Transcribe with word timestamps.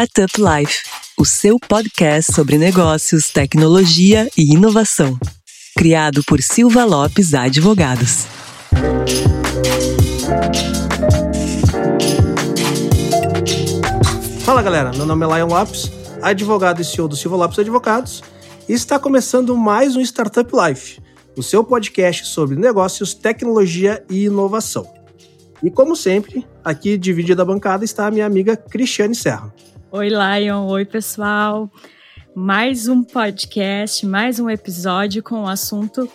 Startup 0.00 0.32
Life, 0.40 0.78
o 1.18 1.26
seu 1.26 1.58
podcast 1.60 2.32
sobre 2.32 2.56
negócios, 2.56 3.28
tecnologia 3.28 4.30
e 4.34 4.54
inovação. 4.54 5.18
Criado 5.76 6.22
por 6.26 6.40
Silva 6.40 6.86
Lopes 6.86 7.34
Advogados. 7.34 8.26
Fala 14.42 14.62
galera, 14.62 14.90
meu 14.92 15.04
nome 15.04 15.26
é 15.26 15.36
Lion 15.36 15.48
Lopes, 15.48 15.92
advogado 16.22 16.80
e 16.80 16.84
CEO 16.84 17.06
do 17.06 17.14
Silva 17.14 17.36
Lopes 17.36 17.58
Advogados, 17.58 18.22
e 18.66 18.72
está 18.72 18.98
começando 18.98 19.54
mais 19.54 19.96
um 19.96 20.00
Startup 20.00 20.50
Life, 20.50 20.98
o 21.36 21.42
seu 21.42 21.62
podcast 21.62 22.26
sobre 22.26 22.56
negócios, 22.56 23.12
tecnologia 23.12 24.02
e 24.08 24.24
inovação. 24.24 24.90
E 25.62 25.70
como 25.70 25.94
sempre, 25.94 26.46
aqui 26.64 26.96
dividida 26.96 27.42
a 27.42 27.44
bancada 27.44 27.84
está 27.84 28.06
a 28.06 28.10
minha 28.10 28.24
amiga 28.24 28.56
Cristiane 28.56 29.14
Serra. 29.14 29.52
Oi, 29.92 30.08
Lion. 30.08 30.68
Oi, 30.68 30.84
pessoal. 30.84 31.68
Mais 32.32 32.86
um 32.86 33.02
podcast, 33.02 34.06
mais 34.06 34.38
um 34.38 34.48
episódio 34.48 35.20
com 35.20 35.40
um 35.40 35.48
assunto 35.48 36.08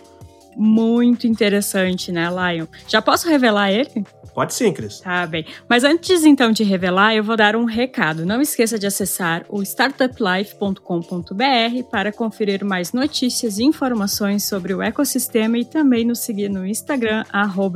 muito 0.55 1.27
interessante, 1.27 2.09
né, 2.09 2.30
Lion? 2.30 2.67
Já 2.88 3.02
posso 3.02 3.27
revelar 3.27 3.73
ele? 3.73 4.05
Pode 4.33 4.53
sim, 4.53 4.71
Cris. 4.71 5.02
Tá 5.02 5.27
bem. 5.27 5.45
Mas 5.67 5.83
antes 5.83 6.23
então 6.23 6.53
de 6.53 6.63
revelar, 6.63 7.16
eu 7.16 7.23
vou 7.23 7.35
dar 7.35 7.53
um 7.53 7.66
recado. 7.66 8.25
Não 8.25 8.41
esqueça 8.41 8.80
de 8.80 8.88
acessar 8.88 9.45
o 9.49 9.61
startuplife.com.br 9.61 11.83
para 11.91 12.13
conferir 12.13 12.63
mais 12.63 12.94
notícias 12.94 13.59
e 13.59 13.63
informações 13.63 14.45
sobre 14.45 14.73
o 14.73 14.81
ecossistema 14.81 15.57
e 15.57 15.66
também 15.66 16.05
nos 16.05 16.19
seguir 16.19 16.49
no 16.49 16.66
Instagram, 16.66 17.25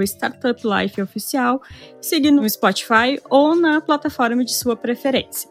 startuplifeoficial, 0.03 1.61
seguir 2.01 2.31
no 2.31 2.49
Spotify 2.49 3.19
ou 3.29 3.53
na 3.53 3.81
plataforma 3.81 4.45
de 4.45 4.53
sua 4.53 4.77
preferência. 4.77 5.49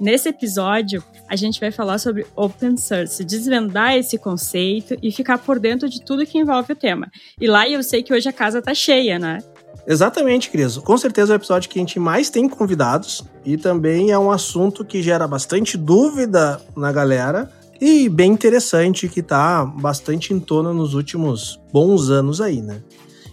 Nesse 0.00 0.28
episódio, 0.28 1.02
a 1.28 1.36
gente 1.36 1.60
vai 1.60 1.70
falar 1.70 1.98
sobre 1.98 2.26
open 2.34 2.76
source, 2.76 3.24
desvendar 3.24 3.96
esse 3.96 4.18
conceito 4.18 4.96
e 5.02 5.12
ficar 5.12 5.38
por 5.38 5.58
dentro 5.58 5.88
de 5.88 6.04
tudo 6.04 6.26
que 6.26 6.38
envolve 6.38 6.72
o 6.72 6.76
tema. 6.76 7.10
E 7.40 7.46
lá 7.46 7.68
eu 7.68 7.82
sei 7.82 8.02
que 8.02 8.12
hoje 8.12 8.28
a 8.28 8.32
casa 8.32 8.60
tá 8.60 8.74
cheia, 8.74 9.18
né? 9.18 9.38
Exatamente, 9.86 10.50
Cris. 10.50 10.78
Com 10.78 10.96
certeza 10.96 11.32
é 11.32 11.36
o 11.36 11.38
episódio 11.38 11.68
que 11.68 11.78
a 11.78 11.82
gente 11.82 12.00
mais 12.00 12.30
tem 12.30 12.48
convidados 12.48 13.22
e 13.44 13.56
também 13.56 14.10
é 14.10 14.18
um 14.18 14.30
assunto 14.30 14.84
que 14.84 15.02
gera 15.02 15.28
bastante 15.28 15.76
dúvida 15.76 16.60
na 16.76 16.90
galera 16.90 17.50
e 17.80 18.08
bem 18.08 18.32
interessante 18.32 19.08
que 19.08 19.22
tá 19.22 19.64
bastante 19.64 20.32
em 20.32 20.40
tona 20.40 20.72
nos 20.72 20.94
últimos 20.94 21.60
bons 21.72 22.08
anos 22.10 22.40
aí, 22.40 22.62
né? 22.62 22.82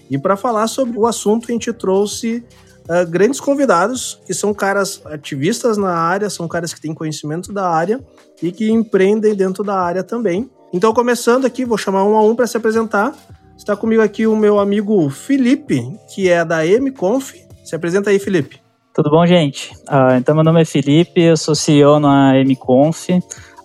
E 0.09 0.17
para 0.17 0.35
falar 0.35 0.67
sobre 0.67 0.97
o 0.97 1.07
assunto, 1.07 1.45
a 1.47 1.53
gente 1.53 1.71
trouxe 1.71 2.43
uh, 2.89 3.09
grandes 3.09 3.39
convidados, 3.39 4.19
que 4.25 4.33
são 4.33 4.53
caras 4.53 5.01
ativistas 5.05 5.77
na 5.77 5.93
área, 5.93 6.29
são 6.29 6.47
caras 6.47 6.73
que 6.73 6.81
têm 6.81 6.93
conhecimento 6.93 7.51
da 7.51 7.69
área 7.69 7.99
e 8.41 8.51
que 8.51 8.69
empreendem 8.71 9.35
dentro 9.35 9.63
da 9.63 9.79
área 9.79 10.03
também. 10.03 10.49
Então, 10.73 10.93
começando 10.93 11.45
aqui, 11.45 11.65
vou 11.65 11.77
chamar 11.77 12.03
um 12.05 12.15
a 12.15 12.23
um 12.23 12.35
para 12.35 12.47
se 12.47 12.57
apresentar. 12.57 13.13
Está 13.57 13.75
comigo 13.75 14.01
aqui 14.01 14.25
o 14.25 14.35
meu 14.35 14.59
amigo 14.59 15.09
Felipe, 15.09 15.81
que 16.13 16.29
é 16.29 16.43
da 16.43 16.65
MConf. 16.65 17.35
Se 17.63 17.75
apresenta 17.75 18.09
aí, 18.09 18.19
Felipe. 18.19 18.59
Tudo 18.93 19.09
bom, 19.09 19.25
gente? 19.25 19.71
Uh, 19.89 20.15
então, 20.17 20.35
meu 20.35 20.43
nome 20.43 20.61
é 20.61 20.65
Felipe, 20.65 21.21
eu 21.21 21.37
sou 21.37 21.55
CEO 21.55 21.99
na 21.99 22.33
MConf. 22.43 23.09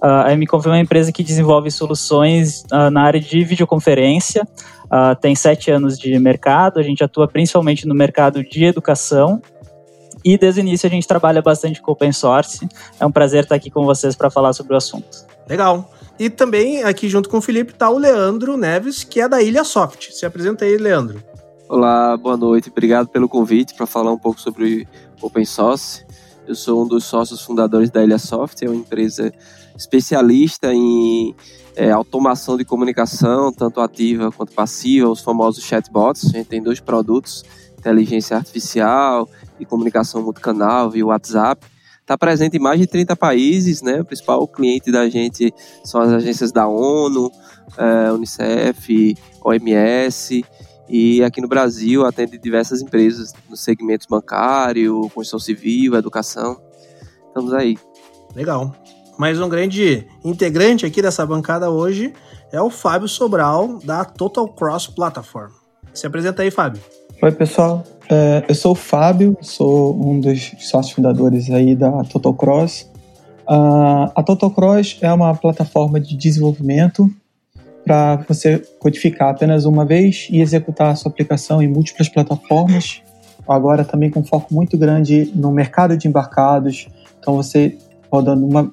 Uh, 0.03 0.27
a 0.27 0.37
MConf 0.37 0.67
é 0.67 0.71
uma 0.71 0.79
empresa 0.79 1.11
que 1.11 1.23
desenvolve 1.23 1.71
soluções 1.71 2.65
uh, 2.73 2.91
na 2.91 3.03
área 3.03 3.21
de 3.21 3.45
videoconferência. 3.45 4.47
tem 5.21 5.35
sete 5.35 5.71
anos 5.71 5.99
de 5.99 6.17
mercado, 6.19 6.79
a 6.79 6.83
gente 6.83 7.03
atua 7.03 7.27
principalmente 7.27 7.87
no 7.87 7.95
mercado 7.95 8.43
de 8.43 8.65
educação. 8.65 9.41
E 10.25 10.37
desde 10.37 10.61
o 10.61 10.63
início 10.63 10.87
a 10.87 10.91
gente 10.91 11.07
trabalha 11.07 11.41
bastante 11.41 11.81
com 11.81 11.93
open 11.93 12.13
source. 12.13 12.69
É 12.99 13.07
um 13.07 13.13
prazer 13.13 13.45
estar 13.45 13.55
aqui 13.55 13.71
com 13.71 13.85
vocês 13.85 14.17
para 14.17 14.29
falar 14.29 14.53
sobre 14.53 14.75
o 14.75 14.77
assunto. 14.77 15.25
Legal. 15.49 15.91
E 16.19 16.31
também 16.31 16.83
aqui 16.83 17.09
junto 17.09 17.29
com 17.29 17.39
o 17.39 17.41
Felipe 17.41 17.73
está 17.73 17.91
o 17.91 17.99
Leandro 17.99 18.56
Neves, 18.56 19.05
que 19.05 19.21
é 19.21 19.29
da 19.29 19.43
Ilha 19.43 19.65
Soft. 19.65 20.11
Se 20.11 20.25
apresenta 20.25 20.65
aí, 20.65 20.77
Leandro. 20.77 21.23
Olá, 21.69 22.17
boa 22.17 22.37
noite. 22.37 22.71
Obrigado 22.71 23.09
pelo 23.09 23.29
convite 23.29 23.75
para 23.75 23.87
falar 23.87 24.12
um 24.12 24.19
pouco 24.19 24.41
sobre 24.41 24.89
open 25.21 25.45
source. 25.45 26.05
Eu 26.47 26.55
sou 26.55 26.85
um 26.85 26.89
dos 26.89 27.05
sócios 27.05 27.43
fundadores 27.43 27.91
da 27.91 28.03
Ilha 28.03 28.19
Soft, 28.19 28.62
é 28.62 28.69
uma 28.69 28.77
empresa 28.77 29.33
especialista 29.76 30.72
em 30.72 31.34
é, 31.75 31.91
automação 31.91 32.56
de 32.56 32.64
comunicação, 32.64 33.53
tanto 33.53 33.81
ativa 33.81 34.32
quanto 34.32 34.53
passiva, 34.53 35.09
os 35.09 35.20
famosos 35.20 35.64
chatbots. 35.64 36.26
A 36.26 36.38
gente 36.38 36.48
tem 36.48 36.62
dois 36.62 36.81
produtos, 36.81 37.44
inteligência 37.78 38.37
artificial 38.37 39.28
e 39.60 39.66
comunicação 39.66 40.22
multicanal 40.22 40.91
via 40.91 41.06
WhatsApp 41.06 41.66
está 42.06 42.16
presente 42.16 42.56
em 42.56 42.60
mais 42.60 42.78
de 42.78 42.87
30 42.87 43.16
países, 43.16 43.82
né? 43.82 44.00
O 44.00 44.04
principal 44.04 44.47
cliente 44.47 44.92
da 44.92 45.09
gente 45.09 45.53
são 45.82 46.00
as 46.00 46.12
agências 46.12 46.53
da 46.53 46.69
ONU, 46.69 47.32
é, 47.76 48.12
Unicef, 48.12 49.16
OMS, 49.43 50.44
e 50.88 51.22
aqui 51.25 51.41
no 51.41 51.48
Brasil 51.48 52.06
atende 52.06 52.38
diversas 52.38 52.81
empresas 52.81 53.32
nos 53.50 53.60
segmentos 53.60 54.06
bancário, 54.06 55.00
construção 55.12 55.41
civil, 55.41 55.97
educação. 55.97 56.60
Estamos 57.26 57.53
aí. 57.53 57.76
Legal. 58.37 58.72
Mais 59.19 59.41
um 59.41 59.49
grande 59.49 60.06
integrante 60.22 60.84
aqui 60.84 61.00
dessa 61.00 61.25
bancada 61.25 61.71
hoje 61.71 62.12
é 62.53 62.60
o 62.60 62.69
Fábio 62.69 63.09
Sobral, 63.09 63.78
da 63.82 64.04
Total 64.04 64.47
Cross 64.47 64.88
Platform. 64.88 65.50
Se 65.94 66.06
apresenta 66.06 66.43
aí, 66.43 66.50
Fábio. 66.50 66.82
Oi, 67.22 67.32
pessoal. 67.32 67.82
É, 68.10 68.44
eu 68.47 68.55
sou 68.55 68.72
o 68.72 68.75
Fábio, 68.75 69.34
sou 69.41 69.99
um 69.99 70.21
dos 70.21 70.53
sócios 70.59 70.94
fundadores 70.94 71.50
aí 71.50 71.75
da 71.75 72.05
Total 72.05 72.34
Cross. 72.34 72.91
Uh, 73.49 74.12
a 74.15 74.22
Total 74.22 74.50
Cross 74.50 74.99
é 75.00 75.10
uma 75.10 75.34
plataforma 75.34 75.99
de 75.99 76.15
desenvolvimento 76.15 77.10
para 77.87 78.16
você 78.28 78.59
codificar 78.78 79.31
apenas 79.31 79.65
uma 79.65 79.87
vez 79.87 80.28
e 80.31 80.43
executar 80.43 80.91
a 80.91 80.94
sua 80.94 81.10
aplicação 81.10 81.62
em 81.62 81.69
múltiplas 81.69 82.10
plataformas. 82.10 83.00
Agora 83.49 83.82
também 83.82 84.10
com 84.10 84.22
foco 84.22 84.53
muito 84.53 84.76
grande 84.76 85.32
no 85.34 85.50
mercado 85.50 85.97
de 85.97 86.06
embarcados. 86.06 86.88
Então 87.19 87.37
você 87.37 87.78
rodando 88.10 88.44
uma, 88.44 88.72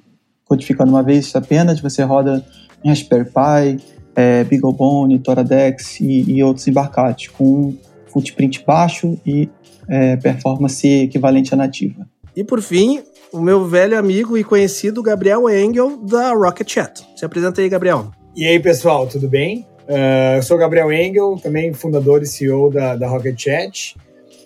codificando 0.53 0.91
uma 0.91 1.01
vez 1.01 1.35
apenas, 1.35 1.79
você 1.79 2.03
roda 2.03 2.45
em 2.83 2.89
Raspberry 2.89 3.25
Pi, 3.25 3.83
é, 4.15 4.43
BeagleBone, 4.43 5.17
Toradex 5.17 5.99
e, 5.99 6.31
e 6.31 6.43
outros 6.43 6.67
embarcados 6.67 7.27
com 7.27 7.75
footprint 8.05 8.63
baixo 8.63 9.17
e 9.25 9.49
é, 9.89 10.15
performance 10.17 10.87
equivalente 10.87 11.55
à 11.55 11.57
nativa. 11.57 12.07
E 12.35 12.43
por 12.43 12.61
fim, 12.61 13.01
o 13.31 13.41
meu 13.41 13.65
velho 13.65 13.97
amigo 13.97 14.37
e 14.37 14.43
conhecido 14.43 15.01
Gabriel 15.01 15.49
Engel, 15.49 15.97
da 15.97 16.33
Rocket 16.33 16.71
Chat. 16.71 17.03
Se 17.15 17.25
apresenta 17.25 17.59
aí, 17.59 17.67
Gabriel. 17.67 18.11
E 18.35 18.45
aí, 18.45 18.59
pessoal, 18.59 19.07
tudo 19.07 19.27
bem? 19.27 19.67
Uh, 19.87 20.37
eu 20.37 20.43
sou 20.43 20.57
Gabriel 20.57 20.91
Engel, 20.91 21.39
também 21.41 21.73
fundador 21.73 22.21
e 22.21 22.27
CEO 22.27 22.71
da, 22.71 22.95
da 22.95 23.07
Rocket 23.07 23.39
Chat. 23.39 23.95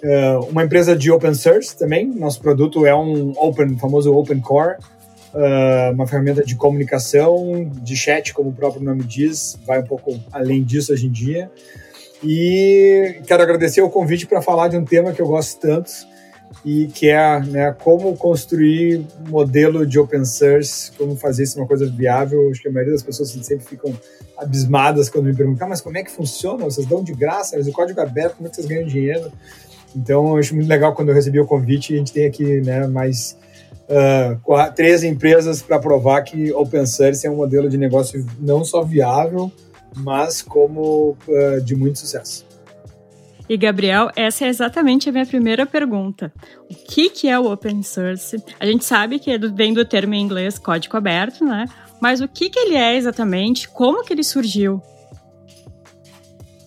Uh, 0.01 0.45
uma 0.49 0.63
empresa 0.63 0.95
de 0.95 1.11
open 1.11 1.33
source 1.33 1.77
também. 1.77 2.07
Nosso 2.07 2.41
produto 2.41 2.85
é 2.85 2.95
um 2.95 3.33
open, 3.35 3.77
famoso 3.77 4.13
Open 4.13 4.39
Core, 4.39 4.77
uh, 5.33 5.93
uma 5.93 6.07
ferramenta 6.07 6.43
de 6.43 6.55
comunicação, 6.55 7.69
de 7.81 7.95
chat, 7.95 8.33
como 8.33 8.49
o 8.49 8.53
próprio 8.53 8.83
nome 8.83 9.03
diz, 9.03 9.57
vai 9.65 9.79
um 9.79 9.85
pouco 9.85 10.19
além 10.31 10.63
disso 10.63 10.93
hoje 10.93 11.07
em 11.07 11.11
dia. 11.11 11.51
E 12.23 13.21
quero 13.27 13.43
agradecer 13.43 13.81
o 13.81 13.89
convite 13.89 14.25
para 14.25 14.41
falar 14.41 14.67
de 14.69 14.77
um 14.77 14.83
tema 14.83 15.13
que 15.13 15.21
eu 15.21 15.27
gosto 15.27 15.59
tanto 15.59 15.91
e 16.65 16.87
que 16.87 17.09
é 17.09 17.39
né, 17.41 17.75
como 17.83 18.15
construir 18.17 19.05
modelo 19.29 19.85
de 19.85 19.99
open 19.99 20.25
source, 20.25 20.91
como 20.97 21.15
fazer 21.15 21.43
isso 21.43 21.59
uma 21.59 21.67
coisa 21.67 21.87
viável. 21.87 22.49
Acho 22.49 22.61
que 22.61 22.67
a 22.67 22.71
maioria 22.71 22.93
das 22.93 23.03
pessoas 23.03 23.29
sempre 23.29 23.65
ficam 23.65 23.93
abismadas 24.37 25.09
quando 25.09 25.25
me 25.25 25.35
perguntam, 25.35 25.67
ah, 25.67 25.69
mas 25.69 25.81
como 25.81 25.97
é 25.97 26.03
que 26.03 26.11
funciona? 26.11 26.63
Vocês 26.65 26.87
dão 26.87 27.03
de 27.03 27.13
graça? 27.13 27.55
Mas 27.57 27.67
o 27.67 27.71
código 27.71 27.99
é 27.99 28.03
aberto, 28.03 28.37
como 28.37 28.47
é 28.47 28.49
que 28.49 28.55
vocês 28.55 28.67
ganham 28.67 28.87
dinheiro? 28.87 29.31
Então, 29.95 30.31
eu 30.31 30.37
acho 30.37 30.53
muito 30.53 30.67
legal 30.67 30.93
quando 30.93 31.09
eu 31.09 31.15
recebi 31.15 31.39
o 31.39 31.45
convite. 31.45 31.93
A 31.93 31.97
gente 31.97 32.11
tem 32.11 32.25
aqui 32.25 32.61
né, 32.61 32.85
mais 32.87 33.37
uh, 33.89 34.73
três 34.75 35.03
empresas 35.03 35.61
para 35.61 35.79
provar 35.79 36.21
que 36.21 36.51
open 36.53 36.85
source 36.85 37.25
é 37.25 37.31
um 37.31 37.37
modelo 37.37 37.69
de 37.69 37.77
negócio 37.77 38.25
não 38.39 38.63
só 38.63 38.83
viável, 38.83 39.51
mas 39.95 40.41
como 40.41 41.17
uh, 41.27 41.61
de 41.61 41.75
muito 41.75 41.99
sucesso. 41.99 42.45
E 43.49 43.55
Gabriel, 43.55 44.11
essa 44.15 44.45
é 44.45 44.49
exatamente 44.49 45.07
a 45.07 45.11
minha 45.11 45.25
primeira 45.25 45.65
pergunta. 45.65 46.33
O 46.69 46.75
que, 46.75 47.09
que 47.09 47.29
é 47.29 47.39
o 47.39 47.49
open 47.49 47.81
source? 47.81 48.43
A 48.59 48.65
gente 48.65 48.83
sabe 48.83 49.19
que 49.19 49.37
vem 49.37 49.73
do 49.73 49.85
termo 49.85 50.13
em 50.13 50.21
inglês 50.21 50.59
código 50.59 50.97
aberto, 50.97 51.45
né? 51.45 51.65
Mas 52.01 52.19
o 52.19 52.27
que, 52.27 52.49
que 52.49 52.59
ele 52.59 52.75
é 52.75 52.95
exatamente? 52.97 53.69
Como 53.69 54.03
que 54.03 54.13
ele 54.13 54.23
surgiu? 54.23 54.81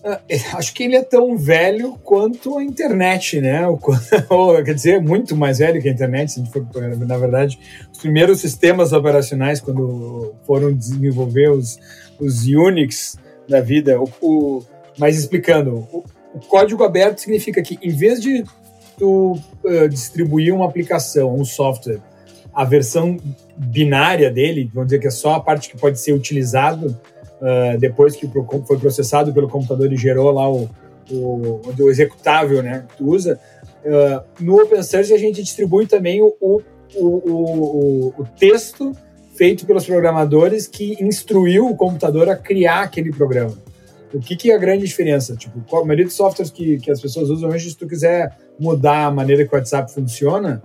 Uh, 0.03 0.57
acho 0.57 0.73
que 0.73 0.83
ele 0.83 0.95
é 0.95 1.03
tão 1.03 1.37
velho 1.37 1.93
quanto 2.03 2.57
a 2.57 2.63
internet, 2.63 3.39
né? 3.39 3.61
Ou, 4.29 4.63
quer 4.63 4.73
dizer, 4.73 4.99
muito 4.99 5.35
mais 5.35 5.59
velho 5.59 5.81
que 5.81 5.87
a 5.87 5.91
internet. 5.91 6.31
Se 6.31 6.39
a 6.39 6.43
gente 6.43 6.51
for, 6.51 6.65
na 6.97 7.17
verdade, 7.17 7.59
os 7.91 7.99
primeiros 7.99 8.39
sistemas 8.41 8.93
operacionais, 8.93 9.61
quando 9.61 10.33
foram 10.45 10.73
desenvolver 10.73 11.51
os, 11.51 11.79
os 12.19 12.47
Unix 12.47 13.17
da 13.47 13.61
vida. 13.61 13.99
O, 13.99 14.09
o 14.21 14.63
mas 14.97 15.17
explicando, 15.17 15.87
o, 15.91 16.03
o, 16.33 16.39
código 16.39 16.83
aberto 16.83 17.19
significa 17.19 17.61
que 17.61 17.77
em 17.81 17.91
vez 17.91 18.21
de 18.21 18.43
tu 18.97 19.37
uh, 19.63 19.89
distribuir 19.89 20.53
uma 20.53 20.65
aplicação, 20.65 21.35
um 21.35 21.45
software, 21.45 21.99
a 22.53 22.65
versão 22.65 23.17
binária 23.57 24.29
dele, 24.29 24.69
vamos 24.73 24.89
dizer 24.89 24.99
que 24.99 25.07
é 25.07 25.11
só 25.11 25.35
a 25.35 25.39
parte 25.39 25.69
que 25.69 25.77
pode 25.77 25.99
ser 25.99 26.13
utilizado 26.13 26.99
uh, 27.41 27.77
depois 27.79 28.15
que 28.15 28.29
foi 28.65 28.77
processado 28.77 29.33
pelo 29.33 29.49
computador 29.49 29.91
e 29.91 29.97
gerou 29.97 30.31
lá 30.31 30.49
o, 30.49 30.69
o, 31.09 31.61
o 31.77 31.89
executável 31.89 32.61
né, 32.61 32.85
que 32.89 32.97
tu 32.97 33.09
usa. 33.09 33.39
Uh, 33.83 34.43
no 34.43 34.61
OpenSearch 34.61 35.11
a 35.11 35.17
gente 35.17 35.41
distribui 35.41 35.87
também 35.87 36.21
o, 36.21 36.35
o, 36.39 36.61
o, 36.95 38.13
o 38.17 38.25
texto 38.37 38.95
feito 39.35 39.65
pelos 39.65 39.85
programadores 39.85 40.67
que 40.67 41.03
instruiu 41.03 41.67
o 41.67 41.75
computador 41.75 42.29
a 42.29 42.35
criar 42.35 42.83
aquele 42.83 43.11
programa. 43.11 43.57
O 44.13 44.19
que, 44.19 44.35
que 44.35 44.51
é 44.51 44.55
a 44.55 44.57
grande 44.57 44.85
diferença? 44.85 45.35
Tipo, 45.35 45.77
a 45.77 45.85
maioria 45.85 46.05
dos 46.05 46.13
softwares 46.13 46.51
que, 46.51 46.77
que 46.77 46.91
as 46.91 47.01
pessoas 47.01 47.29
usam 47.29 47.49
hoje, 47.49 47.69
se 47.69 47.77
tu 47.77 47.87
quiser 47.87 48.37
mudar 48.59 49.05
a 49.05 49.11
maneira 49.11 49.45
que 49.47 49.55
o 49.55 49.57
WhatsApp 49.57 49.91
funciona, 49.91 50.61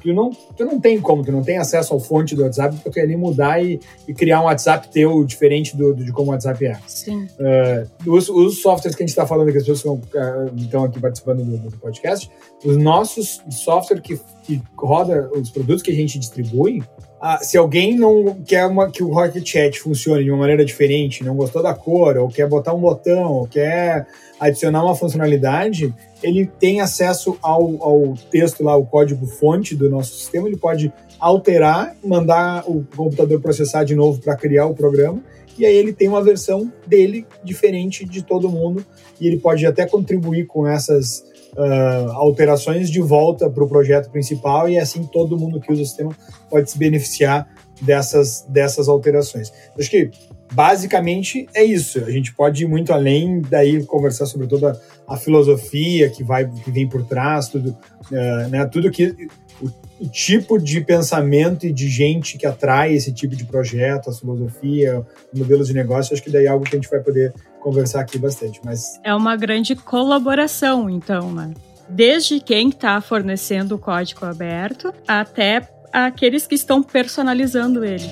tu 0.00 0.12
não, 0.12 0.30
tu 0.30 0.64
não 0.64 0.80
tem 0.80 1.00
como, 1.00 1.24
tu 1.24 1.32
não 1.32 1.42
tem 1.42 1.58
acesso 1.58 1.92
ao 1.92 2.00
fonte 2.00 2.34
do 2.34 2.42
WhatsApp 2.42 2.76
para 2.76 2.92
tu 2.92 3.00
ali 3.00 3.16
mudar 3.16 3.62
e, 3.62 3.80
e, 4.06 4.14
criar 4.14 4.40
um 4.40 4.44
WhatsApp 4.44 4.88
teu 4.88 5.24
diferente 5.24 5.76
do, 5.76 5.94
do 5.94 6.04
de 6.04 6.12
como 6.12 6.28
o 6.28 6.32
WhatsApp 6.32 6.64
é. 6.64 6.78
Sim. 6.86 7.26
Uh, 7.38 8.12
os, 8.12 8.28
os, 8.28 8.62
softwares 8.62 8.96
que 8.96 9.02
a 9.02 9.06
gente 9.06 9.10
está 9.10 9.26
falando, 9.26 9.50
que 9.50 9.58
as 9.58 9.64
pessoas 9.64 10.00
uh, 10.00 10.56
estão 10.56 10.84
aqui 10.84 11.00
participando 11.00 11.44
do, 11.44 11.58
do, 11.58 11.76
podcast, 11.78 12.30
os 12.64 12.76
nossos 12.76 13.40
softwares 13.50 14.02
que, 14.02 14.20
que 14.44 14.62
roda 14.76 15.30
os 15.34 15.50
produtos 15.50 15.82
que 15.82 15.90
a 15.90 15.94
gente 15.94 16.18
distribui, 16.18 16.82
ah, 17.20 17.38
se 17.42 17.58
alguém 17.58 17.96
não 17.96 18.36
quer 18.46 18.66
uma, 18.66 18.90
que 18.90 19.02
o 19.02 19.12
Rocket 19.12 19.44
Chat 19.44 19.80
funcione 19.80 20.22
de 20.22 20.30
uma 20.30 20.38
maneira 20.38 20.64
diferente, 20.64 21.24
não 21.24 21.34
gostou 21.34 21.62
da 21.62 21.74
cor, 21.74 22.16
ou 22.16 22.28
quer 22.28 22.48
botar 22.48 22.72
um 22.72 22.80
botão, 22.80 23.32
ou 23.32 23.46
quer 23.46 24.06
adicionar 24.38 24.84
uma 24.84 24.94
funcionalidade, 24.94 25.92
ele 26.22 26.46
tem 26.46 26.80
acesso 26.80 27.36
ao, 27.42 27.82
ao 27.82 28.14
texto 28.30 28.62
lá, 28.62 28.76
o 28.76 28.86
código 28.86 29.26
fonte 29.26 29.74
do 29.74 29.90
nosso 29.90 30.14
sistema, 30.14 30.46
ele 30.46 30.56
pode 30.56 30.92
alterar, 31.18 31.96
mandar 32.04 32.62
o 32.70 32.86
computador 32.96 33.40
processar 33.40 33.82
de 33.82 33.96
novo 33.96 34.20
para 34.20 34.36
criar 34.36 34.66
o 34.66 34.74
programa, 34.74 35.20
e 35.58 35.66
aí 35.66 35.74
ele 35.74 35.92
tem 35.92 36.06
uma 36.06 36.22
versão 36.22 36.72
dele 36.86 37.26
diferente 37.42 38.04
de 38.04 38.22
todo 38.22 38.48
mundo, 38.48 38.86
e 39.20 39.26
ele 39.26 39.38
pode 39.38 39.66
até 39.66 39.84
contribuir 39.84 40.46
com 40.46 40.64
essas 40.64 41.27
uh, 41.56 42.10
alterações 42.12 42.90
de 42.90 43.00
volta 43.00 43.48
para 43.48 43.64
o 43.64 43.68
projeto 43.68 44.10
principal 44.10 44.68
e 44.68 44.78
assim 44.78 45.04
todo 45.04 45.38
mundo 45.38 45.60
que 45.60 45.72
usa 45.72 45.82
o 45.82 45.84
sistema 45.84 46.16
pode 46.50 46.70
se 46.70 46.78
beneficiar 46.78 47.48
dessas, 47.80 48.44
dessas 48.48 48.88
alterações. 48.88 49.52
Acho 49.78 49.90
que 49.90 50.10
basicamente 50.52 51.46
é 51.54 51.64
isso. 51.64 52.04
A 52.04 52.10
gente 52.10 52.34
pode 52.34 52.64
ir 52.64 52.66
muito 52.66 52.92
além 52.92 53.40
daí 53.40 53.84
conversar 53.84 54.26
sobre 54.26 54.46
toda 54.46 54.80
a 55.06 55.16
filosofia 55.16 56.08
que 56.10 56.22
vai 56.22 56.48
que 56.48 56.70
vem 56.70 56.88
por 56.88 57.04
trás, 57.04 57.48
tudo, 57.48 57.76
uh, 58.10 58.48
né, 58.48 58.64
tudo 58.66 58.90
que 58.90 59.28
o, 59.60 59.66
o, 60.00 60.08
tipo 60.08 60.58
de 60.58 60.80
pensamento 60.80 61.66
e 61.66 61.72
de 61.72 61.88
gente 61.88 62.38
que 62.38 62.46
atrai 62.46 62.94
esse 62.94 63.12
tipo 63.12 63.34
de 63.34 63.44
projeto, 63.44 64.10
a 64.10 64.12
filosofia, 64.12 65.04
modelos 65.34 65.68
de 65.68 65.74
negócio. 65.74 66.14
Acho 66.14 66.22
que 66.22 66.30
daí 66.30 66.46
é 66.46 66.48
algo 66.48 66.64
que 66.64 66.76
a 66.76 66.78
gente 66.78 66.90
vai 66.90 67.00
poder 67.00 67.32
conversar 67.60 68.00
aqui 68.00 68.18
bastante. 68.18 68.60
Mas 68.64 69.00
é 69.04 69.14
uma 69.14 69.36
grande 69.36 69.74
colaboração, 69.74 70.88
então, 70.88 71.32
né? 71.32 71.52
Desde 71.88 72.40
quem 72.40 72.68
está 72.68 73.00
fornecendo 73.00 73.76
o 73.76 73.78
código 73.78 74.26
aberto 74.26 74.92
até 75.06 75.68
aqueles 75.92 76.46
que 76.46 76.54
estão 76.54 76.82
personalizando 76.82 77.84
ele. 77.84 78.10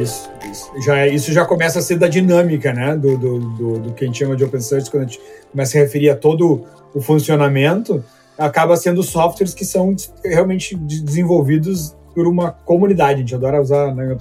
Isso, 0.00 0.30
isso. 0.50 0.70
Já, 0.84 0.98
é, 0.98 1.08
isso 1.08 1.32
já 1.32 1.44
começa 1.44 1.80
a 1.80 1.82
ser 1.82 1.98
da 1.98 2.08
dinâmica, 2.08 2.72
né? 2.72 2.96
Do, 2.96 3.18
do, 3.18 3.38
do, 3.38 3.78
do 3.80 3.92
que 3.92 4.04
a 4.04 4.06
gente 4.06 4.18
chama 4.18 4.36
de 4.36 4.44
open 4.44 4.60
source, 4.60 4.90
quando 4.90 5.04
a 5.04 5.06
gente 5.06 5.20
começa 5.50 5.76
a 5.76 5.80
referir 5.80 6.10
a 6.10 6.16
todo 6.16 6.64
o 6.94 7.00
funcionamento, 7.00 8.02
acaba 8.38 8.76
sendo 8.76 9.02
softwares 9.02 9.52
que 9.52 9.64
são 9.64 9.94
realmente 10.24 10.76
desenvolvidos 10.76 11.94
por 12.14 12.26
uma 12.26 12.50
comunidade. 12.50 13.14
A 13.14 13.18
gente 13.18 13.34
adora 13.34 13.60
usar 13.60 13.94
na 13.94 14.04
né, 14.04 14.16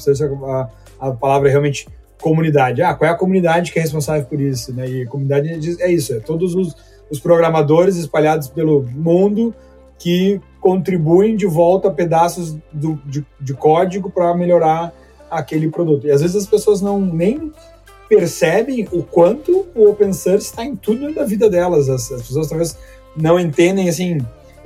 a, 0.99 1.07
a 1.07 1.11
palavra 1.11 1.49
realmente 1.49 1.87
comunidade. 2.21 2.81
Ah, 2.81 2.93
qual 2.93 3.09
é 3.09 3.13
a 3.13 3.17
comunidade 3.17 3.71
que 3.71 3.79
é 3.79 3.81
responsável 3.81 4.25
por 4.25 4.39
isso? 4.39 4.73
Né? 4.73 4.87
E 4.87 5.05
comunidade 5.05 5.81
é 5.81 5.91
isso, 5.91 6.13
é 6.13 6.19
todos 6.19 6.55
os, 6.55 6.75
os 7.09 7.19
programadores 7.19 7.95
espalhados 7.95 8.47
pelo 8.47 8.83
mundo 8.83 9.53
que 9.97 10.39
contribuem 10.61 11.35
de 11.35 11.45
volta 11.45 11.91
pedaços 11.91 12.57
do, 12.71 12.99
de, 13.05 13.25
de 13.39 13.53
código 13.53 14.09
para 14.09 14.33
melhorar 14.33 14.93
aquele 15.29 15.69
produto. 15.69 16.07
E 16.07 16.11
às 16.11 16.21
vezes 16.21 16.35
as 16.35 16.47
pessoas 16.47 16.81
não 16.81 16.99
nem 16.99 17.51
percebem 18.07 18.87
o 18.91 19.03
quanto 19.03 19.67
o 19.75 19.89
open 19.89 20.13
source 20.13 20.47
está 20.47 20.65
em 20.65 20.75
tudo 20.75 21.13
da 21.13 21.23
vida 21.23 21.49
delas. 21.49 21.89
As, 21.89 22.11
as 22.11 22.21
pessoas 22.23 22.47
talvez 22.47 22.77
não 23.15 23.39
entendem 23.39 23.87
assim 23.87 24.19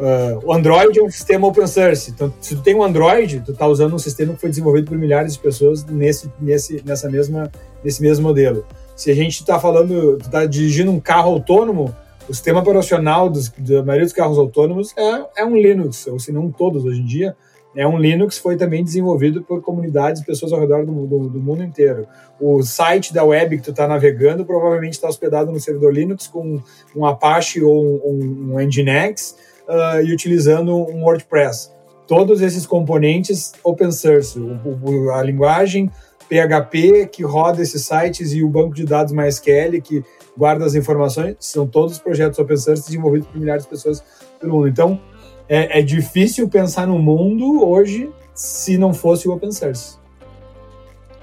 Uh, 0.04 0.38
o 0.44 0.52
Android 0.52 1.00
é 1.00 1.02
um 1.02 1.10
sistema 1.10 1.48
open 1.48 1.66
source. 1.66 2.12
Então, 2.12 2.34
se 2.42 2.58
tu 2.58 2.62
tem 2.62 2.76
um 2.76 2.84
Android, 2.84 3.40
tu 3.40 3.54
está 3.54 3.66
usando 3.66 3.96
um 3.96 3.98
sistema 4.00 4.34
que 4.34 4.42
foi 4.42 4.50
desenvolvido 4.50 4.90
por 4.90 4.98
milhares 4.98 5.34
de 5.34 5.40
pessoas 5.40 5.86
nesse, 5.86 6.30
nesse, 6.42 6.84
nessa 6.86 7.10
mesma, 7.10 7.50
nesse 7.82 8.02
mesmo 8.02 8.28
modelo. 8.28 8.66
Se 8.98 9.10
a 9.10 9.16
gente 9.16 9.40
está 9.40 9.58
falando, 9.58 10.18
tu 10.18 10.26
está 10.26 10.46
dirigindo 10.46 10.92
um 10.92 11.00
carro 11.00 11.32
autônomo, 11.32 11.96
o 12.28 12.34
sistema 12.34 12.60
operacional 12.60 13.30
dos, 13.30 13.48
da 13.58 13.82
maioria 13.82 14.06
dos 14.06 14.14
carros 14.14 14.38
autônomos 14.38 14.94
é, 14.98 15.42
é 15.42 15.46
um 15.46 15.56
Linux, 15.56 16.06
ou 16.08 16.20
se 16.20 16.34
não 16.34 16.52
todos 16.52 16.84
hoje 16.84 17.00
em 17.00 17.06
dia, 17.06 17.34
é 17.74 17.88
um 17.88 17.98
Linux 17.98 18.38
foi 18.38 18.58
também 18.58 18.84
desenvolvido 18.84 19.42
por 19.42 19.62
comunidades 19.62 20.22
e 20.22 20.26
pessoas 20.26 20.52
ao 20.52 20.60
redor 20.60 20.86
do, 20.86 21.08
do, 21.08 21.30
do, 21.30 21.40
mundo 21.40 21.64
inteiro. 21.64 22.06
O 22.40 22.62
site 22.62 23.14
da 23.14 23.24
web 23.24 23.58
que 23.58 23.64
tu 23.64 23.72
está 23.72 23.88
navegando 23.88 24.46
provavelmente 24.46 24.94
está 24.94 25.08
hospedado 25.08 25.50
no 25.50 25.60
servidor 25.60 25.94
Linux 25.94 26.28
com 26.28 26.62
um 26.94 27.06
Apache 27.06 27.64
ou 27.64 28.02
um, 28.06 28.54
um 28.54 28.60
Nginx, 28.60 29.36
uh, 29.68 30.04
e 30.04 30.14
utilizando 30.14 30.76
um 30.76 31.04
WordPress. 31.04 31.72
Todos 32.08 32.42
esses 32.42 32.66
componentes 32.66 33.54
open 33.64 33.92
source, 33.92 34.38
o, 34.38 34.60
o, 34.84 35.12
a 35.12 35.24
linguagem 35.24 35.90
PHP 36.30 37.08
que 37.12 37.24
roda 37.24 37.62
esses 37.62 37.86
sites 37.86 38.34
e 38.34 38.44
o 38.44 38.50
banco 38.50 38.74
de 38.74 38.86
dados 38.86 39.14
MySQL 39.14 39.82
que 39.82 40.04
guarda 40.38 40.66
as 40.66 40.76
informações, 40.76 41.36
são 41.40 41.68
todos 41.68 42.00
projetos 42.00 42.40
open 42.40 42.58
source 42.58 42.86
desenvolvidos 42.86 43.28
por 43.28 43.40
milhares 43.40 43.64
de 43.64 43.70
pessoas 43.70 44.04
pelo 44.40 44.54
mundo. 44.54 44.68
Então, 44.68 45.00
é, 45.48 45.80
é 45.80 45.82
difícil 45.82 46.50
pensar 46.50 46.88
no 46.88 46.98
mundo 46.98 47.64
hoje 47.68 48.10
se 48.34 48.78
não 48.78 48.94
fosse 48.94 49.28
o 49.28 49.34
open 49.34 49.52
source. 49.52 49.98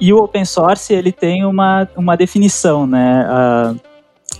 E 0.00 0.12
o 0.12 0.18
open 0.22 0.44
source 0.44 0.94
ele 0.94 1.12
tem 1.12 1.44
uma, 1.44 1.88
uma 1.96 2.16
definição, 2.16 2.86
né? 2.86 3.26
Uh, 3.28 3.89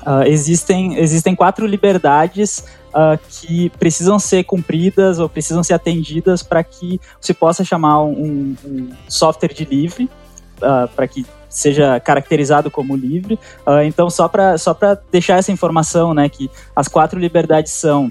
uh, 0.07 0.23
existem, 0.27 0.97
existem 0.99 1.35
quatro 1.35 1.67
liberdades 1.67 2.65
uh, 2.89 3.19
que 3.29 3.71
precisam 3.71 4.19
ser 4.19 4.45
cumpridas 4.45 5.19
ou 5.19 5.29
precisam 5.29 5.63
ser 5.63 5.75
atendidas 5.75 6.43
para 6.43 6.63
que 6.63 7.01
você 7.21 7.35
possa 7.35 7.65
chamar 7.65 8.03
um, 8.03 8.57
um 8.65 8.91
software 9.09 9.53
de 9.53 9.65
livre, 9.65 10.11
uh, 10.59 10.89
para 10.95 11.07
que 11.07 11.27
seja 11.49 11.99
caracterizado 11.99 12.71
como 12.71 12.95
livre. 12.95 13.37
Então, 13.85 14.09
só 14.09 14.29
para 14.29 14.57
só 14.57 14.77
deixar 15.11 15.37
essa 15.37 15.51
informação, 15.51 16.15
né, 16.15 16.29
que 16.29 16.49
as 16.77 16.87
quatro 16.87 17.19
liberdades 17.19 17.73
são 17.73 18.09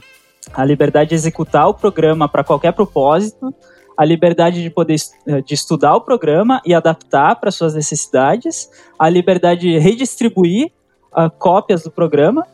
a 0.53 0.65
liberdade 0.65 1.09
de 1.09 1.15
executar 1.15 1.67
o 1.67 1.73
programa 1.73 2.27
para 2.27 2.43
qualquer 2.43 2.73
propósito, 2.73 3.53
a 3.97 4.05
liberdade 4.05 4.63
de 4.63 4.69
poder 4.69 4.95
eh, 5.27 5.41
de 5.41 5.53
estudar 5.53 5.93
o 5.95 6.01
programa 6.01 6.61
e 6.65 6.73
adaptar 6.73 7.35
para 7.35 7.51
suas 7.51 7.75
necessidades, 7.75 8.69
a 8.97 9.09
liberdade 9.09 9.61
de 9.61 9.77
redistribuir 9.77 10.71
uh, 11.11 11.29
cópias 11.37 11.83
do 11.83 11.91
programa 11.91 12.45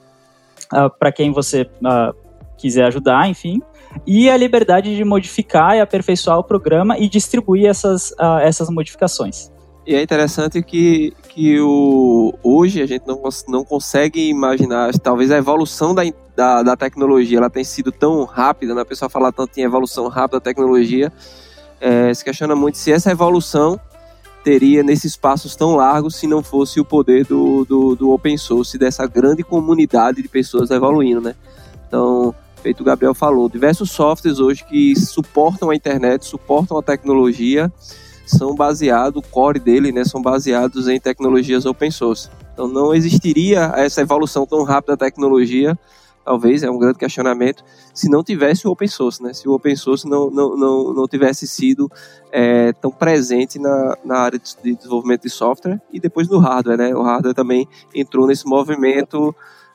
uh, 0.73 0.89
para 0.97 1.11
quem 1.11 1.31
você 1.31 1.63
uh, 1.63 2.15
quiser 2.57 2.85
ajudar, 2.85 3.27
enfim, 3.29 3.61
e 4.05 4.29
a 4.29 4.37
liberdade 4.37 4.95
de 4.95 5.03
modificar 5.03 5.75
e 5.75 5.81
aperfeiçoar 5.81 6.39
o 6.39 6.43
programa 6.43 6.97
e 6.97 7.07
distribuir 7.07 7.67
essas, 7.67 8.13
essas 8.41 8.69
modificações. 8.69 9.49
E 9.87 9.93
é 9.93 10.01
interessante 10.01 10.61
que, 10.63 11.13
que 11.29 11.59
o, 11.59 12.33
hoje 12.43 12.81
a 12.81 12.85
gente 12.87 13.05
não, 13.05 13.21
não 13.47 13.63
consegue 13.63 14.29
imaginar, 14.29 14.91
talvez 14.99 15.31
a 15.31 15.37
evolução 15.37 15.93
da, 15.93 16.01
da, 16.35 16.63
da 16.63 16.75
tecnologia 16.75 17.37
ela 17.37 17.49
tem 17.49 17.63
sido 17.63 17.91
tão 17.91 18.23
rápida, 18.25 18.73
né? 18.73 18.81
a 18.81 18.85
pessoa 18.85 19.09
fala 19.09 19.31
tanto 19.31 19.57
em 19.59 19.63
evolução 19.63 20.07
rápida 20.07 20.39
da 20.39 20.43
tecnologia, 20.43 21.13
é, 21.79 22.11
se 22.13 22.25
questiona 22.25 22.55
muito 22.55 22.77
se 22.77 22.91
essa 22.91 23.11
evolução 23.11 23.79
teria 24.45 24.83
nesses 24.83 25.13
espaços 25.13 25.55
tão 25.55 25.75
largos 25.75 26.17
se 26.17 26.27
não 26.27 26.43
fosse 26.43 26.79
o 26.79 26.85
poder 26.85 27.25
do, 27.25 27.65
do, 27.65 27.95
do 27.95 28.11
open 28.11 28.37
source, 28.37 28.77
dessa 28.77 29.07
grande 29.07 29.41
comunidade 29.41 30.21
de 30.21 30.27
pessoas 30.27 30.69
evoluindo, 30.69 31.19
né? 31.19 31.33
Então, 31.87 32.33
feito 32.61 32.81
o 32.81 32.83
Gabriel 32.83 33.15
falou, 33.15 33.49
diversos 33.49 33.89
softwares 33.89 34.39
hoje 34.39 34.63
que 34.63 34.95
suportam 34.95 35.71
a 35.71 35.75
internet, 35.75 36.27
suportam 36.27 36.77
a 36.77 36.83
tecnologia, 36.83 37.73
são 38.27 38.53
baseados, 38.53 39.19
o 39.19 39.27
core 39.27 39.59
dele, 39.59 39.91
né, 39.91 40.03
são 40.05 40.21
baseados 40.21 40.87
em 40.87 40.99
tecnologias 40.99 41.65
open 41.65 41.89
source. 41.89 42.29
Então 42.53 42.67
não 42.67 42.93
existiria 42.93 43.73
essa 43.75 44.01
evolução 44.01 44.45
tão 44.45 44.63
rápida 44.63 44.95
da 44.95 45.05
tecnologia 45.05 45.75
talvez, 46.25 46.63
é 46.63 46.69
um 46.69 46.79
grande 46.79 46.97
questionamento, 46.97 47.63
se 47.93 48.09
não 48.09 48.23
tivesse 48.23 48.67
o 48.67 48.71
open 48.71 48.87
source, 48.87 49.21
né? 49.21 49.31
Se 49.31 49.47
o 49.47 49.53
open 49.53 49.75
source 49.75 50.09
não, 50.09 50.31
não, 50.31 50.57
não, 50.57 50.93
não 50.93 51.07
tivesse 51.07 51.47
sido 51.47 51.89
é, 52.31 52.73
tão 52.73 52.91
presente 52.91 53.59
na, 53.59 53.95
na 54.03 54.17
área 54.17 54.39
de 54.39 54.73
desenvolvimento 54.73 55.21
de 55.21 55.29
software 55.29 55.79
e 55.93 55.99
depois 55.99 56.27
do 56.27 56.39
hardware, 56.39 56.77
né? 56.77 56.95
O 56.95 57.03
hardware 57.03 57.35
também 57.35 57.67
entrou 57.93 58.25
nesse 58.25 58.47
movimento 58.47 59.33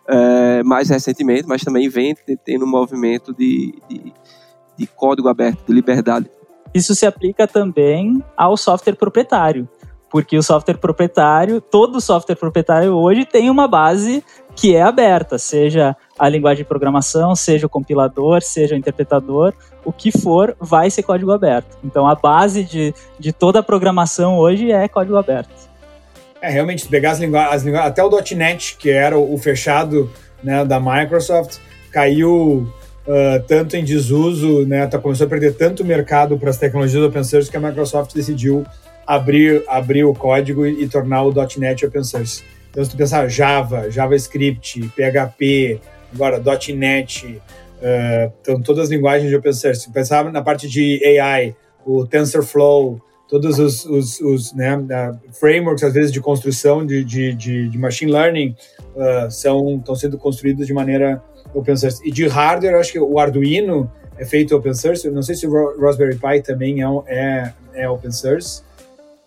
é, 0.09 0.63
mais 0.65 0.89
recentemente, 0.91 1.47
mas 1.47 1.63
também 1.63 1.89
vem 1.89 2.17
tendo 2.45 2.65
um 2.65 2.69
movimento 2.69 3.33
de, 3.33 3.81
de, 3.89 4.13
de 4.77 4.87
código 4.89 5.29
aberto, 5.29 5.65
de 5.65 5.73
liberdade? 5.73 6.29
Isso 6.75 6.95
se 6.95 7.07
aplica 7.07 7.47
também 7.47 8.23
ao 8.37 8.57
software 8.57 8.95
proprietário, 8.95 9.69
porque 10.11 10.37
o 10.37 10.43
software 10.43 10.77
proprietário, 10.77 11.61
todo 11.61 12.01
software 12.01 12.35
proprietário 12.35 12.93
hoje 12.93 13.25
tem 13.25 13.49
uma 13.49 13.69
base 13.69 14.25
que 14.57 14.75
é 14.75 14.83
aberta, 14.83 15.39
seja 15.39 15.97
a 16.19 16.29
linguagem 16.29 16.65
de 16.65 16.69
programação, 16.69 17.35
seja 17.37 17.67
o 17.67 17.71
compilador, 17.71 18.43
seja 18.43 18.75
o 18.75 18.79
interpretador, 18.79 19.55
o 19.85 19.93
que 19.93 20.11
for 20.11 20.57
vai 20.61 20.91
ser 20.91 21.05
código 21.05 21.31
aberto. 21.31 21.79
Então 21.85 22.07
a 22.07 22.17
base 22.17 22.65
de, 22.65 22.93
de 23.19 23.33
toda 23.33 23.61
a 23.61 23.63
programação 23.63 24.37
hoje 24.37 24.73
é 24.73 24.89
código 24.89 25.17
aberto. 25.17 25.71
É, 26.43 26.51
realmente, 26.51 26.89
pegar 26.89 27.13
as 27.13 27.21
linguagens, 27.21 27.63
lingu 27.63 27.77
até 27.77 28.03
o 28.03 28.11
.NET, 28.35 28.77
que 28.79 28.91
era 28.91 29.17
o, 29.17 29.35
o 29.35 29.39
fechado 29.39 30.11
né, 30.43 30.65
da 30.65 30.81
Microsoft, 30.81 31.59
caiu 31.93 32.67
uh, 33.07 33.43
tanto 33.47 33.77
em 33.77 33.85
desuso, 33.85 34.67
né, 34.67 34.87
tá, 34.87 34.99
começou 34.99 35.27
a 35.27 35.31
perder 35.31 35.55
tanto 35.55 35.85
mercado 35.85 36.39
para 36.39 36.49
as 36.49 36.57
tecnologias 36.57 37.05
open 37.05 37.25
source 37.25 37.51
que 37.51 37.57
a 37.57 37.61
Microsoft 37.61 38.15
decidiu 38.15 38.65
abrir, 39.11 39.65
abrir 39.67 40.05
o 40.05 40.15
código 40.15 40.65
e, 40.65 40.89
tornar 40.89 41.25
o 41.25 41.35
.NET 41.59 41.85
open 41.85 42.05
source. 42.05 42.45
Então, 42.71 42.85
se 42.85 42.91
tu 42.93 42.97
pensar 42.97 43.27
Java, 43.29 43.91
JavaScript, 43.91 44.89
PHP, 44.95 45.81
agora 46.15 46.41
.NET, 46.73 47.27
uh, 47.27 48.33
então 48.41 48.63
todas 48.63 48.85
as 48.85 48.91
linguagens 48.91 49.29
de 49.29 49.35
open 49.35 49.53
source. 49.53 49.81
Se 49.81 49.91
pensar 49.91 50.31
na 50.31 50.41
parte 50.41 50.69
de 50.69 51.05
AI, 51.05 51.57
o 51.85 52.07
TensorFlow, 52.07 53.01
todos 53.29 53.59
os, 53.59 53.85
os, 53.85 54.21
os 54.21 54.53
né, 54.53 54.79
frameworks, 55.33 55.83
às 55.83 55.93
vezes, 55.93 56.13
de 56.13 56.21
construção 56.21 56.87
de, 56.87 57.03
de, 57.03 57.35
de, 57.35 57.69
de 57.69 57.79
machine 57.79 58.13
learning 58.13 58.55
uh, 58.95 59.29
são, 59.29 59.79
estão 59.79 59.97
sendo 59.97 60.19
construídos 60.19 60.69
de 60.69 60.73
maneira 60.73 61.21
open 61.53 61.77
source. 61.77 62.01
E 62.07 62.13
de 62.13 62.29
hardware, 62.29 62.77
acho 62.77 62.93
que 62.93 63.01
o 63.01 63.19
Arduino 63.19 63.91
é 64.17 64.25
feito 64.25 64.55
open 64.55 64.73
source. 64.73 65.11
não 65.11 65.23
sei 65.23 65.35
se 65.35 65.49
o 65.49 65.81
Raspberry 65.81 66.15
Pi 66.15 66.43
também 66.43 66.81
é, 66.81 66.87
é, 67.09 67.53
é 67.75 67.91
open 67.91 68.13
source. 68.13 68.63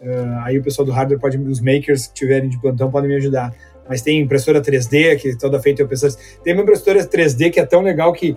Uh, 0.03 0.43
aí 0.43 0.59
o 0.59 0.63
pessoal 0.63 0.85
do 0.85 0.91
hardware 0.91 1.19
pode, 1.19 1.37
os 1.37 1.61
makers 1.61 2.07
que 2.07 2.13
tiverem 2.13 2.49
de 2.49 2.59
plantão 2.59 2.91
podem 2.91 3.09
me 3.09 3.15
ajudar. 3.15 3.53
Mas 3.87 4.01
tem 4.01 4.19
impressora 4.19 4.61
3D 4.61 5.17
que 5.17 5.29
é 5.29 5.35
toda 5.35 5.59
feita 5.61 5.83
em 5.83 5.95
source. 5.95 6.17
Tem 6.43 6.53
uma 6.53 6.63
impressora 6.63 7.05
3D 7.05 7.51
que 7.51 7.59
é 7.59 7.65
tão 7.65 7.81
legal 7.81 8.11
que 8.11 8.35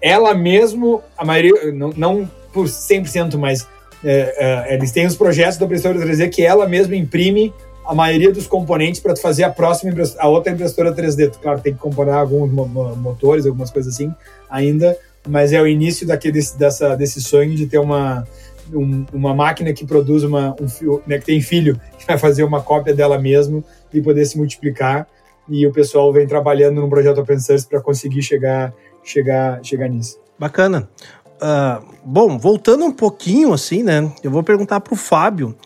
ela 0.00 0.34
mesmo, 0.34 1.02
a 1.18 1.24
maioria, 1.24 1.72
não, 1.72 1.90
não 1.96 2.30
por 2.52 2.66
100%, 2.66 3.36
mas 3.36 3.66
é, 4.04 4.68
é, 4.70 4.74
eles 4.74 4.92
têm 4.92 5.06
os 5.06 5.16
projetos 5.16 5.58
da 5.58 5.66
impressora 5.66 5.98
3D 5.98 6.30
que 6.30 6.42
ela 6.42 6.66
mesma 6.66 6.96
imprime 6.96 7.52
a 7.84 7.94
maioria 7.94 8.32
dos 8.32 8.46
componentes 8.46 9.00
para 9.00 9.16
fazer 9.16 9.42
a 9.42 9.50
próxima 9.50 9.92
a 10.18 10.28
outra 10.28 10.52
impressora 10.52 10.94
3D. 10.94 11.32
Claro, 11.42 11.60
tem 11.60 11.74
que 11.74 11.80
comparar 11.80 12.18
alguns 12.18 12.50
motores, 12.52 13.46
algumas 13.46 13.70
coisas 13.70 13.94
assim 13.94 14.14
ainda, 14.48 14.96
mas 15.28 15.52
é 15.52 15.60
o 15.60 15.66
início 15.66 16.06
daquele, 16.06 16.40
dessa, 16.56 16.94
desse 16.94 17.20
sonho 17.20 17.54
de 17.54 17.66
ter 17.66 17.78
uma, 17.78 18.26
um, 18.74 19.06
uma 19.12 19.34
máquina 19.34 19.72
que 19.72 19.86
produz 19.86 20.22
uma, 20.22 20.54
um 20.60 21.00
né, 21.06 21.18
que 21.18 21.26
tem 21.26 21.40
filho, 21.40 21.80
que 21.98 22.06
vai 22.06 22.18
fazer 22.18 22.44
uma 22.44 22.62
cópia 22.62 22.94
dela 22.94 23.18
mesmo 23.18 23.64
e 23.92 24.00
poder 24.00 24.24
se 24.24 24.36
multiplicar. 24.36 25.06
E 25.48 25.66
o 25.66 25.72
pessoal 25.72 26.12
vem 26.12 26.26
trabalhando 26.26 26.80
no 26.80 26.88
projeto 26.88 27.20
open 27.20 27.38
source 27.38 27.66
para 27.66 27.80
conseguir 27.80 28.22
chegar, 28.22 28.72
chegar, 29.02 29.64
chegar 29.64 29.88
nisso. 29.88 30.20
Bacana. 30.38 30.88
Uh, 31.36 31.84
bom, 32.04 32.38
voltando 32.38 32.84
um 32.84 32.92
pouquinho 32.92 33.52
assim, 33.52 33.82
né? 33.82 34.12
Eu 34.22 34.30
vou 34.30 34.42
perguntar 34.42 34.80
para 34.80 34.94
o 34.94 34.96
Fábio. 34.96 35.56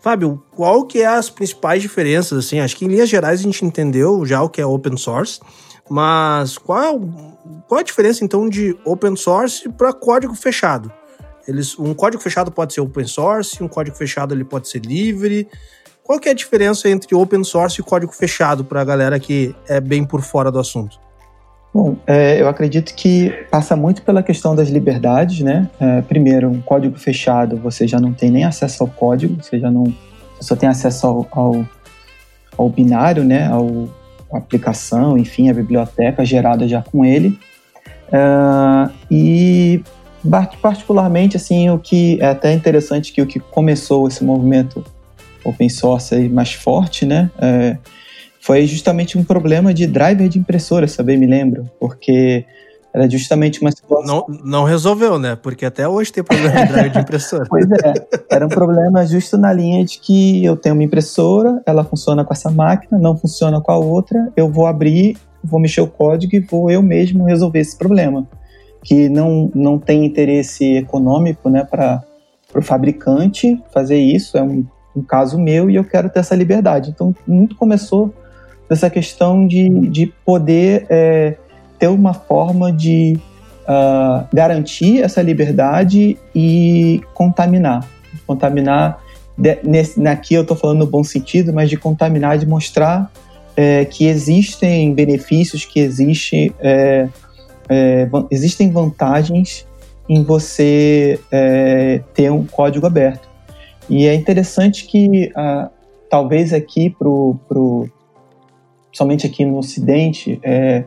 Fábio, 0.00 0.42
qual 0.54 0.84
que 0.84 1.00
é 1.00 1.06
as 1.06 1.30
principais 1.30 1.82
diferenças? 1.82 2.46
Assim, 2.46 2.60
acho 2.60 2.76
que 2.76 2.84
em 2.84 2.88
linhas 2.88 3.08
gerais 3.08 3.40
a 3.40 3.42
gente 3.42 3.64
entendeu 3.64 4.24
já 4.24 4.42
o 4.42 4.48
que 4.48 4.60
é 4.60 4.66
open 4.66 4.96
source, 4.96 5.40
mas 5.88 6.58
qual, 6.58 7.00
qual 7.66 7.80
a 7.80 7.82
diferença 7.82 8.24
então 8.24 8.48
de 8.48 8.76
open 8.84 9.16
source 9.16 9.68
para 9.70 9.92
código 9.92 10.34
fechado? 10.34 10.92
Eles, 11.46 11.78
um 11.78 11.94
código 11.94 12.22
fechado 12.22 12.50
pode 12.50 12.72
ser 12.74 12.80
open 12.80 13.06
source, 13.06 13.62
um 13.62 13.68
código 13.68 13.96
fechado 13.96 14.34
ele 14.34 14.44
pode 14.44 14.68
ser 14.68 14.80
livre. 14.80 15.48
Qual 16.02 16.20
que 16.20 16.28
é 16.28 16.32
a 16.32 16.34
diferença 16.34 16.88
entre 16.88 17.14
open 17.14 17.42
source 17.44 17.80
e 17.80 17.84
código 17.84 18.12
fechado 18.12 18.64
para 18.64 18.80
a 18.80 18.84
galera 18.84 19.18
que 19.18 19.54
é 19.68 19.80
bem 19.80 20.04
por 20.04 20.20
fora 20.20 20.50
do 20.50 20.58
assunto? 20.58 20.98
Bom, 21.72 21.96
é, 22.06 22.40
eu 22.40 22.46
acredito 22.46 22.94
que 22.94 23.30
passa 23.50 23.74
muito 23.74 24.02
pela 24.02 24.22
questão 24.22 24.54
das 24.54 24.68
liberdades, 24.68 25.40
né? 25.40 25.68
É, 25.80 26.02
primeiro, 26.02 26.48
um 26.48 26.60
código 26.60 26.96
fechado, 26.96 27.56
você 27.56 27.88
já 27.88 27.98
não 27.98 28.12
tem 28.12 28.30
nem 28.30 28.44
acesso 28.44 28.84
ao 28.84 28.88
código, 28.88 29.42
você 29.42 29.58
já 29.58 29.70
não 29.70 29.84
você 30.36 30.48
só 30.48 30.56
tem 30.56 30.68
acesso 30.68 31.06
ao, 31.06 31.28
ao, 31.32 31.68
ao 32.56 32.68
binário, 32.68 33.24
né? 33.24 33.48
Ao, 33.48 33.88
a 34.32 34.38
aplicação, 34.38 35.18
enfim, 35.18 35.50
a 35.50 35.54
biblioteca 35.54 36.24
gerada 36.24 36.68
já 36.68 36.80
com 36.80 37.04
ele. 37.04 37.38
É, 38.12 38.90
e 39.10 39.82
particularmente, 40.60 41.36
assim, 41.36 41.68
o 41.70 41.78
que 41.78 42.18
é 42.20 42.26
até 42.26 42.52
interessante 42.52 43.12
que 43.12 43.20
o 43.20 43.26
que 43.26 43.38
começou 43.38 44.08
esse 44.08 44.24
movimento 44.24 44.84
open 45.44 45.68
source 45.68 46.14
aí 46.14 46.28
mais 46.28 46.52
forte, 46.52 47.04
né? 47.04 47.30
É, 47.38 47.76
foi 48.40 48.66
justamente 48.66 49.16
um 49.16 49.24
problema 49.24 49.72
de 49.72 49.86
driver 49.86 50.28
de 50.28 50.38
impressora, 50.38 50.88
sabe? 50.88 51.16
Me 51.16 51.26
lembro, 51.26 51.68
porque 51.78 52.44
era 52.94 53.10
justamente 53.10 53.60
uma 53.60 53.72
situação. 53.72 54.06
Não, 54.06 54.38
não 54.44 54.64
resolveu, 54.64 55.18
né? 55.18 55.36
Porque 55.36 55.66
até 55.66 55.88
hoje 55.88 56.12
tem 56.12 56.22
problema 56.22 56.64
de 56.64 56.72
driver 56.72 56.90
de 56.92 56.98
impressora. 57.00 57.44
pois 57.50 57.66
é, 57.70 57.94
era 58.30 58.46
um 58.46 58.48
problema 58.48 59.04
justo 59.04 59.36
na 59.36 59.52
linha 59.52 59.84
de 59.84 59.98
que 59.98 60.44
eu 60.44 60.56
tenho 60.56 60.74
uma 60.74 60.84
impressora, 60.84 61.60
ela 61.66 61.82
funciona 61.82 62.24
com 62.24 62.32
essa 62.32 62.50
máquina, 62.50 62.98
não 62.98 63.16
funciona 63.16 63.60
com 63.60 63.72
a 63.72 63.76
outra, 63.76 64.32
eu 64.36 64.48
vou 64.48 64.66
abrir, 64.66 65.16
vou 65.42 65.58
mexer 65.58 65.80
o 65.80 65.86
código 65.86 66.36
e 66.36 66.40
vou 66.40 66.70
eu 66.70 66.82
mesmo 66.82 67.24
resolver 67.24 67.58
esse 67.58 67.76
problema. 67.76 68.26
Que 68.84 69.08
não, 69.08 69.50
não 69.54 69.78
tem 69.78 70.04
interesse 70.04 70.76
econômico, 70.76 71.50
né, 71.50 71.64
para 71.64 72.04
o 72.54 72.62
fabricante 72.62 73.60
fazer 73.72 73.98
isso, 73.98 74.38
é 74.38 74.42
um, 74.42 74.64
um 74.94 75.02
caso 75.02 75.38
meu 75.38 75.68
e 75.68 75.74
eu 75.74 75.84
quero 75.84 76.08
ter 76.08 76.20
essa 76.20 76.36
liberdade. 76.36 76.90
Então, 76.90 77.12
muito 77.26 77.56
começou 77.56 78.14
dessa 78.68 78.88
questão 78.88 79.46
de, 79.46 79.68
de 79.88 80.06
poder 80.24 80.86
é, 80.88 81.36
ter 81.78 81.88
uma 81.88 82.14
forma 82.14 82.72
de 82.72 83.18
uh, 83.64 84.26
garantir 84.32 85.02
essa 85.02 85.20
liberdade 85.22 86.16
e 86.34 87.00
contaminar. 87.14 87.86
Contaminar, 88.26 89.02
de, 89.36 89.58
nesse, 89.64 90.06
aqui 90.06 90.34
eu 90.34 90.42
estou 90.42 90.56
falando 90.56 90.78
no 90.80 90.86
bom 90.86 91.02
sentido, 91.02 91.52
mas 91.52 91.68
de 91.68 91.76
contaminar, 91.76 92.38
de 92.38 92.46
mostrar 92.46 93.10
é, 93.56 93.84
que 93.84 94.06
existem 94.06 94.94
benefícios, 94.94 95.64
que 95.64 95.80
existe, 95.80 96.54
é, 96.60 97.08
é, 97.68 98.08
existem 98.30 98.70
vantagens 98.70 99.66
em 100.08 100.22
você 100.22 101.18
é, 101.30 102.00
ter 102.14 102.30
um 102.30 102.44
código 102.44 102.86
aberto. 102.86 103.28
E 103.88 104.06
é 104.06 104.14
interessante 104.14 104.86
que, 104.86 105.32
uh, 105.36 105.68
talvez 106.08 106.52
aqui 106.52 106.90
para 106.90 107.08
o 107.08 107.88
somente 108.92 109.26
aqui 109.26 109.44
no 109.44 109.58
Ocidente, 109.58 110.38
é, 110.42 110.84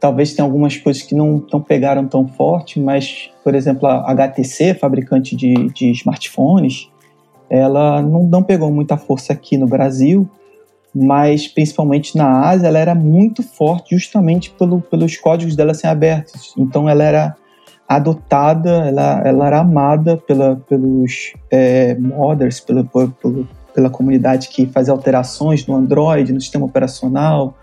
talvez 0.00 0.34
tenha 0.34 0.44
algumas 0.44 0.76
coisas 0.76 1.02
que 1.02 1.14
não, 1.14 1.44
não 1.50 1.60
pegaram 1.60 2.06
tão 2.06 2.26
forte, 2.26 2.80
mas, 2.80 3.30
por 3.44 3.54
exemplo, 3.54 3.88
a 3.88 4.10
HTC, 4.10 4.74
fabricante 4.74 5.36
de, 5.36 5.54
de 5.70 5.92
smartphones, 5.92 6.90
ela 7.48 8.02
não, 8.02 8.24
não 8.24 8.42
pegou 8.42 8.70
muita 8.72 8.96
força 8.96 9.32
aqui 9.32 9.56
no 9.56 9.68
Brasil, 9.68 10.28
mas 10.98 11.46
principalmente 11.46 12.16
na 12.16 12.48
Ásia, 12.48 12.68
ela 12.68 12.78
era 12.78 12.94
muito 12.94 13.42
forte 13.42 13.94
justamente 13.94 14.50
pelo, 14.50 14.80
pelos 14.80 15.18
códigos 15.18 15.54
dela 15.54 15.74
serem 15.74 15.92
abertos. 15.92 16.54
Então, 16.56 16.88
ela 16.88 17.04
era 17.04 17.36
adotada, 17.86 18.70
ela, 18.86 19.20
ela 19.22 19.46
era 19.46 19.60
amada 19.60 20.16
pela, 20.16 20.56
pelos 20.56 21.34
é, 21.50 21.94
modders, 21.96 22.60
pelo, 22.60 22.86
pelo, 22.86 23.46
pela 23.74 23.90
comunidade 23.90 24.48
que 24.48 24.64
fazia 24.64 24.90
alterações 24.90 25.66
no 25.66 25.76
Android, 25.76 26.32
no 26.32 26.40
sistema 26.40 26.64
operacional, 26.64 27.54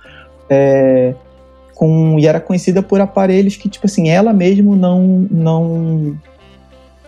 é, 0.48 1.16
com, 1.74 2.20
e 2.20 2.28
era 2.28 2.40
conhecida 2.40 2.84
por 2.84 3.02
aparelhos 3.02 3.58
que, 3.58 3.68
tipo 3.68 3.88
assim, 3.88 4.10
ela 4.10 4.32
mesmo 4.32 4.76
não 4.76 5.28
não 5.32 6.16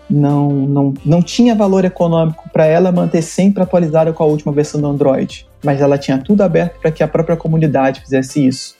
não 0.09 0.49
não, 0.49 0.93
não 1.05 1.21
tinha 1.21 1.53
valor 1.53 1.85
econômico 1.85 2.44
para 2.55 2.67
ela 2.67 2.89
manter 2.89 3.21
sempre 3.21 3.61
atualizada 3.61 4.13
com 4.13 4.23
a 4.23 4.25
última 4.25 4.53
versão 4.53 4.79
do 4.79 4.87
Android, 4.87 5.45
mas 5.61 5.81
ela 5.81 5.97
tinha 5.97 6.17
tudo 6.17 6.39
aberto 6.39 6.79
para 6.79 6.89
que 6.89 7.03
a 7.03 7.07
própria 7.07 7.35
comunidade 7.35 7.99
fizesse 7.99 8.47
isso. 8.47 8.77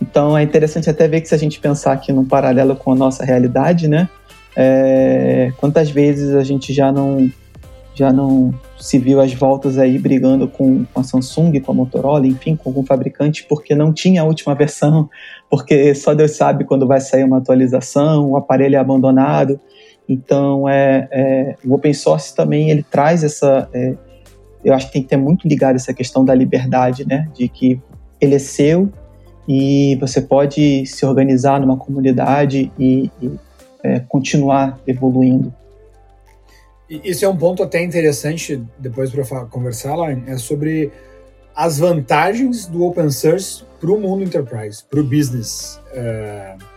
Então 0.00 0.36
é 0.36 0.42
interessante 0.42 0.90
até 0.90 1.06
ver 1.06 1.20
que 1.20 1.28
se 1.28 1.34
a 1.36 1.38
gente 1.38 1.60
pensar 1.60 1.92
aqui 1.92 2.12
num 2.12 2.24
paralelo 2.24 2.74
com 2.74 2.90
a 2.90 2.96
nossa 2.96 3.24
realidade, 3.24 3.86
né? 3.86 4.08
É, 4.56 5.52
quantas 5.58 5.88
vezes 5.88 6.34
a 6.34 6.42
gente 6.42 6.72
já 6.72 6.90
não 6.90 7.30
já 7.94 8.12
não 8.12 8.52
se 8.76 8.98
viu 8.98 9.20
às 9.20 9.32
voltas 9.32 9.78
aí 9.78 10.00
brigando 10.00 10.48
com, 10.48 10.84
a 10.92 11.04
Samsung, 11.04 11.60
com 11.60 11.70
a 11.70 11.74
Motorola, 11.76 12.26
enfim, 12.26 12.56
com 12.56 12.70
algum 12.70 12.84
fabricante, 12.84 13.44
porque 13.48 13.72
não 13.72 13.92
tinha 13.92 14.22
a 14.22 14.24
última 14.24 14.52
versão, 14.52 15.08
porque 15.48 15.94
só 15.94 16.12
Deus 16.12 16.32
sabe 16.32 16.64
quando 16.64 16.88
vai 16.88 17.00
sair 17.00 17.22
uma 17.22 17.38
atualização, 17.38 18.30
o 18.30 18.36
aparelho 18.36 18.74
é 18.74 18.78
abandonado. 18.78 19.60
Então, 20.12 20.68
é, 20.68 21.08
é 21.10 21.56
o 21.64 21.74
open 21.74 21.94
source 21.94 22.34
também 22.34 22.70
ele 22.70 22.82
traz 22.82 23.24
essa. 23.24 23.68
É, 23.72 23.94
eu 24.64 24.74
acho 24.74 24.86
que 24.86 24.92
tem 24.92 25.02
que 25.02 25.08
ter 25.08 25.16
muito 25.16 25.48
ligado 25.48 25.76
essa 25.76 25.92
questão 25.92 26.24
da 26.24 26.34
liberdade, 26.34 27.06
né? 27.06 27.28
De 27.34 27.48
que 27.48 27.80
ele 28.20 28.34
é 28.34 28.38
seu 28.38 28.92
e 29.48 29.96
você 29.96 30.20
pode 30.20 30.86
se 30.86 31.04
organizar 31.04 31.60
numa 31.60 31.76
comunidade 31.76 32.70
e, 32.78 33.10
e 33.20 33.30
é, 33.82 34.00
continuar 34.00 34.78
evoluindo. 34.86 35.52
Isso 36.88 37.24
é 37.24 37.28
um 37.28 37.36
ponto 37.36 37.62
até 37.62 37.82
interessante 37.82 38.62
depois 38.78 39.10
para 39.10 39.46
conversar 39.46 39.96
lá, 39.96 40.12
é 40.12 40.36
sobre 40.36 40.92
as 41.54 41.78
vantagens 41.78 42.66
do 42.66 42.84
open 42.84 43.10
source 43.10 43.64
para 43.80 43.90
o 43.90 43.98
mundo 43.98 44.22
enterprise, 44.22 44.84
para 44.84 45.00
o 45.00 45.02
business. 45.02 45.80
Uh, 45.92 46.71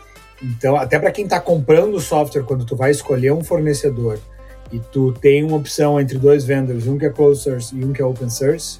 então, 0.45 0.75
até 0.75 0.99
para 0.99 1.11
quem 1.11 1.23
está 1.23 1.39
comprando 1.39 1.99
software, 1.99 2.43
quando 2.43 2.65
tu 2.65 2.75
vai 2.75 2.91
escolher 2.91 3.31
um 3.31 3.43
fornecedor 3.43 4.19
e 4.71 4.79
tu 4.79 5.11
tem 5.13 5.43
uma 5.43 5.57
opção 5.57 5.99
entre 5.99 6.17
dois 6.17 6.43
vendors, 6.43 6.85
um 6.87 6.97
que 6.97 7.05
é 7.05 7.09
closed 7.09 7.43
source 7.43 7.75
e 7.75 7.83
um 7.83 7.91
que 7.91 8.01
é 8.01 8.05
open 8.05 8.29
source, 8.29 8.79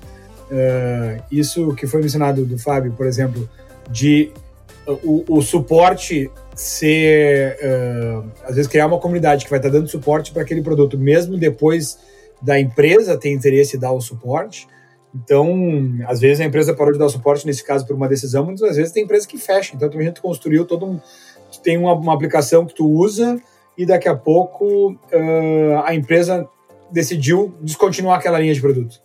uh, 0.52 1.24
isso 1.32 1.74
que 1.76 1.88
foi 1.88 2.02
mencionado 2.02 2.46
do 2.46 2.58
Fábio, 2.58 2.92
por 2.94 3.08
exemplo, 3.08 3.50
de 3.90 4.32
uh, 4.88 5.00
o, 5.04 5.38
o, 5.38 5.42
suporte 5.42 6.30
ser, 6.56 7.58
uh, 7.58 8.26
às 8.44 8.56
vezes, 8.56 8.68
criar 8.68 8.86
uma 8.86 9.00
comunidade 9.00 9.44
que 9.44 9.50
vai 9.50 9.60
estar 9.60 9.70
tá 9.70 9.76
dando 9.76 9.88
suporte 9.88 10.32
para 10.32 10.44
aquele 10.44 10.62
produto, 10.62 10.98
mesmo 10.98 11.38
depois 11.38 11.98
da 12.42 12.60
empresa 12.60 13.18
ter 13.18 13.32
interesse 13.32 13.78
em 13.78 13.80
dar 13.80 13.92
o 13.92 14.02
suporte. 14.02 14.68
Então, 15.16 15.98
às 16.08 16.20
vezes 16.20 16.42
a 16.42 16.46
empresa 16.46 16.74
parou 16.74 16.92
de 16.92 17.00
dar 17.00 17.08
suporte, 17.08 17.46
nesse 17.46 17.64
caso, 17.64 17.88
por 17.88 17.96
uma 17.96 18.08
decisão, 18.08 18.44
muitas 18.44 18.76
vezes 18.76 18.92
tem 18.92 19.04
empresa 19.04 19.26
que 19.26 19.38
fecha. 19.38 19.74
Então, 19.74 19.88
a 19.88 20.04
gente 20.04 20.20
construiu 20.22 20.66
todo 20.66 20.86
um. 20.86 21.00
Tem 21.62 21.78
uma, 21.78 21.94
uma 21.94 22.14
aplicação 22.14 22.66
que 22.66 22.74
tu 22.74 22.88
usa 22.88 23.42
e 23.78 23.86
daqui 23.86 24.08
a 24.08 24.16
pouco 24.16 24.92
uh, 24.92 25.82
a 25.84 25.94
empresa 25.94 26.48
decidiu 26.92 27.54
descontinuar 27.62 28.20
aquela 28.20 28.40
linha 28.40 28.54
de 28.54 28.62
produto. 28.62 29.02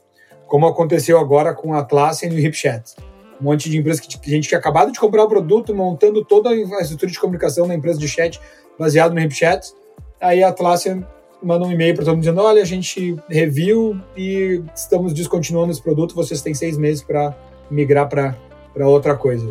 Como 0.47 0.67
aconteceu 0.67 1.19
agora 1.19 1.55
com 1.55 1.75
a 1.75 1.81
Atlassian 1.81 2.29
e 2.29 2.35
o 2.35 2.39
HipChat. 2.39 2.97
Um 3.41 3.45
monte 3.45 3.71
de 3.71 3.79
empresas 3.79 4.01
que, 4.01 4.19
que 4.19 4.31
gente 4.31 4.49
tinha 4.49 4.59
acabado 4.59 4.93
de 4.93 5.01
comprar 5.01 5.25
o 5.25 5.29
produto, 5.29 5.75
montando 5.75 6.25
toda 6.25 6.51
a 6.51 6.83
estrutura 6.83 7.11
de 7.11 7.19
comunicação 7.19 7.67
da 7.67 7.75
empresa 7.75 7.99
de 7.99 8.07
chat 8.07 8.41
baseado 8.79 9.15
no 9.15 9.21
HipChat. 9.21 9.73
Aí 10.21 10.43
a 10.43 10.49
Atlassian 10.49 11.07
manda 11.43 11.65
um 11.65 11.73
e-mail 11.73 11.95
para 11.95 12.05
todo 12.05 12.15
mundo 12.15 12.23
dizendo: 12.23 12.43
olha, 12.43 12.63
a 12.63 12.67
gente 12.67 13.17
reviu 13.29 13.99
e 14.17 14.63
estamos 14.75 15.13
descontinuando 15.13 15.73
esse 15.73 15.83
produto, 15.83 16.15
vocês 16.15 16.43
têm 16.43 16.55
seis 16.55 16.77
meses 16.77 17.03
para 17.03 17.35
migrar 17.71 18.09
para 18.09 18.89
outra 18.89 19.17
coisa. 19.17 19.49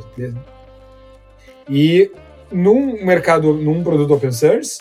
E 1.68 2.12
num 2.51 3.06
mercado, 3.06 3.53
num 3.53 3.84
produto 3.84 4.13
open 4.13 4.32
source, 4.32 4.79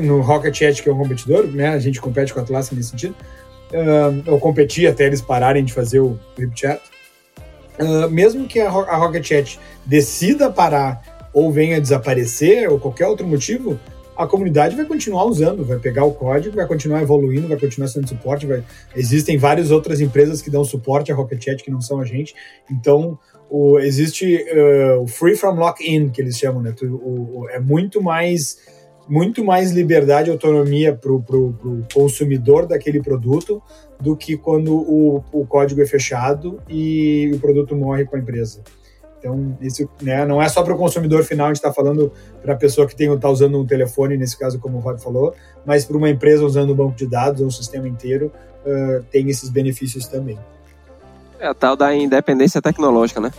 no 0.00 0.20
Rocket 0.20 0.56
Chat, 0.56 0.82
que 0.82 0.88
é 0.88 0.92
um 0.92 0.98
competidor, 0.98 1.46
né, 1.46 1.68
a 1.68 1.78
gente 1.78 2.00
compete 2.00 2.32
com 2.32 2.40
a 2.40 2.42
Atlassian 2.42 2.76
nesse 2.76 2.90
sentido, 2.90 3.14
uh, 3.72 4.22
eu 4.26 4.38
competi 4.38 4.86
até 4.86 5.06
eles 5.06 5.20
pararem 5.20 5.64
de 5.64 5.72
fazer 5.72 6.00
o 6.00 6.18
RipChat. 6.38 6.80
Uh, 7.78 8.08
mesmo 8.08 8.46
que 8.46 8.58
a, 8.60 8.68
a 8.68 8.96
Rocket 8.96 9.26
Chat 9.26 9.60
decida 9.84 10.50
parar 10.50 11.28
ou 11.32 11.52
venha 11.52 11.80
desaparecer, 11.80 12.70
ou 12.70 12.78
qualquer 12.78 13.06
outro 13.06 13.26
motivo, 13.26 13.78
a 14.16 14.26
comunidade 14.26 14.74
vai 14.74 14.84
continuar 14.84 15.24
usando, 15.24 15.64
vai 15.64 15.78
pegar 15.78 16.04
o 16.04 16.12
código, 16.12 16.56
vai 16.56 16.66
continuar 16.66 17.02
evoluindo, 17.02 17.48
vai 17.48 17.58
continuar 17.58 17.88
sendo 17.88 18.08
suporte. 18.08 18.46
Vai... 18.46 18.64
Existem 18.94 19.36
várias 19.36 19.70
outras 19.70 20.00
empresas 20.00 20.40
que 20.40 20.50
dão 20.50 20.64
suporte 20.64 21.12
a 21.12 21.14
Rocket 21.14 21.62
que 21.62 21.70
não 21.70 21.80
são 21.80 22.00
a 22.00 22.04
gente. 22.04 22.34
Então, 22.70 23.18
o, 23.50 23.78
existe 23.78 24.44
uh, 24.52 25.02
o 25.02 25.06
free 25.06 25.36
from 25.36 25.54
lock-in, 25.54 26.08
que 26.08 26.20
eles 26.20 26.36
chamam, 26.38 26.62
né? 26.62 26.74
O, 26.82 27.40
o, 27.40 27.50
é 27.50 27.60
muito 27.60 28.02
mais 28.02 28.74
muito 29.08 29.44
mais 29.44 29.70
liberdade 29.70 30.28
e 30.28 30.32
autonomia 30.32 30.92
para 30.92 31.12
o 31.12 31.84
consumidor 31.94 32.66
daquele 32.66 33.00
produto 33.00 33.62
do 34.00 34.16
que 34.16 34.36
quando 34.36 34.74
o, 34.74 35.22
o 35.32 35.46
código 35.46 35.80
é 35.80 35.86
fechado 35.86 36.60
e 36.68 37.30
o 37.32 37.38
produto 37.38 37.76
morre 37.76 38.04
com 38.04 38.16
a 38.16 38.18
empresa. 38.18 38.62
Então, 39.26 39.58
isso 39.60 39.88
né, 40.00 40.24
não 40.24 40.40
é 40.40 40.48
só 40.48 40.62
para 40.62 40.72
o 40.72 40.78
consumidor 40.78 41.24
final, 41.24 41.46
a 41.46 41.48
gente 41.48 41.56
está 41.56 41.72
falando 41.72 42.12
para 42.40 42.54
a 42.54 42.56
pessoa 42.56 42.86
que 42.86 43.02
está 43.02 43.28
usando 43.28 43.58
um 43.58 43.66
telefone, 43.66 44.16
nesse 44.16 44.38
caso, 44.38 44.60
como 44.60 44.78
o 44.78 44.80
Rob 44.80 45.02
falou, 45.02 45.34
mas 45.64 45.84
para 45.84 45.96
uma 45.96 46.08
empresa 46.08 46.44
usando 46.44 46.72
um 46.72 46.76
banco 46.76 46.96
de 46.96 47.08
dados 47.08 47.42
um 47.42 47.50
sistema 47.50 47.88
inteiro, 47.88 48.30
uh, 48.64 49.02
tem 49.10 49.28
esses 49.28 49.50
benefícios 49.50 50.06
também. 50.06 50.38
É 51.40 51.48
a 51.48 51.54
tal 51.54 51.76
da 51.76 51.92
independência 51.92 52.62
tecnológica, 52.62 53.20
né? 53.20 53.32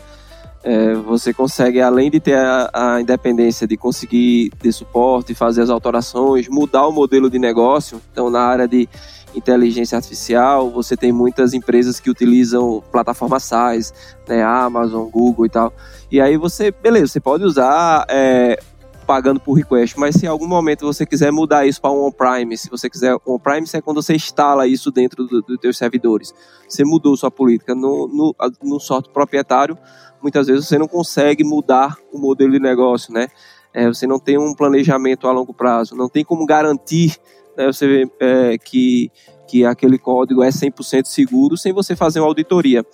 É, 0.63 0.93
você 0.96 1.34
consegue, 1.34 1.80
além 1.80 2.10
de 2.12 2.20
ter 2.20 2.38
a, 2.38 2.70
a, 2.74 3.02
independência 3.02 3.67
de 3.67 3.78
conseguir 3.78 4.50
ter 4.60 4.72
suporte, 4.72 5.34
fazer 5.34 5.62
as 5.62 5.70
alterações, 5.70 6.48
mudar 6.50 6.88
o 6.88 6.91
modelo 6.91 7.30
de 7.30 7.39
negócio. 7.39 8.02
Então, 8.12 8.30
na 8.30 8.41
área 8.41 8.67
de 8.67 8.89
inteligência 9.36 9.96
artificial, 9.96 10.70
você 10.70 10.98
tem 10.98 11.12
muitas 11.12 11.54
empresas 11.54 12.00
que 12.00 12.10
utilizam 12.10 12.84
plataformas 12.91 13.43
SaaS, 13.43 13.93
né, 14.28 14.43
Amazon, 14.43 15.08
Google 15.10 15.46
e 15.46 15.50
tal. 15.50 15.74
E 16.12 16.20
aí 16.20 16.38
você, 16.38 16.72
beleza, 16.72 17.08
você 17.08 17.20
pode 17.20 17.43
usar 17.43 18.06
é, 18.10 18.60
pagando 19.08 19.39
por 19.39 19.54
request, 19.54 19.98
mas 19.98 20.15
se 20.15 20.26
em 20.26 20.30
algum 20.30 20.48
momento 20.48 20.86
você 20.86 21.06
quiser 21.06 21.32
mudar 21.32 21.65
isso 21.65 21.80
para 21.82 21.91
um 21.91 22.06
on-prime, 22.06 22.58
se 22.58 22.70
você 22.70 22.89
quiser 22.89 23.15
on-prime, 23.26 23.65
é 23.74 23.82
quando 23.82 24.02
você 24.02 24.13
instala 24.13 24.67
isso 24.67 24.91
dentro 24.91 25.26
dos 25.26 25.43
do 25.46 25.58
teus 25.58 25.78
servidores. 25.78 26.34
Você 26.67 26.84
mudou 26.84 27.15
sua 27.15 27.32
política 27.32 27.74
no, 27.74 28.08
no, 28.08 28.36
no 28.62 28.80
software 28.82 29.13
proprietário, 29.13 29.78
muitas 30.21 30.47
vezes 30.47 30.67
você 30.67 30.77
não 30.77 30.88
consegue 30.88 31.43
mudar 31.43 31.97
o 32.12 32.17
modelo 32.17 32.51
de 32.51 32.60
negócio, 32.60 33.13
né? 33.13 33.27
É, 33.73 33.88
você 33.88 34.08
não 34.08 34.19
tem 34.19 34.38
um 34.38 34.53
planejamento 34.53 35.27
a 35.27 35.32
longo 35.32 35.53
prazo, 35.53 35.95
não 35.95 36.10
tem 36.10 36.23
como 36.23 36.45
garantir 36.45 37.17
né, 37.56 37.67
você, 37.67 38.10
é, 38.19 38.58
que, 38.58 39.12
que 39.47 39.65
aquele 39.65 39.97
código 39.97 40.43
é 40.43 40.49
100% 40.49 41.06
seguro 41.06 41.58
sem 41.58 41.73
você 41.73 41.95
fazer 41.95 42.19
uma 42.19 42.27
auditoria. 42.27 42.86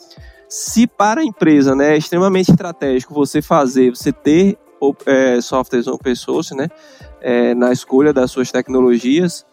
Se 0.49 0.85
para 0.85 1.21
a 1.21 1.23
empresa 1.23 1.75
né, 1.75 1.93
é 1.93 1.97
extremamente 1.97 2.51
estratégico 2.51 3.13
você 3.13 3.41
fazer, 3.41 3.91
você 3.91 4.11
ter 4.11 4.57
é, 5.05 5.39
softwares 5.41 5.87
open 5.87 6.15
source 6.15 6.55
né, 6.55 6.67
é, 7.21 7.55
na 7.55 7.71
escolha 7.71 8.11
das 8.11 8.31
suas 8.31 8.51
tecnologias, 8.51 9.45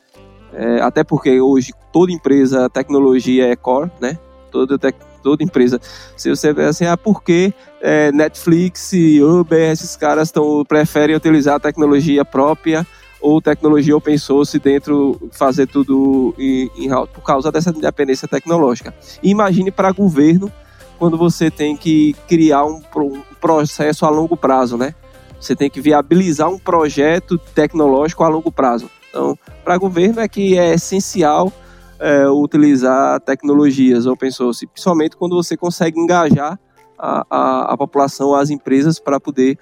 é, 0.53 0.81
até 0.81 1.05
porque 1.05 1.41
hoje 1.41 1.73
toda 1.93 2.13
empresa, 2.13 2.69
tecnologia 2.69 3.49
é 3.49 3.57
core, 3.57 3.91
né? 4.01 4.19
Toda, 4.51 4.77
toda 5.23 5.45
empresa. 5.45 5.81
Se 6.17 6.29
você 6.29 6.53
vê 6.53 6.65
assim, 6.65 6.87
ah, 6.87 6.97
por 6.97 7.23
que 7.23 7.53
é, 7.81 8.11
Netflix 8.13 8.93
Uber, 9.23 9.71
esses 9.71 9.97
caras 9.97 10.31
tão, 10.31 10.65
preferem 10.65 11.17
utilizar 11.17 11.57
a 11.57 11.61
tecnologia 11.61 12.25
própria 12.25 12.87
ou 13.21 13.41
tecnologia 13.41 13.97
open 13.97 14.17
source 14.17 14.59
dentro, 14.59 15.31
fazer 15.33 15.67
tudo 15.67 16.35
em, 16.39 16.71
em 16.77 16.89
por 16.89 17.23
causa 17.23 17.53
dessa 17.53 17.71
independência 17.71 18.27
tecnológica. 18.27 18.95
Imagine 19.23 19.71
para 19.71 19.93
governo 19.93 20.51
quando 20.99 21.17
você 21.17 21.51
tem 21.51 21.77
que 21.77 22.15
criar 22.27 22.65
um, 22.65 22.83
um 22.97 23.23
processo 23.41 24.05
a 24.07 24.11
longo 24.11 24.37
prazo, 24.37 24.77
né? 24.77 24.95
Você 25.41 25.57
tem 25.57 25.71
que 25.71 25.81
viabilizar 25.81 26.49
um 26.51 26.59
projeto 26.59 27.39
tecnológico 27.39 28.23
a 28.23 28.29
longo 28.29 28.53
prazo. 28.53 28.91
Então, 29.09 29.39
para 29.65 29.79
governo 29.79 30.21
é 30.21 30.29
que 30.29 30.59
é 30.59 30.75
essencial 30.75 31.53
é, 32.01 32.27
utilizar 32.29 33.21
tecnologias 33.21 34.07
open 34.07 34.31
source, 34.31 34.67
principalmente 34.67 35.17
quando 35.17 35.37
você 35.37 35.57
consegue 35.57 36.01
engajar 36.01 36.59
a, 36.99 37.27
a, 37.31 37.75
a 37.75 37.77
população, 37.77 38.35
as 38.35 38.51
empresas, 38.51 38.99
para 38.99 39.21
poder 39.21 39.59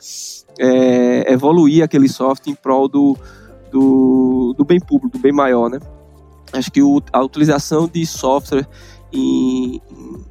é, 0.59 1.33
evoluir 1.33 1.83
aquele 1.85 2.09
software 2.09 2.53
em 2.53 2.55
prol 2.55 2.89
do, 2.89 3.17
do, 3.71 4.55
do 4.57 4.65
bem 4.65 4.81
público, 4.81 5.19
do 5.19 5.21
bem 5.21 5.33
maior, 5.33 5.69
né? 5.69 5.79
Acho 6.53 6.71
que 6.71 6.83
o, 6.83 7.03
a 7.13 7.23
utilização 7.23 7.87
de 7.87 8.07
software 8.07 8.67
em, 9.13 9.81
em, 9.91 10.25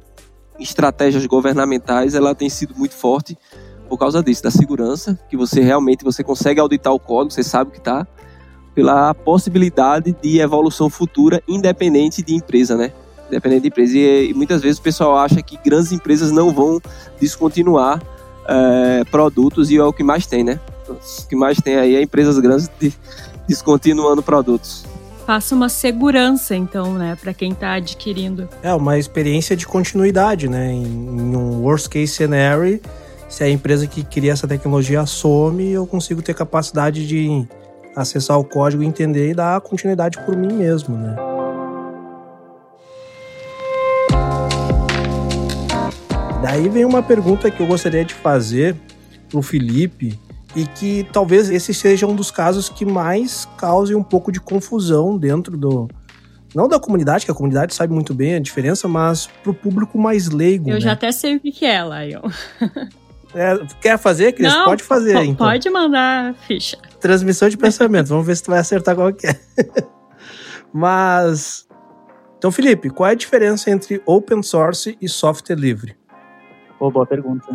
estratégias 0.58 1.24
governamentais, 1.26 2.14
ela 2.14 2.34
tem 2.34 2.48
sido 2.48 2.74
muito 2.76 2.94
forte 2.94 3.36
por 3.88 3.96
causa 3.96 4.22
disso, 4.22 4.42
da 4.42 4.50
segurança, 4.50 5.18
que 5.30 5.36
você 5.36 5.60
realmente 5.60 6.04
você 6.04 6.24
consegue 6.24 6.60
auditar 6.60 6.92
o 6.92 6.98
código, 6.98 7.32
você 7.32 7.42
sabe 7.42 7.70
o 7.70 7.72
que 7.72 7.78
está, 7.78 8.06
pela 8.78 9.12
possibilidade 9.12 10.14
de 10.22 10.38
evolução 10.38 10.88
futura 10.88 11.42
independente 11.48 12.22
de 12.22 12.32
empresa, 12.32 12.76
né? 12.76 12.92
Independente 13.26 13.62
de 13.62 13.68
empresa. 13.70 13.98
E, 13.98 14.30
e 14.30 14.34
muitas 14.34 14.62
vezes 14.62 14.78
o 14.78 14.82
pessoal 14.82 15.18
acha 15.18 15.42
que 15.42 15.58
grandes 15.64 15.90
empresas 15.90 16.30
não 16.30 16.54
vão 16.54 16.80
descontinuar 17.20 18.00
é, 18.46 19.02
produtos 19.10 19.68
e 19.68 19.78
é 19.78 19.82
o 19.82 19.92
que 19.92 20.04
mais 20.04 20.26
tem, 20.26 20.44
né? 20.44 20.60
O 20.88 21.26
que 21.26 21.34
mais 21.34 21.60
tem 21.60 21.74
aí 21.74 21.96
é 21.96 22.02
empresas 22.02 22.38
grandes 22.38 22.70
de, 22.78 22.92
descontinuando 23.48 24.22
produtos. 24.22 24.84
Passa 25.26 25.56
uma 25.56 25.68
segurança, 25.68 26.54
então, 26.54 26.94
né, 26.94 27.18
para 27.20 27.34
quem 27.34 27.50
está 27.50 27.72
adquirindo. 27.72 28.48
É, 28.62 28.72
uma 28.72 28.96
experiência 28.96 29.56
de 29.56 29.66
continuidade, 29.66 30.46
né? 30.46 30.70
Em, 30.70 30.84
em 30.84 31.36
um 31.36 31.62
worst 31.62 31.88
case 31.88 32.12
scenario, 32.12 32.80
se 33.28 33.42
a 33.42 33.50
empresa 33.50 33.88
que 33.88 34.04
cria 34.04 34.30
essa 34.30 34.46
tecnologia 34.46 35.04
some, 35.04 35.68
eu 35.68 35.84
consigo 35.84 36.22
ter 36.22 36.32
capacidade 36.32 37.04
de 37.04 37.44
acessar 37.98 38.38
o 38.38 38.44
código, 38.44 38.82
entender 38.82 39.30
e 39.30 39.34
dar 39.34 39.60
continuidade 39.60 40.18
por 40.24 40.36
mim 40.36 40.52
mesmo, 40.52 40.96
né? 40.96 41.16
Daí 46.40 46.68
vem 46.68 46.84
uma 46.84 47.02
pergunta 47.02 47.50
que 47.50 47.60
eu 47.60 47.66
gostaria 47.66 48.04
de 48.04 48.14
fazer 48.14 48.76
pro 49.28 49.42
Felipe 49.42 50.18
e 50.54 50.64
que 50.64 51.06
talvez 51.12 51.50
esse 51.50 51.74
seja 51.74 52.06
um 52.06 52.14
dos 52.14 52.30
casos 52.30 52.68
que 52.68 52.84
mais 52.84 53.46
cause 53.56 53.94
um 53.94 54.02
pouco 54.02 54.30
de 54.30 54.40
confusão 54.40 55.18
dentro 55.18 55.56
do 55.56 55.88
não 56.54 56.66
da 56.66 56.80
comunidade, 56.80 57.26
que 57.26 57.30
a 57.30 57.34
comunidade 57.34 57.74
sabe 57.74 57.92
muito 57.92 58.14
bem 58.14 58.34
a 58.34 58.38
diferença, 58.38 58.88
mas 58.88 59.28
pro 59.42 59.52
público 59.52 59.98
mais 59.98 60.30
leigo. 60.30 60.70
Eu 60.70 60.74
né? 60.74 60.80
já 60.80 60.92
até 60.92 61.12
sei 61.12 61.36
o 61.36 61.40
que 61.40 61.64
é, 61.66 61.82
Lion. 61.82 62.22
É, 63.34 63.58
quer 63.80 63.98
fazer, 63.98 64.32
Cris? 64.32 64.52
Não, 64.52 64.64
pode 64.64 64.82
fazer, 64.82 65.16
então. 65.22 65.46
Pode 65.46 65.68
mandar 65.70 66.34
ficha. 66.46 66.76
Transmissão 67.00 67.48
de 67.48 67.56
pensamento. 67.56 68.08
Vamos 68.08 68.26
ver 68.26 68.36
se 68.36 68.42
tu 68.42 68.50
vai 68.50 68.58
acertar 68.60 68.94
qual 68.96 69.12
que 69.12 69.26
é. 69.26 69.38
Mas... 70.72 71.66
Então, 72.38 72.50
Felipe, 72.52 72.88
qual 72.90 73.08
é 73.08 73.12
a 73.12 73.16
diferença 73.16 73.70
entre 73.70 74.00
open 74.06 74.42
source 74.42 74.96
e 75.00 75.08
software 75.08 75.56
livre? 75.56 75.96
Pô, 76.78 76.90
boa 76.90 77.06
pergunta. 77.06 77.44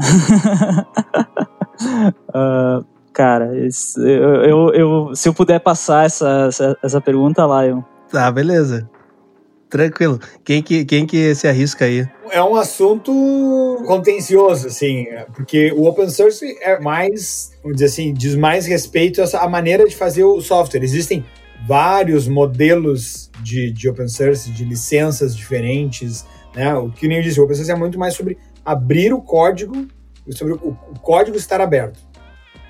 Ah, 2.33 2.81
cara, 3.11 3.57
esse- 3.65 3.99
eu, 3.99 4.43
eu, 4.43 4.73
eu- 4.73 5.15
se 5.15 5.27
eu 5.27 5.33
puder 5.33 5.59
passar 5.59 6.05
essa, 6.05 6.45
essa, 6.47 6.77
essa 6.83 7.01
pergunta 7.01 7.45
lá, 7.45 7.65
eu. 7.65 7.83
Tá, 8.11 8.31
beleza. 8.31 8.87
Tranquilo. 9.73 10.19
Quem 10.45 10.61
que, 10.61 10.85
quem 10.85 11.03
que 11.03 11.33
se 11.33 11.47
arrisca 11.47 11.85
aí? 11.85 12.07
É 12.29 12.43
um 12.43 12.55
assunto 12.55 13.11
contencioso, 13.87 14.67
assim, 14.67 15.07
porque 15.35 15.71
o 15.71 15.87
open 15.87 16.07
source 16.09 16.45
é 16.61 16.79
mais, 16.79 17.51
vamos 17.63 17.77
dizer 17.77 17.87
assim, 17.87 18.13
diz 18.13 18.35
mais 18.35 18.67
respeito 18.67 19.19
a 19.19 19.49
maneira 19.49 19.87
de 19.87 19.95
fazer 19.95 20.25
o 20.25 20.39
software. 20.41 20.83
Existem 20.83 21.25
vários 21.67 22.27
modelos 22.27 23.31
de, 23.41 23.71
de 23.71 23.89
open 23.89 24.07
source, 24.07 24.51
de 24.51 24.63
licenças 24.63 25.35
diferentes, 25.35 26.23
né? 26.55 26.75
O 26.75 26.91
que 26.91 27.07
nem 27.07 27.17
eu 27.17 27.23
disse, 27.23 27.39
o 27.39 27.43
open 27.43 27.55
source 27.55 27.71
é 27.71 27.75
muito 27.75 27.97
mais 27.97 28.13
sobre 28.13 28.37
abrir 28.63 29.11
o 29.11 29.23
código, 29.23 29.87
sobre 30.29 30.53
o, 30.53 30.77
o 30.93 30.99
código 30.99 31.35
estar 31.35 31.59
aberto. 31.59 31.99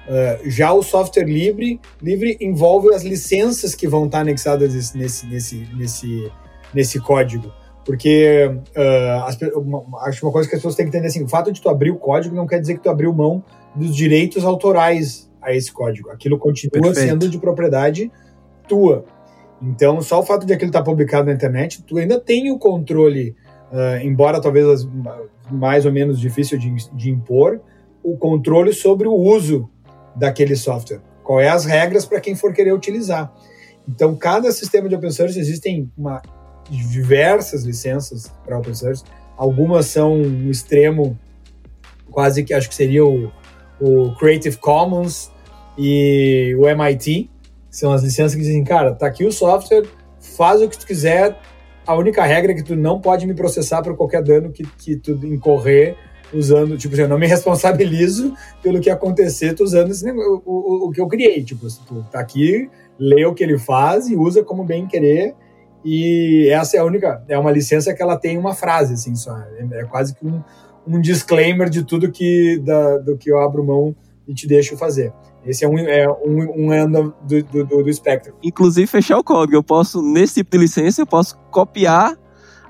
Uh, 0.07 0.49
já 0.49 0.71
o 0.71 0.81
software 0.81 1.25
livre, 1.25 1.81
livre 2.01 2.37
envolve 2.39 2.93
as 2.95 3.03
licenças 3.03 3.75
que 3.75 3.89
vão 3.89 4.05
estar 4.05 4.19
anexadas 4.19 4.73
nesse, 4.93 5.27
nesse, 5.27 5.55
nesse, 5.75 6.31
nesse, 6.73 6.99
código. 6.99 7.51
Porque 7.85 8.49
uh, 8.77 9.23
as 9.25 9.37
uma- 9.55 9.83
acho 10.07 10.25
uma 10.25 10.31
coisa 10.31 10.47
que 10.47 10.55
as 10.55 10.61
pessoas 10.61 10.75
têm 10.75 10.85
que 10.85 10.89
entender 10.89 11.07
assim: 11.07 11.23
o 11.23 11.27
fato 11.27 11.51
de 11.51 11.61
tu 11.61 11.67
abrir 11.69 11.91
o 11.91 11.97
código 11.97 12.35
não 12.35 12.47
quer 12.47 12.59
dizer 12.59 12.75
que 12.75 12.83
tu 12.83 12.89
abriu 12.89 13.13
mão 13.13 13.43
dos 13.75 13.95
direitos 13.95 14.45
autorais 14.45 15.29
a 15.41 15.53
esse 15.53 15.71
código. 15.71 16.09
Aquilo 16.09 16.37
continua 16.37 16.81
Perfeito. 16.81 17.09
sendo 17.09 17.27
de 17.29 17.37
propriedade 17.37 18.09
tua. 18.67 19.03
Então, 19.61 20.01
só 20.01 20.19
o 20.19 20.23
fato 20.23 20.45
de 20.45 20.53
aquilo 20.53 20.69
estar 20.69 20.83
publicado 20.83 21.27
na 21.27 21.33
internet, 21.33 21.83
tu 21.83 21.97
ainda 21.97 22.19
tem 22.19 22.51
o 22.51 22.57
controle, 22.57 23.35
uh, 23.71 24.01
embora 24.05 24.41
talvez 24.41 24.65
as- 24.65 24.87
mais 25.51 25.85
ou 25.85 25.91
menos 25.91 26.19
difícil 26.19 26.57
de, 26.57 26.73
de 26.93 27.09
impor, 27.09 27.59
o 28.01 28.17
controle 28.17 28.71
sobre 28.73 29.07
o 29.07 29.13
uso 29.13 29.69
daquele 30.15 30.55
software. 30.55 31.01
Qual 31.23 31.39
é 31.39 31.49
as 31.49 31.65
regras 31.65 32.05
para 32.05 32.19
quem 32.21 32.35
for 32.35 32.53
querer 32.53 32.73
utilizar. 32.73 33.33
Então, 33.87 34.15
cada 34.15 34.51
sistema 34.51 34.87
de 34.87 34.95
open 34.95 35.11
source 35.11 35.37
existem 35.39 35.91
uma, 35.97 36.21
diversas 36.77 37.63
licenças 37.63 38.31
para 38.45 38.57
open 38.57 38.73
source. 38.73 39.03
Algumas 39.37 39.87
são 39.87 40.17
no 40.17 40.49
extremo, 40.49 41.17
quase 42.11 42.43
que 42.43 42.53
acho 42.53 42.69
que 42.69 42.75
seria 42.75 43.05
o, 43.05 43.31
o 43.79 44.15
Creative 44.15 44.57
Commons 44.57 45.31
e 45.77 46.55
o 46.59 46.67
MIT. 46.67 47.29
São 47.69 47.91
as 47.91 48.03
licenças 48.03 48.35
que 48.35 48.41
dizem, 48.41 48.63
cara, 48.63 48.93
tá 48.93 49.07
aqui 49.07 49.25
o 49.25 49.31
software, 49.31 49.83
faz 50.19 50.61
o 50.61 50.69
que 50.69 50.77
tu 50.77 50.85
quiser. 50.85 51.39
A 51.85 51.95
única 51.95 52.23
regra 52.23 52.51
é 52.51 52.55
que 52.55 52.63
tu 52.63 52.75
não 52.75 53.01
pode 53.01 53.25
me 53.25 53.33
processar 53.33 53.81
por 53.81 53.95
qualquer 53.97 54.23
dano 54.23 54.51
que, 54.51 54.63
que 54.77 54.95
tu 54.95 55.11
incorrer 55.25 55.97
usando, 56.33 56.77
tipo 56.77 56.93
assim, 56.93 57.03
eu 57.03 57.09
não 57.09 57.19
me 57.19 57.27
responsabilizo 57.27 58.33
pelo 58.61 58.79
que 58.79 58.89
acontecer 58.89 59.55
usando 59.59 59.91
negócio, 60.03 60.41
o, 60.45 60.85
o, 60.85 60.87
o 60.87 60.91
que 60.91 61.01
eu 61.01 61.07
criei. 61.07 61.43
Tipo, 61.43 61.67
tu 61.85 62.05
tá 62.11 62.19
aqui, 62.19 62.69
lê 62.97 63.25
o 63.25 63.33
que 63.33 63.43
ele 63.43 63.57
faz 63.57 64.07
e 64.07 64.15
usa 64.15 64.43
como 64.43 64.63
bem 64.63 64.87
querer. 64.87 65.35
E 65.83 66.49
essa 66.49 66.77
é 66.77 66.79
a 66.79 66.85
única, 66.85 67.23
é 67.27 67.37
uma 67.37 67.51
licença 67.51 67.93
que 67.93 68.01
ela 68.01 68.17
tem 68.17 68.37
uma 68.37 68.53
frase, 68.53 68.93
assim, 68.93 69.15
só. 69.15 69.37
É, 69.37 69.81
é 69.81 69.83
quase 69.85 70.15
que 70.15 70.25
um, 70.25 70.41
um 70.87 71.01
disclaimer 71.01 71.69
de 71.69 71.83
tudo 71.83 72.11
que, 72.11 72.59
da, 72.59 72.97
do 72.99 73.17
que 73.17 73.29
eu 73.29 73.39
abro 73.39 73.63
mão 73.63 73.95
e 74.27 74.33
te 74.33 74.47
deixo 74.47 74.77
fazer. 74.77 75.13
Esse 75.45 75.65
é 75.65 75.67
um, 75.67 75.77
é 75.77 76.07
um, 76.09 76.67
um 76.67 76.73
end 76.73 76.91
do, 76.91 77.43
do, 77.43 77.83
do, 77.83 77.89
espectro. 77.89 78.33
Inclusive 78.41 78.87
fechar 78.87 79.17
o 79.17 79.23
código. 79.23 79.57
Eu 79.57 79.63
posso, 79.63 80.01
nesse 80.01 80.35
tipo 80.35 80.51
de 80.51 80.57
licença, 80.59 81.01
eu 81.01 81.05
posso 81.05 81.37
copiar, 81.51 82.17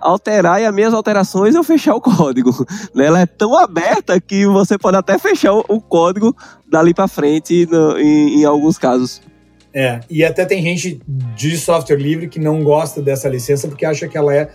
alterar 0.02 0.60
e 0.60 0.66
as 0.66 0.74
minhas 0.74 0.94
alterações 0.94 1.54
eu 1.54 1.64
fechar 1.64 1.94
o 1.94 2.02
código. 2.02 2.52
Ela 2.98 3.22
é 3.22 3.26
tão 3.28 3.56
aberta 3.56 4.20
que 4.20 4.48
você 4.48 4.78
pode 4.78 4.98
até 4.98 5.20
fechar 5.20 5.54
o, 5.54 5.64
o 5.70 5.80
código 5.80 6.36
dali 6.68 6.96
para 6.96 7.08
frente 7.08 7.68
no, 7.68 8.00
em, 8.00 8.42
em 8.42 8.46
alguns 8.46 8.80
casos. 8.80 9.22
É, 9.74 10.00
e 10.10 10.24
até 10.24 10.46
tem 10.46 10.62
gente 10.62 11.02
de 11.08 11.58
software 11.58 11.98
livre 11.98 12.28
que 12.28 12.40
não 12.40 12.64
gosta 12.64 13.02
dessa 13.02 13.28
licença 13.28 13.68
porque 13.68 13.86
acha 13.86 14.08
que 14.08 14.16
ela 14.16 14.34
é 14.34 14.50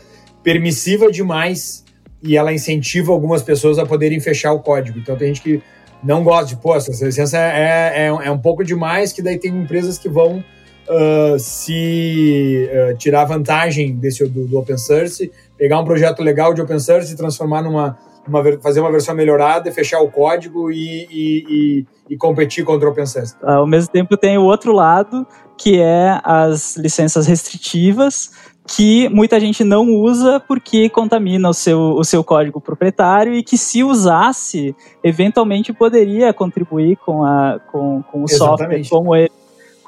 permissiva 0.44 1.10
demais 1.10 1.84
e 2.22 2.36
ela 2.36 2.52
incentiva 2.52 3.12
algumas 3.12 3.42
pessoas 3.42 3.78
a 3.78 3.86
poderem 3.86 4.20
fechar 4.20 4.52
o 4.52 4.60
código. 4.60 4.98
Então 4.98 5.16
tem 5.16 5.28
gente 5.28 5.42
que 5.42 5.62
não 6.02 6.22
gosta 6.22 6.46
de, 6.46 6.56
pô, 6.56 6.76
essa 6.76 7.04
licença 7.04 7.36
é, 7.36 8.06
é, 8.06 8.06
é 8.06 8.30
um 8.30 8.38
pouco 8.38 8.64
demais, 8.64 9.12
que 9.12 9.20
daí 9.20 9.38
tem 9.38 9.50
empresas 9.50 9.98
que 9.98 10.08
vão 10.08 10.44
uh, 10.88 11.38
se 11.38 12.68
uh, 12.70 12.96
tirar 12.96 13.24
vantagem 13.24 13.96
desse 13.96 14.24
do, 14.26 14.46
do 14.46 14.58
open 14.58 14.78
source, 14.78 15.30
pegar 15.56 15.80
um 15.80 15.84
projeto 15.84 16.22
legal 16.22 16.54
de 16.54 16.60
open 16.60 16.78
source 16.78 17.12
e 17.12 17.16
transformar 17.16 17.62
numa, 17.62 17.98
uma, 18.28 18.42
fazer 18.60 18.80
uma 18.80 18.90
versão 18.90 19.14
melhorada, 19.14 19.70
fechar 19.72 20.00
o 20.00 20.10
código 20.10 20.70
e, 20.70 21.06
e, 21.10 21.44
e, 21.48 21.86
e 22.10 22.16
competir 22.16 22.64
contra 22.64 22.88
o 22.88 22.92
open 22.92 23.06
source. 23.06 23.34
Ao 23.42 23.66
mesmo 23.66 23.90
tempo 23.90 24.16
tem 24.16 24.38
o 24.38 24.44
outro 24.44 24.72
lado, 24.72 25.26
que 25.56 25.80
é 25.80 26.20
as 26.22 26.76
licenças 26.76 27.26
restritivas, 27.26 28.30
que 28.68 29.08
muita 29.08 29.40
gente 29.40 29.64
não 29.64 29.88
usa 29.88 30.38
porque 30.38 30.90
contamina 30.90 31.48
o 31.48 31.54
seu, 31.54 31.94
o 31.94 32.04
seu 32.04 32.22
código 32.22 32.60
proprietário 32.60 33.32
e 33.34 33.42
que 33.42 33.56
se 33.56 33.82
usasse, 33.82 34.76
eventualmente 35.02 35.72
poderia 35.72 36.32
contribuir 36.34 36.96
com, 36.98 37.24
a, 37.24 37.58
com, 37.72 38.02
com 38.02 38.22
o 38.22 38.24
Exatamente. 38.28 38.86
software 38.86 38.98
como 38.98 39.16
ele 39.16 39.37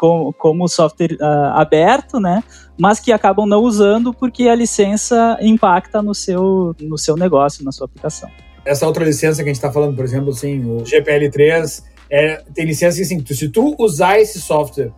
como, 0.00 0.32
como 0.32 0.66
software 0.66 1.12
uh, 1.20 1.52
aberto, 1.52 2.18
né? 2.18 2.42
Mas 2.78 2.98
que 2.98 3.12
acabam 3.12 3.46
não 3.46 3.62
usando 3.62 4.14
porque 4.14 4.48
a 4.48 4.54
licença 4.54 5.36
impacta 5.42 6.00
no 6.00 6.14
seu, 6.14 6.74
no 6.80 6.96
seu 6.96 7.16
negócio, 7.16 7.62
na 7.62 7.70
sua 7.70 7.84
aplicação. 7.84 8.30
Essa 8.64 8.86
outra 8.86 9.04
licença 9.04 9.42
que 9.42 9.50
a 9.50 9.52
gente 9.52 9.56
está 9.56 9.70
falando, 9.70 9.94
por 9.94 10.02
exemplo, 10.02 10.30
assim, 10.30 10.64
o 10.64 10.78
GPL3, 10.84 11.82
é, 12.08 12.42
tem 12.54 12.64
licença 12.64 12.96
que, 12.96 13.02
assim, 13.02 13.20
tu, 13.20 13.34
se 13.34 13.50
tu 13.50 13.76
usar 13.78 14.18
esse 14.18 14.40
software, 14.40 14.90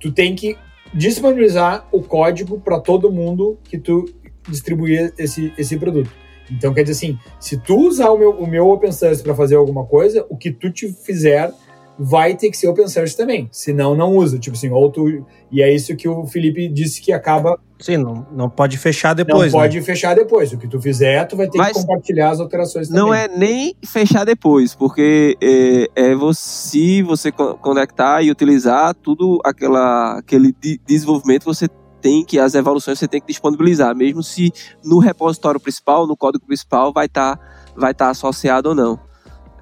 tu 0.00 0.10
tem 0.10 0.34
que 0.34 0.56
disponibilizar 0.94 1.86
o 1.92 2.02
código 2.02 2.58
para 2.58 2.80
todo 2.80 3.12
mundo 3.12 3.58
que 3.64 3.76
tu 3.76 4.06
distribuir 4.48 5.12
esse, 5.18 5.52
esse 5.58 5.76
produto. 5.76 6.10
Então, 6.50 6.72
quer 6.72 6.84
dizer 6.84 7.06
assim, 7.06 7.18
se 7.38 7.58
tu 7.58 7.76
usar 7.86 8.10
o 8.10 8.16
meu, 8.16 8.30
o 8.30 8.46
meu 8.46 8.66
open 8.70 8.92
source 8.92 9.22
para 9.22 9.34
fazer 9.34 9.56
alguma 9.56 9.84
coisa, 9.84 10.24
o 10.30 10.38
que 10.38 10.50
tu 10.50 10.70
te 10.70 10.90
fizer 10.90 11.52
vai 11.98 12.36
ter 12.36 12.50
que 12.50 12.56
ser 12.56 12.68
open 12.68 12.86
source 12.86 13.16
também. 13.16 13.48
Senão, 13.50 13.94
não 13.96 14.14
usa. 14.14 14.38
Tipo 14.38 14.56
assim, 14.56 14.70
ou 14.70 14.90
tu. 14.90 15.26
E 15.50 15.62
é 15.62 15.74
isso 15.74 15.96
que 15.96 16.08
o 16.08 16.24
Felipe 16.26 16.68
disse 16.68 17.00
que 17.00 17.12
acaba. 17.12 17.58
Sim, 17.80 17.96
não, 17.96 18.26
não 18.32 18.50
pode 18.50 18.76
fechar 18.76 19.14
depois. 19.14 19.52
não 19.52 19.60
pode 19.60 19.78
né? 19.78 19.82
fechar 19.84 20.14
depois. 20.14 20.52
O 20.52 20.58
que 20.58 20.68
tu 20.68 20.80
fizer, 20.80 21.24
tu 21.26 21.36
vai 21.36 21.48
ter 21.48 21.58
Mas 21.58 21.72
que 21.76 21.80
compartilhar 21.80 22.30
as 22.30 22.40
alterações 22.40 22.88
também. 22.88 23.02
Não 23.02 23.14
é 23.14 23.28
nem 23.28 23.74
fechar 23.84 24.24
depois, 24.24 24.74
porque 24.74 25.36
é, 25.42 25.88
é 25.94 26.14
você, 26.14 27.02
você 27.02 27.30
co- 27.30 27.54
conectar 27.54 28.22
e 28.22 28.30
utilizar 28.30 28.94
tudo 28.94 29.40
aquela, 29.44 30.18
aquele 30.18 30.52
de- 30.60 30.80
desenvolvimento 30.86 31.44
você 31.44 31.68
tem 32.00 32.24
que, 32.24 32.38
as 32.38 32.54
evoluções 32.54 32.98
você 32.98 33.08
tem 33.08 33.20
que 33.20 33.26
disponibilizar, 33.28 33.94
mesmo 33.94 34.22
se 34.22 34.52
no 34.84 34.98
repositório 34.98 35.60
principal, 35.60 36.06
no 36.06 36.16
código 36.16 36.44
principal, 36.46 36.92
vai 36.92 37.06
estar 37.06 37.38
vai 37.76 37.94
tá 37.94 38.10
associado 38.10 38.70
ou 38.70 38.74
não. 38.74 38.98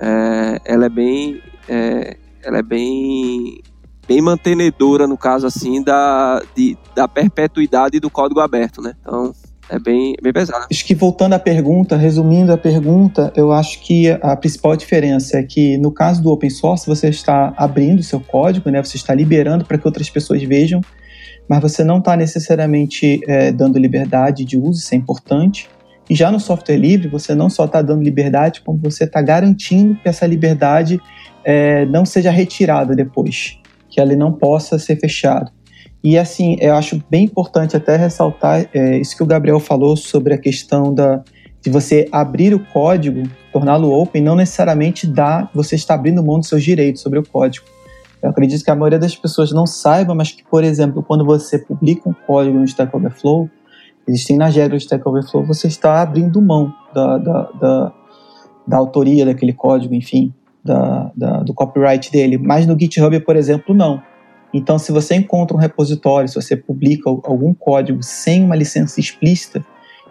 É, 0.00 0.58
ela 0.64 0.86
é 0.86 0.90
bem. 0.90 1.40
é, 1.68 2.16
ela 2.46 2.58
é 2.58 2.62
bem 2.62 3.60
bem 4.06 4.22
mantenedora 4.22 5.06
no 5.08 5.18
caso 5.18 5.48
assim 5.48 5.82
da, 5.82 6.40
de, 6.54 6.78
da 6.94 7.08
perpetuidade 7.08 7.98
do 7.98 8.08
código 8.08 8.38
aberto, 8.38 8.80
né? 8.80 8.94
Então 9.00 9.32
é 9.68 9.80
bem, 9.80 10.14
bem 10.22 10.32
pesado. 10.32 10.64
Acho 10.70 10.84
que 10.84 10.94
voltando 10.94 11.32
à 11.32 11.40
pergunta, 11.40 11.96
resumindo 11.96 12.52
a 12.52 12.56
pergunta, 12.56 13.32
eu 13.34 13.50
acho 13.50 13.80
que 13.80 14.08
a 14.22 14.36
principal 14.36 14.76
diferença 14.76 15.38
é 15.38 15.42
que 15.42 15.76
no 15.78 15.90
caso 15.90 16.22
do 16.22 16.30
open 16.30 16.48
source 16.48 16.86
você 16.86 17.08
está 17.08 17.52
abrindo 17.56 18.00
seu 18.00 18.20
código, 18.20 18.70
né? 18.70 18.80
Você 18.82 18.96
está 18.96 19.12
liberando 19.12 19.64
para 19.64 19.76
que 19.76 19.86
outras 19.86 20.08
pessoas 20.08 20.40
vejam, 20.44 20.80
mas 21.48 21.60
você 21.60 21.82
não 21.82 21.98
está 21.98 22.16
necessariamente 22.16 23.20
é, 23.26 23.50
dando 23.50 23.76
liberdade 23.76 24.44
de 24.44 24.56
uso, 24.56 24.78
isso 24.78 24.94
é 24.94 24.96
importante. 24.96 25.68
E 26.08 26.14
já 26.14 26.30
no 26.30 26.38
software 26.38 26.76
livre, 26.76 27.08
você 27.08 27.34
não 27.34 27.50
só 27.50 27.64
está 27.64 27.82
dando 27.82 28.04
liberdade, 28.04 28.60
como 28.64 28.78
você 28.78 29.02
está 29.02 29.20
garantindo 29.20 29.96
que 29.96 30.08
essa 30.08 30.24
liberdade 30.24 31.00
é, 31.46 31.86
não 31.86 32.04
seja 32.04 32.32
retirada 32.32 32.96
depois, 32.96 33.56
que 33.88 34.00
ela 34.00 34.16
não 34.16 34.32
possa 34.32 34.80
ser 34.80 34.96
fechada. 34.96 35.52
E 36.02 36.18
assim, 36.18 36.56
eu 36.60 36.74
acho 36.74 37.00
bem 37.08 37.24
importante 37.24 37.76
até 37.76 37.96
ressaltar 37.96 38.68
é, 38.74 38.98
isso 38.98 39.16
que 39.16 39.22
o 39.22 39.26
Gabriel 39.26 39.60
falou 39.60 39.96
sobre 39.96 40.34
a 40.34 40.38
questão 40.38 40.92
da, 40.92 41.22
de 41.62 41.70
você 41.70 42.08
abrir 42.10 42.52
o 42.52 42.58
código, 42.72 43.22
torná-lo 43.52 43.92
open, 43.92 44.22
não 44.22 44.34
necessariamente 44.34 45.06
dá, 45.06 45.48
você 45.54 45.76
está 45.76 45.94
abrindo 45.94 46.22
mão 46.22 46.40
dos 46.40 46.48
seus 46.48 46.64
direitos 46.64 47.00
sobre 47.00 47.20
o 47.20 47.22
código. 47.24 47.64
Eu 48.20 48.30
acredito 48.30 48.64
que 48.64 48.70
a 48.70 48.74
maioria 48.74 48.98
das 48.98 49.14
pessoas 49.14 49.52
não 49.52 49.66
saiba, 49.66 50.14
mas 50.14 50.32
que, 50.32 50.42
por 50.42 50.64
exemplo, 50.64 51.00
quando 51.00 51.24
você 51.24 51.58
publica 51.58 52.08
um 52.08 52.14
código 52.26 52.58
no 52.58 52.64
Stack 52.64 52.94
Overflow, 52.94 53.48
existem 54.08 54.36
nas 54.36 54.54
regras 54.54 54.82
do 54.82 54.84
Stack 54.84 55.08
Overflow, 55.08 55.44
você 55.44 55.68
está 55.68 56.02
abrindo 56.02 56.42
mão 56.42 56.74
da, 56.92 57.18
da, 57.18 57.42
da, 57.60 57.92
da 58.66 58.76
autoria 58.76 59.24
daquele 59.24 59.52
código, 59.52 59.94
enfim. 59.94 60.34
Da, 60.66 61.10
da, 61.16 61.42
do 61.42 61.54
copyright 61.54 62.10
dele, 62.10 62.36
mas 62.36 62.66
no 62.66 62.78
GitHub, 62.78 63.18
por 63.20 63.36
exemplo, 63.36 63.74
não. 63.74 64.02
Então, 64.52 64.78
se 64.78 64.92
você 64.92 65.14
encontra 65.14 65.56
um 65.56 65.60
repositório, 65.60 66.28
se 66.28 66.34
você 66.34 66.56
publica 66.56 67.08
algum 67.08 67.54
código 67.54 68.02
sem 68.02 68.44
uma 68.44 68.56
licença 68.56 69.00
explícita, 69.00 69.64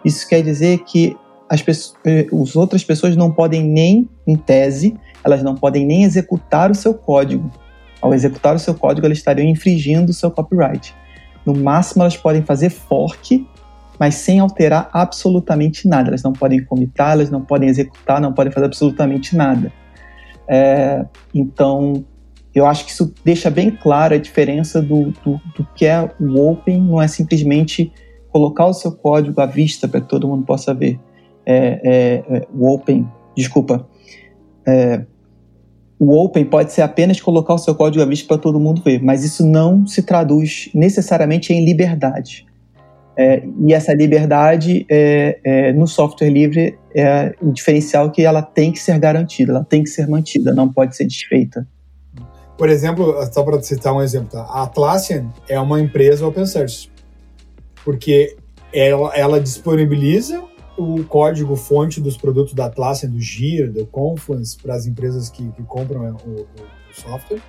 isso 0.04 0.28
quer 0.28 0.42
dizer 0.42 0.78
que 0.84 1.16
as, 1.48 1.62
pessoas, 1.62 1.96
as 2.32 2.56
outras 2.56 2.84
pessoas 2.84 3.16
não 3.16 3.30
podem 3.30 3.62
nem, 3.64 4.08
em 4.26 4.36
tese, 4.36 4.96
elas 5.24 5.42
não 5.42 5.54
podem 5.54 5.86
nem 5.86 6.04
executar 6.04 6.70
o 6.70 6.74
seu 6.74 6.94
código. 6.94 7.50
Ao 8.00 8.12
executar 8.12 8.54
o 8.54 8.58
seu 8.58 8.74
código, 8.74 9.06
elas 9.06 9.18
estariam 9.18 9.48
infringindo 9.48 10.10
o 10.10 10.14
seu 10.14 10.30
copyright. 10.30 10.94
No 11.44 11.54
máximo, 11.54 12.02
elas 12.02 12.16
podem 12.16 12.42
fazer 12.42 12.70
fork, 12.70 13.46
mas 13.98 14.16
sem 14.16 14.38
alterar 14.38 14.90
absolutamente 14.92 15.88
nada. 15.88 16.10
Elas 16.10 16.22
não 16.22 16.32
podem 16.32 16.62
comitar, 16.64 17.12
elas 17.12 17.30
não 17.30 17.40
podem 17.40 17.68
executar, 17.68 18.20
não 18.20 18.32
podem 18.32 18.52
fazer 18.52 18.66
absolutamente 18.66 19.34
nada. 19.34 19.72
É, 20.48 21.04
então, 21.34 22.04
eu 22.54 22.66
acho 22.66 22.84
que 22.84 22.90
isso 22.90 23.12
deixa 23.24 23.50
bem 23.50 23.70
clara 23.70 24.14
a 24.14 24.18
diferença 24.18 24.80
do, 24.80 25.10
do, 25.24 25.40
do, 25.56 25.66
que 25.74 25.84
é 25.84 26.10
o 26.20 26.50
Open, 26.50 26.80
não 26.80 27.02
é 27.02 27.08
simplesmente 27.08 27.92
colocar 28.30 28.66
o 28.66 28.72
seu 28.72 28.92
código 28.92 29.40
à 29.40 29.46
vista 29.46 29.86
para 29.86 30.00
que 30.00 30.08
todo 30.08 30.28
mundo 30.28 30.44
possa 30.44 30.72
ver. 30.72 30.98
É, 31.44 31.80
é, 31.84 32.36
é 32.36 32.46
o 32.52 32.72
Open, 32.72 33.06
desculpa, 33.36 33.86
é, 34.66 35.04
o 35.98 36.14
Open 36.14 36.44
pode 36.44 36.72
ser 36.72 36.82
apenas 36.82 37.20
colocar 37.20 37.54
o 37.54 37.58
seu 37.58 37.74
código 37.74 38.02
à 38.02 38.06
vista 38.06 38.26
para 38.28 38.38
todo 38.38 38.60
mundo 38.60 38.82
ver, 38.82 39.02
mas 39.02 39.24
isso 39.24 39.46
não 39.46 39.86
se 39.86 40.02
traduz 40.02 40.68
necessariamente 40.74 41.52
em 41.52 41.64
liberdade. 41.64 42.46
É, 43.18 43.42
e 43.66 43.72
essa 43.72 43.94
liberdade 43.94 44.86
é, 44.90 45.38
é, 45.42 45.72
no 45.72 45.86
software 45.86 46.28
livre 46.28 46.78
é 46.94 47.34
o 47.40 47.50
diferencial 47.50 48.10
que 48.10 48.22
ela 48.22 48.42
tem 48.42 48.70
que 48.70 48.78
ser 48.78 48.98
garantida, 48.98 49.52
ela 49.52 49.64
tem 49.64 49.82
que 49.82 49.88
ser 49.88 50.06
mantida, 50.06 50.52
não 50.52 50.70
pode 50.70 50.94
ser 50.96 51.06
desfeita. 51.06 51.66
Por 52.58 52.68
exemplo, 52.68 53.14
só 53.32 53.42
para 53.42 53.60
citar 53.62 53.94
um 53.94 54.02
exemplo, 54.02 54.30
tá? 54.30 54.42
a 54.42 54.64
Atlassian 54.64 55.30
é 55.48 55.58
uma 55.58 55.80
empresa 55.80 56.26
open 56.26 56.46
source, 56.46 56.88
porque 57.84 58.36
ela, 58.72 59.14
ela 59.14 59.40
disponibiliza 59.40 60.42
o 60.76 61.02
código 61.04 61.56
fonte 61.56 62.00
dos 62.00 62.16
produtos 62.16 62.52
da 62.52 62.66
Atlassian, 62.66 63.10
do 63.10 63.20
Gira, 63.20 63.70
do 63.70 63.86
Confluence, 63.86 64.56
para 64.56 64.74
as 64.74 64.86
empresas 64.86 65.30
que, 65.30 65.50
que 65.52 65.62
compram 65.62 66.06
é, 66.06 66.10
o, 66.10 66.42
o, 66.42 66.46
software, 66.92 67.40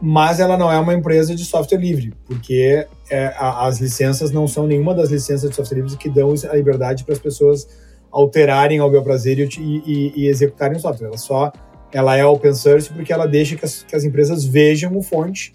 mas 0.00 0.40
ela 0.40 0.56
não 0.56 0.72
é 0.72 0.78
uma 0.78 0.94
empresa 0.94 1.34
de 1.34 1.44
software 1.44 1.78
livre, 1.78 2.14
porque 2.24 2.86
é, 3.10 3.26
a, 3.36 3.66
as 3.66 3.80
licenças 3.80 4.30
não 4.30 4.48
são 4.48 4.66
nenhuma 4.66 4.94
das 4.94 5.10
licenças 5.10 5.50
de 5.50 5.56
software 5.56 5.78
livre 5.80 5.96
que 5.96 6.08
dão 6.08 6.32
a 6.50 6.56
liberdade 6.56 7.04
para 7.04 7.12
as 7.12 7.20
pessoas 7.20 7.68
alterarem 8.10 8.78
ao 8.78 8.90
meu 8.90 9.02
prazer 9.02 9.38
e, 9.38 9.48
e, 9.60 10.12
e, 10.16 10.26
executarem 10.26 10.76
o 10.76 10.80
software. 10.80 11.08
Ela 11.08 11.18
só 11.18 11.52
ela 11.92 12.16
é 12.16 12.24
open 12.24 12.54
source 12.54 12.90
porque 12.90 13.12
ela 13.12 13.26
deixa 13.26 13.56
que 13.56 13.64
as, 13.64 13.82
que 13.82 13.94
as 13.94 14.04
empresas 14.04 14.44
vejam 14.44 14.96
o 14.96 15.02
fonte, 15.02 15.52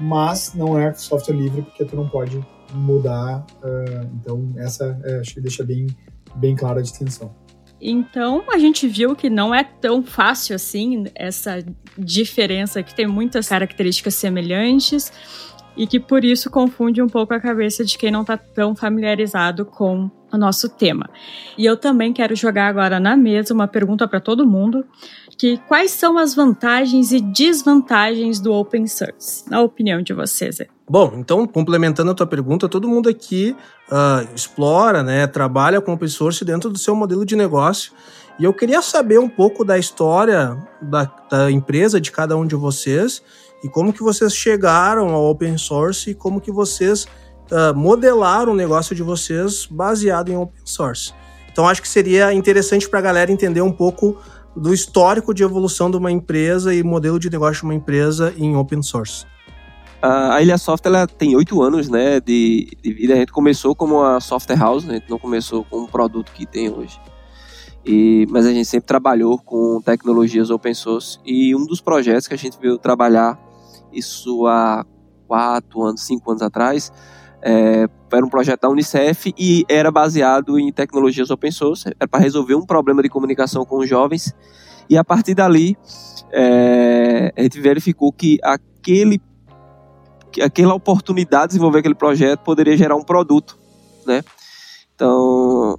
mas 0.00 0.52
não 0.54 0.78
é 0.78 0.92
software 0.94 1.34
livre 1.34 1.62
porque 1.62 1.84
tu 1.84 1.94
não 1.94 2.08
pode 2.08 2.44
mudar. 2.72 3.46
Uh, 3.62 4.10
então 4.20 4.52
essa 4.56 4.98
é, 5.04 5.20
acho 5.20 5.34
que 5.34 5.40
deixa 5.40 5.62
bem 5.62 5.86
bem 6.34 6.56
clara 6.56 6.80
a 6.80 6.82
distinção. 6.82 7.32
Então 7.86 8.44
a 8.50 8.56
gente 8.56 8.88
viu 8.88 9.14
que 9.14 9.28
não 9.28 9.54
é 9.54 9.62
tão 9.62 10.02
fácil 10.02 10.56
assim 10.56 11.04
essa 11.14 11.62
diferença, 11.98 12.82
que 12.82 12.94
tem 12.94 13.06
muitas 13.06 13.46
características 13.46 14.14
semelhantes 14.14 15.12
e 15.76 15.86
que 15.86 16.00
por 16.00 16.24
isso 16.24 16.50
confunde 16.50 17.02
um 17.02 17.08
pouco 17.08 17.34
a 17.34 17.40
cabeça 17.40 17.84
de 17.84 17.98
quem 17.98 18.10
não 18.10 18.22
está 18.22 18.38
tão 18.38 18.74
familiarizado 18.74 19.66
com 19.66 20.10
o 20.32 20.38
nosso 20.38 20.68
tema. 20.68 21.10
E 21.58 21.66
eu 21.66 21.76
também 21.76 22.12
quero 22.12 22.34
jogar 22.34 22.68
agora 22.68 22.98
na 22.98 23.16
mesa 23.16 23.52
uma 23.52 23.68
pergunta 23.68 24.08
para 24.08 24.18
todo 24.18 24.46
mundo, 24.46 24.86
que 25.36 25.58
quais 25.68 25.90
são 25.90 26.18
as 26.18 26.34
vantagens 26.34 27.12
e 27.12 27.20
desvantagens 27.20 28.40
do 28.40 28.52
open 28.52 28.86
source, 28.86 29.48
na 29.48 29.60
opinião 29.60 30.02
de 30.02 30.12
vocês? 30.12 30.58
Bom, 30.88 31.14
então, 31.16 31.46
complementando 31.46 32.10
a 32.10 32.14
tua 32.14 32.26
pergunta, 32.26 32.68
todo 32.68 32.88
mundo 32.88 33.08
aqui 33.08 33.56
uh, 33.90 34.34
explora, 34.34 35.02
né, 35.02 35.26
trabalha 35.26 35.80
com 35.80 35.92
open 35.92 36.08
source 36.08 36.44
dentro 36.44 36.70
do 36.70 36.78
seu 36.78 36.94
modelo 36.94 37.24
de 37.24 37.36
negócio. 37.36 37.92
E 38.38 38.44
eu 38.44 38.52
queria 38.52 38.82
saber 38.82 39.18
um 39.18 39.28
pouco 39.28 39.64
da 39.64 39.78
história 39.78 40.56
da, 40.82 41.10
da 41.30 41.50
empresa 41.50 42.00
de 42.00 42.10
cada 42.10 42.36
um 42.36 42.46
de 42.46 42.56
vocês 42.56 43.22
e 43.62 43.68
como 43.68 43.92
que 43.92 44.02
vocês 44.02 44.34
chegaram 44.34 45.10
ao 45.10 45.30
open 45.30 45.56
source 45.56 46.10
e 46.10 46.14
como 46.14 46.40
que 46.40 46.50
vocês 46.50 47.04
uh, 47.04 47.74
modelaram 47.74 48.52
o 48.52 48.56
negócio 48.56 48.94
de 48.94 49.02
vocês 49.02 49.66
baseado 49.66 50.30
em 50.30 50.36
open 50.36 50.60
source. 50.64 51.12
Então, 51.50 51.68
acho 51.68 51.80
que 51.80 51.88
seria 51.88 52.34
interessante 52.34 52.88
para 52.88 52.98
a 52.98 53.02
galera 53.02 53.30
entender 53.30 53.62
um 53.62 53.70
pouco 53.70 54.18
do 54.56 54.72
histórico 54.72 55.34
de 55.34 55.42
evolução 55.42 55.90
de 55.90 55.96
uma 55.96 56.12
empresa 56.12 56.74
e 56.74 56.82
modelo 56.82 57.18
de 57.18 57.30
negócio 57.30 57.60
de 57.60 57.64
uma 57.64 57.74
empresa 57.74 58.32
em 58.36 58.56
open 58.56 58.82
source. 58.82 59.26
A 60.06 60.42
Ilha 60.42 60.58
Soft 60.58 60.84
ela 60.84 61.06
tem 61.06 61.34
oito 61.34 61.62
anos 61.62 61.88
né, 61.88 62.20
de, 62.20 62.76
de, 62.82 62.92
vida. 62.92 63.14
A 63.14 63.16
gente 63.16 63.32
começou 63.32 63.74
como 63.74 64.00
uma 64.00 64.20
software 64.20 64.58
house, 64.58 64.84
né? 64.84 64.96
a 64.96 64.98
gente 64.98 65.08
não 65.08 65.18
começou 65.18 65.64
com 65.64 65.78
um 65.78 65.86
produto 65.86 66.30
que 66.32 66.44
tem 66.44 66.68
hoje. 66.70 67.00
E, 67.86 68.26
mas 68.28 68.44
a 68.44 68.52
gente 68.52 68.66
sempre 68.66 68.86
trabalhou 68.86 69.38
com 69.38 69.80
tecnologias 69.80 70.50
open 70.50 70.74
source. 70.74 71.18
E 71.24 71.56
um 71.56 71.64
dos 71.64 71.80
projetos 71.80 72.28
que 72.28 72.34
a 72.34 72.36
gente 72.36 72.58
veio 72.60 72.76
trabalhar, 72.76 73.38
isso 73.90 74.46
há 74.46 74.84
quatro 75.26 75.82
anos, 75.82 76.02
cinco 76.02 76.30
anos 76.30 76.42
atrás, 76.42 76.92
é, 77.44 77.86
era 78.10 78.24
um 78.24 78.28
projeto 78.28 78.62
da 78.62 78.70
Unicef 78.70 79.34
e 79.38 79.66
era 79.68 79.90
baseado 79.90 80.58
em 80.58 80.72
tecnologias 80.72 81.30
open 81.30 81.50
source. 81.50 81.86
Era 82.00 82.08
para 82.08 82.20
resolver 82.20 82.54
um 82.54 82.64
problema 82.64 83.02
de 83.02 83.10
comunicação 83.10 83.66
com 83.66 83.78
os 83.80 83.88
jovens. 83.88 84.34
E 84.88 84.96
a 84.96 85.04
partir 85.04 85.34
dali, 85.34 85.76
é, 86.32 87.32
a 87.36 87.42
gente 87.42 87.60
verificou 87.60 88.10
que 88.10 88.38
aquele 88.42 89.20
aquela 90.42 90.74
oportunidade 90.74 91.44
de 91.44 91.48
desenvolver 91.50 91.78
aquele 91.78 91.94
projeto 91.94 92.40
poderia 92.40 92.76
gerar 92.76 92.96
um 92.96 93.04
produto, 93.04 93.56
né? 94.04 94.22
Então, 94.94 95.76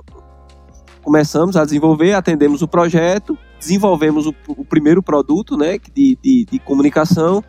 começamos 1.04 1.58
a 1.58 1.65
desenvolver, 1.65 2.13
atendemos 2.13 2.62
o 2.62 2.67
projeto, 2.67 3.38
desenvolvemos 3.60 4.28
o, 4.28 4.36
o 4.47 4.63
primeiro 4.63 5.04
produto, 5.04 5.58
né, 5.58 5.78
de, 5.93 6.17
de, 6.21 6.45
de, 6.45 6.60
comunicação, 6.60 7.43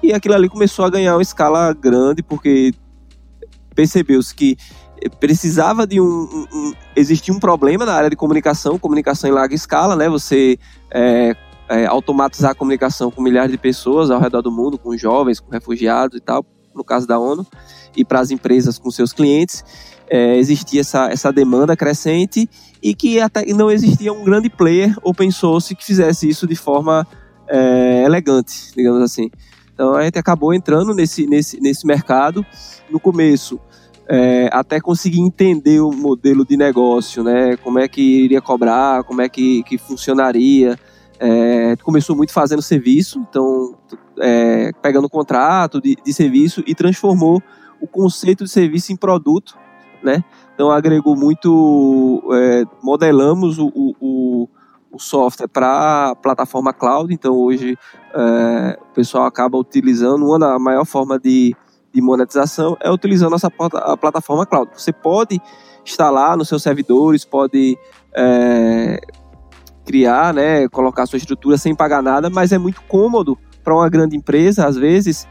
e 0.00 0.12
aquilo 0.12 0.34
ali 0.34 0.48
começou 0.48 0.84
a 0.84 0.90
ganhar 0.90 1.16
uma 1.16 1.22
escala 1.22 1.72
grande, 1.72 2.22
porque 2.22 2.72
percebeu-se 3.78 4.34
que 4.34 4.56
precisava 5.20 5.86
de 5.86 6.00
um, 6.00 6.04
um, 6.04 6.46
um, 6.52 6.72
existia 6.96 7.32
um 7.32 7.38
problema 7.38 7.86
na 7.86 7.94
área 7.94 8.10
de 8.10 8.16
comunicação, 8.16 8.76
comunicação 8.76 9.30
em 9.30 9.32
larga 9.32 9.54
escala, 9.54 9.94
né, 9.94 10.08
você 10.08 10.58
é, 10.90 11.36
é, 11.68 11.86
automatizar 11.86 12.50
a 12.50 12.54
comunicação 12.56 13.08
com 13.08 13.22
milhares 13.22 13.52
de 13.52 13.56
pessoas 13.56 14.10
ao 14.10 14.18
redor 14.18 14.42
do 14.42 14.50
mundo, 14.50 14.76
com 14.76 14.96
jovens, 14.96 15.38
com 15.38 15.52
refugiados 15.52 16.18
e 16.18 16.20
tal, 16.20 16.44
no 16.74 16.82
caso 16.82 17.06
da 17.06 17.20
ONU, 17.20 17.46
e 17.96 18.04
para 18.04 18.18
as 18.18 18.32
empresas 18.32 18.80
com 18.80 18.90
seus 18.90 19.12
clientes, 19.12 19.64
é, 20.10 20.36
existia 20.36 20.80
essa, 20.80 21.08
essa 21.08 21.32
demanda 21.32 21.76
crescente 21.76 22.50
e 22.82 22.96
que 22.96 23.20
até 23.20 23.46
não 23.54 23.70
existia 23.70 24.12
um 24.12 24.24
grande 24.24 24.50
player 24.50 24.92
open 25.04 25.30
source 25.30 25.72
que 25.76 25.84
fizesse 25.84 26.28
isso 26.28 26.48
de 26.48 26.56
forma 26.56 27.06
é, 27.46 28.02
elegante, 28.04 28.72
digamos 28.76 29.02
assim. 29.02 29.30
Então 29.72 29.94
a 29.94 30.02
gente 30.02 30.18
acabou 30.18 30.52
entrando 30.52 30.92
nesse, 30.92 31.24
nesse, 31.28 31.60
nesse 31.60 31.86
mercado. 31.86 32.44
No 32.90 32.98
começo, 32.98 33.60
é, 34.08 34.48
até 34.52 34.80
conseguir 34.80 35.20
entender 35.20 35.80
o 35.80 35.92
modelo 35.92 36.44
de 36.46 36.56
negócio, 36.56 37.22
né? 37.22 37.56
Como 37.58 37.78
é 37.78 37.86
que 37.86 38.00
iria 38.00 38.40
cobrar, 38.40 39.04
como 39.04 39.20
é 39.20 39.28
que, 39.28 39.62
que 39.64 39.76
funcionaria, 39.76 40.78
é, 41.20 41.76
começou 41.82 42.16
muito 42.16 42.32
fazendo 42.32 42.62
serviço, 42.62 43.24
então 43.28 43.76
é, 44.18 44.72
pegando 44.80 45.08
contrato 45.10 45.80
de, 45.80 45.96
de, 46.02 46.12
serviço 46.12 46.62
e 46.66 46.74
transformou 46.74 47.42
o 47.80 47.86
conceito 47.86 48.44
de 48.44 48.50
serviço 48.50 48.92
em 48.92 48.96
produto, 48.96 49.58
né? 50.02 50.24
Então 50.54 50.70
agregou 50.70 51.14
muito, 51.14 52.22
é, 52.32 52.64
modelamos 52.82 53.58
o, 53.58 53.70
o, 53.74 54.48
o 54.90 54.98
software 54.98 55.48
para 55.48 56.14
plataforma 56.16 56.72
cloud, 56.72 57.12
então 57.12 57.34
hoje 57.34 57.76
é, 58.14 58.78
o 58.90 58.94
pessoal 58.94 59.26
acaba 59.26 59.58
utilizando, 59.58 60.24
uma 60.24 60.38
da 60.38 60.58
maior 60.58 60.84
forma 60.84 61.18
de, 61.18 61.54
de 61.98 62.02
monetização 62.02 62.76
é 62.80 62.90
utilizando 62.90 63.34
essa 63.34 63.50
a 63.74 63.96
plataforma 63.96 64.46
cloud. 64.46 64.70
Você 64.72 64.92
pode 64.92 65.40
instalar 65.84 66.36
nos 66.36 66.48
seus 66.48 66.62
servidores, 66.62 67.24
pode 67.24 67.76
é, 68.14 69.00
criar, 69.84 70.32
né, 70.32 70.68
colocar 70.68 71.06
sua 71.06 71.16
estrutura 71.16 71.58
sem 71.58 71.74
pagar 71.74 72.00
nada, 72.00 72.30
mas 72.30 72.52
é 72.52 72.58
muito 72.58 72.80
cômodo 72.82 73.36
para 73.64 73.74
uma 73.74 73.88
grande 73.88 74.16
empresa, 74.16 74.66
às 74.66 74.76
vezes, 74.76 75.26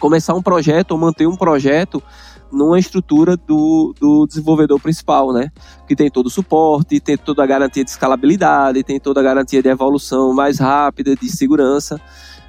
começar 0.00 0.34
um 0.34 0.42
projeto 0.42 0.90
ou 0.90 0.98
manter 0.98 1.26
um 1.26 1.36
projeto 1.36 2.02
numa 2.50 2.78
estrutura 2.78 3.36
do, 3.36 3.94
do 3.98 4.26
desenvolvedor 4.26 4.78
principal, 4.80 5.32
né? 5.32 5.50
Que 5.86 5.94
tem 5.94 6.10
todo 6.10 6.26
o 6.26 6.30
suporte, 6.30 7.00
tem 7.00 7.16
toda 7.16 7.42
a 7.42 7.46
garantia 7.46 7.84
de 7.84 7.90
escalabilidade, 7.90 8.82
tem 8.82 9.00
toda 9.00 9.20
a 9.20 9.22
garantia 9.22 9.62
de 9.62 9.68
evolução 9.68 10.34
mais 10.34 10.58
rápida, 10.58 11.14
de 11.14 11.30
segurança. 11.30 11.98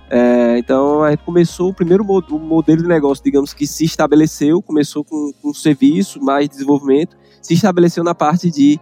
É, 0.09 0.57
então 0.57 1.01
a 1.03 1.11
gente 1.11 1.23
começou 1.23 1.69
o 1.69 1.73
primeiro 1.73 2.03
modelo 2.03 2.81
de 2.81 2.87
negócio, 2.87 3.23
digamos 3.23 3.53
que 3.53 3.65
se 3.65 3.85
estabeleceu, 3.85 4.61
começou 4.61 5.03
com, 5.03 5.31
com 5.41 5.53
serviço, 5.53 6.21
mais 6.21 6.47
desenvolvimento, 6.47 7.17
se 7.41 7.53
estabeleceu 7.53 8.03
na 8.03 8.13
parte 8.13 8.51
de 8.51 8.79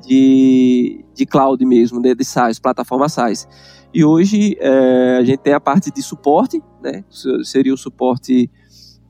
de, 0.00 1.04
de 1.14 1.26
cloud 1.26 1.64
mesmo, 1.64 2.00
de, 2.00 2.14
de 2.14 2.24
SaaS, 2.24 2.58
plataforma 2.58 3.08
SaaS. 3.08 3.48
E 3.92 4.04
hoje 4.04 4.56
é, 4.58 5.18
a 5.18 5.24
gente 5.24 5.38
tem 5.38 5.52
a 5.52 5.60
parte 5.60 5.90
de 5.90 6.02
suporte, 6.02 6.62
né? 6.82 7.04
Seria 7.44 7.72
o 7.72 7.76
suporte 7.76 8.50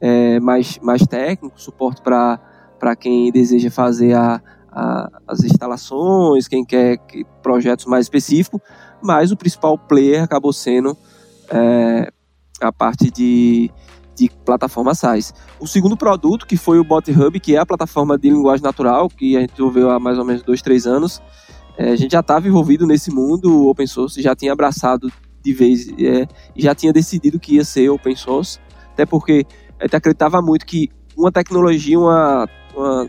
é, 0.01 0.39
mais, 0.41 0.79
mais 0.83 1.03
técnico, 1.07 1.61
suporte 1.61 2.03
para 2.03 2.97
quem 2.97 3.33
deseja 3.33 3.71
fazer 3.71 4.15
a, 4.15 4.43
a, 4.71 5.21
as 5.27 5.43
instalações, 5.43 6.47
quem 6.47 6.65
quer 6.65 6.99
que, 6.99 7.25
projetos 7.43 7.87
mais 7.87 8.05
específicos, 8.05 8.61
mas 9.03 9.33
o 9.33 9.37
principal 9.37 9.79
player 9.79 10.23
acabou 10.23 10.53
sendo 10.53 10.97
é, 11.51 12.11
a 12.61 12.73
parte 12.73 13.11
de, 13.11 13.71
de 14.17 14.31
plataforma 14.45 14.95
SaaS. 14.95 15.35
O 15.61 15.67
segundo 15.67 15.97
produto, 15.97 16.47
que 16.47 16.57
foi 16.57 16.79
o 16.79 16.85
Bot 16.85 17.11
Hub, 17.11 17.41
que 17.41 17.57
é 17.57 17.59
a 17.59 17.67
plataforma 17.67 18.19
de 18.19 18.31
linguagem 18.31 18.63
natural, 18.63 19.09
que 19.09 19.37
a 19.37 19.41
gente 19.41 19.51
desenvolveu 19.51 19.91
há 19.91 19.99
mais 19.99 20.19
ou 20.19 20.25
menos 20.25 20.43
dois, 20.43 20.63
três 20.63 20.87
anos, 20.87 21.23
é, 21.77 21.91
a 21.91 21.97
gente 21.97 22.13
já 22.13 22.21
estava 22.21 22.47
envolvido 22.47 22.87
nesse 22.87 23.11
mundo 23.11 23.69
open 23.69 23.87
source, 23.87 24.23
já 24.23 24.35
tinha 24.35 24.53
abraçado 24.53 25.11
de 25.43 25.53
vez, 25.53 25.89
é, 25.99 26.27
já 26.57 26.75
tinha 26.75 26.93
decidido 26.93 27.39
que 27.39 27.57
ia 27.57 27.65
ser 27.65 27.89
open 27.91 28.17
source, 28.17 28.59
até 28.93 29.05
porque 29.05 29.45
a 29.79 29.85
gente 29.85 29.97
acreditava 29.97 30.41
muito 30.41 30.65
que 30.65 30.89
uma 31.17 31.31
tecnologia, 31.31 31.99
uma, 31.99 32.49
uma 32.75 33.07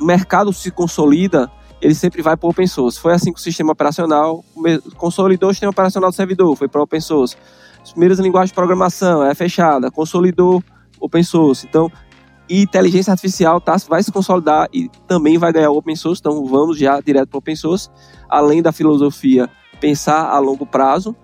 um 0.00 0.04
mercado 0.04 0.52
se 0.52 0.70
consolida, 0.70 1.50
ele 1.80 1.94
sempre 1.94 2.22
vai 2.22 2.36
para 2.36 2.46
o 2.46 2.50
open 2.50 2.66
source. 2.66 2.98
Foi 2.98 3.12
assim 3.12 3.32
com 3.32 3.38
o 3.38 3.42
sistema 3.42 3.72
operacional, 3.72 4.44
consolidou 4.96 5.50
o 5.50 5.52
sistema 5.52 5.70
operacional 5.70 6.10
do 6.10 6.16
servidor, 6.16 6.56
foi 6.56 6.68
para 6.68 6.82
open 6.82 7.00
source. 7.00 7.36
As 7.82 7.92
primeiras 7.92 8.18
linguagens 8.18 8.50
de 8.50 8.54
programação 8.54 9.24
é 9.24 9.34
fechada, 9.34 9.90
consolidou 9.90 10.62
open 11.00 11.22
source. 11.22 11.66
Então, 11.66 11.90
e 12.48 12.62
inteligência 12.62 13.10
artificial 13.10 13.60
tá, 13.60 13.76
vai 13.88 14.02
se 14.02 14.12
consolidar 14.12 14.68
e 14.72 14.88
também 15.06 15.36
vai 15.36 15.52
ganhar 15.52 15.70
open 15.70 15.96
source, 15.96 16.20
então 16.20 16.44
vamos 16.46 16.78
já 16.78 17.00
direto 17.00 17.28
para 17.28 17.38
open 17.38 17.56
source, 17.56 17.88
além 18.28 18.62
da 18.62 18.72
filosofia 18.72 19.48
pensar 19.80 20.30
a 20.30 20.38
longo 20.38 20.64
prazo. 20.64 21.14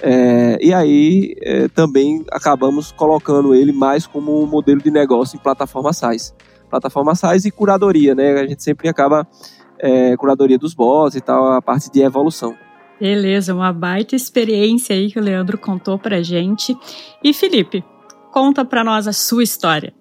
É, 0.00 0.58
e 0.60 0.74
aí 0.74 1.34
é, 1.40 1.68
também 1.68 2.24
acabamos 2.30 2.92
colocando 2.92 3.54
ele 3.54 3.72
mais 3.72 4.06
como 4.06 4.42
um 4.42 4.46
modelo 4.46 4.82
de 4.82 4.90
negócio 4.90 5.36
em 5.36 5.40
plataforma 5.40 5.92
SaaS. 5.92 6.34
Plataforma 6.68 7.14
SaaS 7.14 7.44
e 7.44 7.50
curadoria, 7.50 8.14
né? 8.14 8.32
A 8.32 8.46
gente 8.46 8.62
sempre 8.62 8.88
acaba 8.88 9.26
é, 9.84 10.16
curadoria 10.16 10.58
dos 10.58 10.72
bots 10.72 11.14
e 11.14 11.20
tal, 11.20 11.52
a 11.52 11.60
parte 11.60 11.92
de 11.92 12.00
evolução. 12.00 12.56
Beleza, 12.98 13.54
uma 13.54 13.70
baita 13.70 14.16
experiência 14.16 14.96
aí 14.96 15.10
que 15.10 15.18
o 15.18 15.22
Leandro 15.22 15.58
contou 15.58 15.98
pra 15.98 16.22
gente. 16.22 16.74
E 17.22 17.34
Felipe, 17.34 17.84
conta 18.32 18.64
pra 18.64 18.82
nós 18.82 19.06
a 19.06 19.12
sua 19.12 19.42
história. 19.42 19.92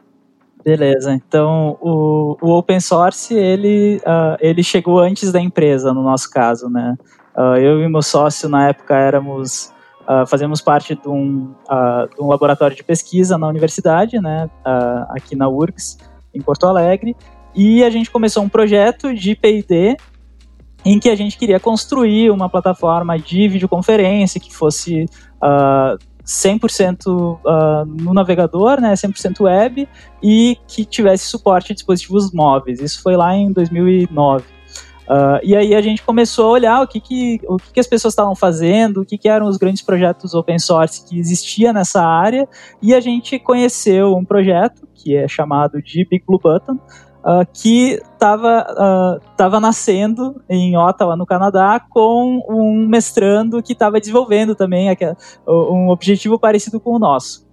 Beleza, 0.63 1.13
então 1.13 1.77
o, 1.81 2.37
o 2.41 2.51
open 2.57 2.79
source 2.79 3.33
ele, 3.33 3.97
uh, 4.05 4.37
ele 4.39 4.63
chegou 4.63 4.99
antes 4.99 5.29
da 5.33 5.41
empresa, 5.41 5.93
no 5.93 6.01
nosso 6.01 6.31
caso, 6.31 6.69
né? 6.69 6.95
Uh, 7.35 7.57
eu 7.57 7.81
e 7.81 7.89
meu 7.89 8.01
sócio 8.01 8.47
na 8.47 8.69
época 8.69 8.95
éramos 8.95 9.73
uh, 10.07 10.25
fazemos 10.25 10.61
parte 10.61 10.95
de 10.95 11.09
um, 11.09 11.53
de 12.15 12.21
um 12.21 12.27
laboratório 12.27 12.77
de 12.77 12.83
pesquisa 12.83 13.37
na 13.37 13.47
universidade, 13.49 14.21
né? 14.21 14.49
aqui 15.09 15.35
na 15.35 15.49
URGS, 15.49 15.97
em 16.33 16.41
Porto 16.41 16.65
Alegre, 16.65 17.17
e 17.55 17.83
a 17.83 17.89
gente 17.89 18.09
começou 18.09 18.43
um 18.43 18.49
projeto 18.49 19.13
de 19.13 19.35
P&D 19.35 19.97
em 20.85 20.99
que 20.99 21.09
a 21.09 21.15
gente 21.15 21.37
queria 21.37 21.59
construir 21.59 22.29
uma 22.29 22.49
plataforma 22.49 23.17
de 23.17 23.47
videoconferência 23.47 24.39
que 24.39 24.53
fosse 24.53 25.05
uh, 25.41 25.97
100% 26.25 27.07
uh, 27.07 27.85
no 27.85 28.13
navegador, 28.13 28.81
né, 28.81 28.93
100% 28.93 29.41
web, 29.41 29.87
e 30.21 30.57
que 30.67 30.85
tivesse 30.85 31.25
suporte 31.27 31.71
a 31.71 31.75
dispositivos 31.75 32.31
móveis. 32.33 32.79
Isso 32.79 33.01
foi 33.01 33.15
lá 33.15 33.35
em 33.35 33.51
2009. 33.51 34.45
Uh, 35.03 35.39
e 35.43 35.55
aí 35.55 35.75
a 35.75 35.81
gente 35.81 36.01
começou 36.01 36.47
a 36.47 36.51
olhar 36.51 36.81
o 36.81 36.87
que, 36.87 36.99
que, 37.01 37.41
o 37.45 37.57
que, 37.57 37.73
que 37.73 37.79
as 37.79 37.87
pessoas 37.87 38.13
estavam 38.13 38.35
fazendo, 38.35 39.01
o 39.01 39.05
que, 39.05 39.17
que 39.17 39.27
eram 39.27 39.47
os 39.47 39.57
grandes 39.57 39.81
projetos 39.81 40.33
open 40.33 40.57
source 40.57 41.05
que 41.05 41.19
existia 41.19 41.73
nessa 41.73 42.01
área, 42.01 42.47
e 42.81 42.93
a 42.93 43.01
gente 43.01 43.37
conheceu 43.37 44.15
um 44.15 44.23
projeto 44.23 44.87
que 44.95 45.15
é 45.15 45.27
chamado 45.27 45.81
de 45.81 46.07
Big 46.09 46.23
Blue 46.25 46.39
Button, 46.41 46.79
uh, 47.23 47.45
que 47.53 47.99
estava 48.13 48.65
uh, 48.71 49.35
tava 49.35 49.59
nascendo 49.59 50.41
em 50.49 50.77
Ottawa, 50.77 51.15
no 51.15 51.25
Canadá, 51.25 51.79
com 51.89 52.41
um 52.49 52.87
mestrando 52.87 53.61
que 53.63 53.73
estava 53.73 53.99
desenvolvendo 53.99 54.55
também 54.55 54.89
aquele, 54.89 55.15
um 55.47 55.89
objetivo 55.89 56.37
parecido 56.37 56.79
com 56.79 56.91
o 56.91 56.99
nosso. 56.99 57.47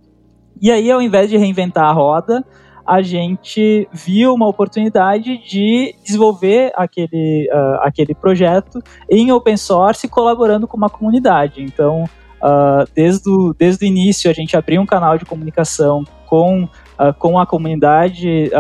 E 0.61 0.71
aí, 0.71 0.91
ao 0.91 1.01
invés 1.01 1.31
de 1.31 1.37
reinventar 1.37 1.85
a 1.85 1.93
roda, 1.93 2.45
a 2.87 3.03
gente 3.03 3.89
viu 3.93 4.35
uma 4.35 4.49
oportunidade 4.49 5.39
de 5.47 5.95
desenvolver 6.05 6.73
aquele, 6.75 7.49
uh, 7.53 7.79
aquele 7.83 8.15
projeto 8.15 8.83
em 9.09 9.31
open 9.31 9.57
source, 9.57 10.09
colaborando 10.09 10.67
com 10.67 10.77
uma 10.77 10.91
comunidade. 10.91 11.63
Então, 11.63 12.05
uh, 12.43 12.85
desde, 12.95 13.31
o, 13.31 13.55
desde 13.55 13.85
o 13.85 13.87
início, 13.87 14.31
a 14.31 14.35
gente 14.35 14.57
abriu 14.57 14.83
um 14.83 14.87
canal 14.87 15.17
de 15.17 15.25
comunicação 15.25 16.05
com, 16.27 16.65
uh, 16.65 17.15
com 17.19 17.39
a 17.39 17.47
comunidade, 17.47 18.51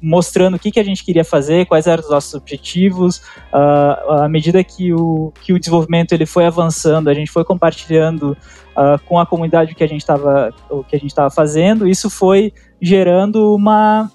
mostrando 0.00 0.54
o 0.54 0.58
que, 0.58 0.70
que 0.70 0.80
a 0.80 0.84
gente 0.84 1.04
queria 1.04 1.24
fazer, 1.24 1.66
quais 1.66 1.86
eram 1.86 2.02
os 2.02 2.10
nossos 2.10 2.34
objetivos. 2.34 3.18
Uh, 3.52 4.22
à 4.22 4.28
medida 4.28 4.62
que 4.64 4.92
o, 4.92 5.32
que 5.42 5.52
o 5.52 5.58
desenvolvimento 5.58 6.12
ele 6.12 6.26
foi 6.26 6.46
avançando, 6.46 7.08
a 7.08 7.14
gente 7.14 7.30
foi 7.30 7.44
compartilhando 7.44 8.36
uh, 8.76 8.98
com 9.06 9.18
a 9.18 9.26
comunidade 9.26 9.72
o 9.72 9.76
que 9.76 9.84
a 9.84 9.88
gente 9.88 10.00
estava 10.00 10.54
o 10.70 10.82
que 10.82 10.96
a 10.96 10.98
gente 10.98 11.10
estava 11.10 11.30
fazendo. 11.30 11.86
Isso 11.86 12.08
foi 12.08 12.52
gerando 12.80 13.54
uma 13.54 14.10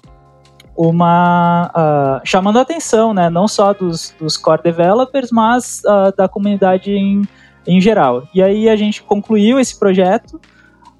uma 0.76 1.70
uh, 1.74 2.20
chamando 2.22 2.58
a 2.58 2.62
atenção, 2.62 3.14
né, 3.14 3.30
não 3.30 3.48
só 3.48 3.72
dos, 3.72 4.14
dos 4.18 4.36
core 4.36 4.62
developers, 4.62 5.30
mas 5.30 5.80
da 6.18 6.28
comunidade 6.28 6.90
em, 6.90 7.22
em 7.66 7.80
geral. 7.80 8.28
E 8.34 8.42
aí 8.42 8.68
a 8.68 8.76
gente 8.76 9.02
concluiu 9.02 9.58
esse 9.58 9.78
projeto. 9.78 10.38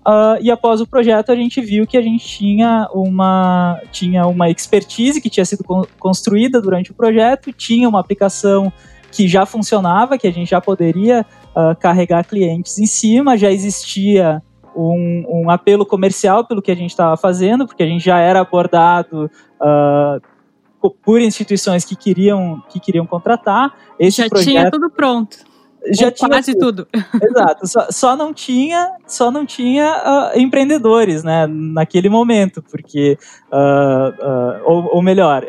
Uh, 0.07 0.39
e 0.41 0.53
após 0.53 0.81
o 0.81 0.87
projeto, 0.87 1.33
a 1.33 1.35
gente 1.35 1.61
viu 1.61 1.85
que 1.85 1.97
a 1.97 2.01
gente 2.01 2.25
tinha 2.25 2.89
uma, 2.95 3.81
tinha 3.91 4.25
uma 4.25 4.49
expertise 4.49 5.21
que 5.21 5.29
tinha 5.29 5.45
sido 5.45 5.65
con 5.65 5.83
construída 5.99 6.61
durante 6.61 6.93
o 6.93 6.95
projeto, 6.95 7.53
tinha 7.53 7.89
uma 7.89 7.99
aplicação 7.99 8.73
que 9.11 9.27
já 9.27 9.45
funcionava, 9.45 10.17
que 10.17 10.29
a 10.29 10.33
gente 10.33 10.49
já 10.49 10.61
poderia 10.61 11.27
uh, 11.51 11.75
carregar 11.81 12.25
clientes 12.25 12.79
em 12.79 12.87
cima, 12.87 13.37
já 13.37 13.51
existia 13.51 14.41
um, 14.77 15.25
um, 15.29 15.51
apelo 15.51 15.85
comercial 15.85 16.45
pelo 16.45 16.63
que 16.63 16.71
a 16.71 16.77
gente 16.77 16.91
estava 16.91 17.17
fazendo, 17.17 17.67
porque 17.67 17.83
a 17.83 17.87
gente 17.87 18.05
já 18.05 18.21
era 18.21 18.41
abordado 18.41 19.29
uh, 19.61 20.93
por 21.03 21.21
instituições 21.21 21.85
que 21.85 21.97
queriam, 21.97 22.63
que 22.69 22.79
queriam 22.79 23.07
contratar. 23.07 23.75
Esse 23.99 24.23
já 24.23 24.29
projeto, 24.29 24.49
tinha 24.49 24.71
tudo 24.71 24.89
pronto 24.89 25.56
já 25.93 26.11
tinha 26.11 26.29
quase 26.29 26.59
tudo. 26.59 26.87
Exato. 27.23 27.67
Só, 27.67 27.87
só, 27.91 28.17
não 28.17 28.33
tinha, 28.33 28.93
só 29.07 29.31
não 29.31 29.45
tinha 29.45 30.33
uh, 30.35 30.39
empreendedores, 30.39 31.23
né, 31.23 31.47
naquele 31.47 32.09
momento, 32.09 32.63
porque 32.63 33.19
uh, 33.53 34.25
uh, 34.25 34.63
ou, 34.65 34.97
ou, 34.97 35.03
melhor, 35.03 35.45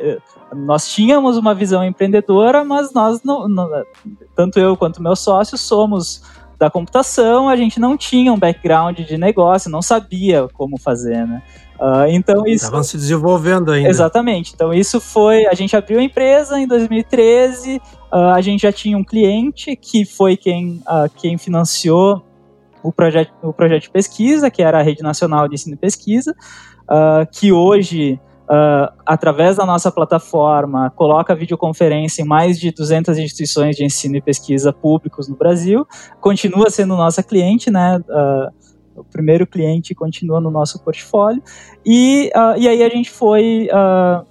nós 0.54 0.88
tínhamos 0.88 1.38
uma 1.38 1.54
visão 1.54 1.84
empreendedora, 1.84 2.64
mas 2.64 2.94
nós 2.94 3.24
não, 3.24 3.48
não, 3.48 3.70
tanto 4.36 4.60
eu 4.60 4.76
quanto 4.78 5.02
meu 5.02 5.16
sócio 5.16 5.58
somos 5.58 6.22
da 6.58 6.72
computação, 6.72 7.48
a 7.48 7.56
gente 7.56 7.80
não 7.80 7.96
tinha 7.96 8.34
um 8.34 8.40
background 8.40 9.00
de 9.00 9.18
negócio, 9.18 9.70
não 9.70 9.82
sabia 9.82 10.48
como 10.54 10.78
fazer, 10.80 11.26
né? 11.28 11.42
Uh, 11.80 12.08
então 12.10 12.44
isso 12.48 12.66
estavam 12.66 12.82
se 12.82 12.98
desenvolvendo 12.98 13.72
ainda. 13.72 13.88
Exatamente. 13.88 14.52
Então 14.56 14.74
isso 14.74 15.00
foi, 15.00 15.46
a 15.46 15.54
gente 15.54 15.76
abriu 15.76 16.00
a 16.00 16.04
empresa 16.04 16.60
em 16.60 16.68
2013, 16.68 17.80
uh, 18.12 18.34
a 18.36 18.42
gente 18.42 18.62
já 18.62 18.72
tinha 18.72 18.98
um 18.98 19.04
cliente 19.04 19.76
que 19.76 20.06
foi 20.06 20.36
quem, 20.36 20.82
uh, 20.88 21.10
quem 21.16 21.38
financiou 21.38 22.24
o 22.84 22.92
projeto, 22.92 23.34
o 23.42 23.54
projeto 23.54 23.84
de 23.84 23.90
pesquisa, 23.90 24.50
que 24.50 24.62
era 24.62 24.80
a 24.80 24.82
Rede 24.82 25.02
Nacional 25.02 25.48
de 25.48 25.56
Ensino 25.56 25.76
e 25.76 25.78
Pesquisa, 25.78 26.34
que 27.34 27.52
hoje 27.52 28.18
Uh, 28.48 28.88
através 29.06 29.58
da 29.58 29.66
nossa 29.66 29.92
plataforma, 29.92 30.90
coloca 30.92 31.36
videoconferência 31.36 32.22
em 32.22 32.26
mais 32.26 32.58
de 32.58 32.72
200 32.72 33.18
instituições 33.18 33.76
de 33.76 33.84
ensino 33.84 34.16
e 34.16 34.22
pesquisa 34.22 34.72
públicos 34.72 35.28
no 35.28 35.36
Brasil. 35.36 35.86
Continua 36.22 36.70
sendo 36.70 36.96
nossa 36.96 37.22
cliente, 37.22 37.70
né? 37.70 38.02
Uh, 38.08 39.02
o 39.02 39.04
primeiro 39.04 39.46
cliente 39.46 39.94
continua 39.94 40.40
no 40.40 40.50
nosso 40.50 40.82
portfólio. 40.82 41.44
E, 41.86 42.32
uh, 42.34 42.58
e 42.58 42.70
aí 42.70 42.82
a 42.84 42.90
gente 42.90 43.12
foi, 43.12 43.68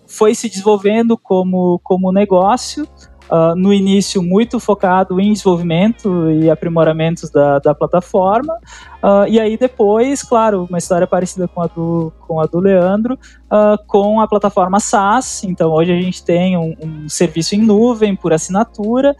foi 0.08 0.34
se 0.34 0.48
desenvolvendo 0.48 1.16
como, 1.18 1.78
como 1.84 2.10
negócio. 2.10 2.88
Uh, 3.30 3.56
no 3.56 3.72
início 3.72 4.22
muito 4.22 4.60
focado 4.60 5.20
em 5.20 5.32
desenvolvimento 5.32 6.30
e 6.30 6.48
aprimoramentos 6.48 7.28
da, 7.28 7.58
da 7.58 7.74
plataforma, 7.74 8.54
uh, 9.02 9.26
e 9.28 9.40
aí 9.40 9.56
depois, 9.56 10.22
claro, 10.22 10.64
uma 10.68 10.78
história 10.78 11.06
parecida 11.06 11.48
com 11.48 11.60
a 11.60 11.66
do, 11.66 12.12
com 12.20 12.40
a 12.40 12.46
do 12.46 12.60
Leandro, 12.60 13.14
uh, 13.14 13.84
com 13.86 14.20
a 14.20 14.28
plataforma 14.28 14.78
SaaS, 14.78 15.42
então 15.42 15.72
hoje 15.72 15.92
a 15.92 16.00
gente 16.00 16.24
tem 16.24 16.56
um, 16.56 16.76
um 16.80 17.08
serviço 17.08 17.56
em 17.56 17.62
nuvem 17.62 18.14
por 18.14 18.32
assinatura, 18.32 19.16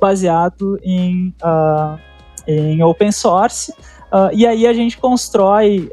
baseado 0.00 0.78
em, 0.82 1.34
em 2.46 2.82
open 2.82 3.10
source, 3.10 3.72
e 4.32 4.46
aí 4.46 4.66
a 4.66 4.72
gente 4.72 4.98
constrói 4.98 5.90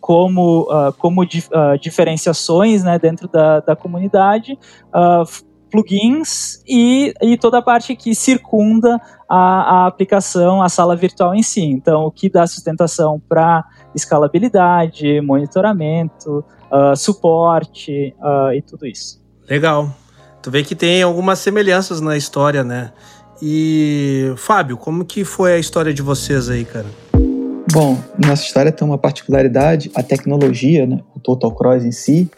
como, 0.00 0.62
uh, 0.62 0.92
como 0.98 1.22
uh, 1.22 1.78
diferenciações 1.80 2.82
né, 2.82 2.98
dentro 2.98 3.28
da, 3.28 3.60
da 3.60 3.76
comunidade, 3.76 4.58
uh, 4.88 5.24
plugins 5.70 6.62
e, 6.66 7.14
e 7.22 7.36
toda 7.38 7.58
a 7.58 7.62
parte 7.62 7.94
que 7.94 8.14
circunda 8.14 9.00
a, 9.28 9.36
a 9.36 9.86
aplicação, 9.86 10.62
a 10.62 10.68
sala 10.68 10.96
virtual 10.96 11.34
em 11.34 11.42
si. 11.42 11.62
Então, 11.62 12.04
o 12.04 12.10
que 12.10 12.28
dá 12.28 12.46
sustentação 12.46 13.22
para 13.28 13.64
escalabilidade, 13.94 15.20
monitoramento, 15.20 16.44
uh, 16.70 16.96
suporte 16.96 18.14
uh, 18.18 18.52
e 18.52 18.62
tudo 18.62 18.86
isso. 18.86 19.20
Legal. 19.48 19.90
Tu 20.42 20.50
vê 20.50 20.62
que 20.62 20.74
tem 20.74 21.02
algumas 21.02 21.38
semelhanças 21.38 22.00
na 22.00 22.16
história, 22.16 22.64
né? 22.64 22.92
E 23.42 24.32
Fábio, 24.36 24.76
como 24.76 25.04
que 25.04 25.24
foi 25.24 25.54
a 25.54 25.58
história 25.58 25.92
de 25.92 26.02
vocês 26.02 26.48
aí, 26.48 26.64
cara? 26.64 26.86
Bom, 27.72 27.96
nossa 28.18 28.42
história 28.42 28.72
tem 28.72 28.86
uma 28.86 28.98
particularidade, 28.98 29.90
a 29.94 30.02
tecnologia, 30.02 30.86
né, 30.86 31.00
o 31.14 31.20
Total 31.20 31.54
Cross 31.54 31.84
em 31.84 31.92
si, 31.92 32.28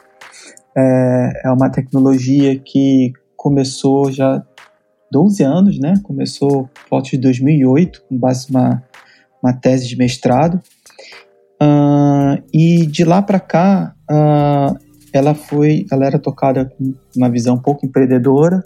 é, 0.77 1.43
é 1.45 1.51
uma 1.51 1.71
tecnologia 1.71 2.59
que 2.59 3.13
começou 3.43 4.13
já 4.13 4.41
12 5.11 5.43
anos, 5.43 5.79
né? 5.81 5.95
Começou 6.05 6.71
por 6.89 7.03
de 7.03 7.19
2008, 7.19 8.05
com 8.09 8.17
base 8.17 8.53
numa 8.53 8.81
uma 9.43 9.53
tese 9.53 9.89
de 9.89 9.97
mestrado. 9.97 10.63
Uh, 11.61 12.41
e 12.55 12.87
de 12.87 13.05
lá 13.05 13.21
para 13.21 13.41
cá, 13.41 13.97
uh, 14.09 14.79
ela 15.13 15.35
foi, 15.35 15.85
ela 15.91 16.07
era 16.07 16.21
tocada 16.21 16.67
com 16.67 16.95
uma 17.17 17.29
visão 17.29 17.57
um 17.57 17.61
pouco 17.61 17.85
empreendedora, 17.85 18.63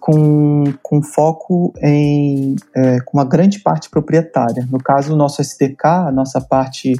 com, 0.00 0.64
com 0.82 1.00
foco 1.00 1.72
em 1.80 2.56
é, 2.74 2.98
com 3.00 3.18
uma 3.18 3.24
grande 3.24 3.60
parte 3.60 3.88
proprietária. 3.88 4.66
No 4.68 4.78
caso, 4.78 5.14
o 5.14 5.16
nosso 5.16 5.40
SDK, 5.40 5.84
a 5.84 6.12
nossa 6.12 6.40
parte 6.40 6.94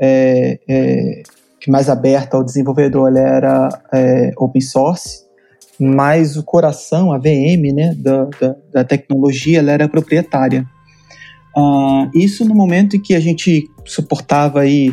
é, 0.00 0.58
é, 0.68 1.22
mais 1.68 1.88
aberta 1.88 2.36
ao 2.36 2.42
desenvolvedor, 2.42 3.08
ela 3.08 3.20
era 3.20 3.68
é, 3.92 4.32
open 4.36 4.60
source, 4.60 5.27
mas 5.78 6.36
o 6.36 6.42
coração, 6.42 7.12
a 7.12 7.18
VM, 7.18 7.72
né, 7.74 7.94
da, 7.96 8.24
da, 8.24 8.56
da 8.72 8.84
tecnologia, 8.84 9.60
ela 9.60 9.72
era 9.72 9.88
proprietária. 9.88 10.66
Uh, 11.56 12.10
isso 12.14 12.44
no 12.44 12.54
momento 12.54 12.96
em 12.96 13.00
que 13.00 13.14
a 13.14 13.20
gente 13.20 13.70
suportava 13.84 14.60
aí 14.60 14.92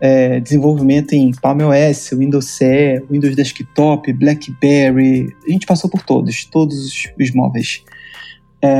é, 0.00 0.40
desenvolvimento 0.40 1.12
em 1.12 1.30
PalmOS, 1.30 2.10
Windows 2.12 2.46
CE, 2.46 3.00
Windows 3.08 3.36
Desktop, 3.36 4.12
BlackBerry, 4.12 5.32
a 5.46 5.50
gente 5.52 5.64
passou 5.64 5.88
por 5.88 6.02
todos, 6.02 6.44
todos 6.44 6.76
os, 6.86 7.12
os 7.18 7.32
móveis. 7.32 7.84
É, 8.60 8.72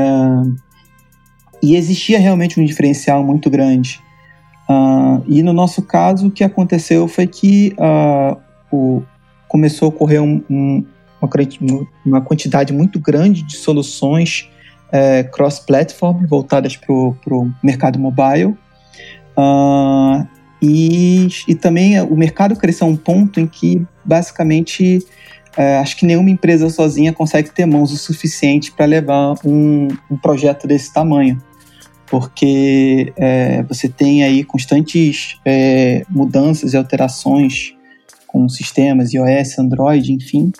e 1.63 1.77
existia 1.77 2.19
realmente 2.19 2.59
um 2.59 2.65
diferencial 2.65 3.23
muito 3.23 3.49
grande. 3.49 4.01
Uh, 4.69 5.23
e 5.25 5.41
no 5.41 5.53
nosso 5.53 5.81
caso, 5.81 6.27
o 6.27 6.31
que 6.31 6.43
aconteceu 6.43 7.07
foi 7.07 7.25
que 7.25 7.73
uh, 7.77 8.37
o, 8.69 9.01
começou 9.47 9.85
a 9.85 9.89
ocorrer 9.89 10.21
um, 10.21 10.43
um, 10.49 10.85
uma, 12.05 12.21
quantidade 12.21 12.73
muito 12.73 12.99
grande 12.99 13.43
de 13.43 13.57
soluções 13.57 14.49
é, 14.91 15.23
cross-platform 15.23 16.25
voltadas 16.27 16.77
para 16.77 16.93
o 16.93 17.51
mercado 17.63 17.97
mobile. 17.99 18.55
Uh, 19.35 20.27
e, 20.61 21.27
e 21.47 21.55
também 21.55 21.99
o 22.01 22.15
mercado 22.15 22.55
cresceu 22.55 22.87
a 22.87 22.89
um 22.89 22.95
ponto 22.95 23.39
em 23.39 23.47
que, 23.47 23.85
basicamente, 24.05 25.05
é, 25.57 25.77
acho 25.77 25.97
que 25.97 26.05
nenhuma 26.05 26.29
empresa 26.29 26.69
sozinha 26.69 27.11
consegue 27.11 27.51
ter 27.51 27.65
mãos 27.65 27.91
o 27.91 27.97
suficiente 27.97 28.71
para 28.71 28.85
levar 28.85 29.35
um, 29.43 29.89
um, 30.09 30.17
projeto 30.17 30.65
desse 30.65 30.93
tamanho. 30.93 31.37
Porque 32.07 33.11
é, 33.17 33.63
você 33.63 33.89
tem 33.89 34.23
aí 34.23 34.43
constantes 34.43 35.37
é, 35.43 36.03
mudanças 36.09 36.73
e 36.73 36.77
alterações 36.77 37.73
com 38.25 38.47
sistemas 38.47 39.13
iOS, 39.13 39.59
Android, 39.59 40.13
enfim. 40.13 40.51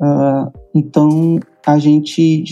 Uh, 0.00 0.52
então, 0.74 1.40
a 1.66 1.78
gente, 1.78 2.44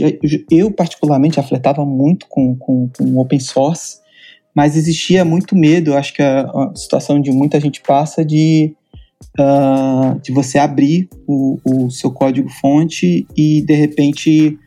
eu 0.50 0.70
particularmente, 0.70 1.38
afletava 1.38 1.84
muito 1.84 2.26
com, 2.28 2.56
com, 2.56 2.88
com 2.88 3.18
open 3.18 3.40
source 3.40 3.98
mas 4.56 4.74
existia 4.74 5.22
muito 5.22 5.54
medo, 5.54 5.94
acho 5.94 6.14
que 6.14 6.22
a, 6.22 6.40
a 6.40 6.72
situação 6.74 7.20
de 7.20 7.30
muita 7.30 7.60
gente 7.60 7.82
passa 7.82 8.24
de, 8.24 8.74
uh, 9.38 10.18
de 10.22 10.32
você 10.32 10.58
abrir 10.58 11.10
o, 11.26 11.60
o, 11.62 11.90
seu 11.90 12.10
código-fonte 12.10 13.26
e, 13.36 13.60
de 13.60 13.74
repente, 13.74 14.58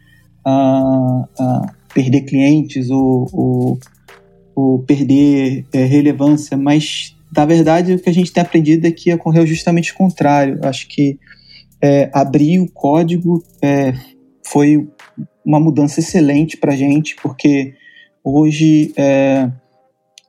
uh, 0.46 1.68
perder 1.92 2.22
clientes 2.22 2.92
ou, 2.92 3.28
ou, 3.34 3.80
ou 4.54 4.80
perder 4.84 5.66
é, 5.74 5.84
relevância, 5.86 6.56
mas, 6.56 7.16
na 7.36 7.48
verdade, 7.48 7.94
o 7.94 8.00
que 8.00 8.12
a 8.12 8.14
gente 8.14 8.32
tem 8.32 8.44
aprendido 8.44 8.86
é 8.86 8.92
que 8.92 9.12
ocorreu 9.12 9.48
justamente 9.48 9.92
o 9.92 9.96
contrário. 9.96 10.60
Acho 10.62 10.88
que 10.88 11.18
é, 11.82 12.10
abrir 12.14 12.60
o 12.60 12.72
código 12.72 13.44
é, 13.62 13.94
foi 14.46 14.88
uma 15.46 15.60
mudança 15.60 16.00
excelente 16.00 16.58
para 16.58 16.74
a 16.74 16.76
gente, 16.76 17.16
porque 17.22 17.74
hoje 18.24 18.94
é, 18.98 19.50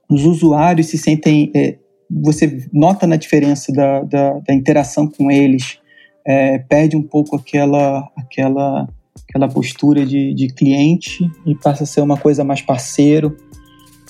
os 0.08 0.24
usuários 0.24 0.88
se 0.88 0.98
sentem. 0.98 1.50
É, 1.54 1.76
você 2.10 2.66
nota 2.72 3.06
na 3.06 3.14
diferença 3.14 3.72
da, 3.72 4.02
da, 4.02 4.40
da 4.40 4.52
interação 4.54 5.06
com 5.06 5.30
eles, 5.30 5.78
é, 6.26 6.58
perde 6.58 6.96
um 6.96 7.02
pouco 7.02 7.36
aquela, 7.36 8.10
aquela, 8.16 8.88
aquela 9.28 9.48
postura 9.48 10.04
de, 10.04 10.34
de 10.34 10.48
cliente 10.48 11.30
e 11.46 11.54
passa 11.54 11.84
a 11.84 11.86
ser 11.86 12.00
uma 12.00 12.16
coisa 12.16 12.42
mais 12.42 12.60
parceiro, 12.60 13.36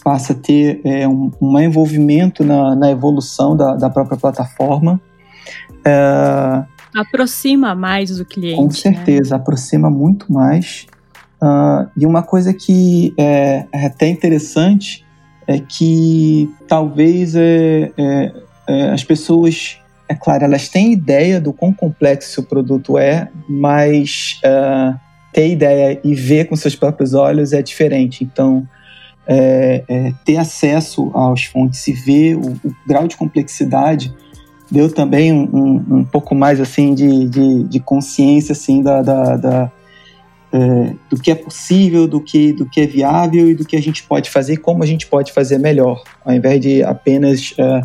passa 0.02 0.32
a 0.32 0.36
ter 0.36 0.80
é, 0.82 1.06
um, 1.06 1.30
um 1.42 1.58
envolvimento 1.60 2.42
na, 2.42 2.74
na 2.74 2.90
evolução 2.90 3.54
da, 3.54 3.76
da 3.76 3.90
própria 3.90 4.16
plataforma. 4.16 4.98
É, 5.84 6.64
aproxima 6.94 7.74
mais 7.74 8.16
do 8.16 8.24
cliente. 8.24 8.56
Com 8.56 8.66
né? 8.66 8.70
certeza, 8.70 9.36
né? 9.36 9.40
aproxima 9.40 9.90
muito 9.90 10.32
mais. 10.32 10.86
Uh, 11.42 11.88
e 11.96 12.04
uma 12.06 12.22
coisa 12.22 12.52
que 12.52 13.14
é, 13.16 13.64
é 13.72 13.86
até 13.86 14.08
interessante 14.08 15.04
é 15.46 15.58
que 15.58 16.48
talvez 16.68 17.34
é, 17.34 17.90
é, 17.96 18.32
é, 18.68 18.90
as 18.90 19.02
pessoas, 19.02 19.78
é 20.08 20.14
claro, 20.14 20.44
elas 20.44 20.68
têm 20.68 20.92
ideia 20.92 21.40
do 21.40 21.52
quão 21.52 21.72
complexo 21.72 22.42
o 22.42 22.44
produto 22.44 22.98
é, 22.98 23.28
mas 23.48 24.40
uh, 24.44 24.98
ter 25.32 25.50
ideia 25.50 26.00
e 26.04 26.14
ver 26.14 26.46
com 26.46 26.54
seus 26.54 26.76
próprios 26.76 27.14
olhos 27.14 27.52
é 27.52 27.62
diferente. 27.62 28.22
Então, 28.22 28.68
é, 29.26 29.84
é, 29.88 30.12
ter 30.24 30.36
acesso 30.36 31.10
aos 31.14 31.44
fontes 31.44 31.86
e 31.88 31.92
ver 31.92 32.36
o, 32.36 32.50
o 32.64 32.74
grau 32.86 33.08
de 33.08 33.16
complexidade 33.16 34.14
deu 34.70 34.90
também 34.92 35.32
um, 35.32 35.48
um, 35.52 35.96
um 35.98 36.04
pouco 36.04 36.34
mais 36.34 36.60
assim 36.60 36.94
de, 36.94 37.26
de, 37.28 37.64
de 37.64 37.80
consciência 37.80 38.52
assim 38.52 38.82
da, 38.82 39.02
da, 39.02 39.36
da 39.36 39.72
é, 40.52 40.94
do 41.08 41.16
que 41.16 41.30
é 41.30 41.34
possível, 41.34 42.08
do 42.08 42.20
que, 42.20 42.52
do 42.52 42.66
que 42.66 42.80
é 42.80 42.86
viável 42.86 43.50
e 43.50 43.54
do 43.54 43.64
que 43.64 43.76
a 43.76 43.82
gente 43.82 44.02
pode 44.02 44.30
fazer 44.30 44.58
como 44.58 44.82
a 44.82 44.86
gente 44.86 45.06
pode 45.06 45.32
fazer 45.32 45.58
melhor, 45.58 46.02
ao 46.24 46.34
invés 46.34 46.60
de 46.60 46.82
apenas 46.82 47.54
é, 47.56 47.82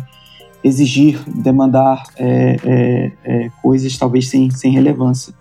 exigir, 0.64 1.20
demandar 1.28 2.02
é, 2.16 2.56
é, 2.64 3.12
é 3.24 3.50
coisas 3.62 3.96
talvez 3.96 4.28
sem, 4.28 4.50
sem 4.50 4.72
relevância. 4.72 5.32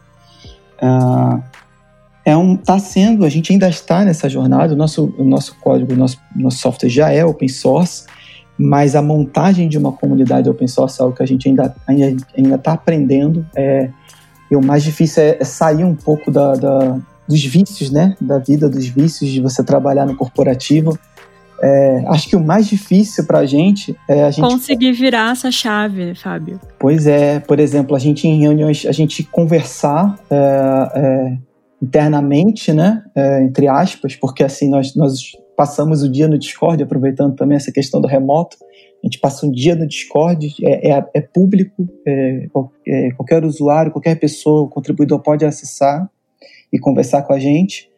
É, 0.82 2.32
é 2.32 2.38
um, 2.38 2.56
tá 2.58 2.80
sendo, 2.80 3.24
a 3.24 3.30
gente 3.30 3.52
ainda 3.52 3.70
está 3.70 4.04
nessa 4.04 4.28
jornada, 4.28 4.74
o 4.74 4.78
nosso, 4.78 5.14
o 5.18 5.24
nosso 5.24 5.56
código, 5.62 5.94
o 5.94 5.96
nosso, 5.96 6.20
nosso 6.36 6.58
software 6.58 6.90
já 6.90 7.12
é 7.12 7.24
open 7.24 7.48
source, 7.48 8.06
mas 8.58 8.96
a 8.96 9.02
montagem 9.02 9.68
de 9.68 9.78
uma 9.78 9.92
comunidade 9.92 10.50
open 10.50 10.68
source 10.68 11.00
é 11.00 11.04
algo 11.04 11.16
que 11.16 11.24
a 11.24 11.26
gente 11.26 11.48
ainda 11.48 11.76
ainda 11.88 12.56
está 12.56 12.74
aprendendo. 12.74 13.46
É, 13.56 13.90
e 14.50 14.56
o 14.56 14.64
mais 14.64 14.84
difícil 14.84 15.24
é, 15.24 15.38
é 15.40 15.44
sair 15.44 15.84
um 15.84 15.96
pouco 15.96 16.32
da, 16.32 16.54
da, 16.54 16.98
dos 17.28 17.44
vícios, 17.44 17.90
né? 17.92 18.16
Da 18.22 18.38
vida, 18.40 18.70
dos 18.70 18.88
vícios 18.88 19.30
de 19.30 19.42
você 19.42 19.64
trabalhar 19.64 20.06
no 20.06 20.16
corporativo. 20.16 20.98
É, 21.62 22.04
acho 22.08 22.28
que 22.28 22.36
o 22.36 22.44
mais 22.44 22.68
difícil 22.68 23.26
para 23.26 23.40
a 23.40 23.46
gente 23.46 23.96
é 24.10 24.24
a 24.26 24.32
gente 24.32 24.48
conseguir 24.48 24.92
virar 24.92 25.32
essa 25.32 25.50
chave, 25.50 26.14
Fábio. 26.14 26.60
Pois 26.78 27.08
é, 27.08 27.40
por 27.40 27.60
exemplo, 27.60 27.96
a 27.96 28.00
gente 28.00 28.28
em 28.28 28.40
reuniões, 28.40 28.86
a 28.86 28.92
gente 28.92 29.24
conversar 29.24 30.20
é, 30.30 30.92
é, 30.96 31.38
internamente, 31.82 32.74
né? 32.74 33.04
É, 33.16 33.44
entre 33.44 33.68
aspas, 33.68 34.16
porque 34.16 34.44
assim 34.44 34.70
nós, 34.70 34.96
nós 34.96 35.32
passamos 35.56 36.04
o 36.04 36.12
dia 36.12 36.28
no 36.28 36.38
Discord, 36.38 36.82
aproveitando 36.84 37.36
também 37.36 37.56
essa 37.56 37.72
questão 37.72 38.02
do 38.02 38.08
remoto. 38.08 38.58
A 39.04 39.08
gente 39.08 39.20
passa 39.20 39.46
um 39.46 39.52
dia 39.52 39.76
no 39.76 39.88
Discord, 39.88 40.54
é, 40.64 40.92
é, 40.92 41.06
é 41.14 41.22
público, 41.22 41.88
é, 42.08 42.48
qualquer 43.16 43.44
usuário, 43.46 43.92
qualquer 43.92 44.16
pessoa, 44.16 44.68
contribuidor 44.68 45.20
pode 45.20 45.46
acessar 45.46 46.10
e 46.72 46.80
conversar 46.80 47.22
com 47.24 47.34
a 47.34 47.40
gente. 47.40 47.90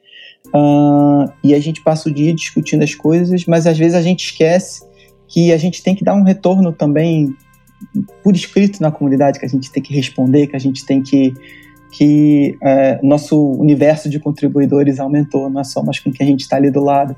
Uh, 0.47 1.31
e 1.43 1.53
a 1.53 1.59
gente 1.59 1.83
passa 1.83 2.09
o 2.09 2.13
dia 2.13 2.33
discutindo 2.33 2.83
as 2.83 2.95
coisas, 2.95 3.45
mas 3.45 3.67
às 3.67 3.77
vezes 3.77 3.95
a 3.95 4.01
gente 4.01 4.25
esquece 4.25 4.85
que 5.27 5.51
a 5.51 5.57
gente 5.57 5.83
tem 5.83 5.93
que 5.93 6.03
dar 6.03 6.13
um 6.13 6.23
retorno 6.23 6.71
também 6.71 7.35
por 8.23 8.35
escrito 8.35 8.81
na 8.81 8.91
comunidade, 8.91 9.39
que 9.39 9.45
a 9.45 9.49
gente 9.49 9.71
tem 9.71 9.83
que 9.83 9.93
responder, 9.93 10.47
que 10.47 10.55
a 10.55 10.59
gente 10.59 10.85
tem 10.85 11.01
que. 11.01 11.33
que 11.91 12.57
é, 12.61 12.99
nosso 13.03 13.51
universo 13.53 14.09
de 14.09 14.19
contribuidores 14.19 14.99
aumentou, 14.99 15.49
não 15.49 15.61
é 15.61 15.63
só 15.63 15.83
mais 15.83 15.99
com 15.99 16.11
quem 16.11 16.27
a 16.27 16.29
gente 16.29 16.41
está 16.41 16.55
ali 16.55 16.71
do 16.71 16.83
lado. 16.83 17.15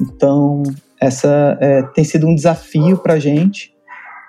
Então, 0.00 0.62
essa 1.00 1.56
é, 1.60 1.82
tem 1.82 2.04
sido 2.04 2.26
um 2.26 2.34
desafio 2.34 2.98
para 2.98 3.14
a 3.14 3.18
gente, 3.18 3.72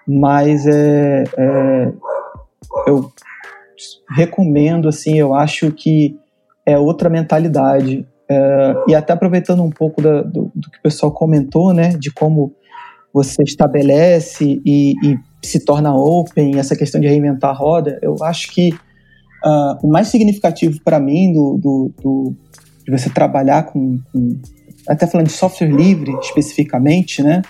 mas 0.08 0.66
é, 0.66 1.24
é, 1.38 1.92
eu 2.88 3.12
recomendo, 4.10 4.88
assim, 4.88 5.18
eu 5.18 5.34
acho 5.34 5.72
que 5.72 6.18
é 6.66 6.78
outra 6.78 7.10
mentalidade. 7.10 8.08
É, 8.30 8.76
e 8.90 8.96
até 8.96 9.14
aproveitando 9.14 9.64
um 9.64 9.70
pouco 9.70 10.02
da, 10.02 10.22
do, 10.22 10.52
do, 10.54 10.70
que 10.70 10.80
o 10.80 10.82
pessoal 10.82 11.12
comentou, 11.12 11.74
né, 11.74 11.90
de 11.90 12.12
como 12.12 12.54
você 13.14 13.42
estabelece 13.44 14.62
e, 14.66 14.94
e, 15.04 15.18
se 15.44 15.64
torna 15.64 15.96
open, 15.96 16.60
essa 16.60 16.76
questão 16.76 17.00
de 17.00 17.08
reinventar 17.08 17.52
a 17.52 17.54
roda, 17.54 17.98
eu 18.02 18.16
acho 18.22 18.52
que 18.52 18.74
uh, 19.46 19.78
o 19.82 19.88
mais 19.88 20.08
significativo 20.08 20.80
para 20.84 21.00
mim 21.00 21.32
do, 21.32 21.58
do, 21.58 21.92
do, 22.02 22.36
de 22.84 22.92
você 22.92 23.10
trabalhar 23.10 23.64
com, 23.64 23.98
com, 24.12 24.40
até 24.88 25.08
falando 25.08 25.28
de 25.28 25.34
software 25.34 25.70
livre 25.70 26.12
especificamente, 26.22 27.22
né, 27.22 27.42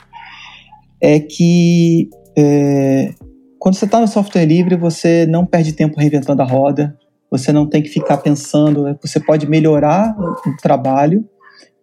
é 1.01 1.19
que 1.19 2.09
é, 2.37 3.13
quando 3.59 3.75
você 3.75 3.85
está 3.85 3.99
no 3.99 4.07
software 4.07 4.45
livre, 4.45 4.75
você 4.75 5.25
não 5.25 5.45
perde 5.45 5.73
tempo 5.73 5.99
reinventando 5.99 6.41
a 6.41 6.45
roda, 6.45 6.97
você 7.29 7.51
não 7.51 7.67
tem 7.67 7.81
que 7.81 7.89
ficar 7.89 8.17
pensando, 8.17 8.83
né? 8.83 8.95
você 9.01 9.19
pode 9.19 9.49
melhorar 9.49 10.15
o, 10.17 10.55
trabalho, 10.61 11.27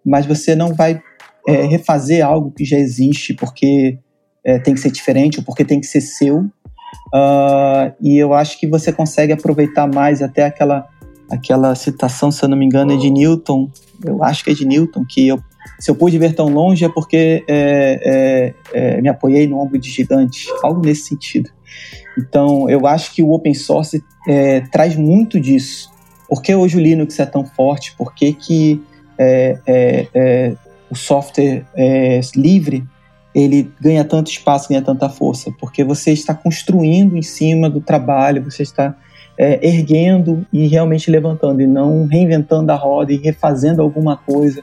mas 0.05 0.25
você 0.25 0.55
não 0.55 0.73
vai 0.73 1.01
é, 1.47 1.63
refazer 1.67 2.25
algo 2.25 2.51
que 2.51 2.65
já 2.65 2.79
existe 2.79 3.35
porque 3.35 3.99
é, 4.45 4.59
tem 4.59 4.75
que 4.75 4.81
ser 4.81 4.91
diferente 4.91 5.39
ou 5.39 5.45
porque 5.45 5.65
tem 5.65 5.81
que 5.81 5.87
ser 5.87 6.01
seu. 6.01 6.39
Uh, 7.13 7.93
e 8.01 8.17
eu 8.17 8.33
acho 8.33 8.59
que 8.59 8.67
você 8.67 8.93
consegue 8.93 9.33
aproveitar 9.33 9.87
mais 9.87 10.23
até 10.23 10.45
aquela, 10.45 10.87
aquela 11.31 11.75
citação, 11.75 12.31
se 12.31 12.45
eu 12.45 12.49
não 12.49 12.57
me 12.57 12.65
engano, 12.65 12.93
é 12.93 12.97
de 12.97 13.11
Newton, 13.11 13.71
eu 14.05 14.23
acho 14.23 14.45
que 14.45 14.51
é 14.51 14.55
de 14.55 14.67
Newton, 14.67 15.05
que 15.09 15.27
eu, 15.29 15.41
se 15.79 15.91
eu 15.91 15.95
pude 15.95 16.19
ver 16.19 16.35
tão 16.35 16.49
longe 16.49 16.85
é 16.85 16.89
porque 16.89 17.45
é, 17.49 18.55
é, 18.73 18.97
é 18.97 19.01
me 19.01 19.09
apoiei 19.09 19.47
no 19.47 19.61
ombro 19.61 19.79
de 19.79 19.91
gigante, 19.91 20.47
algo 20.63 20.81
nesse 20.85 21.09
sentido. 21.09 21.51
Então, 22.17 22.69
eu 22.71 22.87
acho 22.87 23.13
que 23.13 23.23
o 23.23 23.31
open 23.33 23.55
source 23.55 24.03
é, 24.29 24.61
traz 24.61 24.97
muito 24.97 25.41
disso. 25.41 25.91
Por 26.29 26.43
que 26.43 26.55
hoje 26.55 26.77
o 26.77 26.81
Linux 26.81 27.19
é 27.19 27.27
tão 27.27 27.45
forte? 27.45 27.95
Por 27.97 28.15
que, 28.15 28.33
que 28.33 28.83
é, 29.19 29.59
é, 29.67 30.55
o 30.91 30.95
software 30.95 31.65
é, 31.77 32.21
livre 32.35 32.85
ele 33.35 33.71
ganha 33.81 34.05
tanto 34.05 34.31
espaço, 34.31 34.69
ganha 34.69 34.83
tanta 34.83 35.09
força? 35.09 35.53
Porque 35.59 35.83
você 35.83 36.13
está 36.13 36.35
construindo 36.35 37.17
em 37.17 37.23
cima 37.23 37.69
do 37.69 37.81
trabalho, 37.81 38.45
você 38.45 38.63
está 38.63 38.97
é, 39.37 39.67
erguendo 39.67 40.47
e 40.53 40.67
realmente 40.67 41.11
levantando, 41.11 41.61
e 41.61 41.67
não 41.67 42.07
reinventando 42.07 42.71
a 42.71 42.77
roda 42.77 43.13
e 43.13 43.17
refazendo 43.17 43.83
alguma 43.83 44.17
coisa 44.17 44.63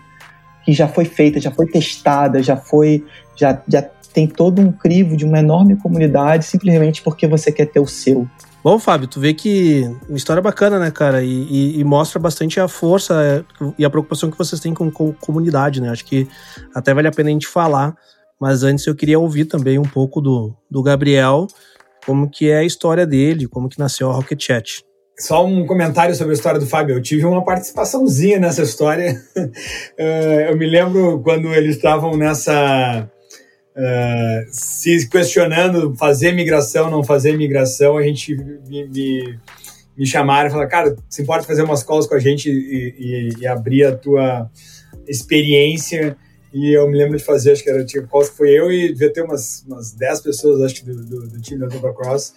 que 0.63 0.73
já 0.73 0.87
foi 0.87 1.05
feita, 1.05 1.39
já 1.39 1.51
foi 1.51 1.67
testada, 1.67 2.41
já 2.41 2.55
foi, 2.55 3.03
já, 3.35 3.61
já 3.67 3.81
tem 4.13 4.27
todo 4.27 4.61
um 4.61 4.71
crivo 4.71 5.17
de 5.17 5.25
uma 5.25 5.39
enorme 5.39 5.75
comunidade 5.75 6.45
simplesmente 6.45 7.01
porque 7.01 7.27
você 7.27 7.51
quer 7.51 7.65
ter 7.65 7.79
o 7.79 7.87
seu. 7.87 8.27
Bom, 8.63 8.77
Fábio, 8.77 9.07
tu 9.07 9.19
vê 9.19 9.33
que 9.33 9.89
uma 10.07 10.17
história 10.17 10.41
bacana, 10.41 10.77
né, 10.77 10.91
cara? 10.91 11.23
E, 11.23 11.47
e, 11.49 11.79
e 11.79 11.83
mostra 11.83 12.19
bastante 12.19 12.59
a 12.59 12.67
força 12.67 13.15
é, 13.23 13.43
e 13.77 13.83
a 13.83 13.89
preocupação 13.89 14.29
que 14.29 14.37
vocês 14.37 14.61
têm 14.61 14.73
com, 14.73 14.91
com 14.91 15.11
comunidade, 15.13 15.81
né? 15.81 15.89
Acho 15.89 16.05
que 16.05 16.27
até 16.75 16.93
vale 16.93 17.07
a 17.07 17.11
pena 17.11 17.29
a 17.29 17.33
gente 17.33 17.47
falar, 17.47 17.95
mas 18.39 18.61
antes 18.61 18.85
eu 18.85 18.93
queria 18.93 19.17
ouvir 19.17 19.45
também 19.45 19.79
um 19.79 19.83
pouco 19.83 20.21
do, 20.21 20.55
do 20.69 20.83
Gabriel, 20.83 21.47
como 22.05 22.29
que 22.29 22.49
é 22.49 22.57
a 22.57 22.63
história 22.63 23.05
dele, 23.05 23.47
como 23.47 23.69
que 23.69 23.79
nasceu 23.79 24.09
a 24.09 24.13
Rocket 24.13 24.41
Chat. 24.41 24.83
Só 25.17 25.45
um 25.45 25.65
comentário 25.65 26.15
sobre 26.15 26.33
a 26.33 26.35
história 26.35 26.59
do 26.59 26.65
Fábio. 26.65 26.95
Eu 26.95 27.01
tive 27.01 27.25
uma 27.25 27.43
participaçãozinha 27.43 28.39
nessa 28.39 28.63
história. 28.63 29.21
Eh, 29.97 30.47
eu 30.49 30.57
me 30.57 30.67
lembro 30.67 31.21
quando 31.21 31.53
eles 31.53 31.75
estavam 31.75 32.17
nessa 32.17 33.07
uh, 33.75 34.47
se 34.49 35.07
questionando 35.09 35.95
fazer 35.95 36.31
migração, 36.31 36.89
não 36.89 37.03
fazer 37.03 37.37
migração, 37.37 37.97
a 37.97 38.03
gente 38.03 38.35
me, 38.35 38.87
me, 38.87 39.39
me 39.97 40.05
chamaram 40.05 40.47
e 40.47 40.51
falaram, 40.51 40.69
cara, 40.69 40.95
você 41.07 41.23
pode 41.23 41.45
fazer 41.45 41.63
umas 41.63 41.83
calls 41.83 42.07
com 42.07 42.15
a 42.15 42.19
gente 42.19 42.49
e, 42.49 42.95
e, 42.97 43.41
e, 43.41 43.47
abrir 43.47 43.85
a 43.85 43.95
tua 43.95 44.49
experiência. 45.07 46.17
E 46.53 46.77
eu 46.77 46.87
me 46.89 46.97
lembro 46.97 47.17
de 47.17 47.23
fazer, 47.23 47.53
acho 47.53 47.63
que 47.63 47.69
era 47.69 47.85
tipo 47.85 48.07
calls 48.07 48.29
que 48.29 48.37
foi 48.37 48.49
eu 48.49 48.71
e 48.71 48.89
devia 48.89 49.11
ter 49.11 49.21
umas, 49.21 49.63
umas 49.67 49.93
10 49.93 50.21
pessoas, 50.21 50.61
acho 50.61 50.75
que 50.75 50.85
do, 50.85 51.03
do, 51.03 51.27
do 51.27 51.41
time 51.41 51.59
da 51.59 51.67
Dupla 51.67 51.93
Cross. 51.93 52.33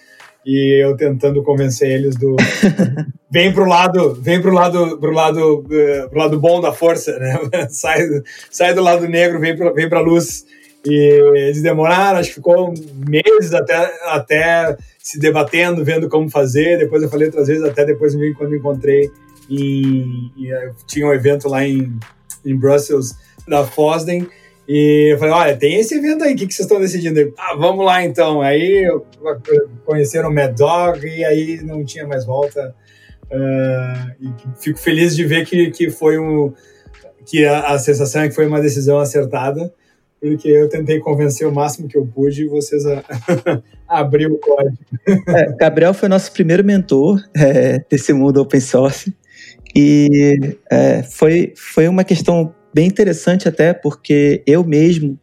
E 0.46 0.82
eu 0.84 0.94
tentando 0.96 1.42
convencer 1.42 1.90
eles 1.90 2.16
do 2.16 2.36
vem 3.32 3.52
pro 3.52 3.64
lado 3.64 4.12
vem 4.14 4.42
pro 4.42 4.52
lado 4.52 4.98
pro 4.98 5.10
lado 5.10 5.64
eh, 5.70 6.06
pro 6.06 6.18
lado 6.18 6.38
bom 6.38 6.60
da 6.60 6.70
força 6.70 7.18
né? 7.18 7.38
Sai 7.70 8.06
sai 8.50 8.74
do 8.74 8.82
lado 8.82 9.08
negro 9.08 9.40
vem 9.40 9.56
para 9.56 9.72
vem 9.72 9.88
para 9.88 10.00
luz. 10.00 10.44
E 10.86 10.92
eles 11.34 11.62
demoraram, 11.62 12.18
acho 12.18 12.28
que 12.28 12.34
ficou 12.34 12.74
meses 13.08 13.54
até, 13.54 13.74
até 14.04 14.76
se 14.98 15.18
debatendo, 15.18 15.82
vendo 15.82 16.10
como 16.10 16.28
fazer. 16.28 16.78
Depois 16.78 17.02
eu 17.02 17.08
falei 17.08 17.28
outras 17.28 17.48
vezes, 17.48 17.64
até 17.64 17.86
depois 17.86 18.14
quando 18.36 18.54
encontrei 18.54 19.10
em, 19.48 20.30
tinha 20.86 21.06
um 21.06 21.12
evento 21.12 21.48
lá 21.48 21.64
em, 21.64 21.98
em 22.44 22.54
Brussels 22.54 23.14
da 23.46 23.64
Fosden. 23.64 24.26
E 24.66 25.12
eu 25.12 25.18
falei, 25.18 25.34
olha, 25.34 25.56
tem 25.56 25.78
esse 25.78 25.94
evento 25.94 26.24
aí, 26.24 26.34
o 26.34 26.36
que, 26.36 26.46
que 26.46 26.54
vocês 26.54 26.66
estão 26.66 26.80
decidindo? 26.80 27.34
Ah, 27.38 27.54
vamos 27.56 27.84
lá 27.84 28.02
então. 28.02 28.40
Aí 28.40 28.88
conheceram 29.84 30.30
o 30.30 30.34
Mad 30.34 30.56
Dog 30.56 31.06
e 31.06 31.24
aí 31.24 31.60
não 31.62 31.84
tinha 31.84 32.06
mais 32.06 32.24
volta. 32.24 32.74
Uh, 33.24 34.32
fico 34.60 34.78
feliz 34.78 35.14
de 35.14 35.24
ver 35.24 35.44
que, 35.44 35.70
que 35.70 35.90
foi 35.90 36.18
um 36.18 36.52
que 37.26 37.44
a, 37.44 37.72
a 37.72 37.78
sensação 37.78 38.22
é 38.22 38.28
que 38.28 38.34
foi 38.34 38.46
uma 38.46 38.60
decisão 38.60 38.98
acertada 38.98 39.72
porque 40.24 40.48
eu 40.48 40.70
tentei 40.70 40.98
convencer 41.00 41.46
o 41.46 41.52
máximo 41.52 41.86
que 41.86 41.98
eu 41.98 42.06
pude 42.06 42.44
e 42.44 42.48
vocês 42.48 42.86
a... 42.86 43.04
abriu 43.86 44.32
o 44.32 44.38
código. 44.38 44.78
É, 45.28 45.52
Gabriel 45.52 45.92
foi 45.92 46.08
nosso 46.08 46.32
primeiro 46.32 46.64
mentor 46.64 47.22
é, 47.36 47.78
desse 47.90 48.10
mundo 48.14 48.40
open 48.40 48.60
source 48.60 49.14
e 49.76 50.56
é, 50.70 51.02
foi, 51.02 51.52
foi 51.54 51.88
uma 51.88 52.04
questão 52.04 52.54
bem 52.74 52.86
interessante 52.88 53.48
até 53.48 53.72
porque 53.72 54.42
eu 54.46 54.64
mesmo, 54.64 55.18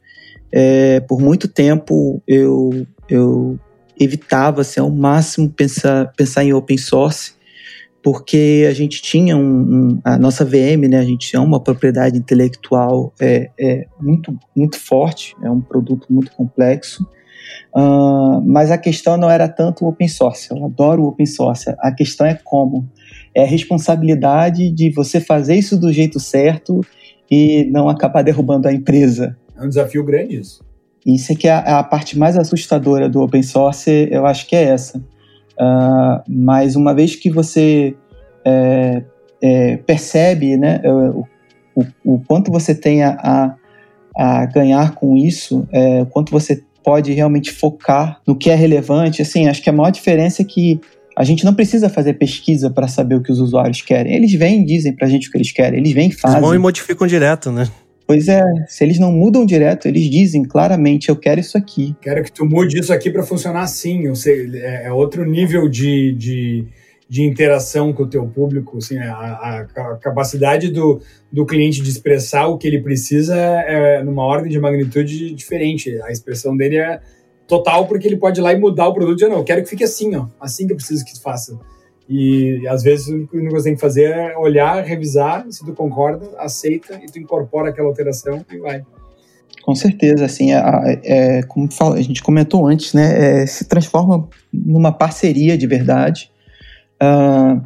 é, 0.51 1.01
por 1.01 1.19
muito 1.19 1.47
tempo, 1.47 2.23
eu, 2.27 2.87
eu 3.09 3.59
evitava 3.99 4.61
assim, 4.61 4.79
ao 4.79 4.89
máximo 4.89 5.49
pensar, 5.49 6.11
pensar 6.15 6.43
em 6.43 6.53
open 6.53 6.77
source 6.77 7.33
porque 8.03 8.65
a 8.67 8.73
gente 8.73 9.01
tinha 9.01 9.37
um, 9.37 9.41
um, 9.41 9.99
a 10.03 10.17
nossa 10.17 10.43
VM, 10.43 10.87
né? 10.89 10.97
A 10.97 11.03
gente 11.03 11.29
tinha 11.29 11.41
uma 11.41 11.59
propriedade 11.59 12.17
intelectual 12.17 13.13
é, 13.19 13.49
é 13.59 13.85
muito 13.99 14.35
muito 14.55 14.79
forte, 14.79 15.35
é 15.43 15.49
um 15.49 15.61
produto 15.61 16.07
muito 16.09 16.31
complexo. 16.31 17.07
Uh, 17.75 18.41
mas 18.43 18.71
a 18.71 18.77
questão 18.77 19.17
não 19.17 19.29
era 19.29 19.47
tanto 19.47 19.85
o 19.85 19.89
open 19.89 20.07
source. 20.07 20.49
Eu 20.49 20.65
adoro 20.65 21.03
o 21.03 21.07
open 21.07 21.25
source. 21.25 21.73
A 21.79 21.91
questão 21.91 22.25
é 22.25 22.39
como 22.43 22.89
é 23.35 23.43
a 23.43 23.47
responsabilidade 23.47 24.71
de 24.71 24.89
você 24.89 25.19
fazer 25.19 25.55
isso 25.55 25.79
do 25.79 25.91
jeito 25.91 26.19
certo 26.19 26.81
e 27.31 27.63
não 27.71 27.87
acabar 27.87 28.21
derrubando 28.21 28.67
a 28.67 28.73
empresa. 28.73 29.37
É 29.57 29.63
um 29.63 29.69
desafio 29.69 30.03
grande 30.03 30.35
isso. 30.35 30.63
Isso 31.05 31.31
é 31.31 31.35
que 31.35 31.47
é 31.47 31.51
a, 31.51 31.79
a 31.79 31.83
parte 31.83 32.19
mais 32.19 32.37
assustadora 32.37 33.09
do 33.09 33.21
open 33.21 33.41
source, 33.41 34.07
eu 34.11 34.25
acho 34.25 34.45
que 34.47 34.55
é 34.55 34.63
essa 34.63 35.01
Uh, 35.61 36.23
mas 36.27 36.75
uma 36.75 36.91
vez 36.91 37.15
que 37.15 37.29
você 37.29 37.95
é, 38.43 39.03
é, 39.39 39.77
percebe 39.77 40.57
né, 40.57 40.81
o, 40.83 41.23
o, 41.75 41.85
o, 42.03 42.19
quanto 42.27 42.51
você 42.51 42.73
tem 42.73 43.03
a, 43.03 43.55
a 44.17 44.45
ganhar 44.47 44.95
com 44.95 45.15
isso, 45.15 45.67
é, 45.71 46.01
o 46.01 46.07
quanto 46.07 46.31
você 46.31 46.63
pode 46.83 47.13
realmente 47.13 47.51
focar 47.51 48.19
no 48.25 48.35
que 48.35 48.49
é 48.49 48.55
relevante, 48.55 49.21
assim, 49.21 49.47
acho 49.47 49.61
que 49.61 49.69
a 49.69 49.73
maior 49.73 49.91
diferença 49.91 50.41
é 50.41 50.45
que 50.45 50.81
a 51.21 51.23
gente 51.23 51.45
não 51.45 51.53
precisa 51.53 51.87
fazer 51.87 52.15
pesquisa 52.15 52.67
para 52.67 52.87
saber 52.87 53.13
o 53.13 53.21
que 53.21 53.31
os 53.31 53.39
usuários 53.39 53.79
querem. 53.83 54.15
Eles 54.15 54.33
vêm 54.33 54.63
e 54.63 54.65
dizem 54.65 54.91
para 54.91 55.05
a 55.05 55.09
gente 55.09 55.29
o 55.29 55.31
que 55.31 55.37
eles 55.37 55.51
querem. 55.51 55.79
Eles 55.79 55.93
vêm 55.93 56.09
e 56.09 56.11
fazem. 56.11 56.37
Eles 56.37 56.47
vão 56.47 56.55
e 56.55 56.57
modificam 56.57 57.05
direto, 57.05 57.51
né? 57.51 57.69
Pois 58.07 58.27
é, 58.27 58.41
se 58.67 58.83
eles 58.83 58.97
não 58.97 59.11
mudam 59.11 59.45
direto, 59.45 59.87
eles 59.87 60.09
dizem 60.09 60.41
claramente: 60.43 61.09
eu 61.09 61.15
quero 61.15 61.39
isso 61.39 61.59
aqui. 61.59 61.95
Quero 62.01 62.23
que 62.23 62.31
tu 62.31 62.43
mude 62.43 62.79
isso 62.79 62.91
aqui 62.91 63.11
para 63.11 63.21
funcionar 63.21 63.61
assim. 63.61 64.07
Ou 64.07 64.15
seja, 64.15 64.57
é, 64.57 64.87
é 64.87 64.91
outro 64.91 65.23
nível 65.23 65.69
de, 65.69 66.11
de, 66.13 66.65
de, 67.07 67.21
interação 67.21 67.93
com 67.93 68.01
o 68.01 68.09
teu 68.09 68.25
público. 68.25 68.79
Assim, 68.79 68.97
a, 68.97 69.13
a, 69.13 69.59
a, 69.61 69.97
capacidade 69.97 70.71
do, 70.71 71.03
do 71.31 71.45
cliente 71.45 71.83
de 71.83 71.89
expressar 71.91 72.47
o 72.47 72.57
que 72.57 72.65
ele 72.67 72.81
precisa 72.81 73.35
é 73.35 74.03
numa 74.03 74.25
ordem 74.25 74.51
de 74.51 74.59
magnitude 74.59 75.35
diferente. 75.35 76.01
A 76.01 76.11
expressão 76.11 76.57
dele 76.57 76.77
é 76.77 76.99
total 77.51 77.85
porque 77.85 78.07
ele 78.07 78.15
pode 78.15 78.39
ir 78.39 78.43
lá 78.43 78.53
e 78.53 78.57
mudar 78.57 78.87
o 78.87 78.93
produto. 78.93 79.21
Eu 79.21 79.29
não, 79.29 79.37
eu 79.39 79.43
quero 79.43 79.61
que 79.61 79.69
fique 79.69 79.83
assim, 79.83 80.15
ó, 80.15 80.27
assim 80.39 80.65
que 80.65 80.71
eu 80.71 80.77
preciso 80.77 81.03
que 81.03 81.19
faça. 81.19 81.59
E 82.07 82.65
às 82.69 82.81
vezes 82.81 83.07
o 83.09 83.27
que 83.27 83.49
você 83.49 83.65
tem 83.65 83.75
que 83.75 83.81
fazer 83.81 84.03
é 84.03 84.37
olhar, 84.37 84.81
revisar, 84.83 85.45
se 85.49 85.65
tu 85.65 85.73
concorda, 85.73 86.29
aceita 86.37 86.97
e 87.03 87.11
tu 87.11 87.19
incorpora 87.19 87.69
aquela 87.69 87.89
alteração 87.89 88.45
e 88.49 88.57
vai. 88.57 88.81
Com 89.63 89.75
certeza, 89.75 90.25
assim, 90.25 90.53
é, 90.53 90.61
é 91.03 91.43
como 91.43 91.67
a 91.93 92.01
gente 92.01 92.23
comentou 92.23 92.65
antes, 92.65 92.93
né, 92.93 93.41
é, 93.41 93.45
se 93.45 93.65
transforma 93.65 94.29
numa 94.51 94.91
parceria 94.91 95.57
de 95.57 95.67
verdade. 95.67 96.31
Uh, 97.03 97.61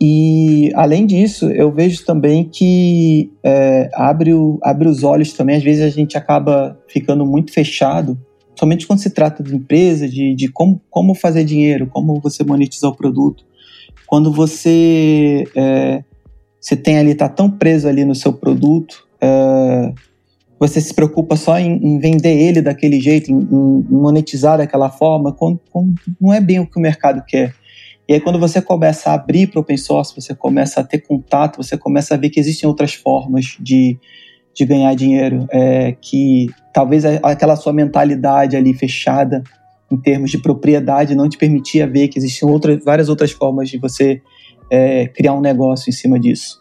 e 0.00 0.70
além 0.74 1.06
disso, 1.06 1.50
eu 1.50 1.72
vejo 1.72 2.04
também 2.04 2.44
que 2.44 3.32
é, 3.42 3.88
abre, 3.94 4.34
o, 4.34 4.58
abre 4.62 4.88
os 4.88 5.02
olhos 5.02 5.32
também. 5.32 5.56
Às 5.56 5.62
vezes 5.62 5.82
a 5.82 5.88
gente 5.88 6.18
acaba 6.18 6.78
ficando 6.86 7.24
muito 7.24 7.52
fechado, 7.52 8.18
somente 8.58 8.86
quando 8.86 9.00
se 9.00 9.10
trata 9.10 9.42
de 9.42 9.54
empresa, 9.54 10.08
de, 10.08 10.34
de 10.34 10.48
como, 10.48 10.80
como 10.90 11.14
fazer 11.14 11.44
dinheiro, 11.44 11.86
como 11.86 12.20
você 12.20 12.42
monetizar 12.42 12.90
o 12.90 12.96
produto. 12.96 13.44
quando 14.06 14.32
você, 14.32 15.44
é, 15.54 16.02
você 16.60 16.76
tem 16.76 16.98
ali, 16.98 17.14
tá 17.14 17.28
tão 17.28 17.50
preso 17.50 17.88
ali 17.88 18.04
no 18.04 18.14
seu 18.14 18.32
produto, 18.32 19.06
é, 19.20 19.92
você 20.58 20.80
se 20.80 20.94
preocupa 20.94 21.36
só 21.36 21.58
em, 21.58 21.72
em, 21.74 21.98
vender 21.98 22.34
ele 22.34 22.62
daquele 22.62 23.00
jeito, 23.00 23.30
em, 23.30 23.36
em 23.36 23.84
monetizar 23.90 24.58
daquela 24.58 24.90
forma, 24.90 25.32
quando, 25.32 25.60
quando 25.70 25.94
não 26.20 26.32
é 26.32 26.40
bem 26.40 26.60
o 26.60 26.66
que 26.66 26.78
o 26.78 26.82
mercado 26.82 27.22
quer. 27.26 27.54
E 28.08 28.14
aí, 28.14 28.20
quando 28.20 28.38
você 28.38 28.62
começa 28.62 29.10
a 29.10 29.14
abrir 29.14 29.48
para 29.48 29.60
open 29.60 29.76
source, 29.76 30.14
você 30.14 30.34
começa 30.34 30.80
a 30.80 30.84
ter 30.84 31.00
contato, 31.00 31.56
você 31.56 31.76
começa 31.76 32.14
a 32.14 32.16
ver 32.16 32.30
que 32.30 32.38
existem 32.38 32.68
outras 32.68 32.94
formas 32.94 33.56
de, 33.60 33.98
de 34.56 34.64
ganhar 34.64 34.94
dinheiro, 34.94 35.46
é, 35.50 35.92
que 36.00 36.46
talvez 36.72 37.04
aquela 37.04 37.56
sua 37.56 37.74
mentalidade 37.74 38.56
ali 38.56 38.72
fechada 38.72 39.42
em 39.92 39.96
termos 39.96 40.30
de 40.30 40.38
propriedade 40.38 41.14
não 41.14 41.28
te 41.28 41.36
permitia 41.36 41.86
ver 41.86 42.08
que 42.08 42.18
existiam 42.18 42.50
outras, 42.50 42.82
várias 42.82 43.08
outras 43.08 43.30
formas 43.30 43.68
de 43.68 43.78
você 43.78 44.22
é, 44.70 45.06
criar 45.08 45.34
um 45.34 45.40
negócio 45.40 45.90
em 45.90 45.92
cima 45.92 46.18
disso. 46.18 46.60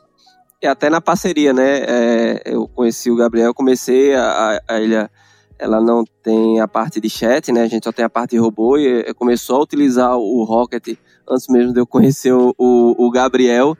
E 0.61 0.67
até 0.67 0.89
na 0.89 0.99
parceria, 0.99 1.53
né? 1.53 1.85
É, 1.87 2.41
eu 2.45 2.67
conheci 2.67 3.09
o 3.09 3.15
Gabriel, 3.15 3.53
comecei 3.53 4.13
a, 4.13 4.61
a 4.67 4.81
ilha, 4.81 5.09
ela 5.57 5.79
não 5.79 6.03
tem 6.21 6.59
a 6.59 6.67
parte 6.67 6.99
de 6.99 7.09
chat, 7.09 7.51
né? 7.51 7.63
A 7.63 7.67
gente 7.67 7.85
só 7.85 7.91
tem 7.91 8.03
a 8.03 8.09
parte 8.09 8.31
de 8.31 8.37
robô 8.37 8.77
e 8.77 9.13
começou 9.13 9.57
a 9.57 9.63
utilizar 9.63 10.17
o 10.17 10.43
Rocket 10.43 10.97
antes 11.29 11.47
mesmo 11.49 11.73
de 11.73 11.79
eu 11.79 11.87
conhecer 11.87 12.33
o, 12.33 12.53
o, 12.57 13.05
o 13.07 13.09
Gabriel. 13.09 13.77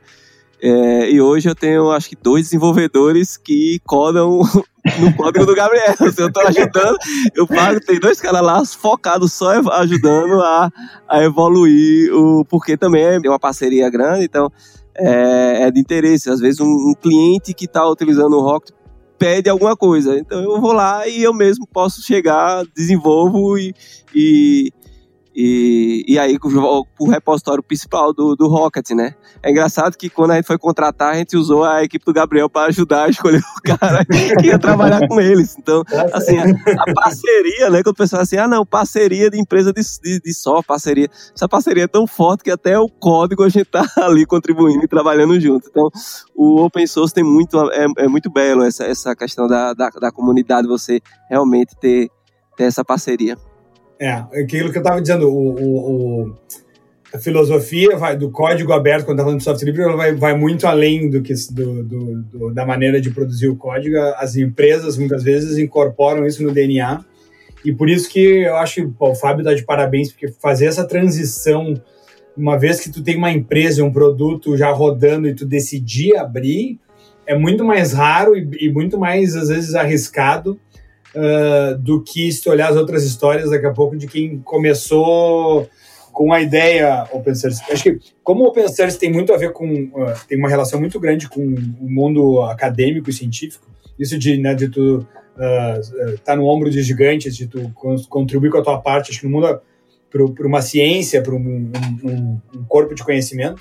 É, 0.62 1.10
e 1.10 1.20
hoje 1.20 1.48
eu 1.48 1.54
tenho, 1.54 1.90
acho 1.90 2.08
que, 2.08 2.16
dois 2.16 2.44
desenvolvedores 2.44 3.36
que 3.36 3.78
codam 3.84 4.40
no 4.98 5.14
código 5.14 5.44
do 5.44 5.54
Gabriel. 5.54 5.94
Se 6.12 6.20
eu 6.22 6.28
estou 6.28 6.46
ajudando, 6.46 6.96
eu 7.34 7.46
pago, 7.46 7.80
tem 7.80 8.00
dois 8.00 8.20
caras 8.20 8.42
lá 8.42 8.64
focados 8.64 9.32
só 9.32 9.50
ajudando 9.72 10.40
a, 10.40 10.70
a 11.08 11.22
evoluir, 11.22 12.12
o, 12.14 12.44
porque 12.44 12.76
também 12.76 13.04
é 13.04 13.18
uma 13.28 13.38
parceria 13.38 13.90
grande, 13.90 14.24
então 14.24 14.50
é, 14.94 15.64
é 15.64 15.70
de 15.70 15.80
interesse. 15.80 16.30
Às 16.30 16.40
vezes 16.40 16.60
um, 16.60 16.66
um 16.66 16.94
cliente 16.94 17.52
que 17.52 17.66
está 17.66 17.86
utilizando 17.88 18.36
o 18.36 18.42
Rocket 18.42 18.74
pede 19.18 19.48
alguma 19.48 19.76
coisa, 19.76 20.18
então 20.18 20.42
eu 20.42 20.60
vou 20.60 20.72
lá 20.72 21.08
e 21.08 21.22
eu 21.22 21.32
mesmo 21.32 21.66
posso 21.66 22.02
chegar, 22.02 22.62
desenvolvo 22.74 23.56
e, 23.56 23.74
e 24.14 24.70
e, 25.38 26.02
e 26.08 26.18
aí 26.18 26.38
o 26.98 27.10
repositório 27.10 27.62
principal 27.62 28.14
do, 28.14 28.34
do 28.34 28.48
Rocket, 28.48 28.88
né? 28.92 29.14
É 29.42 29.50
engraçado 29.50 29.94
que 29.94 30.08
quando 30.08 30.30
a 30.30 30.36
gente 30.36 30.46
foi 30.46 30.56
contratar, 30.56 31.12
a 31.12 31.18
gente 31.18 31.36
usou 31.36 31.62
a 31.62 31.84
equipe 31.84 32.02
do 32.06 32.12
Gabriel 32.14 32.48
para 32.48 32.68
ajudar 32.68 33.04
a 33.04 33.08
escolher 33.10 33.40
o 33.40 33.62
cara 33.62 34.02
que 34.40 34.46
ia 34.46 34.58
trabalhar 34.58 35.06
com 35.06 35.20
eles. 35.20 35.54
Então, 35.58 35.82
assim, 36.14 36.38
a, 36.38 36.44
a, 36.44 36.94
parceria, 36.94 37.68
né? 37.68 37.82
Quando 37.82 37.94
o 37.94 37.98
pessoal 37.98 38.22
assim, 38.22 38.38
ah, 38.38 38.48
não, 38.48 38.64
parceria 38.64 39.28
de 39.28 39.38
empresa 39.38 39.74
de, 39.74 39.82
de, 40.02 40.20
de 40.20 40.34
software, 40.34 40.66
parceria. 40.66 41.10
Essa 41.34 41.46
parceria 41.46 41.84
é 41.84 41.88
tão 41.88 42.06
forte 42.06 42.42
que 42.42 42.50
até 42.50 42.78
o 42.78 42.88
código 42.88 43.42
a 43.42 43.50
gente 43.50 43.66
tá 43.66 43.84
ali 44.00 44.24
contribuindo 44.24 44.86
e 44.86 44.88
trabalhando 44.88 45.38
junto. 45.38 45.68
Então, 45.68 45.90
o 46.34 46.62
open 46.62 46.86
source 46.86 47.12
tem 47.12 47.22
muito, 47.22 47.60
é, 47.72 47.86
é 47.98 48.08
muito 48.08 48.30
belo 48.30 48.62
essa, 48.62 48.84
essa 48.84 49.14
questão 49.14 49.46
da, 49.46 49.74
da, 49.74 49.90
da 49.90 50.10
comunidade, 50.10 50.66
você 50.66 50.98
realmente 51.28 51.76
ter, 51.78 52.08
ter 52.56 52.64
essa 52.64 52.82
parceria. 52.82 53.36
É, 53.98 54.10
aquilo 54.12 54.70
que 54.70 54.78
eu 54.78 54.82
estava 54.82 55.00
dizendo, 55.00 55.28
o, 55.28 55.54
o, 55.54 56.24
o, 56.24 56.34
a 57.12 57.18
filosofia 57.18 57.96
vai, 57.96 58.16
do 58.16 58.30
código 58.30 58.72
aberto, 58.72 59.06
quando 59.06 59.16
está 59.16 59.24
falando 59.24 59.38
de 59.38 59.44
software 59.44 59.66
livre, 59.66 59.82
ela 59.82 59.96
vai, 59.96 60.14
vai 60.14 60.36
muito 60.36 60.66
além 60.66 61.08
do 61.08 61.22
que 61.22 61.32
do, 61.50 61.82
do, 61.82 62.22
do, 62.22 62.54
da 62.54 62.66
maneira 62.66 63.00
de 63.00 63.10
produzir 63.10 63.48
o 63.48 63.56
código. 63.56 63.96
As 64.18 64.36
empresas, 64.36 64.98
muitas 64.98 65.22
vezes, 65.22 65.56
incorporam 65.56 66.26
isso 66.26 66.42
no 66.42 66.52
DNA. 66.52 67.04
E 67.64 67.72
por 67.72 67.88
isso 67.88 68.08
que 68.10 68.20
eu 68.20 68.56
acho 68.56 68.74
que 68.74 68.92
o 68.98 69.14
Fábio 69.14 69.40
está 69.40 69.54
de 69.54 69.64
parabéns, 69.64 70.12
porque 70.12 70.28
fazer 70.28 70.66
essa 70.66 70.84
transição, 70.84 71.74
uma 72.36 72.58
vez 72.58 72.78
que 72.80 72.92
tu 72.92 73.02
tem 73.02 73.16
uma 73.16 73.32
empresa, 73.32 73.82
um 73.82 73.92
produto 73.92 74.56
já 74.56 74.70
rodando 74.70 75.26
e 75.26 75.34
tu 75.34 75.46
decidir 75.46 76.16
abrir, 76.16 76.78
é 77.26 77.36
muito 77.36 77.64
mais 77.64 77.92
raro 77.92 78.36
e, 78.36 78.48
e 78.60 78.72
muito 78.72 78.98
mais, 78.98 79.34
às 79.34 79.48
vezes, 79.48 79.74
arriscado 79.74 80.60
uh, 81.16 81.78
do 81.78 82.02
que 82.02 82.30
se 82.30 82.48
olhar 82.48 82.70
as 82.70 82.76
outras 82.76 83.04
histórias 83.04 83.50
daqui 83.50 83.66
a 83.66 83.72
pouco 83.72 83.96
de 83.96 84.06
quem 84.06 84.38
começou 84.38 85.68
com 86.12 86.32
a 86.32 86.40
ideia 86.40 87.06
open 87.12 87.34
source. 87.34 87.62
Acho 87.70 87.82
que 87.82 87.98
como 88.22 88.44
o 88.44 88.48
open 88.48 88.68
source 88.68 88.98
tem 88.98 89.12
muito 89.12 89.32
a 89.32 89.36
ver 89.36 89.52
com 89.52 89.66
uh, 89.66 90.14
tem 90.28 90.38
uma 90.38 90.48
relação 90.48 90.78
muito 90.78 91.00
grande 91.00 91.28
com 91.28 91.42
o 91.42 91.90
mundo 91.90 92.42
acadêmico 92.42 93.10
e 93.10 93.12
científico, 93.12 93.66
isso 93.98 94.18
de 94.18 94.36
né, 94.38 94.54
de 94.54 94.68
tu 94.68 94.98
uh, 94.98 96.18
tá 96.24 96.36
no 96.36 96.46
ombro 96.46 96.70
de 96.70 96.82
gigantes, 96.82 97.36
de 97.36 97.46
tu 97.46 97.72
contribuir 98.08 98.50
com 98.50 98.58
a 98.58 98.62
tua 98.62 98.78
parte, 98.78 99.10
acho 99.10 99.20
que 99.20 99.26
no 99.26 99.32
mundo 99.32 99.60
para 100.10 100.46
uma 100.46 100.62
ciência, 100.62 101.20
para 101.20 101.34
um, 101.34 101.70
um, 102.02 102.40
um, 102.54 102.64
corpo 102.66 102.94
de 102.94 103.04
conhecimento, 103.04 103.60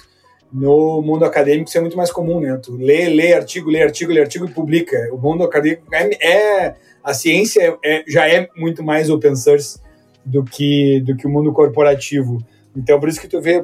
no 0.53 1.01
mundo 1.01 1.25
acadêmico 1.25 1.67
isso 1.67 1.77
é 1.77 1.81
muito 1.81 1.97
mais 1.97 2.11
comum, 2.11 2.39
né? 2.39 2.57
Tu 2.63 2.77
lê, 2.77 3.09
lê 3.09 3.33
artigo, 3.33 3.69
lê 3.69 3.83
artigo, 3.83 4.13
lê 4.13 4.21
artigo 4.21 4.45
e 4.45 4.51
publica. 4.51 4.95
O 5.11 5.17
mundo 5.17 5.43
acadêmico 5.43 5.83
é, 5.93 6.09
é 6.25 6.75
a 7.05 7.13
ciência 7.13 7.77
é, 7.85 8.03
já 8.07 8.27
é 8.27 8.49
muito 8.57 8.83
mais 8.83 9.11
open 9.11 9.35
source 9.35 9.79
do 10.25 10.43
que, 10.43 10.99
do 11.05 11.15
que 11.15 11.27
o 11.27 11.29
mundo 11.29 11.53
corporativo. 11.53 12.39
Então, 12.75 12.99
por 12.99 13.07
isso 13.07 13.21
que 13.21 13.27
tu 13.27 13.39
vê 13.39 13.63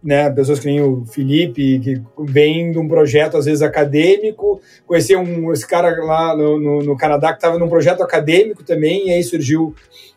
né, 0.00 0.30
pessoas 0.30 0.60
que 0.60 0.66
nem 0.66 0.80
o 0.80 1.04
Felipe, 1.04 1.80
que 1.80 2.00
vem 2.16 2.70
de 2.70 2.78
um 2.78 2.86
projeto, 2.86 3.36
às 3.36 3.46
vezes, 3.46 3.60
acadêmico, 3.60 4.60
conhecer 4.86 5.16
um, 5.16 5.52
esse 5.52 5.66
cara 5.66 5.88
lá 6.04 6.36
no, 6.36 6.60
no, 6.60 6.78
no 6.78 6.96
Canadá 6.96 7.32
que 7.32 7.38
estava 7.38 7.58
num 7.58 7.68
projeto 7.68 8.04
acadêmico 8.04 8.62
também, 8.62 9.08
e 9.08 9.12
aí 9.12 9.24
surgiu 9.24 9.74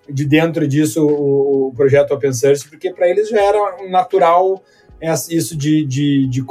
de 0.08 0.24
dentro 0.26 0.68
disso 0.68 1.04
o, 1.04 1.70
o 1.70 1.74
projeto 1.74 2.14
Open 2.14 2.34
Source, 2.34 2.70
porque 2.70 2.94
para 2.94 3.10
eles 3.10 3.30
já 3.30 3.42
era 3.42 3.90
natural 3.90 4.64
isso 5.30 5.58
de, 5.58 5.84
de, 5.86 6.28
de 6.28 6.42
uh, 6.42 6.46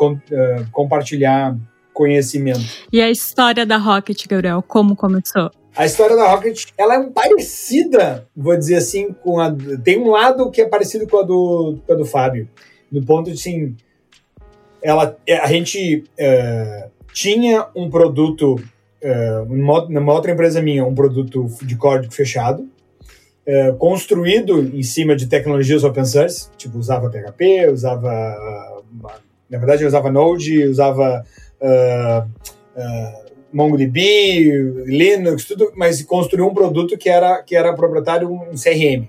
compartilhar 0.73 1.57
conhecimento. 1.93 2.61
E 2.93 3.01
a 3.01 3.11
história 3.11 3.64
da 3.64 3.77
Rocket, 3.77 4.27
Gabriel, 4.27 4.64
como 4.66 4.97
começou? 4.97 5.51
A 5.79 5.87
história 5.87 6.16
da 6.16 6.29
Rocket, 6.29 6.64
ela 6.76 6.97
é 6.97 7.03
parecida, 7.05 8.26
vou 8.37 8.57
dizer 8.57 8.74
assim, 8.74 9.12
com 9.12 9.39
a. 9.39 9.55
Tem 9.85 9.97
um 9.97 10.11
lado 10.11 10.51
que 10.51 10.61
é 10.61 10.68
parecido 10.68 11.07
com 11.07 11.18
a 11.18 11.22
do, 11.22 11.79
com 11.87 11.93
a 11.93 11.95
do 11.95 12.05
Fábio. 12.05 12.49
No 12.91 13.07
ponto 13.07 13.31
de, 13.31 13.35
assim, 13.35 13.76
ela, 14.83 15.16
é, 15.24 15.37
a 15.37 15.47
gente 15.47 16.03
uh, 16.18 16.91
tinha 17.12 17.68
um 17.76 17.89
produto, 17.89 18.57
uh, 18.57 19.89
numa, 19.89 20.12
outra 20.12 20.33
empresa 20.33 20.61
minha, 20.61 20.85
um 20.85 20.97
produto 20.97 21.47
de 21.62 21.76
código 21.76 22.12
fechado, 22.12 22.68
uh, 23.47 23.76
construído 23.76 24.59
em 24.59 24.83
cima 24.83 25.14
de 25.14 25.29
tecnologias 25.29 25.85
open 25.85 26.05
source, 26.05 26.49
tipo, 26.57 26.76
usava 26.76 27.09
PHP, 27.09 27.68
usava. 27.68 28.83
na 29.49 29.59
verdade, 29.59 29.87
usava 29.87 30.11
Node, 30.11 30.66
usava. 30.66 31.24
Uh, 31.62 33.28
MongoDB, 33.53 34.85
Linux, 34.87 35.45
tudo, 35.45 35.73
mas 35.75 36.03
construiu 36.03 36.47
um 36.47 36.55
produto 36.55 36.97
que 36.99 37.09
era, 37.09 37.43
que 37.43 37.57
era 37.57 37.73
proprietário, 37.73 38.31
um 38.31 38.51
CRM 38.51 39.09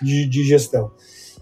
de, 0.00 0.26
de 0.26 0.44
gestão. 0.44 0.90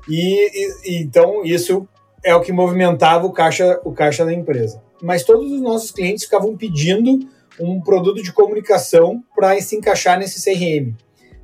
E, 0.09 0.90
e, 0.90 1.03
então 1.03 1.45
isso 1.45 1.86
é 2.24 2.34
o 2.34 2.40
que 2.40 2.53
movimentava 2.53 3.26
o 3.26 3.32
caixa, 3.32 3.80
o 3.84 3.93
caixa 3.93 4.24
da 4.24 4.32
empresa. 4.32 4.82
Mas 5.01 5.24
todos 5.24 5.51
os 5.51 5.61
nossos 5.61 5.90
clientes 5.90 6.24
ficavam 6.24 6.57
pedindo 6.57 7.20
um 7.61 7.80
produto 7.80 8.22
de 8.22 8.32
comunicação 8.32 9.22
para 9.34 9.61
se 9.61 9.76
encaixar 9.76 10.18
nesse 10.18 10.43
CRM, 10.43 10.95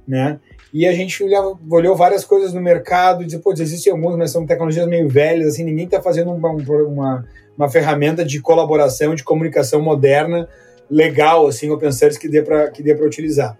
né? 0.06 0.40
E 0.72 0.86
a 0.86 0.92
gente 0.92 1.22
olhava, 1.22 1.58
olhou 1.70 1.96
várias 1.96 2.24
coisas 2.24 2.52
no 2.52 2.60
mercado 2.60 3.22
e 3.22 3.26
disse, 3.26 3.38
pô, 3.38 3.52
existem 3.52 3.90
alguns, 3.90 4.16
mas 4.16 4.30
são 4.30 4.46
tecnologias 4.46 4.86
meio 4.86 5.08
velhas, 5.08 5.54
assim, 5.54 5.64
ninguém 5.64 5.86
está 5.86 6.00
fazendo 6.02 6.30
uma, 6.30 6.50
uma, 6.50 7.24
uma 7.56 7.70
ferramenta 7.70 8.22
de 8.24 8.40
colaboração, 8.40 9.14
de 9.14 9.24
comunicação 9.24 9.80
moderna 9.80 10.46
legal, 10.90 11.46
assim, 11.46 11.70
open 11.70 11.92
source 11.92 12.18
que 12.18 12.28
dê 12.28 12.42
para 12.42 12.70
que 12.70 12.82
dê 12.82 12.94
para 12.94 13.06
utilizar. 13.06 13.58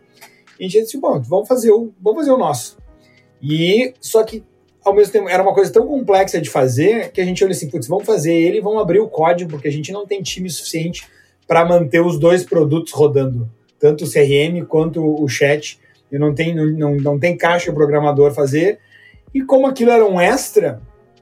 E 0.59 0.65
a 0.65 0.69
gente 0.69 0.85
disse, 0.85 0.99
bom, 0.99 1.21
vamos 1.21 1.47
fazer 1.47 1.71
o, 1.71 1.93
vamos 2.01 2.21
fazer 2.21 2.33
o 2.33 2.39
nosso. 2.39 2.77
E 3.43 3.95
só 4.01 4.23
que 4.25 4.43
ao 4.85 4.95
mesmo 4.95 5.13
tempo 5.13 5.29
era 5.29 5.43
uma 5.43 5.55
coisa 5.55 5.73
tão 5.73 5.87
complexa 5.87 6.41
de 6.41 6.49
fazer 6.49 7.13
que 7.13 7.21
a 7.21 7.25
gente 7.25 7.43
olhou 7.45 7.53
assim, 7.53 7.69
putz, 7.69 7.87
vamos 7.87 8.05
fazer 8.05 8.35
ele, 8.35 8.61
vamos 8.61 8.81
abrir 8.81 9.01
o 9.01 9.09
código 9.09 9.51
porque 9.51 9.69
a 9.69 9.73
gente 9.73 9.93
não 9.93 10.07
tem 10.07 10.23
time 10.23 10.49
suficiente 10.49 11.07
para 11.47 11.65
manter 11.65 12.01
os 12.01 12.19
dois 12.19 12.45
produtos 12.45 12.93
rodando, 12.93 13.49
tanto 13.79 14.05
o 14.05 14.11
CRM 14.11 14.67
quanto 14.67 15.03
o 15.03 15.29
chat. 15.29 15.79
E 16.11 16.19
não 16.19 16.35
tem 16.35 16.55
não, 16.55 16.97
não 16.97 17.19
tem 17.19 17.37
caixa 17.37 17.71
o 17.71 17.75
programador 17.75 18.33
fazer. 18.33 18.79
E 19.35 19.43
como 19.43 19.67
aquilo 19.67 19.91
era 19.91 20.05
um 20.05 20.19
extra, 20.19 20.81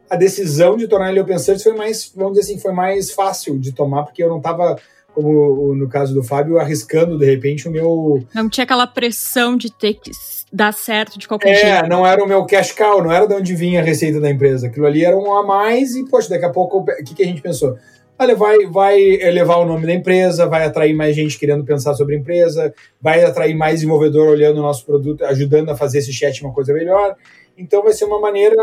a 0.08 0.16
decisão 0.16 0.76
de 0.76 0.86
tornar 0.86 1.10
ele 1.10 1.20
open 1.20 1.38
source 1.38 1.64
foi 1.64 1.74
mais, 1.74 2.12
vamos 2.14 2.34
dizer 2.34 2.52
assim, 2.52 2.60
foi 2.60 2.72
mais 2.72 3.10
fácil 3.10 3.58
de 3.58 3.72
tomar 3.72 4.04
porque 4.04 4.22
eu 4.22 4.28
não 4.28 4.38
estava 4.38 4.76
como 5.16 5.74
no 5.74 5.88
caso 5.88 6.12
do 6.12 6.22
Fábio, 6.22 6.58
arriscando 6.58 7.18
de 7.18 7.24
repente 7.24 7.66
o 7.66 7.70
meu. 7.70 8.22
Não 8.34 8.50
tinha 8.50 8.64
aquela 8.64 8.86
pressão 8.86 9.56
de 9.56 9.72
ter 9.72 9.94
que 9.94 10.10
dar 10.52 10.74
certo 10.74 11.18
de 11.18 11.26
qualquer 11.26 11.52
é, 11.52 11.54
jeito. 11.54 11.84
É, 11.86 11.88
não 11.88 12.06
era 12.06 12.22
o 12.22 12.28
meu 12.28 12.44
cash 12.44 12.72
cow, 12.72 13.02
não 13.02 13.10
era 13.10 13.26
de 13.26 13.32
onde 13.32 13.54
vinha 13.54 13.80
a 13.80 13.82
receita 13.82 14.20
da 14.20 14.30
empresa. 14.30 14.66
Aquilo 14.66 14.84
ali 14.84 15.06
era 15.06 15.16
um 15.16 15.34
a 15.34 15.42
mais 15.42 15.96
e, 15.96 16.04
poxa, 16.04 16.28
daqui 16.28 16.44
a 16.44 16.50
pouco, 16.50 16.80
o 16.80 16.84
que, 16.84 17.14
que 17.14 17.22
a 17.22 17.26
gente 17.26 17.40
pensou? 17.40 17.78
Olha, 18.18 18.36
vai, 18.36 18.66
vai 18.66 19.00
elevar 19.00 19.58
o 19.58 19.64
nome 19.64 19.86
da 19.86 19.94
empresa, 19.94 20.46
vai 20.46 20.64
atrair 20.64 20.94
mais 20.94 21.16
gente 21.16 21.38
querendo 21.38 21.64
pensar 21.64 21.94
sobre 21.94 22.14
a 22.14 22.18
empresa, 22.18 22.74
vai 23.00 23.24
atrair 23.24 23.54
mais 23.54 23.76
desenvolvedor 23.76 24.28
olhando 24.28 24.58
o 24.58 24.62
nosso 24.62 24.84
produto, 24.84 25.24
ajudando 25.24 25.70
a 25.70 25.76
fazer 25.76 25.98
esse 25.98 26.12
chat 26.12 26.42
uma 26.42 26.52
coisa 26.52 26.74
melhor. 26.74 27.16
Então 27.56 27.82
vai 27.82 27.94
ser 27.94 28.04
uma 28.04 28.20
maneira 28.20 28.54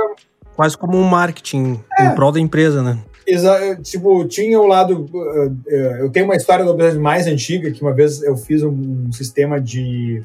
Quase 0.56 0.78
como 0.78 0.98
um 0.98 1.04
marketing 1.04 1.84
É. 1.98 2.06
em 2.06 2.16
prol 2.16 2.32
da 2.32 2.40
empresa, 2.40 2.84
né? 2.84 3.00
Exa 3.26 3.78
tipo, 3.82 4.26
tinha 4.28 4.60
o 4.60 4.68
lado. 4.68 5.10
uh, 5.14 5.48
uh, 5.48 5.98
Eu 6.00 6.10
tenho 6.10 6.26
uma 6.26 6.36
história 6.36 6.64
do 6.66 6.72
OpenSearch 6.72 7.00
mais 7.00 7.28
antiga, 7.28 7.72
que 7.72 7.82
uma 7.82 7.94
vez 7.94 8.22
eu 8.22 8.36
fiz 8.36 8.64
um, 8.64 9.12
sistema 9.12 9.60
de, 9.60 10.22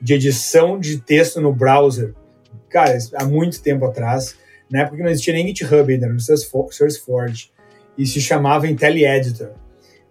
de 0.00 0.14
edição 0.14 0.78
de 0.78 0.98
texto 0.98 1.40
no 1.40 1.52
browser. 1.52 2.14
Cara, 2.68 2.96
há 3.14 3.24
muito 3.24 3.62
tempo 3.62 3.84
atrás. 3.84 4.36
Na 4.70 4.80
época 4.80 4.96
que 4.96 5.02
não 5.02 5.10
existia 5.10 5.32
nem 5.32 5.46
GitHub 5.46 5.92
ainda, 5.92 6.08
no 6.08 6.20
SourceForge. 6.20 7.50
E 7.96 8.06
se 8.06 8.20
chamava 8.20 8.66
IntelliEditor. 8.66 9.50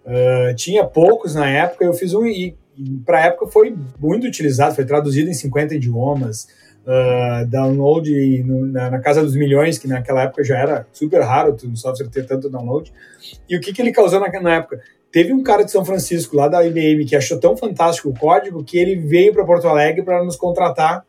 Uh, 0.05 0.55
tinha 0.55 0.83
poucos 0.85 1.35
na 1.35 1.49
época, 1.49 1.83
eu 1.83 1.93
fiz 1.93 2.13
um 2.13 2.25
e, 2.25 2.55
e 2.77 2.91
para 3.05 3.19
a 3.19 3.25
época 3.25 3.47
foi 3.47 3.75
muito 3.99 4.27
utilizado, 4.27 4.75
foi 4.75 4.85
traduzido 4.85 5.29
em 5.29 5.33
50 5.33 5.75
idiomas, 5.75 6.47
uh, 6.85 7.45
download 7.47 8.43
no- 8.43 8.65
na, 8.65 8.91
na 8.91 8.99
casa 8.99 9.21
dos 9.21 9.35
milhões, 9.35 9.77
que 9.77 9.87
naquela 9.87 10.23
época 10.23 10.43
já 10.43 10.57
era 10.57 10.87
super 10.91 11.21
raro 11.21 11.55
o 11.55 11.75
software 11.75 12.07
ter 12.07 12.25
tanto 12.25 12.49
download. 12.49 12.91
E 13.49 13.57
o 13.57 13.61
que, 13.61 13.73
que 13.73 13.81
ele 13.81 13.91
causou 13.91 14.19
na, 14.19 14.29
na 14.41 14.55
época? 14.55 14.81
Teve 15.11 15.33
um 15.33 15.41
cara 15.43 15.63
de 15.63 15.71
São 15.71 15.85
Francisco, 15.85 16.35
lá 16.35 16.47
da 16.47 16.65
IBM, 16.65 17.05
que 17.05 17.15
achou 17.15 17.39
tão 17.39 17.55
fantástico 17.55 18.09
o 18.09 18.13
código 18.13 18.63
que 18.63 18.77
ele 18.77 18.95
veio 18.95 19.33
para 19.33 19.45
Porto 19.45 19.67
Alegre 19.67 20.03
para 20.03 20.23
nos 20.23 20.35
contratar 20.35 21.05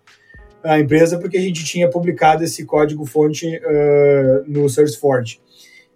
a 0.62 0.79
empresa 0.79 1.18
porque 1.18 1.37
a 1.37 1.41
gente 1.41 1.64
tinha 1.64 1.89
publicado 1.89 2.43
esse 2.43 2.64
código-fonte 2.64 3.57
uh, 3.57 4.45
no 4.47 4.68
SourceForge. 4.68 5.41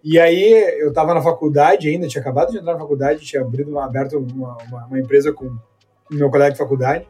E 0.02 0.18
aí 0.18 0.52
eu 0.80 0.88
estava 0.88 1.12
na 1.12 1.20
faculdade 1.20 1.88
ainda, 1.88 2.08
tinha 2.08 2.20
acabado 2.20 2.50
de 2.50 2.58
entrar 2.58 2.72
na 2.72 2.78
faculdade, 2.78 3.20
tinha 3.20 3.42
abrido 3.42 3.78
aberto 3.78 4.16
uma, 4.18 4.56
uma, 4.68 4.86
uma 4.86 4.98
empresa 4.98 5.32
com 5.32 5.56
meu 6.10 6.30
colega 6.30 6.52
de 6.52 6.58
faculdade. 6.58 7.06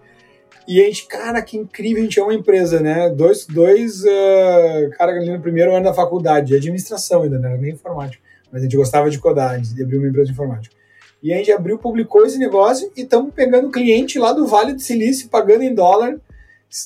E 0.71 0.81
a 0.81 0.85
gente, 0.85 1.09
cara, 1.09 1.43
que 1.43 1.57
incrível, 1.57 1.99
a 1.99 2.05
gente 2.05 2.21
é 2.21 2.23
uma 2.23 2.33
empresa, 2.33 2.79
né? 2.79 3.11
Dois, 3.11 3.45
dois 3.45 4.05
uh, 4.05 4.91
caras 4.97 5.17
ali 5.17 5.29
no 5.29 5.41
primeiro 5.41 5.75
ano 5.75 5.83
da 5.83 5.93
faculdade, 5.93 6.47
de 6.47 6.55
administração 6.55 7.25
ainda, 7.25 7.41
não 7.41 7.49
era 7.49 7.59
nem 7.59 7.73
informática. 7.73 8.23
Mas 8.53 8.61
a 8.61 8.65
gente 8.67 8.77
gostava 8.77 9.11
de 9.11 9.19
codar, 9.19 9.51
a 9.51 9.59
gente 9.59 9.83
abriu 9.83 9.99
uma 9.99 10.07
empresa 10.07 10.27
de 10.27 10.33
informática. 10.33 10.73
E 11.21 11.35
a 11.35 11.39
gente 11.39 11.51
abriu, 11.51 11.77
publicou 11.77 12.25
esse 12.25 12.39
negócio 12.39 12.89
e 12.97 13.01
estamos 13.01 13.35
pegando 13.35 13.69
cliente 13.69 14.17
lá 14.17 14.33
do 14.33 14.47
Vale 14.47 14.73
do 14.73 14.81
Silício, 14.81 15.29
pagando 15.29 15.65
em 15.65 15.75
dólar. 15.75 16.21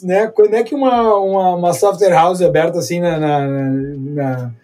Né? 0.03 0.29
Quando 0.29 0.55
é 0.55 0.63
que 0.63 0.75
uma, 0.75 1.15
uma, 1.19 1.55
uma 1.55 1.75
software 1.75 2.09
house 2.09 2.41
aberta 2.41 2.79
assim 2.79 3.01
na, 3.01 3.19
na, 3.21 3.47
na, 3.47 4.55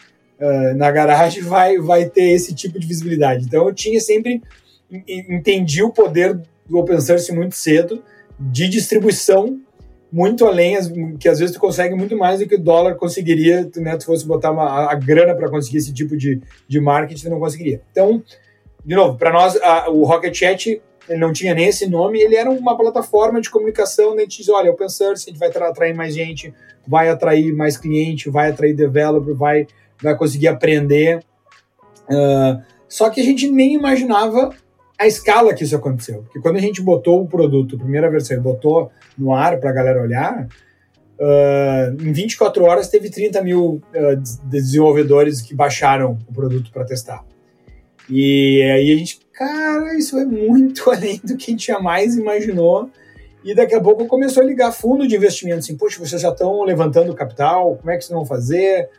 na 0.77 0.91
garagem 0.91 1.43
vai, 1.43 1.77
vai 1.77 2.07
ter 2.07 2.31
esse 2.31 2.55
tipo 2.55 2.81
de 2.81 2.87
visibilidade? 2.87 3.45
Então 3.45 3.69
eu 3.69 3.75
tinha 3.75 4.01
sempre 4.01 4.43
entendi 5.07 5.83
o 5.83 5.91
poder 5.91 6.41
do 6.67 6.79
open 6.79 6.99
source 7.03 7.31
muito 7.33 7.55
cedo, 7.55 8.03
de 8.41 8.69
distribuição 8.69 9.61
muito 10.13 10.45
além, 10.45 10.77
que 11.19 11.29
às 11.29 11.39
vezes 11.39 11.55
tu 11.55 11.61
consegue 11.61 11.95
muito 11.95 12.17
mais 12.17 12.41
do 12.41 12.47
que 12.47 12.57
o 12.57 12.61
dólar 12.61 12.97
conseguiria, 12.97 13.71
né? 13.77 13.97
Tu 13.97 14.07
fosse 14.07 14.27
botar 14.27 14.51
uma, 14.51 14.91
a 14.91 14.95
grana 14.95 15.35
para 15.35 15.49
conseguir 15.49 15.79
esse 15.79 15.93
tipo 15.93 16.17
de, 16.17 16.41
de 16.67 16.81
marketing, 16.81 17.23
tu 17.23 17.31
não 17.31 17.39
conseguiria. 17.39 17.81
Então, 17.93 18.23
de 18.85 18.95
novo, 18.97 19.17
para 19.17 19.33
nós, 19.33 19.57
a, 19.63 19.89
o 19.89 20.05
Rocket 20.05 20.35
Chat 20.35 20.83
ele 21.09 21.19
não 21.19 21.33
tinha 21.33 21.55
nem 21.55 21.67
esse 21.67 21.89
nome, 21.89 22.21
ele 22.21 22.37
era 22.37 22.49
uma 22.49 22.77
plataforma 22.77 23.41
de 23.41 23.51
comunicação, 23.51 24.15
né? 24.15 24.19
a 24.19 24.25
gente 24.25 24.39
diz, 24.39 24.49
olha, 24.49 24.71
open 24.71 24.89
source, 24.89 25.29
a 25.29 25.33
gente 25.33 25.41
vai 25.41 25.49
atrair 25.49 25.93
mais 25.93 26.15
gente, 26.15 26.55
vai 26.87 27.09
atrair 27.09 27.53
mais 27.53 27.77
cliente, 27.77 28.31
vai 28.31 28.51
atrair 28.51 28.75
developer, 28.75 29.35
vai, 29.35 29.67
vai 30.01 30.17
conseguir 30.17 30.47
aprender. 30.47 31.21
Uh, 32.09 32.63
só 32.89 33.11
que 33.11 33.21
a 33.21 33.25
gente 33.25 33.51
nem 33.51 33.75
imaginava 33.75 34.51
a 35.01 35.07
escala 35.07 35.55
que 35.55 35.65
isso 35.65 35.75
aconteceu. 35.75 36.23
Porque 36.25 36.39
quando 36.41 36.57
a 36.57 36.61
gente 36.61 36.83
botou 36.83 37.23
o 37.23 37.27
produto, 37.27 37.75
a 37.75 37.79
primeira 37.79 38.11
versão, 38.11 38.39
botou 38.43 38.93
no 39.17 39.33
ar 39.33 39.59
para 39.59 39.71
a 39.71 39.73
galera 39.73 40.03
olhar, 40.03 40.47
uh, 41.19 42.03
em 42.03 42.13
24 42.13 42.63
horas 42.65 42.89
teve 42.89 43.09
30 43.09 43.43
mil 43.43 43.81
uh, 43.95 44.41
desenvolvedores 44.45 45.41
que 45.41 45.55
baixaram 45.55 46.19
o 46.29 46.35
produto 46.35 46.71
para 46.71 46.85
testar. 46.85 47.25
E 48.11 48.61
aí 48.63 48.93
a 48.93 48.97
gente, 48.99 49.21
cara, 49.33 49.97
isso 49.97 50.19
é 50.19 50.27
muito 50.27 50.91
além 50.93 51.19
do 51.25 51.35
que 51.35 51.51
a 51.51 51.53
gente 51.53 51.69
jamais 51.69 52.15
imaginou. 52.17 52.91
E 53.43 53.55
daqui 53.55 53.75
a 53.75 53.81
pouco 53.81 54.07
começou 54.07 54.43
a 54.43 54.47
ligar 54.47 54.71
fundo 54.71 55.09
de 55.09 55.17
investimento, 55.17 55.61
assim, 55.61 55.79
poxa, 55.79 55.99
vocês 55.99 56.21
já 56.21 56.29
estão 56.29 56.63
levantando 56.63 57.15
capital, 57.15 57.75
como 57.77 57.91
é 57.91 57.97
que 57.97 58.05
vocês 58.05 58.15
vão 58.15 58.27
fazer? 58.27 58.91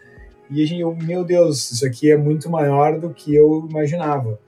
E 0.50 0.64
a 0.64 0.66
gente, 0.66 0.84
meu 1.06 1.24
Deus, 1.24 1.70
isso 1.70 1.86
aqui 1.86 2.10
é 2.12 2.18
muito 2.18 2.50
maior 2.50 3.00
do 3.00 3.12
que 3.12 3.36
eu 3.36 3.68
imaginava. 3.70 4.40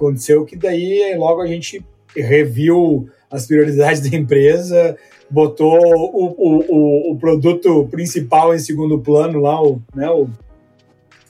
Aconteceu 0.00 0.46
que 0.46 0.56
daí 0.56 1.14
logo 1.18 1.42
a 1.42 1.46
gente 1.46 1.84
reviu 2.16 3.08
as 3.30 3.46
prioridades 3.46 4.00
da 4.08 4.16
empresa, 4.16 4.96
botou 5.30 5.78
o, 5.78 6.26
o, 6.26 6.64
o, 6.68 7.12
o 7.12 7.18
produto 7.18 7.86
principal 7.90 8.54
em 8.54 8.58
segundo 8.58 8.98
plano 8.98 9.40
lá, 9.40 9.62
o, 9.62 9.80
né, 9.94 10.10
o, 10.10 10.28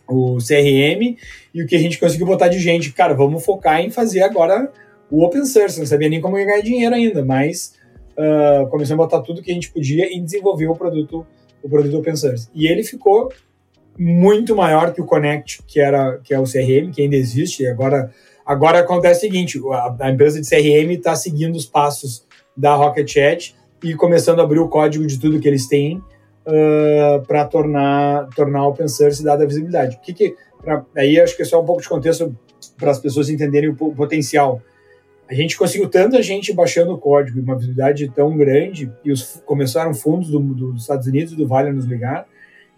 o 0.08 0.38
CRM, 0.38 1.16
e 1.52 1.62
o 1.62 1.66
que 1.66 1.74
a 1.74 1.78
gente 1.78 1.98
conseguiu 1.98 2.26
botar 2.26 2.48
de 2.48 2.58
gente, 2.58 2.92
cara, 2.92 3.12
vamos 3.12 3.44
focar 3.44 3.80
em 3.80 3.90
fazer 3.90 4.22
agora 4.22 4.72
o 5.10 5.24
open 5.24 5.44
source. 5.44 5.78
Não 5.78 5.86
sabia 5.86 6.08
nem 6.08 6.20
como 6.20 6.36
ganhar 6.36 6.60
dinheiro 6.60 6.94
ainda, 6.94 7.24
mas 7.24 7.74
uh, 8.12 8.68
começamos 8.68 9.02
a 9.02 9.06
botar 9.06 9.20
tudo 9.22 9.42
que 9.42 9.50
a 9.50 9.54
gente 9.54 9.70
podia 9.70 10.06
e 10.14 10.20
desenvolver 10.20 10.68
o 10.68 10.76
produto, 10.76 11.26
o 11.62 11.68
produto 11.68 11.98
open 11.98 12.16
source. 12.16 12.48
E 12.54 12.66
ele 12.66 12.84
ficou 12.84 13.32
muito 13.98 14.56
maior 14.56 14.92
que 14.92 15.00
o 15.00 15.04
Connect, 15.04 15.62
que 15.66 15.80
era 15.80 16.18
que 16.18 16.32
é 16.32 16.38
o 16.38 16.44
CRM, 16.44 16.90
que 16.92 17.02
ainda 17.02 17.16
existe. 17.16 17.64
E 17.64 17.66
agora, 17.66 18.10
agora 18.44 18.80
acontece 18.80 19.26
o 19.26 19.30
seguinte: 19.30 19.60
a, 20.00 20.10
empresa 20.10 20.40
de 20.40 20.48
CRM 20.48 20.90
está 20.92 21.14
seguindo 21.14 21.56
os 21.56 21.66
passos 21.66 22.26
da 22.56 22.74
Rocket 22.74 23.10
Chat 23.10 23.56
e 23.82 23.94
começando 23.94 24.40
a 24.40 24.42
abrir 24.42 24.58
o 24.58 24.68
código 24.68 25.06
de 25.06 25.18
tudo 25.18 25.40
que 25.40 25.48
eles 25.48 25.66
têm 25.66 25.98
uh, 25.98 27.26
para 27.26 27.44
tornar 27.44 28.28
tornar 28.34 28.66
open 28.66 28.88
source 28.88 29.22
dada 29.22 29.44
a 29.44 29.46
visibilidade. 29.46 29.96
O 29.96 30.00
que, 30.00 30.12
que 30.12 30.36
pra, 30.62 30.84
aí 30.96 31.20
acho 31.20 31.36
que 31.36 31.42
é 31.42 31.44
só 31.44 31.60
um 31.60 31.64
pouco 31.64 31.82
de 31.82 31.88
contexto 31.88 32.36
para 32.78 32.90
as 32.90 32.98
pessoas 32.98 33.28
entenderem 33.28 33.70
o, 33.70 33.76
o 33.80 33.94
potencial. 33.94 34.60
A 35.28 35.34
gente 35.34 35.56
conseguiu 35.56 35.88
tanta 35.88 36.20
gente 36.22 36.52
baixando 36.52 36.92
o 36.92 36.98
código 36.98 37.38
e 37.38 37.42
uma 37.42 37.54
visibilidade 37.54 38.10
tão 38.10 38.36
grande, 38.36 38.92
e 39.04 39.12
os, 39.12 39.40
começaram 39.46 39.94
fundos 39.94 40.28
do, 40.28 40.40
do, 40.40 40.72
dos 40.72 40.82
Estados 40.82 41.06
Unidos 41.06 41.32
e 41.32 41.36
do 41.36 41.46
Vale 41.46 41.68
a 41.68 41.72
nos 41.72 41.84
ligar, 41.84 42.26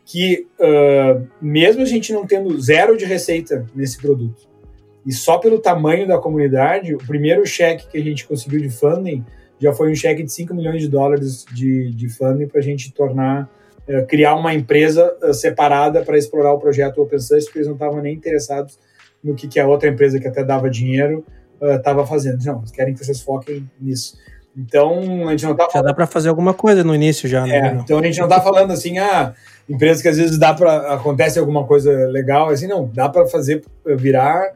que 0.05 0.47
uh, 0.61 1.27
mesmo 1.41 1.81
a 1.81 1.87
gente 1.87 2.13
não 2.13 2.27
tendo 2.27 2.61
zero 2.61 2.97
de 2.97 3.07
receita 3.07 3.67
nesse 3.75 3.97
produto, 3.99 4.52
e 5.05 5.13
só 5.13 5.39
pelo 5.39 5.59
tamanho 5.59 6.07
da 6.07 6.19
comunidade, 6.19 6.95
o 6.95 6.99
primeiro 6.99 7.45
cheque 7.45 7.89
que 7.89 7.99
a 7.99 8.03
gente 8.03 8.27
conseguiu 8.27 8.61
de 8.61 8.71
funding 8.71 9.25
já 9.59 9.73
foi 9.73 9.91
um 9.91 9.95
cheque 9.95 10.23
de 10.23 10.33
5 10.33 10.55
milhões 10.55 10.83
de 10.83 10.89
dólares 10.89 11.45
de, 11.53 11.93
de 11.93 12.09
funding 12.09 12.47
para 12.47 12.61
a 12.61 12.63
gente 12.63 12.93
tornar, 12.93 13.49
uh, 13.89 14.07
criar 14.07 14.35
uma 14.35 14.55
empresa 14.55 15.15
uh, 15.23 15.33
separada 15.33 16.03
para 16.03 16.19
explorar 16.19 16.53
o 16.53 16.59
projeto 16.59 17.01
Open 17.01 17.19
Source, 17.19 17.47
porque 17.47 17.59
eles 17.59 17.69
não 17.69 17.75
estavam 17.75 18.01
nem 18.01 18.15
interessados 18.15 18.79
no 19.23 19.35
que, 19.35 19.47
que 19.47 19.61
a 19.61 19.67
outra 19.67 19.89
empresa 19.89 20.19
que 20.19 20.27
até 20.27 20.43
dava 20.43 20.69
dinheiro 20.69 21.25
estava 21.61 22.05
fazendo. 22.05 22.45
Não, 22.45 22.59
eles 22.59 22.73
querem 22.73 22.93
que 22.93 23.05
vocês 23.05 23.21
foquem 23.21 23.71
nisso. 23.81 24.17
Então, 24.57 25.29
a 25.29 25.31
gente 25.31 25.45
não 25.45 25.55
tá 25.55 25.69
Já 25.73 25.81
dá 25.81 25.95
para 25.95 26.09
fazer 26.09 26.29
alguma 26.29 26.53
coisa 26.53 26.83
no 26.83 26.93
início 26.93 27.29
já, 27.29 27.47
né? 27.47 27.57
É, 27.57 27.75
então 27.75 28.01
a 28.01 28.03
gente 28.03 28.21
não 28.21 28.27
tá 28.27 28.41
falando 28.41 28.73
assim, 28.73 28.99
ah, 28.99 29.33
empresas 29.69 30.03
que 30.03 30.09
às 30.09 30.17
vezes 30.17 30.39
dá 30.39 30.53
para 30.53 30.93
acontece 30.93 31.39
alguma 31.39 31.65
coisa 31.65 31.91
legal, 32.09 32.49
assim, 32.49 32.67
não, 32.67 32.91
dá 32.93 33.09
para 33.09 33.27
fazer 33.27 33.63
virar 33.97 34.53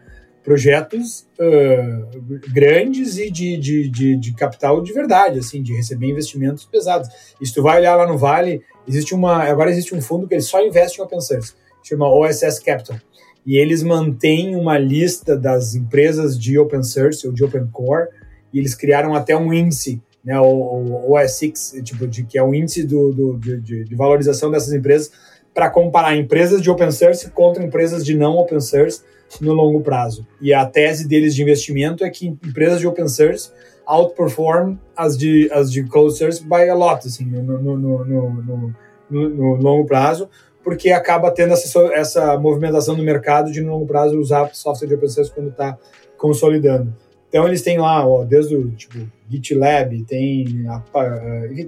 projetos 0.46 1.26
uh, 1.40 2.52
grandes 2.52 3.18
e 3.18 3.28
de, 3.32 3.56
de, 3.56 3.88
de, 3.88 4.16
de, 4.16 4.32
capital 4.32 4.80
de 4.80 4.92
verdade, 4.92 5.40
assim, 5.40 5.60
de 5.60 5.74
receber 5.74 6.06
investimentos 6.06 6.64
pesados. 6.64 7.08
E 7.40 7.44
se 7.46 7.52
tu 7.52 7.64
vai 7.64 7.78
olhar 7.78 7.96
lá 7.96 8.06
no 8.06 8.16
Vale, 8.16 8.62
existe 8.86 9.12
uma, 9.12 9.42
agora 9.42 9.72
existe 9.72 9.92
um 9.92 10.00
fundo 10.00 10.28
que 10.28 10.34
ele 10.34 10.42
só 10.42 10.64
investe 10.64 11.00
em 11.00 11.02
open 11.02 11.20
source, 11.20 11.54
chama 11.82 12.08
OSS 12.08 12.60
Capital. 12.60 12.96
E 13.44 13.58
eles 13.58 13.82
mantêm 13.82 14.54
uma 14.54 14.78
lista 14.78 15.36
das 15.36 15.74
empresas 15.74 16.38
de 16.38 16.56
open 16.56 16.84
source 16.84 17.26
ou 17.26 17.32
de 17.32 17.42
open 17.42 17.66
core, 17.72 18.06
e 18.52 18.60
eles 18.60 18.76
criaram 18.76 19.16
até 19.16 19.36
um 19.36 19.52
índice, 19.52 20.00
né, 20.24 20.38
o, 20.38 20.44
o 20.46 21.14
OS6, 21.14 21.82
tipo, 21.82 22.06
de, 22.06 22.22
que 22.22 22.38
é 22.38 22.42
o 22.42 22.54
índice 22.54 22.84
do, 22.84 23.12
do 23.12 23.36
de, 23.36 23.82
de, 23.82 23.94
valorização 23.96 24.48
dessas 24.52 24.72
empresas, 24.72 25.10
para 25.52 25.68
comparar 25.70 26.16
empresas 26.16 26.62
de 26.62 26.70
open 26.70 26.92
source 26.92 27.28
contra 27.30 27.64
empresas 27.64 28.04
de 28.04 28.16
não 28.16 28.36
open 28.36 28.60
source 28.60 29.02
no 29.40 29.52
longo 29.52 29.80
prazo. 29.80 30.26
E 30.40 30.52
a 30.52 30.64
tese 30.64 31.06
deles 31.06 31.34
de 31.34 31.42
investimento 31.42 32.04
é 32.04 32.10
que 32.10 32.26
empresas 32.26 32.80
de 32.80 32.86
open 32.86 33.08
source 33.08 33.50
outperform 33.86 34.76
as 34.96 35.16
de, 35.16 35.48
as 35.52 35.70
de 35.70 35.84
closed 35.84 36.18
source 36.18 36.42
by 36.42 36.68
a 36.68 36.74
lot, 36.74 37.06
assim, 37.06 37.24
no, 37.24 37.42
no, 37.42 38.04
no, 38.04 38.74
no, 39.08 39.54
longo 39.54 39.86
prazo, 39.86 40.28
porque 40.62 40.90
acaba 40.90 41.30
tendo 41.30 41.52
essa, 41.52 41.80
essa 41.94 42.38
movimentação 42.38 42.96
no 42.96 43.04
mercado 43.04 43.52
de 43.52 43.60
no 43.60 43.72
longo 43.72 43.86
prazo 43.86 44.18
usar 44.18 44.52
software 44.52 44.88
de 44.88 44.94
open 44.94 45.08
source 45.08 45.30
quando 45.30 45.50
está 45.50 45.78
consolidando. 46.18 46.92
Então 47.28 47.46
eles 47.46 47.62
têm 47.62 47.78
lá, 47.78 48.06
ó, 48.06 48.24
desde 48.24 48.56
o 48.56 48.70
tipo 48.70 48.98
GitLab, 49.28 50.04
tem, 50.04 50.64
a, 50.68 50.82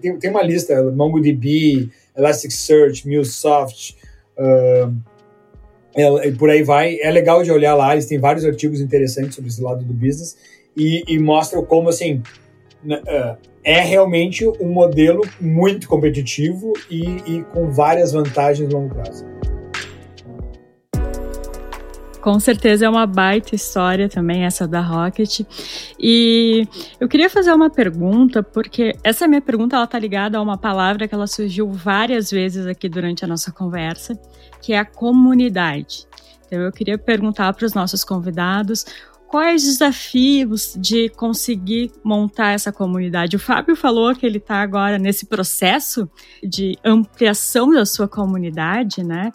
tem, 0.01 0.19
tem 0.19 0.31
uma 0.31 0.43
lista, 0.43 0.83
MongoDB, 0.91 1.91
Elasticsearch, 2.17 3.07
MuleSoft, 3.07 3.97
uh, 4.39 4.95
e 6.01 6.33
por 6.33 6.51
aí 6.51 6.63
vai. 6.63 6.99
É 7.01 7.11
legal 7.11 7.43
de 7.43 7.51
olhar 7.51 7.75
lá, 7.75 7.93
eles 7.93 8.07
têm 8.07 8.19
vários 8.19 8.45
artigos 8.45 8.81
interessantes 8.81 9.35
sobre 9.35 9.51
esse 9.51 9.63
lado 9.63 9.85
do 9.85 9.93
business 9.93 10.37
e, 10.77 11.03
e 11.07 11.19
mostram 11.19 11.65
como 11.65 11.89
assim 11.89 12.23
uh, 12.85 13.37
é 13.65 13.81
realmente 13.81 14.47
um 14.61 14.69
modelo 14.69 15.23
muito 15.41 15.89
competitivo 15.89 16.73
e, 16.91 17.03
e 17.27 17.45
com 17.53 17.71
várias 17.71 18.13
vantagens 18.13 18.69
no 18.69 18.79
longo 18.79 18.95
prazo. 18.95 19.25
Com 22.21 22.41
certeza 22.41 22.87
é 22.87 22.89
uma 22.89 23.07
baita 23.07 23.55
história 23.55 24.09
também 24.09 24.45
essa 24.45 24.67
da 24.67 24.81
Rocket. 24.81 25.41
E 25.99 26.67
eu 26.99 27.09
queria 27.09 27.31
fazer 27.31 27.53
uma 27.53 27.71
pergunta, 27.71 28.43
porque 28.43 28.95
essa 29.05 29.29
minha 29.29 29.41
pergunta 29.41 29.77
ela 29.77 29.87
tá 29.87 29.99
ligada 29.99 30.37
a 30.37 30.43
uma 30.43 30.59
palavra 30.59 31.07
que 31.07 31.15
ela 31.15 31.27
surgiu 31.27 31.71
várias 31.71 32.31
vezes 32.31 32.67
aqui 32.67 32.89
durante 32.89 33.25
a 33.25 33.29
nossa 33.29 33.53
conversa, 33.53 34.19
que 34.61 34.73
é 34.73 34.79
a 34.79 34.85
comunidade. 34.85 36.07
Então 36.47 36.61
eu 36.61 36.73
queria 36.73 36.99
perguntar 36.99 37.53
para 37.53 37.67
os 37.67 37.75
nossos 37.75 38.03
convidados 38.03 38.85
quais 39.29 39.63
os 39.63 39.79
desafios 39.79 40.75
de 40.77 41.11
conseguir 41.11 41.93
montar 42.03 42.53
essa 42.53 42.73
comunidade? 42.73 43.37
O 43.37 43.39
Fábio 43.39 43.77
falou 43.77 44.15
que 44.15 44.27
ele 44.27 44.39
está 44.39 44.57
agora 44.57 44.99
nesse 44.99 45.27
processo 45.27 46.11
de 46.43 46.77
ampliação 46.85 47.71
da 47.71 47.85
sua 47.85 48.09
comunidade, 48.09 49.05
né? 49.05 49.31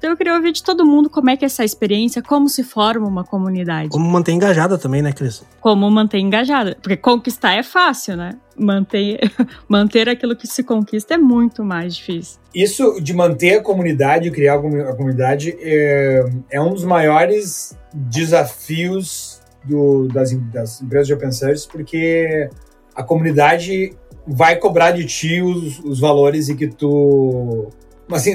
Então 0.00 0.12
eu 0.12 0.16
queria 0.16 0.34
ouvir 0.34 0.52
de 0.52 0.62
todo 0.62 0.82
mundo 0.82 1.10
como 1.10 1.28
é 1.28 1.36
que 1.36 1.44
é 1.44 1.46
essa 1.46 1.62
experiência, 1.62 2.22
como 2.22 2.48
se 2.48 2.64
forma 2.64 3.06
uma 3.06 3.22
comunidade. 3.22 3.90
Como 3.90 4.08
manter 4.10 4.32
engajada 4.32 4.78
também, 4.78 5.02
né, 5.02 5.12
Cris? 5.12 5.44
Como 5.60 5.90
manter 5.90 6.18
engajada. 6.20 6.74
Porque 6.80 6.96
conquistar 6.96 7.52
é 7.52 7.62
fácil, 7.62 8.16
né? 8.16 8.32
Manter, 8.56 9.20
manter 9.68 10.08
aquilo 10.08 10.34
que 10.34 10.46
se 10.46 10.64
conquista 10.64 11.12
é 11.12 11.18
muito 11.18 11.62
mais 11.62 11.94
difícil. 11.94 12.40
Isso 12.54 12.98
de 12.98 13.12
manter 13.12 13.58
a 13.58 13.62
comunidade, 13.62 14.30
criar 14.30 14.54
a 14.54 14.96
comunidade, 14.96 15.54
é, 15.60 16.24
é 16.50 16.60
um 16.62 16.72
dos 16.72 16.84
maiores 16.84 17.78
desafios 17.92 19.42
do, 19.62 20.08
das, 20.08 20.32
das 20.50 20.80
empresas 20.80 21.08
de 21.08 21.12
open 21.12 21.30
source, 21.30 21.68
porque 21.68 22.48
a 22.94 23.02
comunidade 23.02 23.94
vai 24.26 24.56
cobrar 24.56 24.92
de 24.92 25.04
ti 25.04 25.42
os, 25.42 25.78
os 25.80 26.00
valores 26.00 26.48
e 26.48 26.54
que 26.54 26.68
tu 26.68 27.68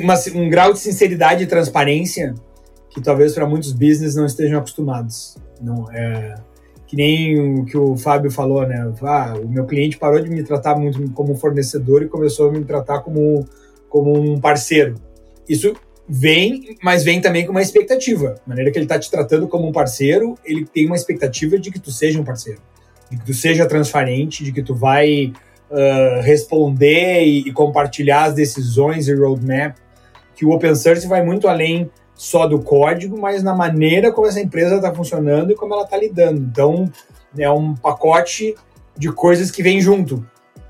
uma, 0.04 0.16
um 0.36 0.50
grau 0.50 0.74
de 0.74 0.80
sinceridade 0.80 1.44
e 1.44 1.48
transparência 1.48 2.34
que 2.90 3.02
talvez 3.02 3.34
para 3.34 3.46
muitos 3.46 3.74
business 3.74 4.16
não 4.16 4.26
estejam 4.26 4.58
acostumados. 4.58 5.38
Não 5.62 5.92
é 5.92 6.36
que 6.88 6.96
nem 6.96 7.60
o 7.60 7.66
que 7.66 7.78
o 7.78 7.98
Fábio 7.98 8.32
falou, 8.32 8.66
né? 8.68 8.94
Ah, 9.02 9.34
o 9.42 9.48
meu 9.48 9.66
cliente 9.66 9.98
parou 9.98 10.22
de 10.22 10.30
me 10.30 10.44
tratar 10.44 10.76
muito 10.76 11.12
como 11.12 11.36
fornecedor 11.36 12.04
e 12.04 12.08
começou 12.08 12.50
a 12.50 12.52
me 12.52 12.64
tratar 12.64 13.00
como, 13.00 13.46
como 13.90 14.14
um 14.14 14.40
parceiro. 14.40 14.96
Isso 15.50 15.76
vem, 16.08 16.78
mas 16.84 17.04
vem 17.04 17.20
também 17.20 17.46
com 17.46 17.52
uma 17.52 17.62
expectativa. 17.62 18.36
A 18.46 18.50
maneira 18.50 18.72
que 18.72 18.78
ele 18.78 18.86
está 18.86 19.00
te 19.00 19.10
tratando 19.10 19.48
como 19.48 19.68
um 19.68 19.72
parceiro, 19.72 20.38
ele 20.46 20.66
tem 20.66 20.86
uma 20.86 20.96
expectativa 20.96 21.58
de 21.58 21.72
que 21.72 21.80
tu 21.80 21.92
seja 21.92 22.20
um 22.20 22.24
parceiro, 22.24 22.62
de 23.10 23.18
que 23.18 23.26
tu 23.26 23.34
seja 23.34 23.66
transparente, 23.66 24.44
de 24.44 24.52
que 24.52 24.62
tu 24.62 24.76
vai 24.76 25.34
uh, 25.70 26.22
responder 26.22 27.24
e, 27.24 27.48
e, 27.48 27.52
compartilhar 27.52 28.26
as 28.26 28.34
decisões 28.34 29.08
e 29.08 29.14
roadmap, 29.14 29.78
que 30.36 30.46
o 30.46 30.52
open 30.52 30.76
source 30.76 31.08
vai 31.08 31.24
muito 31.24 31.48
além 31.48 31.90
só 32.14 32.48
do 32.48 32.60
código, 32.60 33.20
mas 33.20 33.44
na 33.44 33.54
maneira 33.54 34.12
como 34.12 34.28
essa 34.28 34.40
empresa 34.40 34.76
está 34.76 34.94
funcionando 34.94 35.52
e 35.52 35.56
como 35.56 35.74
ela 35.74 35.84
está 35.84 35.98
lidando. 35.98 36.40
Então, 36.40 36.90
é 37.38 37.50
um 37.50 37.76
pacote 37.76 38.56
de 38.98 39.12
coisas 39.12 39.52
que 39.52 39.62
vem 39.62 39.82
junto, 39.82 40.26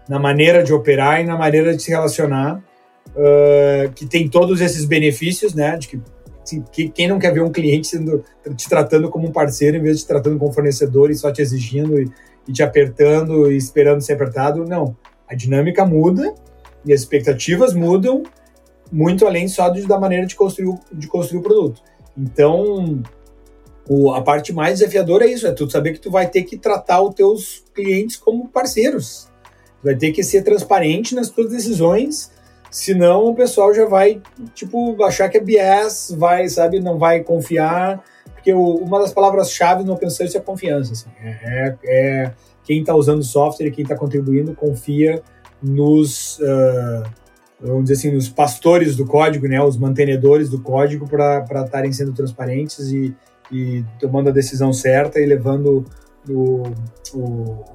na 0.09 0.19
maneira 0.19 0.63
de 0.63 0.73
operar 0.73 1.21
e 1.21 1.23
na 1.23 1.37
maneira 1.37 1.75
de 1.75 1.81
se 1.81 1.91
relacionar, 1.91 2.61
uh, 3.09 3.91
que 3.93 4.05
tem 4.05 4.27
todos 4.27 4.61
esses 4.61 4.85
benefícios, 4.85 5.53
né? 5.53 5.77
De 5.77 5.87
que, 5.87 6.01
assim, 6.43 6.63
que, 6.71 6.89
quem 6.89 7.07
não 7.07 7.19
quer 7.19 7.33
ver 7.33 7.41
um 7.41 7.51
cliente 7.51 7.87
sendo, 7.87 8.23
te 8.55 8.67
tratando 8.67 9.09
como 9.09 9.27
um 9.27 9.31
parceiro 9.31 9.77
em 9.77 9.81
vez 9.81 9.97
de 9.97 10.03
te 10.03 10.07
tratando 10.07 10.37
como 10.39 10.51
fornecedor 10.51 11.11
e 11.11 11.15
só 11.15 11.31
te 11.31 11.41
exigindo 11.41 11.99
e, 11.99 12.09
e 12.47 12.53
te 12.53 12.63
apertando 12.63 13.51
e 13.51 13.57
esperando 13.57 14.01
ser 14.01 14.13
apertado. 14.13 14.65
Não. 14.65 14.95
A 15.27 15.35
dinâmica 15.35 15.85
muda 15.85 16.33
e 16.85 16.93
as 16.93 17.01
expectativas 17.01 17.73
mudam 17.73 18.23
muito 18.91 19.25
além 19.25 19.47
só 19.47 19.69
de, 19.69 19.85
da 19.87 19.99
maneira 19.99 20.25
de 20.25 20.35
construir, 20.35 20.73
de 20.91 21.07
construir 21.07 21.39
o 21.39 21.43
produto. 21.43 21.81
Então, 22.17 23.01
o, 23.87 24.11
a 24.11 24.21
parte 24.21 24.53
mais 24.53 24.79
desafiadora 24.79 25.25
é 25.25 25.31
isso, 25.31 25.47
é 25.47 25.51
tu 25.51 25.69
saber 25.69 25.93
que 25.93 25.99
tu 25.99 26.11
vai 26.11 26.27
ter 26.27 26.43
que 26.43 26.57
tratar 26.57 27.01
os 27.01 27.13
teus 27.13 27.63
clientes 27.73 28.15
como 28.15 28.47
parceiros. 28.47 29.27
Tu 29.81 29.85
vai 29.85 29.95
ter 29.95 30.11
que 30.11 30.23
ser 30.23 30.43
transparente 30.43 31.13
nas 31.13 31.29
tuas 31.29 31.49
decisões, 31.49 32.31
senão 32.71 33.25
o 33.25 33.35
pessoal 33.35 33.73
já 33.73 33.85
vai, 33.85 34.21
tipo, 34.53 35.03
achar 35.03 35.29
que 35.29 35.37
é 35.37 35.41
BS, 35.41 36.15
vai, 36.17 36.47
sabe, 36.47 36.79
não 36.79 36.97
vai 36.97 37.21
confiar 37.21 38.03
porque 38.45 38.53
o, 38.53 38.75
uma 38.75 38.99
das 38.99 39.11
palavras-chave 39.11 39.83
no 39.83 39.93
open 39.93 40.07
source 40.07 40.37
é 40.37 40.39
confiança. 40.39 40.93
Assim. 40.93 41.09
É, 41.19 41.29
é, 41.41 41.77
é, 41.83 42.33
quem 42.63 42.81
está 42.81 42.93
usando 42.93 43.21
o 43.21 43.23
software 43.23 43.71
quem 43.71 43.81
está 43.81 43.95
contribuindo 43.95 44.53
confia 44.53 45.23
nos, 45.63 46.37
uh, 46.37 47.03
vamos 47.59 47.85
dizer 47.85 47.93
assim, 47.93 48.11
nos 48.15 48.29
pastores 48.29 48.95
do 48.95 49.03
código, 49.03 49.47
né, 49.47 49.59
os 49.59 49.77
mantenedores 49.77 50.47
do 50.47 50.61
código 50.61 51.07
para 51.07 51.43
estarem 51.65 51.91
sendo 51.91 52.13
transparentes 52.13 52.91
e, 52.91 53.15
e, 53.51 53.83
tomando 53.99 54.29
a 54.29 54.31
decisão 54.31 54.71
certa 54.71 55.19
e 55.19 55.25
levando 55.25 55.83
o, 56.29 56.63
o, 57.15 57.65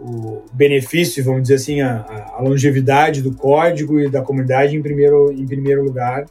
o 0.00 0.44
benefício, 0.52 1.22
vamos 1.22 1.42
dizer 1.42 1.54
assim, 1.54 1.82
a, 1.82 2.32
a, 2.34 2.42
longevidade 2.42 3.22
do 3.22 3.32
código 3.32 4.00
e 4.00 4.10
da 4.10 4.22
comunidade 4.22 4.76
em 4.76 4.82
primeiro, 4.82 5.30
em 5.30 5.46
primeiro 5.46 5.84
lugar. 5.84 6.26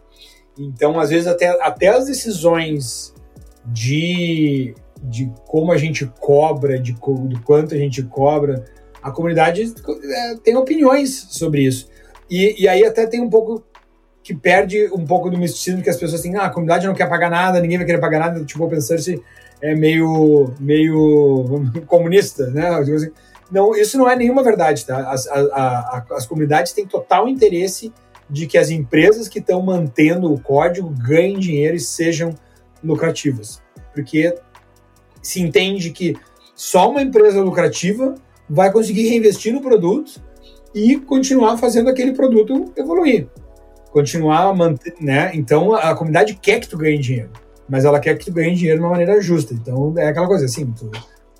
Então, 0.57 0.99
às 0.99 1.09
vezes, 1.09 1.27
até, 1.27 1.47
até 1.61 1.87
as 1.89 2.05
decisões 2.05 3.13
de, 3.65 4.73
de 5.03 5.31
como 5.45 5.71
a 5.71 5.77
gente 5.77 6.05
cobra, 6.19 6.79
de, 6.79 6.93
do 6.93 7.41
quanto 7.43 7.73
a 7.73 7.77
gente 7.77 8.01
cobra, 8.03 8.65
a 9.01 9.11
comunidade 9.11 9.61
é, 9.63 10.35
tem 10.43 10.55
opiniões 10.55 11.27
sobre 11.29 11.61
isso. 11.63 11.89
E, 12.29 12.63
e 12.63 12.67
aí 12.67 12.83
até 12.85 13.05
tem 13.05 13.21
um 13.21 13.29
pouco 13.29 13.63
que 14.23 14.33
perde 14.33 14.89
um 14.91 15.05
pouco 15.05 15.29
do 15.29 15.37
misticismo 15.37 15.83
que 15.83 15.89
as 15.89 15.97
pessoas 15.97 16.21
têm, 16.21 16.35
ah, 16.35 16.45
a 16.45 16.49
comunidade 16.49 16.87
não 16.87 16.95
quer 16.95 17.07
pagar 17.07 17.29
nada, 17.29 17.59
ninguém 17.59 17.77
vai 17.77 17.85
querer 17.85 17.99
pagar 17.99 18.19
nada, 18.19 18.43
tipo, 18.43 18.67
pensando 18.67 18.99
se 18.99 19.21
é 19.61 19.75
meio, 19.75 20.51
meio 20.59 21.71
comunista, 21.85 22.47
né? 22.47 22.69
Assim. 22.69 23.11
Não, 23.51 23.75
isso 23.75 23.97
não 23.97 24.09
é 24.09 24.15
nenhuma 24.15 24.41
verdade, 24.41 24.83
tá? 24.83 25.11
As, 25.11 25.27
a, 25.27 25.39
a, 25.39 26.05
as 26.15 26.25
comunidades 26.25 26.73
têm 26.73 26.87
total 26.87 27.27
interesse 27.27 27.93
de 28.29 28.47
que 28.47 28.57
as 28.57 28.69
empresas 28.69 29.27
que 29.27 29.39
estão 29.39 29.61
mantendo 29.61 30.33
o 30.33 30.39
código 30.39 30.89
ganhem 30.89 31.39
dinheiro 31.39 31.75
e 31.75 31.79
sejam 31.79 32.33
lucrativas. 32.83 33.61
Porque 33.93 34.35
se 35.21 35.41
entende 35.41 35.91
que 35.91 36.15
só 36.55 36.89
uma 36.89 37.01
empresa 37.01 37.41
lucrativa 37.41 38.15
vai 38.49 38.71
conseguir 38.71 39.09
reinvestir 39.09 39.53
no 39.53 39.61
produto 39.61 40.21
e 40.73 40.97
continuar 40.97 41.57
fazendo 41.57 41.89
aquele 41.89 42.13
produto 42.13 42.71
evoluir. 42.75 43.27
Continuar 43.91 44.49
a 44.49 44.53
manter, 44.53 44.93
né? 44.99 45.31
Então 45.33 45.73
a 45.73 45.95
comunidade 45.95 46.35
quer 46.35 46.59
que 46.59 46.67
tu 46.67 46.77
ganhe 46.77 46.97
dinheiro, 46.97 47.29
mas 47.67 47.85
ela 47.85 47.99
quer 47.99 48.17
que 48.17 48.25
tu 48.25 48.31
ganhe 48.31 48.55
dinheiro 48.55 48.79
de 48.79 48.83
uma 48.83 48.91
maneira 48.91 49.21
justa. 49.21 49.53
Então 49.53 49.93
é 49.97 50.07
aquela 50.07 50.27
coisa 50.27 50.45
assim, 50.45 50.69
tu, 50.71 50.91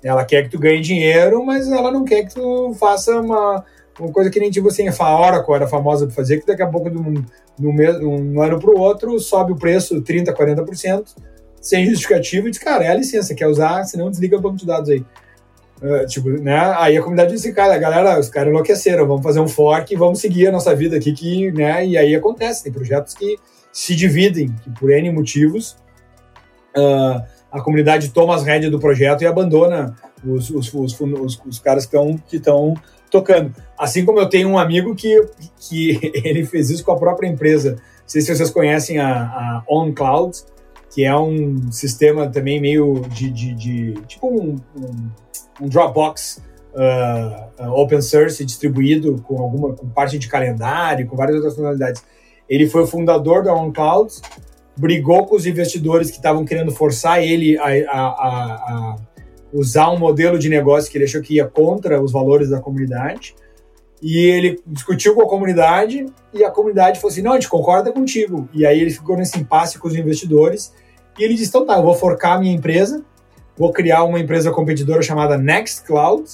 ela 0.02 0.24
quer 0.24 0.44
que 0.44 0.50
tu 0.50 0.58
ganhe 0.58 0.80
dinheiro, 0.80 1.44
mas 1.44 1.70
ela 1.70 1.90
não 1.90 2.04
quer 2.04 2.24
que 2.24 2.34
tu 2.34 2.72
faça 2.74 3.20
uma 3.20 3.64
uma 3.98 4.12
coisa 4.12 4.30
que 4.30 4.38
nem 4.38 4.50
tipo 4.50 4.68
assim, 4.68 4.86
a 4.88 5.20
Oracle 5.20 5.54
era 5.54 5.66
famosa 5.66 6.06
por 6.06 6.12
fazer, 6.12 6.40
que 6.40 6.46
daqui 6.46 6.62
a 6.62 6.66
pouco, 6.66 6.90
de 6.90 6.98
um, 6.98 7.14
de 7.14 8.04
um 8.06 8.42
ano 8.42 8.58
para 8.58 8.70
o 8.70 8.78
outro, 8.78 9.18
sobe 9.18 9.52
o 9.52 9.56
preço 9.56 10.02
30%, 10.02 10.34
40%, 10.34 11.14
sem 11.60 11.86
justificativa, 11.86 12.46
e 12.46 12.50
diz, 12.50 12.60
cara, 12.60 12.84
é 12.84 12.88
a 12.88 12.94
licença, 12.94 13.34
quer 13.34 13.46
usar, 13.46 13.84
senão 13.84 14.10
desliga 14.10 14.36
o 14.36 14.40
banco 14.40 14.56
de 14.56 14.66
dados 14.66 14.90
aí. 14.90 15.04
Uh, 15.82 16.06
tipo, 16.06 16.30
né? 16.30 16.74
Aí 16.78 16.96
a 16.96 17.02
comunidade 17.02 17.32
disse, 17.32 17.52
cara, 17.52 17.76
galera, 17.76 18.18
os 18.18 18.30
caras 18.30 18.50
enlouqueceram, 18.50 19.06
vamos 19.06 19.22
fazer 19.22 19.40
um 19.40 19.48
fork 19.48 19.92
e 19.92 19.96
vamos 19.96 20.20
seguir 20.20 20.46
a 20.46 20.52
nossa 20.52 20.74
vida 20.74 20.96
aqui, 20.96 21.12
que, 21.12 21.50
né? 21.52 21.84
E 21.86 21.98
aí 21.98 22.14
acontece, 22.14 22.64
tem 22.64 22.72
projetos 22.72 23.14
que 23.14 23.36
se 23.72 23.94
dividem, 23.94 24.54
que 24.62 24.70
por 24.70 24.90
N 24.90 25.10
motivos, 25.12 25.76
uh, 26.76 27.22
a 27.50 27.60
comunidade 27.60 28.10
toma 28.10 28.34
as 28.34 28.42
rédeas 28.42 28.72
do 28.72 28.78
projeto 28.78 29.22
e 29.22 29.26
abandona 29.26 29.94
os, 30.24 30.48
os, 30.50 30.72
os, 30.72 31.00
os, 31.00 31.40
os 31.46 31.58
caras 31.58 31.84
que 31.84 31.96
estão 32.36 32.74
que 32.74 32.82
tocando. 33.10 33.54
Assim 33.78 34.04
como 34.04 34.18
eu 34.18 34.28
tenho 34.28 34.48
um 34.48 34.58
amigo 34.58 34.94
que, 34.94 35.24
que 35.58 35.98
ele 36.24 36.44
fez 36.44 36.70
isso 36.70 36.84
com 36.84 36.92
a 36.92 36.98
própria 36.98 37.28
empresa. 37.28 37.72
Não 37.72 38.08
sei 38.08 38.20
se 38.20 38.34
vocês 38.34 38.50
conhecem 38.50 38.98
a, 38.98 39.12
a 39.12 39.64
OnCloud, 39.68 40.38
que 40.90 41.04
é 41.04 41.16
um 41.16 41.70
sistema 41.70 42.28
também 42.28 42.60
meio 42.60 43.02
de, 43.10 43.30
de, 43.30 43.54
de 43.54 43.94
tipo 44.06 44.28
um, 44.28 44.56
um, 44.76 45.10
um 45.60 45.68
Dropbox 45.68 46.40
uh, 46.76 47.70
open 47.72 48.00
source 48.00 48.44
distribuído 48.44 49.20
com 49.22 49.38
alguma 49.38 49.74
com 49.74 49.88
parte 49.88 50.18
de 50.18 50.28
calendário, 50.28 51.06
com 51.06 51.16
várias 51.16 51.36
outras 51.36 51.54
funcionalidades. 51.54 52.02
Ele 52.48 52.68
foi 52.68 52.82
o 52.82 52.86
fundador 52.86 53.42
da 53.42 53.52
OnCloud, 53.52 54.12
brigou 54.76 55.26
com 55.26 55.34
os 55.34 55.46
investidores 55.46 56.10
que 56.10 56.16
estavam 56.16 56.44
querendo 56.44 56.70
forçar 56.70 57.22
ele 57.22 57.58
a, 57.58 57.64
a, 57.64 58.06
a 58.06 58.96
usar 59.52 59.90
um 59.90 59.98
modelo 59.98 60.38
de 60.38 60.48
negócio 60.48 60.90
que 60.90 60.98
ele 60.98 61.04
achou 61.04 61.22
que 61.22 61.34
ia 61.34 61.46
contra 61.46 62.02
os 62.02 62.12
valores 62.12 62.50
da 62.50 62.60
comunidade. 62.60 63.34
E 64.02 64.18
ele 64.18 64.60
discutiu 64.66 65.14
com 65.14 65.22
a 65.22 65.28
comunidade 65.28 66.06
e 66.32 66.44
a 66.44 66.50
comunidade 66.50 67.00
falou 67.00 67.12
assim: 67.12 67.22
não, 67.22 67.32
a 67.32 67.34
gente 67.34 67.48
concorda 67.48 67.92
contigo. 67.92 68.48
E 68.52 68.66
aí 68.66 68.80
ele 68.80 68.90
ficou 68.90 69.16
nesse 69.16 69.38
impasse 69.38 69.78
com 69.78 69.88
os 69.88 69.94
investidores 69.94 70.72
e 71.18 71.24
ele 71.24 71.34
disse: 71.34 71.48
então 71.48 71.64
tá, 71.64 71.76
eu 71.76 71.82
vou 71.82 71.94
forcar 71.94 72.34
a 72.34 72.38
minha 72.38 72.54
empresa, 72.54 73.02
vou 73.56 73.72
criar 73.72 74.04
uma 74.04 74.20
empresa 74.20 74.50
competidora 74.50 75.02
chamada 75.02 75.38
Nextcloud 75.38 76.24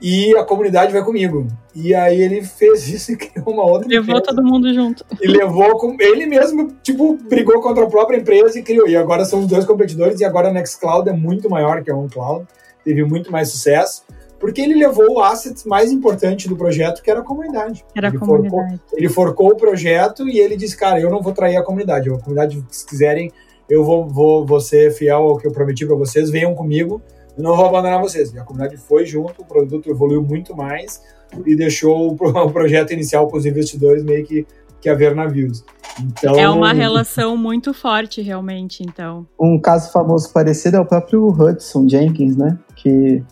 e 0.00 0.36
a 0.36 0.44
comunidade 0.44 0.92
vai 0.92 1.02
comigo. 1.02 1.46
E 1.74 1.94
aí 1.94 2.20
ele 2.20 2.42
fez 2.42 2.88
isso 2.88 3.12
e 3.12 3.16
criou 3.18 3.50
uma 3.52 3.64
outra 3.64 3.88
Levou 3.88 4.16
empresa. 4.16 4.22
todo 4.22 4.44
mundo 4.44 4.72
junto. 4.72 5.04
E 5.20 5.26
levou 5.26 5.76
com 5.76 5.96
ele 5.98 6.26
mesmo, 6.26 6.72
tipo, 6.82 7.18
brigou 7.28 7.60
contra 7.60 7.84
a 7.84 7.88
própria 7.88 8.16
empresa 8.16 8.58
e 8.58 8.62
criou. 8.62 8.88
E 8.88 8.96
agora 8.96 9.24
são 9.24 9.40
os 9.40 9.46
dois 9.46 9.64
competidores 9.64 10.20
e 10.20 10.24
agora 10.24 10.48
a 10.48 10.52
Nextcloud 10.52 11.08
é 11.08 11.12
muito 11.12 11.50
maior 11.50 11.82
que 11.82 11.90
a 11.90 11.96
OnCloud. 11.96 12.46
Teve 12.84 13.04
muito 13.04 13.30
mais 13.30 13.50
sucesso. 13.50 14.04
Porque 14.38 14.60
ele 14.60 14.74
levou 14.74 15.14
o 15.14 15.20
asset 15.20 15.66
mais 15.66 15.90
importante 15.90 16.48
do 16.48 16.56
projeto, 16.56 17.02
que 17.02 17.10
era 17.10 17.20
a 17.20 17.24
comunidade. 17.24 17.84
Era 17.94 18.06
a 18.06 18.10
ele 18.10 18.18
comunidade. 18.18 18.78
Forcou, 18.78 18.98
ele 18.98 19.08
forcou 19.08 19.48
o 19.50 19.56
projeto 19.56 20.28
e 20.28 20.38
ele 20.38 20.56
disse, 20.56 20.76
cara, 20.76 21.00
eu 21.00 21.10
não 21.10 21.20
vou 21.20 21.32
trair 21.32 21.56
a 21.56 21.62
comunidade. 21.64 22.08
A 22.08 22.18
comunidade, 22.18 22.64
se 22.70 22.86
quiserem, 22.86 23.32
eu 23.68 23.84
vou, 23.84 24.06
vou, 24.06 24.46
vou 24.46 24.60
ser 24.60 24.92
fiel 24.92 25.24
ao 25.24 25.36
que 25.36 25.46
eu 25.46 25.50
prometi 25.50 25.84
para 25.84 25.96
vocês, 25.96 26.30
venham 26.30 26.54
comigo, 26.54 27.02
eu 27.38 27.42
não 27.44 27.56
vou 27.56 27.66
abandonar 27.66 28.00
vocês. 28.00 28.36
A 28.36 28.42
comunidade 28.42 28.76
foi 28.76 29.06
junto, 29.06 29.40
o 29.42 29.44
produto 29.46 29.88
evoluiu 29.88 30.22
muito 30.22 30.54
mais 30.54 31.00
e 31.46 31.54
deixou 31.56 32.08
o, 32.12 32.16
pro- 32.16 32.28
o 32.44 32.50
projeto 32.50 32.92
inicial 32.92 33.26
para 33.28 33.38
os 33.38 33.46
investidores 33.46 34.02
meio 34.04 34.26
que, 34.26 34.46
que 34.80 34.88
a 34.90 34.94
ver 34.94 35.14
navios. 35.14 35.64
Então, 36.00 36.34
É 36.38 36.48
uma 36.48 36.72
relação 36.72 37.36
muito 37.36 37.72
forte, 37.72 38.20
realmente, 38.20 38.82
então. 38.82 39.26
Um 39.40 39.58
caso 39.58 39.90
famoso 39.92 40.32
parecido 40.32 40.76
é 40.76 40.80
o 40.80 40.84
próprio 40.84 41.26
Hudson 41.28 41.88
Jenkins, 41.88 42.36
né? 42.36 42.58
Que 42.76 43.22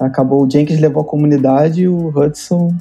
acabou, 0.00 0.46
o 0.46 0.50
Jenkins 0.50 0.78
levou 0.80 1.02
a 1.02 1.06
comunidade 1.06 1.82
e 1.82 1.88
o 1.88 2.08
Hudson 2.08 2.74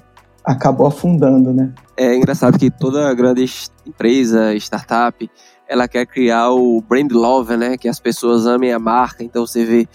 acabou 0.46 0.88
afundando, 0.88 1.52
né? 1.54 1.74
É 1.98 2.16
engraçado 2.16 2.58
que 2.58 2.70
toda 2.72 3.14
grande 3.14 3.44
es- 3.44 3.70
empresa, 3.86 4.56
startup, 4.56 5.30
ela 5.68 5.88
quer 5.90 6.06
criar 6.06 6.52
o 6.52 6.80
brand 6.82 7.12
love, 7.12 7.58
né? 7.58 7.76
Que 7.78 7.90
as 7.90 8.00
pessoas 8.00 8.46
amem 8.46 8.72
a 8.72 8.80
marca. 8.80 9.24
Então 9.26 9.46
você 9.46 9.66
vê 9.66 9.88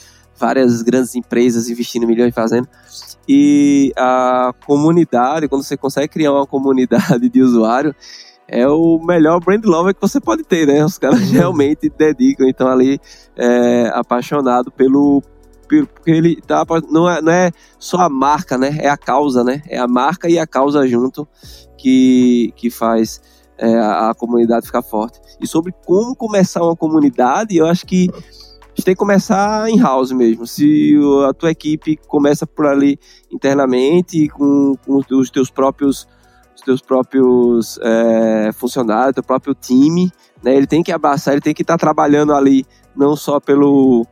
várias 0.42 0.82
grandes 0.82 1.14
empresas 1.14 1.68
investindo 1.68 2.04
milhões 2.04 2.34
fazendo. 2.34 2.68
E 3.28 3.92
a 3.96 4.52
comunidade, 4.66 5.46
quando 5.48 5.62
você 5.62 5.76
consegue 5.76 6.08
criar 6.08 6.32
uma 6.32 6.46
comunidade 6.46 7.28
de 7.30 7.40
usuário, 7.40 7.94
é 8.48 8.66
o 8.66 8.98
melhor 8.98 9.38
brand 9.38 9.64
lover 9.64 9.94
que 9.94 10.00
você 10.00 10.20
pode 10.20 10.42
ter, 10.42 10.66
né? 10.66 10.84
Os 10.84 10.98
caras 10.98 11.20
realmente 11.30 11.88
dedicam, 11.96 12.48
então 12.48 12.66
ali 12.66 13.00
é 13.36 13.88
apaixonado 13.94 14.72
pelo 14.72 15.22
porque 15.68 16.10
ele 16.10 16.36
tá 16.42 16.66
não 16.90 17.08
é, 17.08 17.22
não 17.22 17.32
é 17.32 17.50
só 17.78 17.98
a 17.98 18.08
marca, 18.10 18.58
né? 18.58 18.76
É 18.80 18.90
a 18.90 18.96
causa, 18.96 19.42
né? 19.42 19.62
É 19.68 19.78
a 19.78 19.88
marca 19.88 20.28
e 20.28 20.38
a 20.38 20.46
causa 20.46 20.86
junto 20.86 21.26
que, 21.78 22.52
que 22.56 22.68
faz 22.68 23.22
é, 23.56 23.78
a 23.78 24.12
comunidade 24.14 24.66
ficar 24.66 24.82
forte. 24.82 25.18
E 25.40 25.46
sobre 25.46 25.72
como 25.86 26.14
começar 26.14 26.62
uma 26.62 26.76
comunidade, 26.76 27.56
eu 27.56 27.66
acho 27.66 27.86
que 27.86 28.08
a 28.72 28.74
gente 28.74 28.84
tem 28.84 28.94
que 28.94 28.98
começar 28.98 29.68
em 29.68 29.78
house 29.78 30.12
mesmo. 30.12 30.46
Se 30.46 30.94
a 31.28 31.32
tua 31.34 31.50
equipe 31.50 31.98
começa 32.08 32.46
por 32.46 32.66
ali 32.66 32.98
internamente, 33.30 34.28
com, 34.28 34.74
com 34.86 35.02
os 35.10 35.30
teus 35.30 35.50
próprios 35.50 36.06
os 36.54 36.62
teus 36.62 36.80
próprios 36.82 37.78
é, 37.82 38.50
funcionários, 38.52 39.14
teu 39.14 39.22
próprio 39.22 39.54
time, 39.54 40.12
né? 40.44 40.54
Ele 40.54 40.66
tem 40.66 40.82
que 40.82 40.92
abraçar, 40.92 41.34
ele 41.34 41.40
tem 41.40 41.52
que 41.54 41.62
estar 41.62 41.76
trabalhando 41.76 42.32
ali 42.34 42.64
não 42.94 43.16
só 43.16 43.40
pelo, 43.40 44.06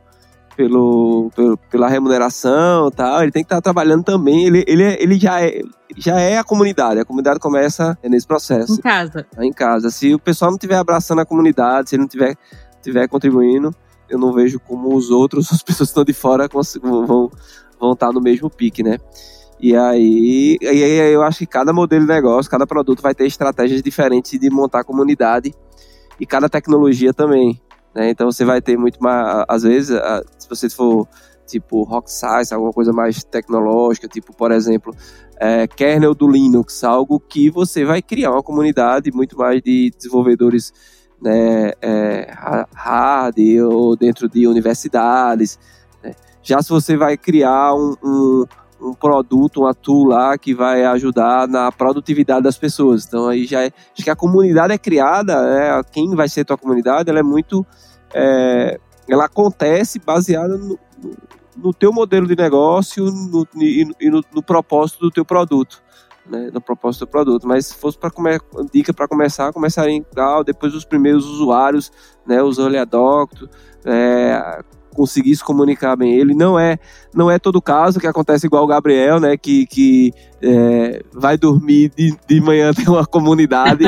pelo, 0.57 1.29
pelo- 1.35 1.57
pela 1.69 1.87
remuneração 1.87 2.91
tal, 2.91 3.21
ele 3.23 3.31
tem 3.31 3.43
que 3.43 3.45
estar 3.45 3.61
trabalhando 3.61 4.03
também, 4.03 4.43
ele, 4.45 4.63
ele, 4.67 4.83
é- 4.83 5.01
ele 5.01 5.17
já, 5.19 5.41
é, 5.41 5.61
já 5.95 6.19
é 6.19 6.37
a 6.39 6.43
comunidade, 6.43 6.99
a 6.99 7.05
comunidade 7.05 7.39
começa 7.39 7.97
nesse 8.03 8.27
processo 8.27 8.73
Em 8.73 8.77
casa. 8.81 9.25
tá 9.33 9.45
em 9.45 9.53
casa. 9.53 9.89
Se 9.89 10.13
o 10.13 10.19
pessoal 10.19 10.51
não 10.51 10.57
estiver 10.57 10.75
abraçando 10.77 11.19
a 11.21 11.25
comunidade, 11.25 11.89
se 11.89 11.95
ele 11.95 12.01
não 12.01 12.07
estiver 12.07 12.35
tiver 12.81 13.07
contribuindo, 13.07 13.73
eu 14.11 14.19
não 14.19 14.33
vejo 14.33 14.59
como 14.59 14.95
os 14.95 15.09
outros, 15.09 15.51
as 15.53 15.63
pessoas 15.63 15.89
que 15.89 15.91
estão 15.91 16.03
de 16.03 16.13
fora, 16.13 16.47
vão, 16.81 17.31
vão 17.79 17.93
estar 17.93 18.11
no 18.11 18.21
mesmo 18.21 18.49
pique, 18.49 18.83
né? 18.83 18.97
E 19.59 19.75
aí, 19.75 20.57
e 20.59 20.67
aí 20.67 21.13
eu 21.13 21.21
acho 21.21 21.39
que 21.39 21.45
cada 21.45 21.71
modelo 21.71 22.05
de 22.05 22.11
negócio, 22.11 22.49
cada 22.49 22.65
produto 22.65 23.01
vai 23.01 23.13
ter 23.13 23.27
estratégias 23.27 23.81
diferentes 23.83 24.39
de 24.39 24.49
montar 24.49 24.83
comunidade 24.83 25.53
e 26.19 26.25
cada 26.25 26.49
tecnologia 26.49 27.13
também. 27.13 27.61
Né? 27.93 28.09
Então 28.09 28.31
você 28.31 28.43
vai 28.43 28.59
ter 28.59 28.75
muito 28.75 28.97
mais, 29.01 29.45
às 29.47 29.61
vezes, 29.61 29.99
se 30.39 30.49
você 30.49 30.67
for 30.67 31.07
tipo 31.45 31.83
rock 31.83 32.11
science, 32.11 32.53
alguma 32.53 32.71
coisa 32.71 32.91
mais 32.91 33.23
tecnológica, 33.23 34.07
tipo, 34.07 34.35
por 34.35 34.51
exemplo, 34.51 34.95
é, 35.39 35.67
kernel 35.67 36.15
do 36.15 36.27
Linux, 36.27 36.83
algo 36.83 37.19
que 37.19 37.49
você 37.49 37.83
vai 37.83 38.01
criar 38.01 38.31
uma 38.31 38.41
comunidade 38.41 39.11
muito 39.11 39.37
mais 39.37 39.61
de 39.61 39.91
desenvolvedores 39.95 40.73
né, 41.21 41.71
é, 41.81 42.33
hard 42.73 43.35
ou 43.69 43.95
dentro 43.95 44.27
de 44.27 44.47
universidades. 44.47 45.59
né. 46.03 46.13
Já 46.41 46.61
se 46.61 46.69
você 46.69 46.97
vai 46.97 47.15
criar 47.17 47.75
um, 47.75 47.95
um, 48.03 48.45
um 48.81 48.93
produto, 48.93 49.61
uma 49.61 49.73
tool 49.75 50.05
lá 50.07 50.37
que 50.37 50.53
vai 50.53 50.83
ajudar 50.85 51.47
na 51.47 51.71
produtividade 51.71 52.41
das 52.43 52.57
pessoas. 52.57 53.05
Então 53.05 53.27
aí 53.27 53.45
já 53.45 53.61
é, 53.63 53.71
acho 53.93 54.03
que 54.03 54.09
a 54.09 54.15
comunidade 54.15 54.73
é 54.73 54.77
criada, 54.77 55.41
né, 55.43 55.81
quem 55.91 56.15
vai 56.15 56.27
ser 56.27 56.43
tua 56.45 56.57
comunidade, 56.57 57.09
ela 57.09 57.19
é 57.19 57.23
muito, 57.23 57.65
é, 58.13 58.79
ela 59.07 59.25
acontece 59.25 59.99
baseada 59.99 60.57
no, 60.57 60.79
no- 61.55 61.73
teu 61.73 61.93
modelo 61.93 62.25
de 62.27 62.35
negócio 62.35 63.07
e, 63.55 63.85
no- 63.85 63.95
e 63.99 64.09
no, 64.09 64.23
no 64.33 64.41
propósito 64.41 64.99
do 65.01 65.11
teu 65.11 65.23
produto. 65.23 65.83
Né, 66.29 66.51
no 66.53 66.61
propósito 66.61 67.05
do 67.05 67.09
produto, 67.09 67.47
mas 67.47 67.65
se 67.65 67.75
fosse 67.75 67.97
para 67.97 68.11
dica 68.71 68.93
para 68.93 69.07
começar, 69.07 69.51
começaria 69.51 69.95
em 69.95 70.03
tal, 70.03 70.43
depois 70.43 70.75
os 70.75 70.85
primeiros 70.85 71.25
usuários, 71.25 71.91
né, 72.27 72.43
os 72.43 72.59
early 72.59 72.77
adopters, 72.77 73.49
é, 73.83 74.63
comunicar 75.43 75.95
bem. 75.95 76.13
Ele 76.15 76.33
não 76.33 76.59
é, 76.59 76.77
não 77.13 77.29
é 77.31 77.39
todo 77.39 77.61
caso 77.61 77.99
que 77.99 78.07
acontece 78.07 78.45
igual 78.45 78.63
o 78.63 78.67
Gabriel, 78.67 79.19
né, 79.19 79.37
que, 79.37 79.65
que 79.65 80.13
é, 80.41 81.01
vai 81.13 81.37
dormir 81.37 81.91
de, 81.95 82.15
de 82.27 82.41
manhã 82.41 82.73
tem 82.75 82.87
uma 82.87 83.05
comunidade. 83.05 83.85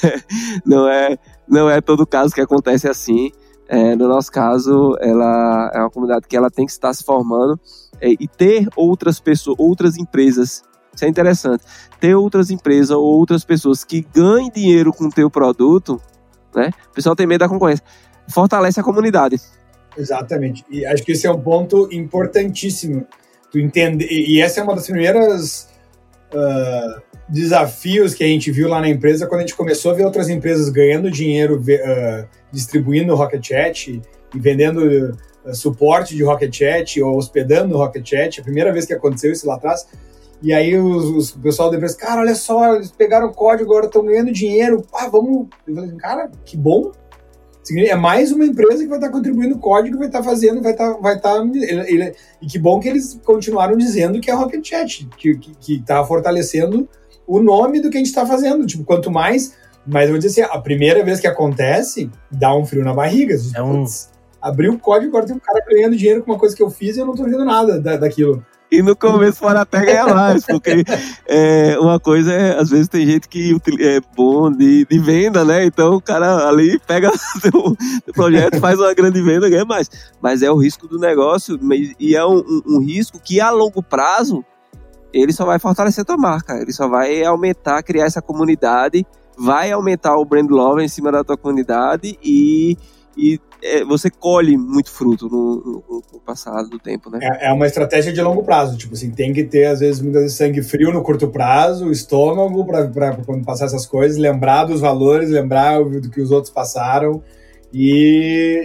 não 0.64 0.88
é, 0.88 1.18
não 1.48 1.70
é 1.70 1.80
todo 1.80 2.06
caso 2.06 2.34
que 2.34 2.40
acontece 2.40 2.88
assim. 2.88 3.30
É, 3.68 3.96
no 3.96 4.06
nosso 4.06 4.30
caso, 4.30 4.96
ela 5.00 5.70
é 5.72 5.78
uma 5.78 5.90
comunidade 5.90 6.26
que 6.28 6.36
ela 6.36 6.50
tem 6.50 6.66
que 6.66 6.72
estar 6.72 6.92
se 6.92 7.02
formando 7.04 7.58
é, 8.00 8.10
e 8.10 8.28
ter 8.28 8.68
outras 8.76 9.20
pessoas, 9.20 9.56
outras 9.58 9.96
empresas. 9.96 10.62
Isso 10.94 11.04
é 11.04 11.08
interessante. 11.08 11.64
Ter 11.98 12.14
outras 12.14 12.50
empresas 12.50 12.90
ou 12.90 13.02
outras 13.02 13.44
pessoas 13.44 13.84
que 13.84 14.06
ganhem 14.14 14.50
dinheiro 14.50 14.92
com 14.92 15.04
o 15.04 15.10
teu 15.10 15.30
produto, 15.30 16.00
né? 16.54 16.70
O 16.90 16.94
pessoal 16.94 17.16
tem 17.16 17.26
medo 17.26 17.40
da 17.40 17.48
concorrência. 17.48 17.84
Fortalece 18.28 18.78
a 18.78 18.82
comunidade. 18.82 19.40
Exatamente. 19.96 20.64
E 20.70 20.84
acho 20.86 21.02
que 21.02 21.12
esse 21.12 21.26
é 21.26 21.30
um 21.30 21.40
ponto 21.40 21.88
importantíssimo. 21.92 23.06
Tu 23.50 23.58
entender. 23.58 24.06
E 24.10 24.40
essa 24.40 24.60
é 24.60 24.62
uma 24.62 24.74
das 24.74 24.86
primeiras 24.86 25.68
ah, 26.34 27.02
desafios 27.28 28.14
que 28.14 28.24
a 28.24 28.26
gente 28.26 28.50
viu 28.50 28.68
lá 28.68 28.80
na 28.80 28.88
empresa 28.88 29.26
quando 29.26 29.40
a 29.40 29.42
gente 29.42 29.54
começou 29.54 29.90
a 29.90 29.94
ver 29.94 30.04
outras 30.04 30.28
empresas 30.28 30.68
ganhando 30.70 31.10
dinheiro 31.10 31.62
ah, 31.84 32.26
distribuindo 32.50 33.14
Rocket 33.14 33.46
Chat 33.46 34.00
e 34.34 34.38
vendendo 34.38 35.16
ah, 35.44 35.52
suporte 35.52 36.16
de 36.16 36.22
Rocket 36.22 36.54
Chat 36.54 37.02
ou 37.02 37.16
hospedando 37.16 37.76
Rocket 37.76 38.08
Chat. 38.08 38.40
A 38.40 38.44
primeira 38.44 38.72
vez 38.72 38.86
que 38.86 38.94
aconteceu 38.94 39.32
isso 39.32 39.46
lá 39.46 39.56
atrás. 39.56 39.86
E 40.42 40.52
aí 40.52 40.76
os, 40.76 41.04
os- 41.04 41.30
o 41.34 41.38
pessoal 41.38 41.70
da 41.70 41.76
empresa, 41.76 41.96
cara, 41.96 42.20
olha 42.20 42.34
só, 42.34 42.74
eles 42.74 42.90
pegaram 42.90 43.28
o 43.28 43.32
código, 43.34 43.70
agora 43.70 43.86
estão 43.86 44.04
ganhando 44.04 44.32
dinheiro. 44.32 44.84
Ah, 44.92 45.08
vamos. 45.08 45.46
Eu 45.66 45.74
falei, 45.74 45.90
cara, 45.96 46.30
que 46.44 46.56
bom. 46.56 46.90
É 47.76 47.94
mais 47.94 48.32
uma 48.32 48.44
empresa 48.44 48.82
que 48.82 48.88
vai 48.88 48.98
estar 48.98 49.10
contribuindo 49.10 49.56
código, 49.56 49.96
vai 49.96 50.08
estar 50.08 50.20
fazendo, 50.22 50.60
vai 50.60 50.72
estar. 50.72 50.94
Vai 50.94 51.14
estar 51.16 51.36
ele- 51.46 51.86
ele- 51.88 52.14
e 52.40 52.46
que 52.46 52.58
bom 52.58 52.80
que 52.80 52.88
eles 52.88 53.20
continuaram 53.24 53.76
dizendo 53.76 54.20
que 54.20 54.28
é 54.30 54.34
Rocket 54.34 54.66
Chat, 54.68 55.08
que 55.16 55.38
está 55.68 55.98
tá 56.00 56.04
fortalecendo 56.04 56.88
o 57.24 57.40
nome 57.40 57.80
do 57.80 57.88
que 57.88 57.96
a 57.96 58.00
gente 58.00 58.08
está 58.08 58.26
fazendo. 58.26 58.66
Tipo, 58.66 58.82
quanto 58.84 59.12
mais. 59.12 59.54
Mas 59.86 60.04
eu 60.04 60.10
vou 60.10 60.18
dizer 60.18 60.42
assim, 60.42 60.52
a 60.52 60.60
primeira 60.60 61.04
vez 61.04 61.20
que 61.20 61.26
acontece, 61.28 62.10
dá 62.30 62.52
um 62.56 62.64
frio 62.66 62.84
na 62.84 62.92
barriga. 62.94 63.36
É 63.54 63.62
um- 63.62 63.82
"Putz, 63.82 64.10
Abriu 64.40 64.72
o 64.72 64.78
código, 64.78 65.10
agora 65.10 65.24
tem 65.26 65.36
um 65.36 65.38
cara 65.38 65.64
ganhando 65.70 65.94
dinheiro 65.96 66.20
com 66.24 66.32
uma 66.32 66.38
coisa 66.38 66.56
que 66.56 66.60
eu 66.64 66.68
fiz 66.68 66.96
e 66.96 67.00
eu 67.00 67.06
não 67.06 67.14
tô 67.14 67.22
vendo 67.22 67.44
nada 67.44 67.80
da- 67.80 67.96
daquilo. 67.96 68.44
E 68.72 68.80
no 68.80 68.96
começo 68.96 69.38
fora 69.38 69.60
até 69.60 69.84
ganhar 69.84 70.14
mais, 70.14 70.46
porque 70.46 70.82
é, 71.28 71.78
uma 71.78 72.00
coisa 72.00 72.32
é, 72.32 72.58
às 72.58 72.70
vezes 72.70 72.88
tem 72.88 73.06
gente 73.06 73.28
que 73.28 73.54
é 73.78 74.00
bom 74.16 74.50
de, 74.50 74.86
de 74.86 74.98
venda, 74.98 75.44
né? 75.44 75.66
Então 75.66 75.96
o 75.96 76.00
cara 76.00 76.48
ali 76.48 76.80
pega 76.86 77.10
o 77.54 77.76
projeto, 78.14 78.58
faz 78.58 78.80
uma 78.80 78.94
grande 78.94 79.20
venda, 79.20 79.50
ganha 79.50 79.66
mais. 79.66 79.90
Mas 80.22 80.42
é 80.42 80.50
o 80.50 80.56
risco 80.56 80.88
do 80.88 80.98
negócio, 80.98 81.60
e 82.00 82.16
é 82.16 82.24
um, 82.24 82.38
um- 82.38 82.62
um 82.76 82.80
risco 82.80 83.20
que 83.22 83.42
a 83.42 83.50
longo 83.50 83.82
prazo 83.82 84.42
ele 85.12 85.34
só 85.34 85.44
vai 85.44 85.58
fortalecer 85.58 86.00
a 86.00 86.04
tua 86.06 86.16
marca, 86.16 86.54
ele 86.54 86.72
só 86.72 86.88
vai 86.88 87.22
aumentar, 87.22 87.82
criar 87.82 88.06
essa 88.06 88.22
comunidade, 88.22 89.06
vai 89.36 89.70
aumentar 89.70 90.16
o 90.16 90.24
brand 90.24 90.48
love 90.50 90.82
em 90.82 90.88
cima 90.88 91.12
da 91.12 91.22
tua 91.22 91.36
comunidade 91.36 92.18
e, 92.24 92.78
e 93.14 93.38
é, 93.62 93.84
você 93.84 94.10
colhe 94.10 94.56
muito 94.56 94.90
fruto 94.90 95.28
no, 95.28 95.56
no- 95.88 96.02
no 96.12 96.20
passado 96.20 96.68
do 96.68 96.78
tempo, 96.78 97.08
né? 97.10 97.18
É, 97.22 97.48
é 97.48 97.52
uma 97.52 97.66
estratégia 97.66 98.12
de 98.12 98.20
longo 98.20 98.42
prazo. 98.42 98.76
Tipo 98.76 98.94
assim, 98.94 99.10
tem 99.10 99.32
que 99.32 99.44
ter, 99.44 99.66
às 99.66 99.80
vezes, 99.80 100.00
muitas 100.00 100.22
vezes, 100.22 100.36
sangue 100.36 100.62
frio 100.62 100.92
no 100.92 101.02
curto 101.02 101.28
prazo, 101.28 101.90
estômago 101.90 102.64
para 102.66 103.16
quando 103.24 103.44
passar 103.44 103.66
essas 103.66 103.86
coisas, 103.86 104.18
lembrar 104.18 104.64
dos 104.64 104.80
valores, 104.80 105.30
lembrar 105.30 105.82
do 105.82 106.10
que 106.10 106.20
os 106.20 106.30
outros 106.30 106.52
passaram 106.52 107.22
e, 107.72 108.62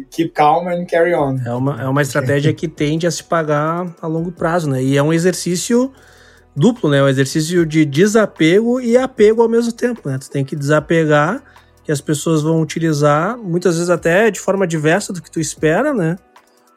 e 0.00 0.04
keep 0.10 0.30
calm 0.32 0.66
and 0.68 0.84
carry 0.86 1.14
on. 1.14 1.36
É 1.44 1.52
uma, 1.52 1.82
é 1.82 1.86
uma 1.88 2.02
estratégia 2.02 2.52
que 2.52 2.68
tende 2.68 3.06
a 3.06 3.10
se 3.10 3.22
pagar 3.22 3.94
a 4.00 4.06
longo 4.06 4.32
prazo, 4.32 4.68
né? 4.70 4.82
E 4.82 4.96
é 4.96 5.02
um 5.02 5.12
exercício 5.12 5.92
duplo, 6.54 6.88
né? 6.90 7.02
Um 7.02 7.08
exercício 7.08 7.66
de 7.66 7.84
desapego 7.84 8.80
e 8.80 8.96
apego 8.96 9.42
ao 9.42 9.48
mesmo 9.48 9.72
tempo, 9.72 10.08
né? 10.08 10.18
Tu 10.18 10.30
tem 10.30 10.44
que 10.44 10.56
desapegar, 10.56 11.42
que 11.86 11.92
as 11.92 12.00
pessoas 12.00 12.42
vão 12.42 12.60
utilizar, 12.60 13.38
muitas 13.38 13.76
vezes 13.76 13.90
até 13.90 14.28
de 14.28 14.40
forma 14.40 14.66
diversa 14.66 15.12
do 15.12 15.22
que 15.22 15.30
tu 15.30 15.38
espera, 15.38 15.94
né? 15.94 16.16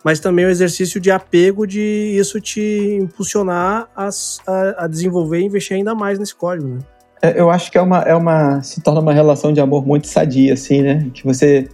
Mas 0.06 0.20
também 0.20 0.46
o 0.46 0.50
exercício 0.50 1.02
de 1.02 1.10
apego 1.10 1.66
de 1.66 1.82
isso 2.16 2.40
te 2.40 3.00
impulsionar 3.02 3.90
a, 3.96 4.08
a, 4.48 4.86
a 4.86 4.88
desenvolver 4.88 5.40
e 5.40 5.46
investir 5.46 5.76
ainda 5.76 5.96
mais 5.96 6.20
nesse 6.20 6.36
código, 6.36 6.68
né? 6.68 6.78
É, 7.24 7.42
eu 7.42 7.50
acho 7.50 7.72
que 7.72 7.78
é 7.80 7.82
uma, 7.82 8.02
é 8.04 8.14
uma. 8.14 8.62
se 8.62 8.82
torna 8.82 9.02
uma 9.02 9.12
relação 9.12 9.52
de 9.52 9.60
amor 9.60 9.84
muito 9.84 10.08
sadia, 10.08 10.54
assim, 10.54 10.84
né? 10.84 11.10
Que 11.12 11.26
você 11.26 11.68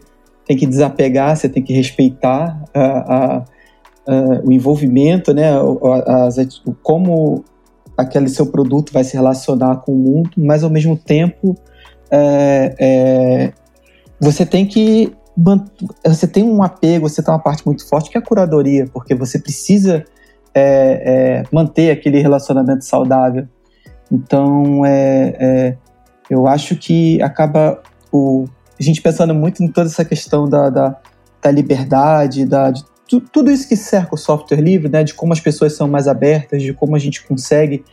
tem 0.47 0.55
que 0.55 0.65
desapegar, 0.65 1.36
você 1.36 1.49
tem 1.49 1.61
que 1.61 1.73
respeitar 1.73 2.57
a, 2.73 3.36
a, 3.36 3.45
o 4.45 4.51
envolvimento, 4.51 5.33
né? 5.33 5.51
As, 6.07 6.38
como 6.81 7.43
aquele 7.97 8.29
seu 8.29 8.45
produto 8.45 8.93
vai 8.93 9.03
se 9.03 9.13
relacionar 9.13 9.81
com 9.81 9.91
o 9.91 9.97
mundo, 9.97 10.31
mas 10.38 10.63
ao 10.63 10.69
mesmo 10.69 10.95
tempo 10.95 11.53
é, 12.12 12.76
é, 12.80 13.53
você 14.20 14.45
tem 14.45 14.66
que 14.66 15.14
você 16.06 16.26
tem 16.26 16.43
um 16.43 16.64
apego, 16.64 17.10
você 17.10 17.22
tem 17.22 17.34
uma 17.34 17.41
parte 17.41 17.66
muito 17.66 17.86
forte 17.88 18.10
que 18.10 18.18
é 18.18 18.22
a 18.22 18.24
curadoria, 18.24 18.88
porque 18.93 19.14
você 19.14 19.38
precisa 19.38 20.06
é, 20.53 20.64
é 20.64 21.43
manter 21.51 21.91
aquele 21.91 22.22
relacionamento 22.22 22.86
saudável. 22.86 23.45
Então, 24.10 24.86
é, 24.86 25.36
é, 25.38 25.78
eu 26.30 26.47
acho 26.47 26.78
que 26.78 27.22
acaba 27.22 27.82
o, 28.12 28.45
a 28.80 28.84
gente 28.84 29.01
pensando 29.01 29.34
muito 29.36 29.62
em 29.62 29.68
toda 29.68 29.88
essa 29.88 30.06
questão 30.06 30.47
da, 30.47 30.70
da, 30.70 30.95
da 31.41 31.51
liberdade, 31.51 32.45
da, 32.45 32.72
de 32.72 32.84
tu, 33.08 33.20
tudo 33.22 33.51
isso 33.51 33.68
que 33.68 33.76
cerca 33.76 34.16
o 34.16 34.18
software 34.18 34.62
livre, 34.62 34.89
né, 34.89 35.03
de 35.03 35.14
como 35.14 35.34
as 35.34 35.39
pessoas 35.39 35.76
são 35.76 35.88
mais 35.88 36.08
abertas, 36.08 36.62
de 36.62 36.74
como 36.74 36.95
a 36.95 36.99
gente 36.99 37.26
consegue 37.26 37.84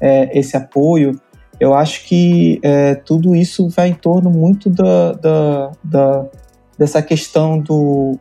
é, 0.00 0.38
esse 0.38 0.56
apoio. 0.56 1.20
Eu 1.62 1.74
acho 1.74 2.04
que 2.06 2.58
é, 2.60 2.96
tudo 2.96 3.36
isso 3.36 3.68
vai 3.68 3.86
em 3.86 3.94
torno 3.94 4.28
muito 4.28 4.68
da, 4.68 5.12
da, 5.12 5.70
da, 5.84 6.26
dessa 6.76 7.00
questão 7.00 7.56
do, 7.56 8.18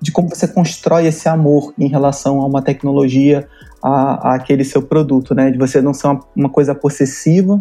de 0.00 0.10
como 0.10 0.28
você 0.28 0.48
constrói 0.48 1.06
esse 1.06 1.28
amor 1.28 1.72
em 1.78 1.86
relação 1.86 2.40
a 2.40 2.46
uma 2.46 2.60
tecnologia, 2.60 3.46
a, 3.80 4.30
a 4.30 4.34
aquele 4.34 4.64
seu 4.64 4.82
produto, 4.82 5.32
né? 5.32 5.48
De 5.52 5.58
você 5.58 5.80
não 5.80 5.94
ser 5.94 6.08
uma, 6.08 6.20
uma 6.34 6.48
coisa 6.48 6.74
possessiva, 6.74 7.56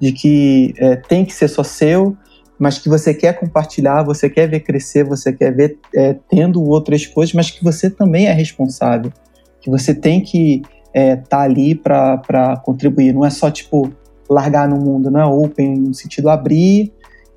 de 0.00 0.10
que 0.10 0.74
é, 0.78 0.96
tem 0.96 1.24
que 1.24 1.32
ser 1.32 1.46
só 1.46 1.62
seu, 1.62 2.16
mas 2.58 2.80
que 2.80 2.88
você 2.88 3.14
quer 3.14 3.38
compartilhar, 3.38 4.02
você 4.02 4.28
quer 4.28 4.48
ver 4.48 4.60
crescer, 4.64 5.04
você 5.04 5.32
quer 5.32 5.54
ver 5.54 5.78
é, 5.94 6.16
tendo 6.28 6.60
outras 6.60 7.06
coisas, 7.06 7.32
mas 7.32 7.52
que 7.52 7.62
você 7.62 7.88
também 7.88 8.26
é 8.26 8.32
responsável, 8.32 9.12
que 9.60 9.70
você 9.70 9.94
tem 9.94 10.20
que 10.20 10.56
estar 10.56 10.92
é, 10.92 11.14
tá 11.14 11.40
ali 11.42 11.76
para 11.76 12.60
contribuir. 12.64 13.12
Não 13.12 13.24
é 13.24 13.30
só 13.30 13.48
tipo 13.48 13.92
largar 14.28 14.68
no 14.68 14.76
mundo, 14.76 15.10
não 15.10 15.20
é 15.20 15.26
open 15.26 15.76
no 15.76 15.94
sentido 15.94 16.30
abrir 16.30 16.92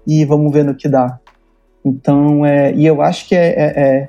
e 0.05 0.25
vamos 0.25 0.51
ver 0.51 0.63
no 0.63 0.75
que 0.75 0.87
dá. 0.87 1.19
Então, 1.83 2.45
é, 2.45 2.73
e 2.73 2.85
eu 2.85 3.01
acho 3.01 3.27
que 3.27 3.35
é, 3.35 3.47
é, 3.47 3.81
é 3.81 4.07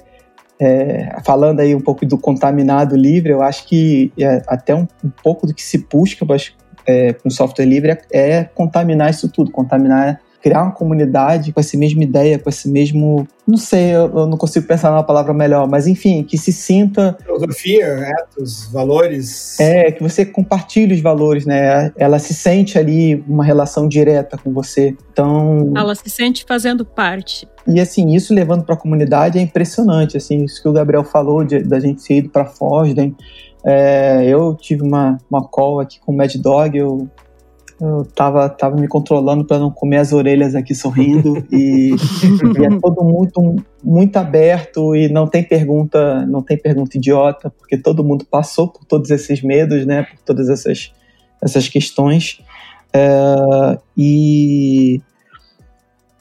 é, 0.60 1.20
falando 1.24 1.60
aí 1.60 1.74
um 1.74 1.80
pouco 1.80 2.04
do 2.04 2.18
contaminado 2.18 2.96
livre, 2.96 3.30
eu 3.30 3.42
acho 3.42 3.66
que 3.66 4.12
é, 4.18 4.42
até 4.48 4.74
um, 4.74 4.88
um, 5.04 5.10
pouco 5.22 5.46
do 5.46 5.54
que 5.54 5.62
se 5.62 5.86
busca 5.90 6.26
é, 6.86 7.12
com 7.12 7.30
software 7.30 7.64
livre 7.64 7.96
é, 8.12 8.44
contaminar 8.44 9.10
isso 9.10 9.28
tudo, 9.28 9.52
contaminar, 9.52 10.20
criar 10.42 10.62
uma 10.62 10.72
comunidade 10.72 11.52
com 11.52 11.60
essa 11.60 11.76
mesma 11.76 12.02
ideia, 12.02 12.38
com 12.38 12.48
esse 12.48 12.68
mesmo. 12.68 13.26
Não 13.46 13.56
sei, 13.56 13.94
eu, 13.94 14.10
eu 14.14 14.26
não 14.26 14.36
consigo 14.36 14.66
pensar 14.66 14.90
numa 14.90 15.02
palavra 15.02 15.32
melhor, 15.32 15.66
mas 15.68 15.86
enfim, 15.86 16.22
que 16.22 16.36
se 16.36 16.52
sinta. 16.52 17.16
Filosofia, 17.22 17.86
etos, 17.86 18.70
valores. 18.70 19.58
É, 19.58 19.90
que 19.90 20.02
você 20.02 20.24
compartilhe 20.24 20.94
os 20.94 21.00
valores, 21.00 21.46
né? 21.46 21.92
Ela 21.96 22.18
se 22.18 22.34
sente 22.34 22.78
ali 22.78 23.24
uma 23.26 23.44
relação 23.44 23.88
direta 23.88 24.36
com 24.36 24.52
você. 24.52 24.96
Então. 25.12 25.72
Ela 25.76 25.94
se 25.94 26.08
sente 26.10 26.44
fazendo 26.46 26.84
parte. 26.84 27.48
E 27.66 27.80
assim, 27.80 28.14
isso 28.14 28.32
levando 28.32 28.64
para 28.64 28.74
a 28.74 28.78
comunidade 28.78 29.38
é 29.38 29.42
impressionante, 29.42 30.16
assim, 30.16 30.44
isso 30.44 30.62
que 30.62 30.68
o 30.68 30.72
Gabriel 30.72 31.04
falou 31.04 31.44
de, 31.44 31.60
da 31.62 31.78
gente 31.78 32.02
ter 32.02 32.18
ido 32.18 32.28
para 32.30 32.46
Fosden. 32.46 33.14
É, 33.64 34.24
eu 34.26 34.54
tive 34.54 34.82
uma, 34.82 35.18
uma 35.30 35.46
call 35.46 35.80
aqui 35.80 36.00
com 36.00 36.12
o 36.12 36.16
Mad 36.16 36.34
Dog, 36.36 36.78
eu, 36.78 37.08
eu 37.80 38.04
tava, 38.04 38.48
tava 38.48 38.76
me 38.76 38.88
controlando 38.88 39.44
para 39.44 39.58
não 39.58 39.70
comer 39.70 39.98
as 39.98 40.12
orelhas 40.12 40.54
aqui 40.54 40.74
sorrindo 40.74 41.46
e, 41.52 41.94
e, 41.94 42.64
é 42.64 42.78
todo 42.80 43.04
muito 43.04 43.56
muito 43.82 44.16
aberto 44.16 44.96
e 44.96 45.08
não 45.08 45.26
tem 45.26 45.44
pergunta 45.44 46.26
não 46.26 46.42
tem 46.42 46.58
pergunta 46.58 46.96
idiota 46.96 47.50
porque 47.50 47.76
todo 47.78 48.02
mundo 48.02 48.24
passou 48.28 48.68
por 48.68 48.84
todos 48.84 49.10
esses 49.10 49.42
medos 49.42 49.86
né 49.86 50.02
por 50.02 50.18
todas 50.24 50.48
essas 50.48 50.92
essas 51.40 51.68
questões 51.68 52.42
é, 52.92 53.78
e 53.96 55.00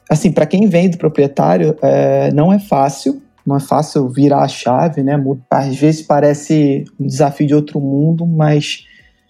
assim, 0.08 0.32
para 0.32 0.46
quem 0.46 0.66
vem 0.66 0.88
do 0.88 0.98
proprietário, 0.98 1.76
é, 1.82 2.32
não 2.32 2.52
é 2.52 2.58
fácil, 2.58 3.22
não 3.46 3.56
é 3.56 3.60
fácil 3.60 4.08
virar 4.08 4.42
a 4.42 4.48
chave, 4.48 5.02
né? 5.02 5.22
Às 5.50 5.76
vezes 5.76 6.02
parece 6.02 6.84
um 6.98 7.06
desafio 7.06 7.46
de 7.46 7.54
outro 7.54 7.80
mundo, 7.80 8.26
mas 8.26 8.86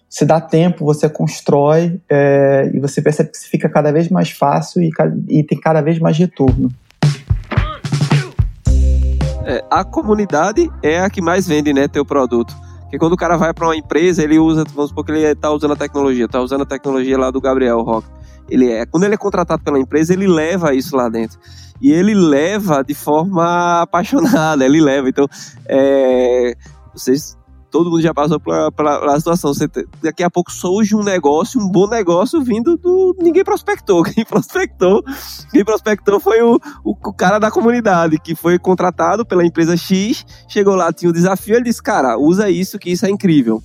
se 0.09 0.25
dá 0.25 0.41
tempo, 0.41 0.83
você 0.83 1.07
constrói 1.07 2.01
é, 2.09 2.71
e 2.73 2.79
você 2.79 3.01
percebe 3.01 3.29
que 3.31 3.37
fica 3.37 3.69
cada 3.69 3.91
vez 3.91 4.09
mais 4.09 4.31
fácil 4.31 4.81
e, 4.81 4.91
e 5.27 5.43
tem 5.43 5.59
cada 5.59 5.81
vez 5.81 5.99
mais 5.99 6.17
retorno. 6.17 6.69
É, 9.45 9.63
a 9.69 9.83
comunidade 9.83 10.69
é 10.83 10.99
a 10.99 11.09
que 11.09 11.21
mais 11.21 11.47
vende, 11.47 11.71
né, 11.71 11.87
teu 11.87 12.05
produto. 12.05 12.53
Porque 12.81 12.97
quando 12.97 13.13
o 13.13 13.17
cara 13.17 13.37
vai 13.37 13.53
para 13.53 13.67
uma 13.67 13.75
empresa, 13.75 14.23
ele 14.23 14.39
usa, 14.39 14.63
vamos 14.73 14.89
supor 14.89 15.05
que 15.05 15.11
ele 15.11 15.21
está 15.21 15.51
usando 15.51 15.73
a 15.73 15.75
tecnologia, 15.75 16.25
está 16.25 16.41
usando 16.41 16.63
a 16.63 16.65
tecnologia 16.65 17.17
lá 17.17 17.29
do 17.29 17.39
Gabriel 17.39 17.81
Rock 17.81 18.07
ele 18.49 18.71
é. 18.71 18.85
Quando 18.85 19.03
ele 19.03 19.13
é 19.13 19.17
contratado 19.17 19.63
pela 19.63 19.79
empresa, 19.79 20.13
ele 20.13 20.27
leva 20.27 20.73
isso 20.73 20.95
lá 20.95 21.07
dentro. 21.07 21.39
E 21.81 21.91
ele 21.91 22.13
leva 22.13 22.83
de 22.83 22.93
forma 22.93 23.81
apaixonada, 23.81 24.65
ele 24.65 24.81
leva. 24.81 25.07
Então, 25.07 25.27
é, 25.65 26.55
vocês 26.93 27.37
todo 27.69 27.89
mundo 27.89 28.01
já 28.01 28.13
passou 28.13 28.39
pela, 28.39 29.17
situação. 29.17 29.53
Você, 29.53 29.67
daqui 30.01 30.23
a 30.23 30.29
pouco 30.29 30.51
surge 30.51 30.95
um 30.95 31.03
negócio, 31.03 31.59
um 31.59 31.69
bom 31.69 31.87
negócio 31.87 32.41
vindo 32.41 32.75
do. 32.77 33.15
Ninguém 33.19 33.43
prospectou. 33.43 34.03
Quem 34.09 34.25
prospectou, 34.25 35.03
quem 35.51 35.63
prospectou 35.63 36.19
foi 36.19 36.41
o, 36.41 36.55
o, 36.83 36.91
o, 36.91 37.13
cara 37.13 37.39
da 37.39 37.51
comunidade, 37.51 38.19
que 38.19 38.35
foi 38.35 38.57
contratado 38.57 39.25
pela 39.25 39.45
empresa 39.45 39.77
X, 39.77 40.25
chegou 40.47 40.75
lá, 40.75 40.91
tinha 40.91 41.09
um 41.09 41.13
desafio, 41.13 41.55
ele 41.55 41.65
disse, 41.65 41.81
cara, 41.81 42.17
usa 42.17 42.49
isso, 42.49 42.77
que 42.77 42.91
isso 42.91 43.05
é 43.05 43.09
incrível. 43.09 43.61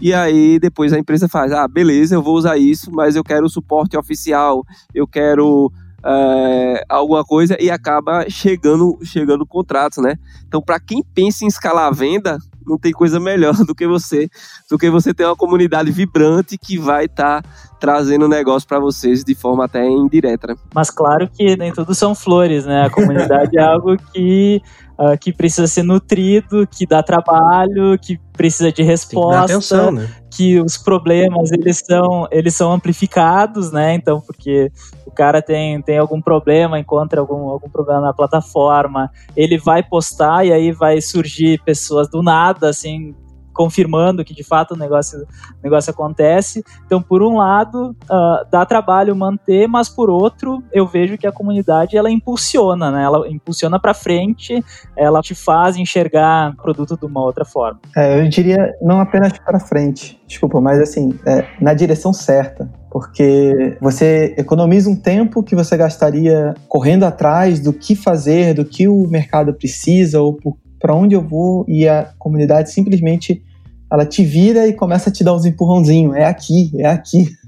E 0.00 0.12
aí 0.12 0.58
depois 0.58 0.92
a 0.92 0.98
empresa 0.98 1.28
faz, 1.28 1.52
ah, 1.52 1.66
beleza, 1.66 2.14
eu 2.14 2.22
vou 2.22 2.36
usar 2.36 2.56
isso, 2.56 2.90
mas 2.92 3.16
eu 3.16 3.24
quero 3.24 3.48
suporte 3.48 3.96
oficial, 3.96 4.62
eu 4.94 5.06
quero 5.06 5.72
é, 6.04 6.84
alguma 6.88 7.24
coisa 7.24 7.56
e 7.60 7.70
acaba 7.70 8.28
chegando 8.28 8.98
chegando 9.02 9.44
contratos, 9.46 10.02
né? 10.02 10.14
Então, 10.46 10.62
para 10.62 10.78
quem 10.78 11.02
pensa 11.02 11.44
em 11.44 11.48
escalar 11.48 11.88
a 11.88 11.90
venda, 11.90 12.38
não 12.66 12.78
tem 12.78 12.92
coisa 12.92 13.20
melhor 13.20 13.54
do 13.64 13.74
que 13.74 13.86
você, 13.86 14.28
do 14.70 14.76
que 14.76 14.90
você 14.90 15.14
ter 15.14 15.24
uma 15.24 15.36
comunidade 15.36 15.90
vibrante 15.90 16.58
que 16.58 16.78
vai 16.78 17.04
estar 17.04 17.42
tá 17.42 17.48
trazendo 17.78 18.28
negócio 18.28 18.66
para 18.66 18.80
vocês 18.80 19.22
de 19.22 19.34
forma 19.34 19.64
até 19.64 19.86
indireta. 19.86 20.48
Né? 20.48 20.56
Mas 20.74 20.90
claro 20.90 21.28
que 21.28 21.56
nem 21.56 21.72
tudo 21.72 21.94
são 21.94 22.14
flores, 22.14 22.64
né? 22.64 22.86
A 22.86 22.90
comunidade 22.90 23.56
é 23.58 23.62
algo 23.62 23.96
que 24.12 24.60
uh, 24.98 25.16
que 25.18 25.32
precisa 25.32 25.66
ser 25.66 25.82
nutrido, 25.82 26.66
que 26.66 26.86
dá 26.86 27.02
trabalho, 27.02 27.98
que 27.98 28.18
precisa 28.32 28.72
de 28.72 28.82
resposta, 28.82 29.52
atenção, 29.54 29.92
né? 29.92 30.08
que 30.30 30.60
os 30.60 30.76
problemas 30.76 31.52
eles 31.52 31.82
são, 31.84 32.28
eles 32.30 32.54
são 32.54 32.72
amplificados, 32.72 33.70
né? 33.70 33.94
Então, 33.94 34.20
porque 34.20 34.70
cara 35.16 35.42
tem, 35.42 35.80
tem 35.82 35.98
algum 35.98 36.20
problema, 36.20 36.78
encontra 36.78 37.20
algum, 37.20 37.48
algum 37.48 37.68
problema 37.68 38.00
na 38.00 38.12
plataforma, 38.12 39.10
ele 39.36 39.58
vai 39.58 39.82
postar 39.82 40.46
e 40.46 40.52
aí 40.52 40.70
vai 40.70 41.00
surgir 41.00 41.60
pessoas 41.64 42.08
do 42.08 42.22
nada, 42.22 42.68
assim, 42.68 43.14
confirmando 43.56 44.22
que 44.22 44.34
de 44.34 44.44
fato 44.44 44.74
o 44.74 44.76
negócio, 44.76 45.20
o 45.20 45.62
negócio 45.64 45.90
acontece. 45.90 46.62
Então, 46.84 47.00
por 47.00 47.22
um 47.22 47.38
lado, 47.38 47.96
uh, 48.04 48.46
dá 48.50 48.66
trabalho 48.66 49.16
manter, 49.16 49.66
mas 49.66 49.88
por 49.88 50.10
outro, 50.10 50.62
eu 50.70 50.86
vejo 50.86 51.16
que 51.16 51.26
a 51.26 51.32
comunidade 51.32 51.96
ela 51.96 52.10
impulsiona, 52.10 52.90
né? 52.90 53.02
Ela 53.02 53.26
impulsiona 53.28 53.80
para 53.80 53.94
frente, 53.94 54.62
ela 54.94 55.22
te 55.22 55.34
faz 55.34 55.76
enxergar 55.76 56.52
o 56.52 56.56
produto 56.62 56.96
de 56.98 57.06
uma 57.06 57.22
outra 57.22 57.44
forma. 57.44 57.80
É, 57.96 58.20
eu 58.20 58.28
diria 58.28 58.74
não 58.82 59.00
apenas 59.00 59.32
para 59.38 59.58
frente, 59.58 60.20
desculpa, 60.26 60.60
mas 60.60 60.78
assim, 60.78 61.18
é, 61.26 61.46
na 61.58 61.72
direção 61.72 62.12
certa 62.12 62.68
porque 62.90 63.76
você 63.80 64.34
economiza 64.36 64.88
um 64.88 64.96
tempo 64.96 65.42
que 65.42 65.54
você 65.54 65.76
gastaria 65.76 66.54
correndo 66.68 67.04
atrás 67.04 67.60
do 67.60 67.72
que 67.72 67.94
fazer, 67.94 68.54
do 68.54 68.64
que 68.64 68.88
o 68.88 69.06
mercado 69.08 69.52
precisa 69.52 70.20
ou 70.20 70.38
para 70.78 70.94
onde 70.94 71.14
eu 71.14 71.22
vou 71.22 71.64
e 71.66 71.88
a 71.88 72.10
comunidade 72.18 72.70
simplesmente 72.70 73.42
ela 73.90 74.04
te 74.04 74.24
vira 74.24 74.66
e 74.66 74.72
começa 74.72 75.10
a 75.10 75.12
te 75.12 75.22
dar 75.22 75.34
uns 75.34 75.44
empurrãozinhos. 75.44 76.16
É 76.16 76.24
aqui, 76.24 76.70
é 76.76 76.86
aqui. 76.86 77.30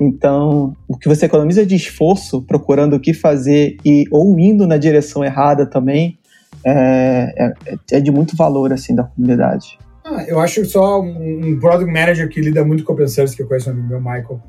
Então, 0.00 0.74
o 0.88 0.96
que 0.96 1.06
você 1.06 1.26
economiza 1.26 1.64
de 1.64 1.76
esforço 1.76 2.42
procurando 2.42 2.96
o 2.96 2.98
que 2.98 3.14
fazer 3.14 3.76
e 3.84 4.04
ou 4.10 4.36
indo 4.36 4.66
na 4.66 4.76
direção 4.76 5.22
errada 5.22 5.64
também 5.64 6.18
é, 6.66 7.32
é, 7.36 7.76
é 7.92 8.00
de 8.00 8.10
muito 8.10 8.34
valor 8.34 8.72
assim 8.72 8.96
da 8.96 9.04
comunidade. 9.04 9.78
Ah, 10.04 10.24
eu 10.26 10.40
acho 10.40 10.64
só 10.64 11.00
um, 11.00 11.46
um 11.46 11.58
product 11.60 11.92
manager 11.92 12.28
que 12.28 12.40
lida 12.40 12.64
muito 12.64 12.82
com 12.82 12.96
source, 13.06 13.36
que 13.36 13.42
eu 13.42 13.46
conheço 13.46 13.70
o 13.70 13.74
meu, 13.74 14.00
Michael, 14.00 14.40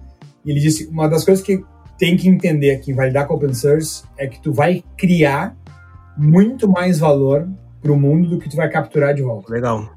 ele 0.51 0.59
disse 0.59 0.87
uma 0.87 1.07
das 1.07 1.23
coisas 1.23 1.43
que 1.43 1.63
tem 1.97 2.17
que 2.17 2.27
entender 2.27 2.71
aqui 2.71 2.91
em 2.91 2.95
validar 2.95 3.27
com 3.27 3.35
open 3.35 3.53
source 3.53 4.03
é 4.17 4.27
que 4.27 4.41
tu 4.41 4.51
vai 4.51 4.83
criar 4.97 5.55
muito 6.17 6.67
mais 6.67 6.99
valor 6.99 7.47
para 7.81 7.91
o 7.91 7.99
mundo 7.99 8.29
do 8.29 8.39
que 8.39 8.49
tu 8.49 8.55
vai 8.55 8.69
capturar 8.69 9.13
de 9.13 9.21
volta. 9.21 9.51
Legal. 9.51 9.89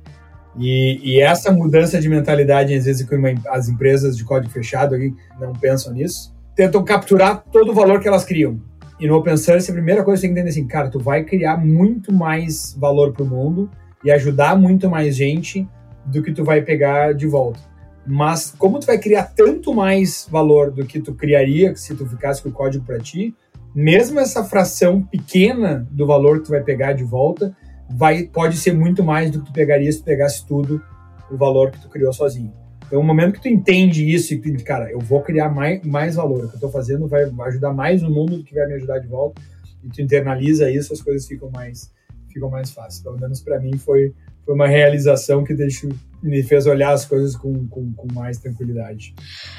E, 0.58 1.00
e, 1.02 1.20
essa 1.20 1.52
mudança 1.52 2.00
de 2.00 2.08
mentalidade, 2.08 2.74
às 2.74 2.86
vezes, 2.86 3.06
que 3.06 3.14
as 3.48 3.68
empresas 3.68 4.16
de 4.16 4.24
código 4.24 4.50
fechado 4.50 4.94
aqui 4.94 5.14
não 5.38 5.52
pensam 5.52 5.92
nisso, 5.92 6.34
tentam 6.54 6.82
capturar 6.82 7.44
todo 7.52 7.72
o 7.72 7.74
valor 7.74 8.00
que 8.00 8.08
elas 8.08 8.24
criam. 8.24 8.58
E 8.98 9.06
no 9.06 9.16
open 9.16 9.36
source, 9.36 9.70
a 9.70 9.74
primeira 9.74 10.02
coisa 10.02 10.20
que 10.20 10.26
você 10.26 10.26
tem 10.28 10.34
que 10.34 10.40
entender 10.40 10.58
é 10.58 10.62
assim, 10.62 10.66
cara, 10.66 10.88
tu 10.88 10.98
vai 10.98 11.24
criar 11.24 11.58
muito 11.58 12.10
mais 12.10 12.74
valor 12.78 13.12
para 13.12 13.22
o 13.22 13.26
mundo 13.26 13.70
e 14.02 14.10
ajudar 14.10 14.56
muito 14.56 14.88
mais 14.88 15.14
gente 15.14 15.68
do 16.06 16.22
que 16.22 16.32
tu 16.32 16.42
vai 16.42 16.62
pegar 16.62 17.12
de 17.12 17.26
volta. 17.26 17.60
Mas 18.06 18.54
como 18.56 18.78
tu 18.78 18.86
vai 18.86 18.98
criar 18.98 19.24
tanto 19.24 19.74
mais 19.74 20.26
valor 20.30 20.70
do 20.70 20.86
que 20.86 21.00
tu 21.00 21.14
criaria 21.14 21.74
se 21.74 21.94
tu 21.94 22.06
ficasse 22.06 22.42
com 22.42 22.48
o 22.48 22.52
código 22.52 22.84
para 22.84 22.98
ti, 22.98 23.34
mesmo 23.74 24.20
essa 24.20 24.44
fração 24.44 25.02
pequena 25.02 25.86
do 25.90 26.06
valor 26.06 26.38
que 26.38 26.46
tu 26.46 26.50
vai 26.50 26.62
pegar 26.62 26.92
de 26.92 27.04
volta, 27.04 27.54
vai 27.90 28.24
pode 28.24 28.56
ser 28.56 28.72
muito 28.72 29.02
mais 29.04 29.30
do 29.30 29.40
que 29.40 29.46
tu 29.46 29.52
pegaria 29.52 29.90
se 29.90 29.98
tu 29.98 30.04
pegasse 30.04 30.46
tudo 30.46 30.82
o 31.30 31.36
valor 31.36 31.70
que 31.70 31.80
tu 31.80 31.88
criou 31.88 32.12
sozinho. 32.12 32.52
Então, 32.86 33.00
o 33.00 33.04
momento 33.04 33.34
que 33.34 33.42
tu 33.42 33.48
entende 33.48 34.08
isso 34.08 34.32
e 34.32 34.38
tu, 34.38 34.64
cara, 34.64 34.90
eu 34.90 35.00
vou 35.00 35.20
criar 35.20 35.48
mais, 35.48 35.82
mais 35.82 36.14
valor, 36.14 36.44
o 36.44 36.48
que 36.48 36.54
eu 36.54 36.54
estou 36.54 36.70
fazendo 36.70 37.08
vai 37.08 37.24
ajudar 37.48 37.72
mais 37.72 38.02
o 38.02 38.08
mundo 38.08 38.38
do 38.38 38.44
que 38.44 38.54
vai 38.54 38.66
me 38.66 38.74
ajudar 38.74 39.00
de 39.00 39.08
volta, 39.08 39.42
e 39.82 39.88
tu 39.88 40.00
internaliza 40.00 40.70
isso, 40.70 40.92
as 40.92 41.02
coisas 41.02 41.26
ficam 41.26 41.50
mais 41.50 41.90
ficam 42.36 42.50
mais 42.50 42.70
fáceis. 42.70 43.02
Pelo 43.02 43.18
menos 43.18 43.40
para 43.40 43.58
mim 43.58 43.76
foi, 43.78 44.14
foi 44.44 44.54
uma 44.54 44.68
realização 44.68 45.42
que 45.42 45.54
deixou, 45.54 45.90
me 46.22 46.42
fez 46.42 46.66
olhar 46.66 46.92
as 46.92 47.04
coisas 47.04 47.36
com, 47.36 47.66
com, 47.68 47.92
com, 47.92 48.12
mais 48.12 48.38
tranquilidade. 48.38 49.14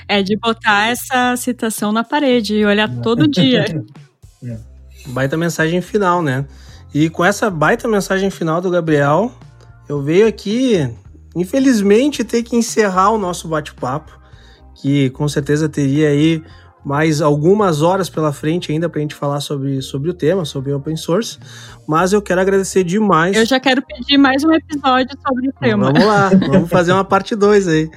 É 0.07 0.21
de 0.21 0.37
botar 0.37 0.89
essa 0.89 1.35
citação 1.35 1.91
na 1.91 2.03
parede 2.03 2.55
e 2.55 2.65
olhar 2.65 2.89
é. 2.89 3.01
todo 3.01 3.27
dia. 3.27 3.65
é. 4.43 4.57
Baita 5.07 5.37
mensagem 5.37 5.81
final, 5.81 6.21
né? 6.21 6.45
E 6.93 7.09
com 7.09 7.23
essa 7.23 7.49
baita 7.49 7.87
mensagem 7.87 8.29
final 8.29 8.59
do 8.59 8.69
Gabriel, 8.69 9.31
eu 9.87 10.01
veio 10.01 10.27
aqui, 10.27 10.89
infelizmente, 11.35 12.23
ter 12.23 12.43
que 12.43 12.55
encerrar 12.55 13.11
o 13.11 13.17
nosso 13.17 13.47
bate-papo, 13.47 14.17
que 14.75 15.09
com 15.11 15.27
certeza 15.27 15.69
teria 15.69 16.09
aí 16.09 16.43
mais 16.87 17.21
algumas 17.21 17.81
horas 17.81 18.09
pela 18.09 18.31
frente 18.31 18.71
ainda 18.71 18.87
para 18.87 18.99
a 18.99 19.01
gente 19.01 19.13
falar 19.13 19.41
sobre, 19.41 19.81
sobre 19.81 20.09
o 20.09 20.13
tema, 20.13 20.45
sobre 20.45 20.71
open 20.71 20.95
source. 20.95 21.37
Mas 21.85 22.13
eu 22.13 22.21
quero 22.21 22.39
agradecer 22.39 22.85
demais. 22.85 23.35
Eu 23.35 23.45
já 23.45 23.59
quero 23.59 23.81
pedir 23.81 24.17
mais 24.17 24.41
um 24.45 24.53
episódio 24.53 25.17
sobre 25.27 25.49
o 25.49 25.53
tema. 25.59 25.91
Vamos 25.91 26.05
lá, 26.05 26.29
vamos 26.49 26.69
fazer 26.69 26.93
uma 26.93 27.03
parte 27.03 27.35
2 27.35 27.67
aí. 27.67 27.91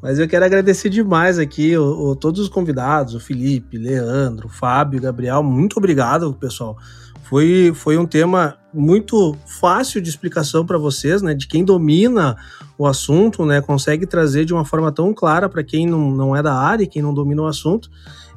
Mas 0.00 0.18
eu 0.18 0.26
quero 0.26 0.42
agradecer 0.42 0.88
demais 0.88 1.38
aqui 1.38 1.76
o, 1.76 1.82
o, 1.82 2.16
todos 2.16 2.40
os 2.40 2.48
convidados, 2.48 3.14
o 3.14 3.20
Felipe, 3.20 3.76
Leandro, 3.76 4.48
Fábio, 4.48 5.02
Gabriel. 5.02 5.42
Muito 5.42 5.76
obrigado, 5.76 6.32
pessoal. 6.32 6.78
Foi, 7.24 7.72
foi 7.74 7.98
um 7.98 8.06
tema 8.06 8.56
muito 8.72 9.36
fácil 9.44 10.00
de 10.00 10.08
explicação 10.08 10.64
para 10.64 10.78
vocês, 10.78 11.20
né? 11.20 11.34
De 11.34 11.46
quem 11.46 11.62
domina 11.62 12.38
o 12.78 12.86
assunto, 12.86 13.44
né? 13.44 13.60
Consegue 13.60 14.06
trazer 14.06 14.46
de 14.46 14.54
uma 14.54 14.64
forma 14.64 14.90
tão 14.90 15.12
clara 15.12 15.46
para 15.46 15.62
quem 15.62 15.86
não, 15.86 16.10
não 16.10 16.34
é 16.34 16.42
da 16.42 16.54
área, 16.54 16.86
quem 16.86 17.02
não 17.02 17.12
domina 17.12 17.42
o 17.42 17.46
assunto 17.46 17.90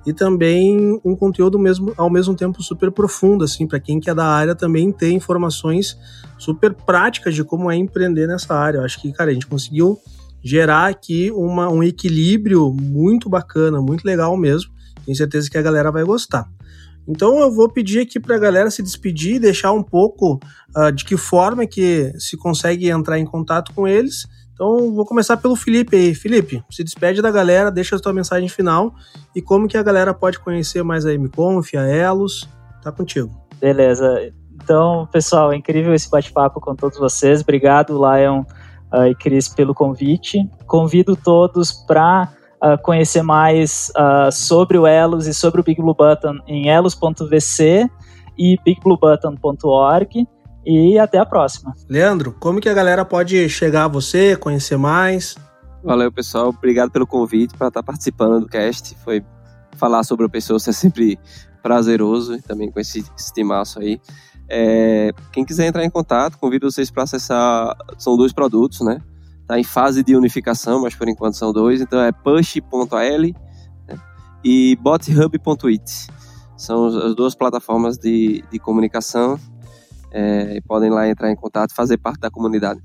e 0.06 0.14
também 0.14 1.00
um 1.04 1.16
conteúdo 1.16 1.58
mesmo 1.58 1.94
ao 1.98 2.10
mesmo 2.10 2.36
tempo 2.36 2.62
super 2.62 2.92
profundo 2.92 3.44
assim 3.44 3.66
para 3.66 3.80
quem 3.80 4.00
que 4.00 4.10
é 4.10 4.14
da 4.14 4.26
área 4.26 4.54
também 4.54 4.92
ter 4.92 5.12
informações 5.12 5.98
super 6.38 6.74
práticas 6.74 7.34
de 7.34 7.44
como 7.44 7.72
é 7.72 7.76
empreender 7.76 8.28
nessa 8.28 8.54
área. 8.54 8.80
Eu 8.80 8.84
acho 8.84 9.02
que 9.02 9.12
cara 9.14 9.32
a 9.32 9.34
gente 9.34 9.48
conseguiu 9.48 9.98
gerar 10.44 10.88
aqui 10.88 11.32
uma, 11.32 11.70
um 11.70 11.82
equilíbrio 11.82 12.74
muito 12.74 13.30
bacana, 13.30 13.82
muito 13.82 14.04
legal 14.04 14.36
mesmo. 14.36 14.72
Tenho 15.06 15.16
certeza 15.16 15.50
que 15.50 15.58
a 15.58 15.62
galera 15.62 15.92
vai 15.92 16.04
gostar. 16.04 16.50
Então 17.08 17.40
eu 17.40 17.52
vou 17.52 17.70
pedir 17.70 18.00
aqui 18.00 18.20
para 18.20 18.36
a 18.36 18.40
galera 18.40 18.72
se 18.72 18.82
despedir 18.82 19.40
deixar 19.40 19.72
um 19.72 19.84
pouco 19.84 20.40
uh, 20.76 20.92
de 20.92 21.04
que 21.04 21.18
forma 21.18 21.66
que 21.66 22.14
se 22.18 22.38
consegue 22.38 22.90
entrar 22.90 23.20
em 23.20 23.26
contato 23.26 23.74
com 23.74 23.88
eles 23.88 24.26
então, 24.54 24.94
vou 24.94 25.06
começar 25.06 25.36
pelo 25.38 25.56
Felipe 25.56 25.96
aí. 25.96 26.14
Felipe, 26.14 26.64
se 26.70 26.84
despede 26.84 27.22
da 27.22 27.32
galera, 27.32 27.72
deixa 27.72 27.96
a 27.96 28.00
tua 28.00 28.14
mensagem 28.14 28.48
final 28.48 28.94
e 29.36 29.42
como 29.42 29.68
que 29.68 29.78
a 29.78 29.84
galera 29.84 30.14
pode 30.14 30.40
conhecer 30.40 30.84
mais 30.84 31.06
a 31.06 31.14
MConf, 31.14 31.76
a 31.76 31.88
Elos. 31.88 32.48
Tá 32.82 32.92
contigo. 32.92 33.32
Beleza. 33.60 34.32
Então, 34.54 35.08
pessoal, 35.12 35.52
é 35.52 35.56
incrível 35.56 35.94
esse 35.94 36.10
bate-papo 36.10 36.62
com 36.62 36.76
todos 36.76 37.00
vocês. 37.00 37.42
Obrigado, 37.42 37.98
Lion 37.98 38.44
uh, 38.94 39.08
e 39.08 39.16
Cris, 39.16 39.48
pelo 39.48 39.74
convite. 39.74 40.40
Convido 40.68 41.16
todos 41.16 41.72
para 41.72 42.30
uh, 42.64 42.82
conhecer 42.84 43.24
mais 43.24 43.92
uh, 43.98 44.32
sobre 44.32 44.78
o 44.78 44.86
Elos 44.86 45.26
e 45.26 45.34
sobre 45.34 45.62
o 45.62 45.64
Big 45.64 45.82
Blue 45.82 45.96
Button 45.96 46.38
em 46.48 46.70
elos.vc 46.70 47.90
e 48.38 48.58
bigbluebutton.org 48.64 50.28
e 50.66 50.98
até 50.98 51.18
a 51.18 51.26
próxima. 51.26 51.74
Leandro, 51.90 52.36
como 52.40 52.60
que 52.60 52.70
a 52.70 52.74
galera 52.74 53.04
pode 53.04 53.50
chegar 53.50 53.86
a 53.86 53.88
você, 53.88 54.36
conhecer 54.36 54.78
mais? 54.78 55.36
Valeu, 55.84 56.12
pessoal. 56.12 56.50
Obrigado 56.50 56.92
pelo 56.92 57.06
convite 57.06 57.56
para 57.58 57.68
estar 57.68 57.84
participando 57.84 58.42
do 58.42 58.48
cast. 58.48 58.96
Foi 59.04 59.24
falar 59.76 60.04
sobre 60.04 60.26
o 60.26 60.30
pessoa 60.30 60.58
é 60.58 60.72
sempre 60.72 61.20
prazeroso, 61.62 62.42
também 62.44 62.72
com 62.72 62.80
esse, 62.80 63.04
esse 63.18 63.34
timaço 63.34 63.80
aí. 63.80 64.00
É, 64.50 65.12
quem 65.32 65.44
quiser 65.44 65.66
entrar 65.66 65.84
em 65.84 65.90
contato, 65.90 66.38
convido 66.38 66.70
vocês 66.72 66.90
para 66.90 67.04
acessar. 67.04 67.76
São 67.98 68.16
dois 68.16 68.32
produtos, 68.32 68.82
né? 68.82 69.00
Tá 69.46 69.60
em 69.60 69.64
fase 69.64 70.04
de 70.04 70.16
unificação, 70.16 70.82
mas 70.82 70.96
por 70.96 71.10
enquanto 71.10 71.36
são 71.36 71.52
dois. 71.52 71.82
Então 71.82 72.00
é 72.00 72.12
push.al 72.12 73.22
né? 73.22 74.00
e 74.44 74.78
bothub.it. 74.78 76.08
São 76.56 76.86
as 76.86 77.14
duas 77.14 77.36
plataformas 77.36 77.98
de, 77.98 78.44
de 78.50 78.60
comunicação 78.60 79.38
é, 80.14 80.62
podem 80.68 80.90
lá 80.90 81.10
entrar 81.10 81.32
em 81.32 81.36
contato 81.36 81.72
e 81.72 81.76
fazer 81.76 81.98
parte 81.98 82.20
da 82.20 82.30
comunidade. 82.30 82.82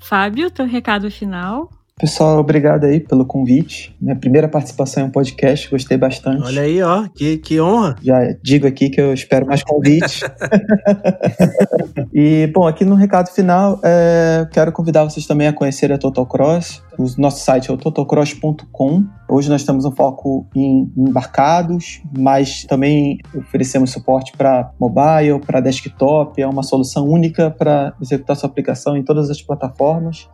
Fábio, 0.00 0.50
teu 0.50 0.66
recado 0.66 1.10
final. 1.10 1.70
Pessoal, 1.96 2.40
obrigado 2.40 2.86
aí 2.86 2.98
pelo 2.98 3.24
convite. 3.24 3.94
Minha 4.00 4.16
primeira 4.16 4.48
participação 4.48 5.04
em 5.04 5.06
um 5.06 5.10
podcast, 5.10 5.70
gostei 5.70 5.96
bastante. 5.96 6.42
Olha 6.44 6.62
aí, 6.62 6.82
ó, 6.82 7.06
que, 7.14 7.38
que 7.38 7.60
honra. 7.60 7.94
Já 8.02 8.18
digo 8.42 8.66
aqui 8.66 8.90
que 8.90 9.00
eu 9.00 9.14
espero 9.14 9.46
mais 9.46 9.62
convites. 9.62 10.22
e, 12.12 12.50
bom, 12.52 12.66
aqui 12.66 12.84
no 12.84 12.96
recado 12.96 13.30
final, 13.30 13.80
é, 13.84 14.44
quero 14.52 14.72
convidar 14.72 15.04
vocês 15.04 15.24
também 15.24 15.46
a 15.46 15.52
conhecer 15.52 15.92
a 15.92 15.98
Total 15.98 16.26
Cross. 16.26 16.82
O 16.98 17.06
nosso 17.16 17.44
site 17.44 17.70
é 17.70 17.72
o 17.72 17.76
totalcross.com. 17.76 19.04
Hoje 19.28 19.48
nós 19.48 19.62
temos 19.62 19.84
um 19.84 19.92
foco 19.92 20.48
em 20.54 20.92
embarcados, 20.96 22.02
mas 22.16 22.64
também 22.64 23.18
oferecemos 23.36 23.92
suporte 23.92 24.32
para 24.36 24.68
mobile, 24.80 25.38
para 25.46 25.60
desktop. 25.60 26.42
É 26.42 26.46
uma 26.46 26.64
solução 26.64 27.06
única 27.06 27.52
para 27.52 27.94
executar 28.02 28.34
sua 28.34 28.48
aplicação 28.48 28.96
em 28.96 29.04
todas 29.04 29.30
as 29.30 29.40
plataformas. 29.40 30.28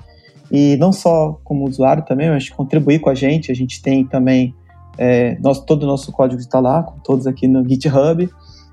E 0.50 0.76
não 0.76 0.92
só 0.92 1.40
como 1.44 1.68
usuário 1.68 2.04
também, 2.04 2.30
mas 2.30 2.48
contribuir 2.48 2.98
com 2.98 3.10
a 3.10 3.14
gente. 3.14 3.52
A 3.52 3.54
gente 3.54 3.80
tem 3.80 4.04
também 4.04 4.54
é, 4.98 5.38
nosso, 5.40 5.64
todo 5.64 5.84
o 5.84 5.86
nosso 5.86 6.10
código 6.12 6.40
está 6.40 6.58
lá, 6.58 6.82
com 6.82 6.98
todos 7.00 7.26
aqui 7.26 7.46
no 7.46 7.66
GitHub. 7.68 8.28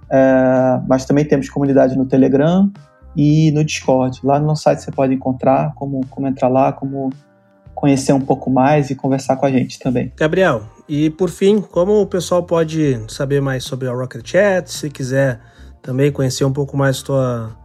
É, 0.10 0.82
mas 0.88 1.06
também 1.06 1.26
temos 1.26 1.50
comunidade 1.50 1.98
no 1.98 2.06
Telegram 2.06 2.72
e 3.16 3.52
no 3.52 3.64
Discord. 3.64 4.20
Lá 4.24 4.40
no 4.40 4.48
nosso 4.48 4.64
site 4.64 4.82
você 4.82 4.92
pode 4.92 5.14
encontrar 5.14 5.74
como, 5.76 6.06
como 6.10 6.28
entrar 6.28 6.48
lá, 6.48 6.72
como 6.72 7.12
conhecer 7.74 8.12
um 8.12 8.22
pouco 8.22 8.50
mais 8.50 8.90
e 8.90 8.96
conversar 8.96 9.36
com 9.36 9.46
a 9.46 9.52
gente 9.52 9.78
também. 9.78 10.12
Gabriel, 10.18 10.64
e 10.90 11.12
por 11.12 11.30
fim, 11.30 11.62
como 11.62 12.02
o 12.02 12.08
pessoal 12.08 12.42
pode 12.42 13.00
saber 13.08 13.40
mais 13.40 13.64
sobre 13.64 13.88
a 13.88 13.92
Rocket 13.92 14.28
Chat, 14.28 14.72
se 14.72 14.90
quiser 14.90 15.40
também 15.82 16.12
conhecer 16.12 16.44
um 16.44 16.52
pouco 16.52 16.76
mais 16.76 17.04
tua 17.04 17.56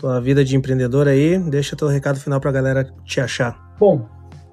tua 0.00 0.20
vida 0.20 0.42
de 0.42 0.56
empreendedor 0.56 1.06
aí. 1.06 1.38
Deixa 1.38 1.76
teu 1.76 1.86
recado 1.86 2.18
final 2.18 2.40
pra 2.40 2.50
galera 2.50 2.90
te 3.04 3.20
achar. 3.20 3.76
Bom, 3.78 4.08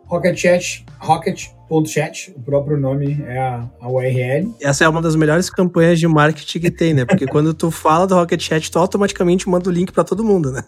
Rocket 0.06 0.38
Chat, 0.38 0.86
Rocket.chat, 1.00 2.34
o 2.36 2.42
próprio 2.42 2.78
nome 2.78 3.22
é 3.28 3.38
a, 3.38 3.70
a, 3.80 3.90
URL. 3.90 4.54
Essa 4.62 4.86
é 4.86 4.90
uma 4.90 5.02
das 5.02 5.16
melhores 5.16 5.50
campanhas 5.50 6.00
de 6.00 6.08
marketing 6.08 6.60
que 6.60 6.72
tem, 6.72 6.94
né? 6.94 7.06
Porque 7.06 7.28
quando 7.28 7.54
tu 7.54 7.70
fala 7.72 8.08
do 8.08 8.16
Rocket 8.16 8.42
Chat, 8.42 8.72
tu 8.72 8.80
automaticamente 8.80 9.50
manda 9.50 9.70
o 9.70 9.72
link 9.72 9.92
para 9.92 10.04
todo 10.04 10.24
mundo, 10.24 10.52
né? 10.52 10.64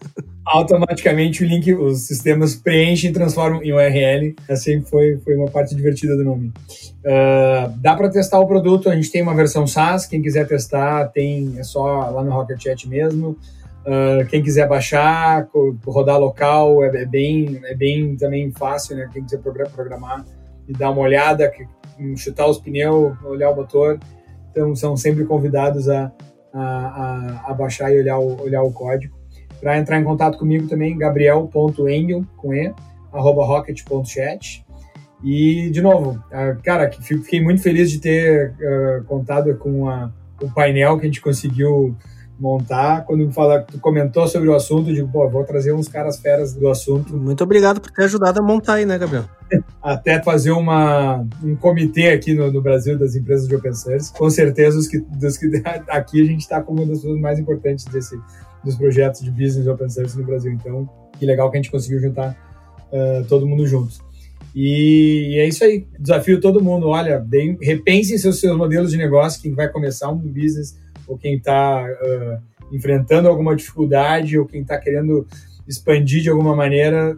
Automaticamente 0.45 1.43
o 1.43 1.47
link, 1.47 1.73
os 1.73 2.07
sistemas 2.07 2.55
preenchem 2.55 3.11
e 3.11 3.13
transformam 3.13 3.63
em 3.63 3.71
URL. 3.71 4.35
Essa 4.47 4.71
foi, 4.89 5.17
foi 5.23 5.35
uma 5.35 5.49
parte 5.49 5.73
divertida 5.73 6.17
do 6.17 6.23
nome. 6.23 6.51
Uh, 6.99 7.71
dá 7.77 7.95
para 7.95 8.09
testar 8.09 8.39
o 8.39 8.47
produto, 8.47 8.89
a 8.89 8.95
gente 8.95 9.09
tem 9.09 9.21
uma 9.21 9.35
versão 9.35 9.65
SaaS, 9.65 10.05
quem 10.05 10.21
quiser 10.21 10.45
testar, 10.47 11.05
tem 11.07 11.53
é 11.57 11.63
só 11.63 12.09
lá 12.09 12.23
no 12.23 12.31
Rocket 12.31 12.61
Chat 12.61 12.89
mesmo. 12.89 13.37
Uh, 13.89 14.23
quem 14.27 14.43
quiser 14.43 14.67
baixar, 14.67 15.47
rodar 15.83 16.19
local, 16.19 16.83
é, 16.83 16.89
é, 17.01 17.05
bem, 17.07 17.59
é 17.63 17.73
bem 17.73 18.15
também 18.15 18.51
fácil, 18.51 18.95
né? 18.95 19.09
Quem 19.11 19.23
quiser 19.23 19.39
programar 19.39 20.23
e 20.67 20.73
dar 20.73 20.91
uma 20.91 21.01
olhada, 21.01 21.51
chutar 22.15 22.47
os 22.47 22.59
pneus, 22.59 23.17
olhar 23.23 23.49
o 23.49 23.55
motor. 23.55 23.97
Então, 24.51 24.75
são 24.75 24.95
sempre 24.95 25.25
convidados 25.25 25.89
a, 25.89 26.11
a, 26.53 26.61
a, 26.61 27.43
a 27.47 27.53
baixar 27.55 27.91
e 27.91 27.99
olhar 27.99 28.19
o, 28.19 28.39
olhar 28.43 28.61
o 28.61 28.71
código. 28.71 29.17
Para 29.59 29.79
entrar 29.79 29.99
em 29.99 30.03
contato 30.03 30.37
comigo 30.37 30.67
também, 30.67 30.95
gabriel.engel, 30.95 32.23
com 32.37 32.53
E, 32.53 32.71
arroba 33.11 33.43
rocket.chat. 33.43 34.63
E, 35.23 35.71
de 35.71 35.81
novo, 35.81 36.23
cara, 36.63 36.91
fiquei 36.91 37.41
muito 37.41 37.63
feliz 37.63 37.89
de 37.89 37.99
ter 37.99 38.51
uh, 38.51 39.03
contado 39.05 39.57
com 39.57 39.89
a, 39.89 40.11
o 40.39 40.49
painel 40.51 40.97
que 40.99 41.05
a 41.05 41.05
gente 41.05 41.21
conseguiu 41.21 41.97
montar. 42.39 43.05
Quando 43.05 43.29
fala, 43.31 43.61
tu 43.61 43.79
comentou 43.79 44.27
sobre 44.27 44.47
o 44.47 44.55
assunto, 44.55 44.89
eu 44.89 44.95
digo, 44.95 45.07
pô, 45.09 45.27
vou 45.29 45.43
trazer 45.43 45.73
uns 45.73 45.87
caras 45.87 46.19
feras 46.19 46.53
do 46.53 46.69
assunto. 46.69 47.15
Muito 47.15 47.43
obrigado 47.43 47.81
por 47.81 47.91
ter 47.91 48.03
ajudado 48.03 48.39
a 48.39 48.43
montar 48.43 48.75
aí, 48.75 48.85
né, 48.85 48.97
Gabriel? 48.97 49.25
Até 49.81 50.21
fazer 50.21 50.51
uma, 50.51 51.25
um 51.43 51.55
comitê 51.55 52.09
aqui 52.09 52.33
no, 52.33 52.51
no 52.51 52.61
Brasil 52.61 52.97
das 52.97 53.15
empresas 53.15 53.47
de 53.47 53.55
open 53.55 53.73
source. 53.73 54.13
Com 54.13 54.29
certeza, 54.29 54.77
os 54.77 54.87
que, 54.87 54.99
dos 54.99 55.37
que 55.37 55.47
aqui 55.89 56.21
a 56.21 56.25
gente 56.25 56.41
está 56.41 56.61
como 56.61 56.81
uma 56.81 56.87
das 56.87 57.01
pessoas 57.01 57.19
mais 57.19 57.39
importantes 57.39 57.85
desse, 57.85 58.17
dos 58.63 58.75
projetos 58.75 59.21
de 59.21 59.31
business 59.31 59.67
open 59.67 59.89
source 59.89 60.17
no 60.17 60.25
Brasil. 60.25 60.51
Então, 60.51 60.89
que 61.17 61.25
legal 61.25 61.51
que 61.51 61.57
a 61.57 61.61
gente 61.61 61.71
conseguiu 61.71 61.99
juntar 61.99 62.37
uh, 62.91 63.25
todo 63.27 63.47
mundo 63.47 63.65
juntos. 63.67 63.99
E, 64.55 65.37
é 65.39 65.47
isso 65.47 65.63
aí. 65.63 65.87
Desafio 65.99 66.39
todo 66.39 66.63
mundo. 66.63 66.87
Olha, 66.87 67.19
deem, 67.19 67.57
repensem 67.61 68.17
seus, 68.17 68.39
seus 68.39 68.57
modelos 68.57 68.91
de 68.91 68.97
negócio, 68.97 69.41
quem 69.41 69.53
vai 69.53 69.69
começar 69.69 70.09
um 70.09 70.17
business 70.17 70.77
ou 71.09 71.17
quem 71.17 71.35
está 71.35 71.83
uh, 71.83 72.41
enfrentando 72.71 73.27
alguma 73.27 73.55
dificuldade 73.55 74.37
ou 74.37 74.45
quem 74.45 74.61
está 74.61 74.77
querendo 74.77 75.27
expandir 75.67 76.21
de 76.21 76.29
alguma 76.29 76.55
maneira, 76.55 77.17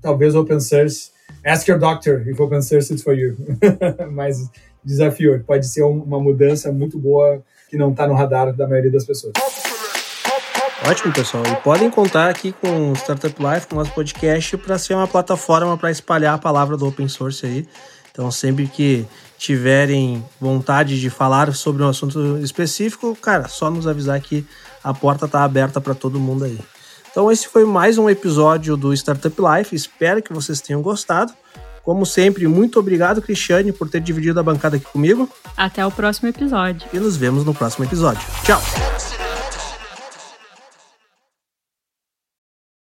talvez 0.00 0.34
open 0.34 0.60
source. 0.60 1.10
Ask 1.44 1.66
your 1.66 1.78
doctor 1.78 2.28
if 2.28 2.38
open 2.38 2.62
source 2.62 2.92
is 2.92 3.02
for 3.02 3.14
you. 3.14 3.36
Mas 4.12 4.50
desafio, 4.84 5.42
pode 5.46 5.66
ser 5.66 5.82
uma 5.82 6.20
mudança 6.20 6.70
muito 6.70 6.98
boa 6.98 7.42
que 7.68 7.76
não 7.76 7.90
está 7.90 8.06
no 8.06 8.14
radar 8.14 8.54
da 8.54 8.68
maioria 8.68 8.90
das 8.90 9.04
pessoas. 9.04 9.32
Ótimo, 10.86 11.14
pessoal. 11.14 11.42
E 11.46 11.56
podem 11.56 11.90
contar 11.90 12.28
aqui 12.28 12.52
com 12.52 12.92
o 12.92 12.94
Startup 12.94 13.34
Life, 13.42 13.66
com 13.66 13.76
o 13.76 13.78
nosso 13.78 13.92
podcast, 13.92 14.56
para 14.58 14.76
ser 14.78 14.92
uma 14.92 15.08
plataforma 15.08 15.78
para 15.78 15.90
espalhar 15.90 16.34
a 16.34 16.38
palavra 16.38 16.76
do 16.76 16.86
open 16.86 17.08
source 17.08 17.46
aí. 17.46 17.66
Então, 18.10 18.30
sempre 18.30 18.66
que 18.66 19.06
tiverem 19.38 20.24
vontade 20.40 21.00
de 21.00 21.10
falar 21.10 21.54
sobre 21.54 21.82
um 21.82 21.88
assunto 21.88 22.38
específico, 22.38 23.16
cara, 23.20 23.48
só 23.48 23.70
nos 23.70 23.86
avisar 23.86 24.20
que 24.20 24.46
a 24.82 24.92
porta 24.92 25.26
está 25.26 25.44
aberta 25.44 25.80
para 25.80 25.94
todo 25.94 26.20
mundo 26.20 26.44
aí. 26.44 26.58
Então, 27.10 27.30
esse 27.30 27.46
foi 27.46 27.64
mais 27.64 27.96
um 27.96 28.10
episódio 28.10 28.76
do 28.76 28.92
Startup 28.92 29.36
Life. 29.40 29.74
Espero 29.74 30.20
que 30.20 30.32
vocês 30.32 30.60
tenham 30.60 30.82
gostado. 30.82 31.32
Como 31.84 32.04
sempre, 32.04 32.48
muito 32.48 32.80
obrigado, 32.80 33.20
Cristiane, 33.20 33.70
por 33.70 33.88
ter 33.88 34.00
dividido 34.00 34.40
a 34.40 34.42
bancada 34.42 34.76
aqui 34.76 34.86
comigo. 34.86 35.28
Até 35.56 35.84
o 35.86 35.92
próximo 35.92 36.28
episódio. 36.28 36.88
E 36.92 36.98
nos 36.98 37.16
vemos 37.16 37.44
no 37.44 37.54
próximo 37.54 37.84
episódio. 37.84 38.26
Tchau! 38.42 39.23